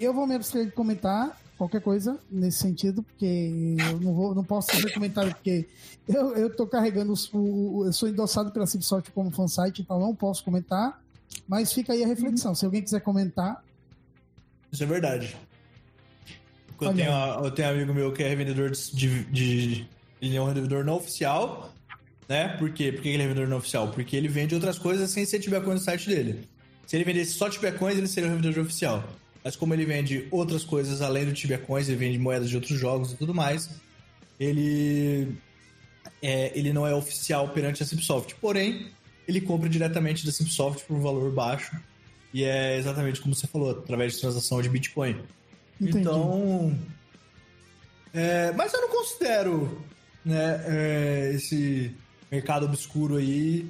Eu 0.00 0.12
vou 0.12 0.26
me 0.26 0.34
abster 0.34 0.66
de 0.66 0.72
comentar 0.72 1.38
qualquer 1.56 1.80
coisa 1.80 2.18
nesse 2.30 2.58
sentido, 2.58 3.02
porque 3.02 3.76
eu 3.78 4.00
não, 4.00 4.12
vou, 4.12 4.34
não 4.34 4.42
posso 4.42 4.72
fazer 4.72 4.92
comentário, 4.92 5.32
porque 5.32 5.68
eu, 6.08 6.34
eu 6.34 6.54
tô 6.54 6.66
carregando, 6.66 7.12
os, 7.12 7.30
o, 7.32 7.84
eu 7.86 7.92
sou 7.92 8.08
endossado 8.08 8.50
pela 8.50 8.66
Cipsoft 8.66 9.10
como 9.12 9.30
fansite, 9.30 9.82
então 9.82 10.00
não 10.00 10.14
posso 10.14 10.42
comentar, 10.42 11.00
mas 11.46 11.72
fica 11.72 11.92
aí 11.92 12.02
a 12.02 12.06
reflexão. 12.06 12.54
Se 12.54 12.64
alguém 12.64 12.82
quiser 12.82 13.00
comentar. 13.00 13.62
Isso 14.72 14.82
é 14.82 14.86
verdade. 14.86 15.36
Eu 16.84 16.94
tenho, 16.94 17.44
eu 17.44 17.50
tenho 17.50 17.68
um 17.68 17.70
amigo 17.72 17.94
meu 17.94 18.12
que 18.12 18.22
é 18.22 18.28
revendedor 18.28 18.70
de, 18.70 19.24
de, 19.24 19.86
Ele 20.20 20.36
é 20.36 20.40
um 20.40 20.46
revendedor 20.46 20.84
não 20.84 20.96
oficial, 20.96 21.72
né? 22.28 22.48
Por 22.58 22.70
quê? 22.70 22.92
Por 22.92 23.02
que 23.02 23.08
ele 23.08 23.18
é 23.18 23.22
revendedor 23.22 23.48
não 23.48 23.58
oficial? 23.58 23.88
Porque 23.88 24.16
ele 24.16 24.28
vende 24.28 24.54
outras 24.54 24.78
coisas 24.78 25.10
sem 25.10 25.24
ser 25.24 25.40
tiver 25.40 25.60
coisa 25.60 25.74
no 25.74 25.80
site 25.80 26.08
dele. 26.08 26.48
Se 26.86 26.96
ele 26.96 27.04
vendesse 27.04 27.32
só 27.32 27.48
tiver 27.48 27.72
coins, 27.78 27.96
ele 27.96 28.06
seria 28.06 28.28
um 28.28 28.32
revendedor 28.32 28.64
oficial. 28.64 29.04
Mas 29.42 29.56
como 29.56 29.74
ele 29.74 29.84
vende 29.84 30.26
outras 30.30 30.64
coisas 30.64 31.02
além 31.02 31.26
do 31.26 31.32
Tibia 31.32 31.58
Coins, 31.58 31.88
ele 31.88 31.98
vende 31.98 32.18
moedas 32.18 32.48
de 32.48 32.56
outros 32.56 32.78
jogos 32.78 33.12
e 33.12 33.16
tudo 33.16 33.34
mais, 33.34 33.68
ele, 34.40 35.36
é, 36.22 36.50
ele 36.54 36.72
não 36.72 36.86
é 36.86 36.94
oficial 36.94 37.50
perante 37.50 37.82
a 37.82 37.86
Cipsoft. 37.86 38.34
Porém, 38.40 38.90
ele 39.28 39.42
compra 39.42 39.68
diretamente 39.68 40.24
da 40.24 40.32
Cipsoft 40.32 40.86
por 40.86 40.96
um 40.96 41.00
valor 41.00 41.30
baixo. 41.30 41.76
E 42.32 42.42
é 42.42 42.78
exatamente 42.78 43.20
como 43.20 43.34
você 43.34 43.46
falou, 43.46 43.70
através 43.70 44.14
de 44.14 44.20
transação 44.20 44.62
de 44.62 44.68
Bitcoin. 44.68 45.20
Entendi. 45.80 45.98
Então. 45.98 46.78
É, 48.12 48.52
mas 48.52 48.72
eu 48.72 48.80
não 48.80 48.88
considero 48.88 49.84
né, 50.24 50.64
é, 50.66 51.32
esse 51.34 51.94
mercado 52.30 52.66
obscuro 52.66 53.16
aí 53.16 53.68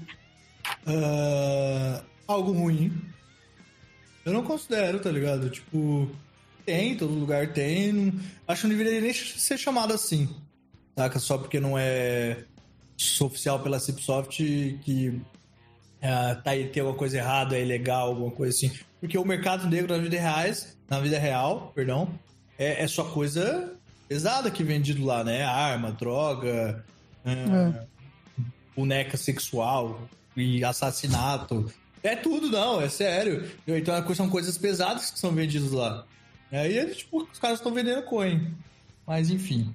uh, 0.86 2.04
algo 2.26 2.52
ruim. 2.52 2.92
Eu 4.24 4.32
não 4.32 4.42
considero, 4.42 5.00
tá 5.00 5.10
ligado? 5.10 5.50
Tipo, 5.50 6.10
tem, 6.64 6.96
todo 6.96 7.12
lugar 7.12 7.52
tem. 7.52 7.92
Não... 7.92 8.20
Acho 8.48 8.62
que 8.62 8.68
não 8.68 8.76
deveria 8.76 9.00
nem 9.00 9.12
ser 9.12 9.58
chamado 9.58 9.92
assim. 9.92 10.28
Saca? 10.96 11.18
Só 11.18 11.36
porque 11.36 11.60
não 11.60 11.78
é 11.78 12.44
oficial 13.20 13.60
pela 13.60 13.80
Cipsoft 13.80 14.38
que 14.82 15.20
uh, 16.04 16.42
tá 16.42 16.50
aí, 16.50 16.68
tem 16.68 16.82
alguma 16.82 16.98
coisa 16.98 17.16
errada, 17.16 17.56
é 17.56 17.62
ilegal, 17.62 18.08
alguma 18.08 18.30
coisa 18.30 18.54
assim. 18.54 18.70
Porque 19.00 19.16
o 19.16 19.24
mercado 19.24 19.68
negro 19.68 19.96
na 19.96 20.02
vida 20.02 20.20
reais, 20.20 20.76
na 20.88 21.00
vida 21.00 21.18
real, 21.18 21.72
perdão, 21.74 22.08
é, 22.58 22.84
é 22.84 22.86
só 22.86 23.04
coisa 23.04 23.72
pesada 24.06 24.50
que 24.50 24.62
é 24.62 24.66
vendido 24.66 25.04
lá, 25.04 25.24
né? 25.24 25.42
Arma, 25.42 25.92
droga, 25.92 26.84
uh, 27.24 27.28
é. 27.28 27.86
boneca 28.76 29.16
sexual 29.16 30.08
e 30.36 30.64
assassinato. 30.64 31.72
É 32.02 32.14
tudo, 32.14 32.50
não, 32.50 32.82
é 32.82 32.88
sério. 32.88 33.48
Então 33.66 34.14
são 34.14 34.28
coisas 34.28 34.58
pesadas 34.58 35.10
que 35.10 35.18
são 35.18 35.32
vendidas 35.32 35.72
lá. 35.72 36.04
Aí, 36.52 36.94
tipo, 36.94 37.26
os 37.30 37.38
caras 37.38 37.58
estão 37.58 37.72
vendendo 37.72 38.02
coin. 38.02 38.54
Mas, 39.06 39.30
enfim. 39.30 39.74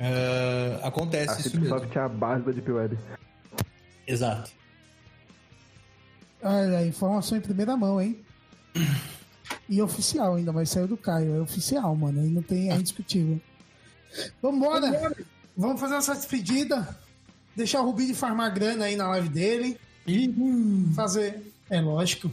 Uh, 0.00 0.84
acontece 0.84 1.34
a 1.34 1.40
isso 1.40 1.60
mesmo. 1.60 1.76
A 1.76 1.78
é 1.78 1.98
a 1.98 2.08
base 2.08 2.44
da 2.44 2.52
Deep 2.52 2.70
Web. 2.70 2.98
Exato. 4.06 4.50
Olha, 6.42 6.86
informação 6.86 7.38
em 7.38 7.40
primeira 7.40 7.76
mão, 7.76 8.00
hein? 8.00 8.20
E 9.68 9.80
oficial 9.80 10.34
ainda, 10.34 10.52
mas 10.52 10.70
saiu 10.70 10.88
do 10.88 10.96
Caio. 10.96 11.36
É 11.36 11.40
oficial, 11.40 11.94
mano. 11.94 12.20
Aí 12.20 12.28
não 12.28 12.42
tem, 12.42 12.70
é 12.70 12.74
indiscutível. 12.74 13.40
Vambora! 14.42 14.90
Vambora. 14.90 15.16
Vamos 15.56 15.80
fazer 15.80 15.96
essa 15.96 16.14
despedida. 16.14 16.96
Deixar 17.54 17.80
o 17.82 17.86
Rubinho 17.86 18.14
farmar 18.14 18.52
grana 18.52 18.86
aí 18.86 18.96
na 18.96 19.08
live 19.08 19.28
dele. 19.28 19.78
E 20.06 20.34
fazer. 20.94 21.52
É 21.70 21.80
lógico. 21.80 22.30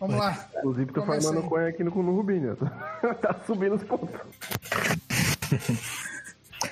Vamos 0.00 0.16
Vai. 0.16 0.28
lá. 0.28 0.48
Inclusive, 0.58 0.92
tô 0.92 1.00
Começa 1.02 1.28
formando 1.28 1.48
coin 1.48 1.66
aqui 1.66 1.84
no, 1.84 1.90
no 1.90 2.14
Rubinho. 2.14 2.56
tá 3.20 3.40
subindo 3.46 3.74
os 3.74 3.82
pontos. 3.82 4.14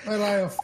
Vai 0.05 0.16
lá, 0.16 0.30
Elfo. 0.32 0.62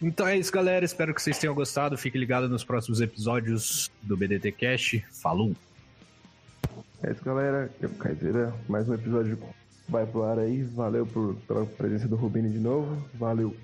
Então 0.00 0.26
é 0.26 0.36
isso, 0.36 0.52
galera. 0.52 0.84
Espero 0.84 1.12
que 1.12 1.20
vocês 1.20 1.38
tenham 1.38 1.54
gostado. 1.54 1.98
Fique 1.98 2.16
ligado 2.16 2.48
nos 2.48 2.62
próximos 2.62 3.00
episódios 3.00 3.90
do 4.02 4.16
BDT 4.16 4.52
Cash. 4.52 5.02
Falou! 5.10 5.54
É 7.02 7.12
isso, 7.12 7.24
galera. 7.24 7.70
Eu, 7.80 7.90
mais 8.68 8.88
um 8.88 8.94
episódio 8.94 9.38
vai 9.88 10.06
pro 10.06 10.24
ar 10.24 10.38
aí. 10.38 10.62
Valeu 10.62 11.06
por, 11.06 11.34
pela 11.46 11.66
presença 11.66 12.06
do 12.06 12.16
Rubini 12.16 12.50
de 12.50 12.58
novo. 12.58 13.02
Valeu. 13.14 13.56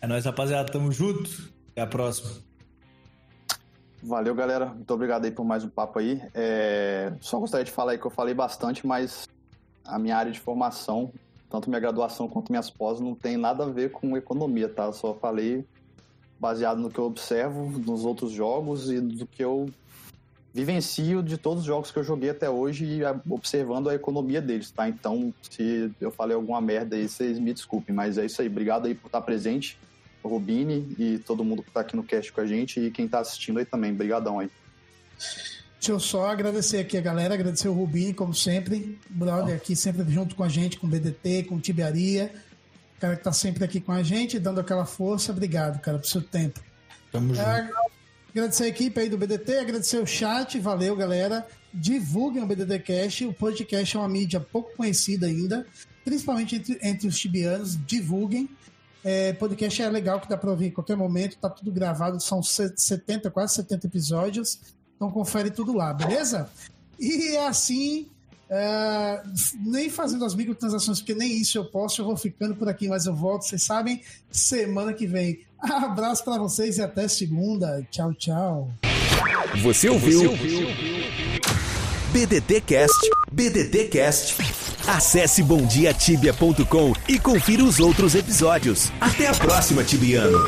É 0.00 0.06
nóis, 0.06 0.24
rapaziada. 0.24 0.70
Tamo 0.70 0.92
junto. 0.92 1.50
Até 1.72 1.82
a 1.82 1.86
próxima. 1.86 2.30
Valeu, 4.02 4.34
galera. 4.34 4.66
Muito 4.66 4.92
obrigado 4.92 5.24
aí 5.24 5.30
por 5.30 5.44
mais 5.44 5.64
um 5.64 5.68
papo 5.68 5.98
aí. 5.98 6.22
É... 6.34 7.12
Só 7.20 7.38
gostaria 7.38 7.64
de 7.64 7.72
falar 7.72 7.92
aí 7.92 7.98
que 7.98 8.06
eu 8.06 8.10
falei 8.10 8.34
bastante, 8.34 8.86
mas 8.86 9.26
a 9.84 9.98
minha 9.98 10.16
área 10.16 10.30
de 10.30 10.38
formação, 10.38 11.12
tanto 11.50 11.68
minha 11.68 11.80
graduação 11.80 12.28
quanto 12.28 12.50
minhas 12.50 12.70
pós, 12.70 13.00
não 13.00 13.14
tem 13.14 13.36
nada 13.36 13.64
a 13.64 13.68
ver 13.68 13.90
com 13.90 14.16
economia, 14.16 14.68
tá? 14.68 14.84
Eu 14.84 14.92
só 14.92 15.14
falei 15.14 15.64
baseado 16.38 16.78
no 16.78 16.90
que 16.90 16.98
eu 16.98 17.04
observo 17.04 17.78
nos 17.78 18.04
outros 18.04 18.30
jogos 18.30 18.90
e 18.90 19.00
do 19.00 19.26
que 19.26 19.42
eu 19.42 19.68
vivencio 20.52 21.22
de 21.22 21.36
todos 21.36 21.60
os 21.60 21.66
jogos 21.66 21.90
que 21.90 21.98
eu 21.98 22.04
joguei 22.04 22.30
até 22.30 22.48
hoje 22.48 22.84
e 22.84 23.00
observando 23.30 23.88
a 23.88 23.94
economia 23.94 24.40
deles, 24.40 24.70
tá? 24.70 24.88
Então, 24.88 25.32
se 25.42 25.90
eu 26.00 26.10
falei 26.10 26.34
alguma 26.34 26.60
merda 26.60 26.96
aí, 26.96 27.08
vocês 27.08 27.38
me 27.38 27.52
desculpem, 27.52 27.94
mas 27.94 28.18
é 28.18 28.26
isso 28.26 28.40
aí. 28.40 28.48
Obrigado 28.48 28.86
aí 28.86 28.94
por 28.94 29.06
estar 29.06 29.20
presente 29.20 29.78
Rubini 30.22 30.94
e 30.98 31.18
todo 31.18 31.44
mundo 31.44 31.62
que 31.62 31.70
está 31.70 31.80
aqui 31.80 31.96
no 31.96 32.02
cast 32.02 32.32
com 32.32 32.40
a 32.40 32.46
gente 32.46 32.80
e 32.80 32.90
quem 32.90 33.06
está 33.06 33.20
assistindo 33.20 33.58
aí 33.58 33.64
também. 33.64 33.92
Obrigadão 33.92 34.38
aí. 34.38 34.50
Deixa 35.78 35.92
eu 35.92 36.00
só 36.00 36.26
agradecer 36.26 36.78
aqui 36.78 36.96
a 36.96 37.00
galera, 37.00 37.34
agradecer 37.34 37.68
o 37.68 37.72
Rubinho, 37.72 38.12
como 38.14 38.34
sempre. 38.34 38.98
Brother 39.08 39.54
aqui 39.54 39.76
sempre 39.76 40.04
junto 40.12 40.34
com 40.34 40.42
a 40.42 40.48
gente, 40.48 40.76
com 40.76 40.88
o 40.88 40.90
BDT, 40.90 41.44
com 41.44 41.54
o 41.54 41.60
Tibiaria. 41.60 42.32
O 42.96 43.00
cara 43.00 43.16
que 43.16 43.22
tá 43.22 43.32
sempre 43.32 43.64
aqui 43.64 43.80
com 43.80 43.92
a 43.92 44.02
gente, 44.02 44.40
dando 44.40 44.58
aquela 44.58 44.84
força. 44.84 45.30
Obrigado, 45.30 45.80
cara, 45.80 45.98
pelo 45.98 46.10
seu 46.10 46.20
tempo. 46.20 46.60
Tamo 47.12 47.32
junto. 47.32 47.48
É, 47.48 47.70
agradecer 48.30 48.64
a 48.64 48.68
equipe 48.68 49.00
aí 49.00 49.08
do 49.08 49.16
BDT, 49.16 49.58
agradecer 49.58 49.98
o 49.98 50.06
chat, 50.06 50.58
valeu, 50.58 50.96
galera. 50.96 51.46
Divulguem 51.72 52.42
o 52.42 52.46
BDT 52.46 52.80
Cast. 52.80 53.24
O 53.26 53.32
podcast 53.32 53.96
é 53.96 54.00
uma 54.00 54.08
mídia 54.08 54.40
pouco 54.40 54.76
conhecida 54.76 55.26
ainda, 55.26 55.64
principalmente 56.04 56.56
entre, 56.56 56.78
entre 56.82 57.06
os 57.06 57.16
tibianos. 57.16 57.78
Divulguem. 57.86 58.48
É, 59.04 59.32
podcast 59.32 59.80
é 59.80 59.88
legal 59.88 60.20
que 60.20 60.28
dá 60.28 60.36
pra 60.36 60.50
ouvir 60.50 60.66
em 60.66 60.70
qualquer 60.72 60.96
momento, 60.96 61.38
tá 61.38 61.48
tudo 61.48 61.70
gravado, 61.70 62.20
são 62.20 62.42
70, 62.42 63.30
quase 63.30 63.54
70 63.54 63.86
episódios. 63.86 64.58
Então 64.98 65.12
confere 65.12 65.48
tudo 65.48 65.72
lá, 65.72 65.94
beleza? 65.94 66.50
E 66.98 67.36
assim, 67.36 68.08
é, 68.50 69.22
nem 69.64 69.88
fazendo 69.88 70.24
as 70.24 70.34
microtransações, 70.34 70.98
porque 70.98 71.14
nem 71.14 71.40
isso 71.40 71.56
eu 71.56 71.64
posso, 71.64 72.00
eu 72.00 72.04
vou 72.04 72.16
ficando 72.16 72.56
por 72.56 72.68
aqui, 72.68 72.88
mas 72.88 73.06
eu 73.06 73.14
volto, 73.14 73.44
vocês 73.44 73.62
sabem, 73.62 74.02
semana 74.28 74.92
que 74.92 75.06
vem. 75.06 75.40
Abraço 75.62 76.24
para 76.24 76.38
vocês 76.38 76.78
e 76.78 76.82
até 76.82 77.06
segunda. 77.06 77.86
Tchau, 77.92 78.12
tchau. 78.14 78.70
Você 79.62 79.88
ouviu? 79.88 80.32
BDT 82.12 82.60
Cast, 82.62 83.10
BDT 83.30 83.84
Cast. 83.88 84.36
Acesse 84.86 85.42
bomdiatibia.com 85.42 86.92
e 87.08 87.18
confira 87.20 87.62
os 87.62 87.78
outros 87.78 88.14
episódios. 88.14 88.90
Até 89.00 89.28
a 89.28 89.34
próxima, 89.34 89.84
Tibiano. 89.84 90.38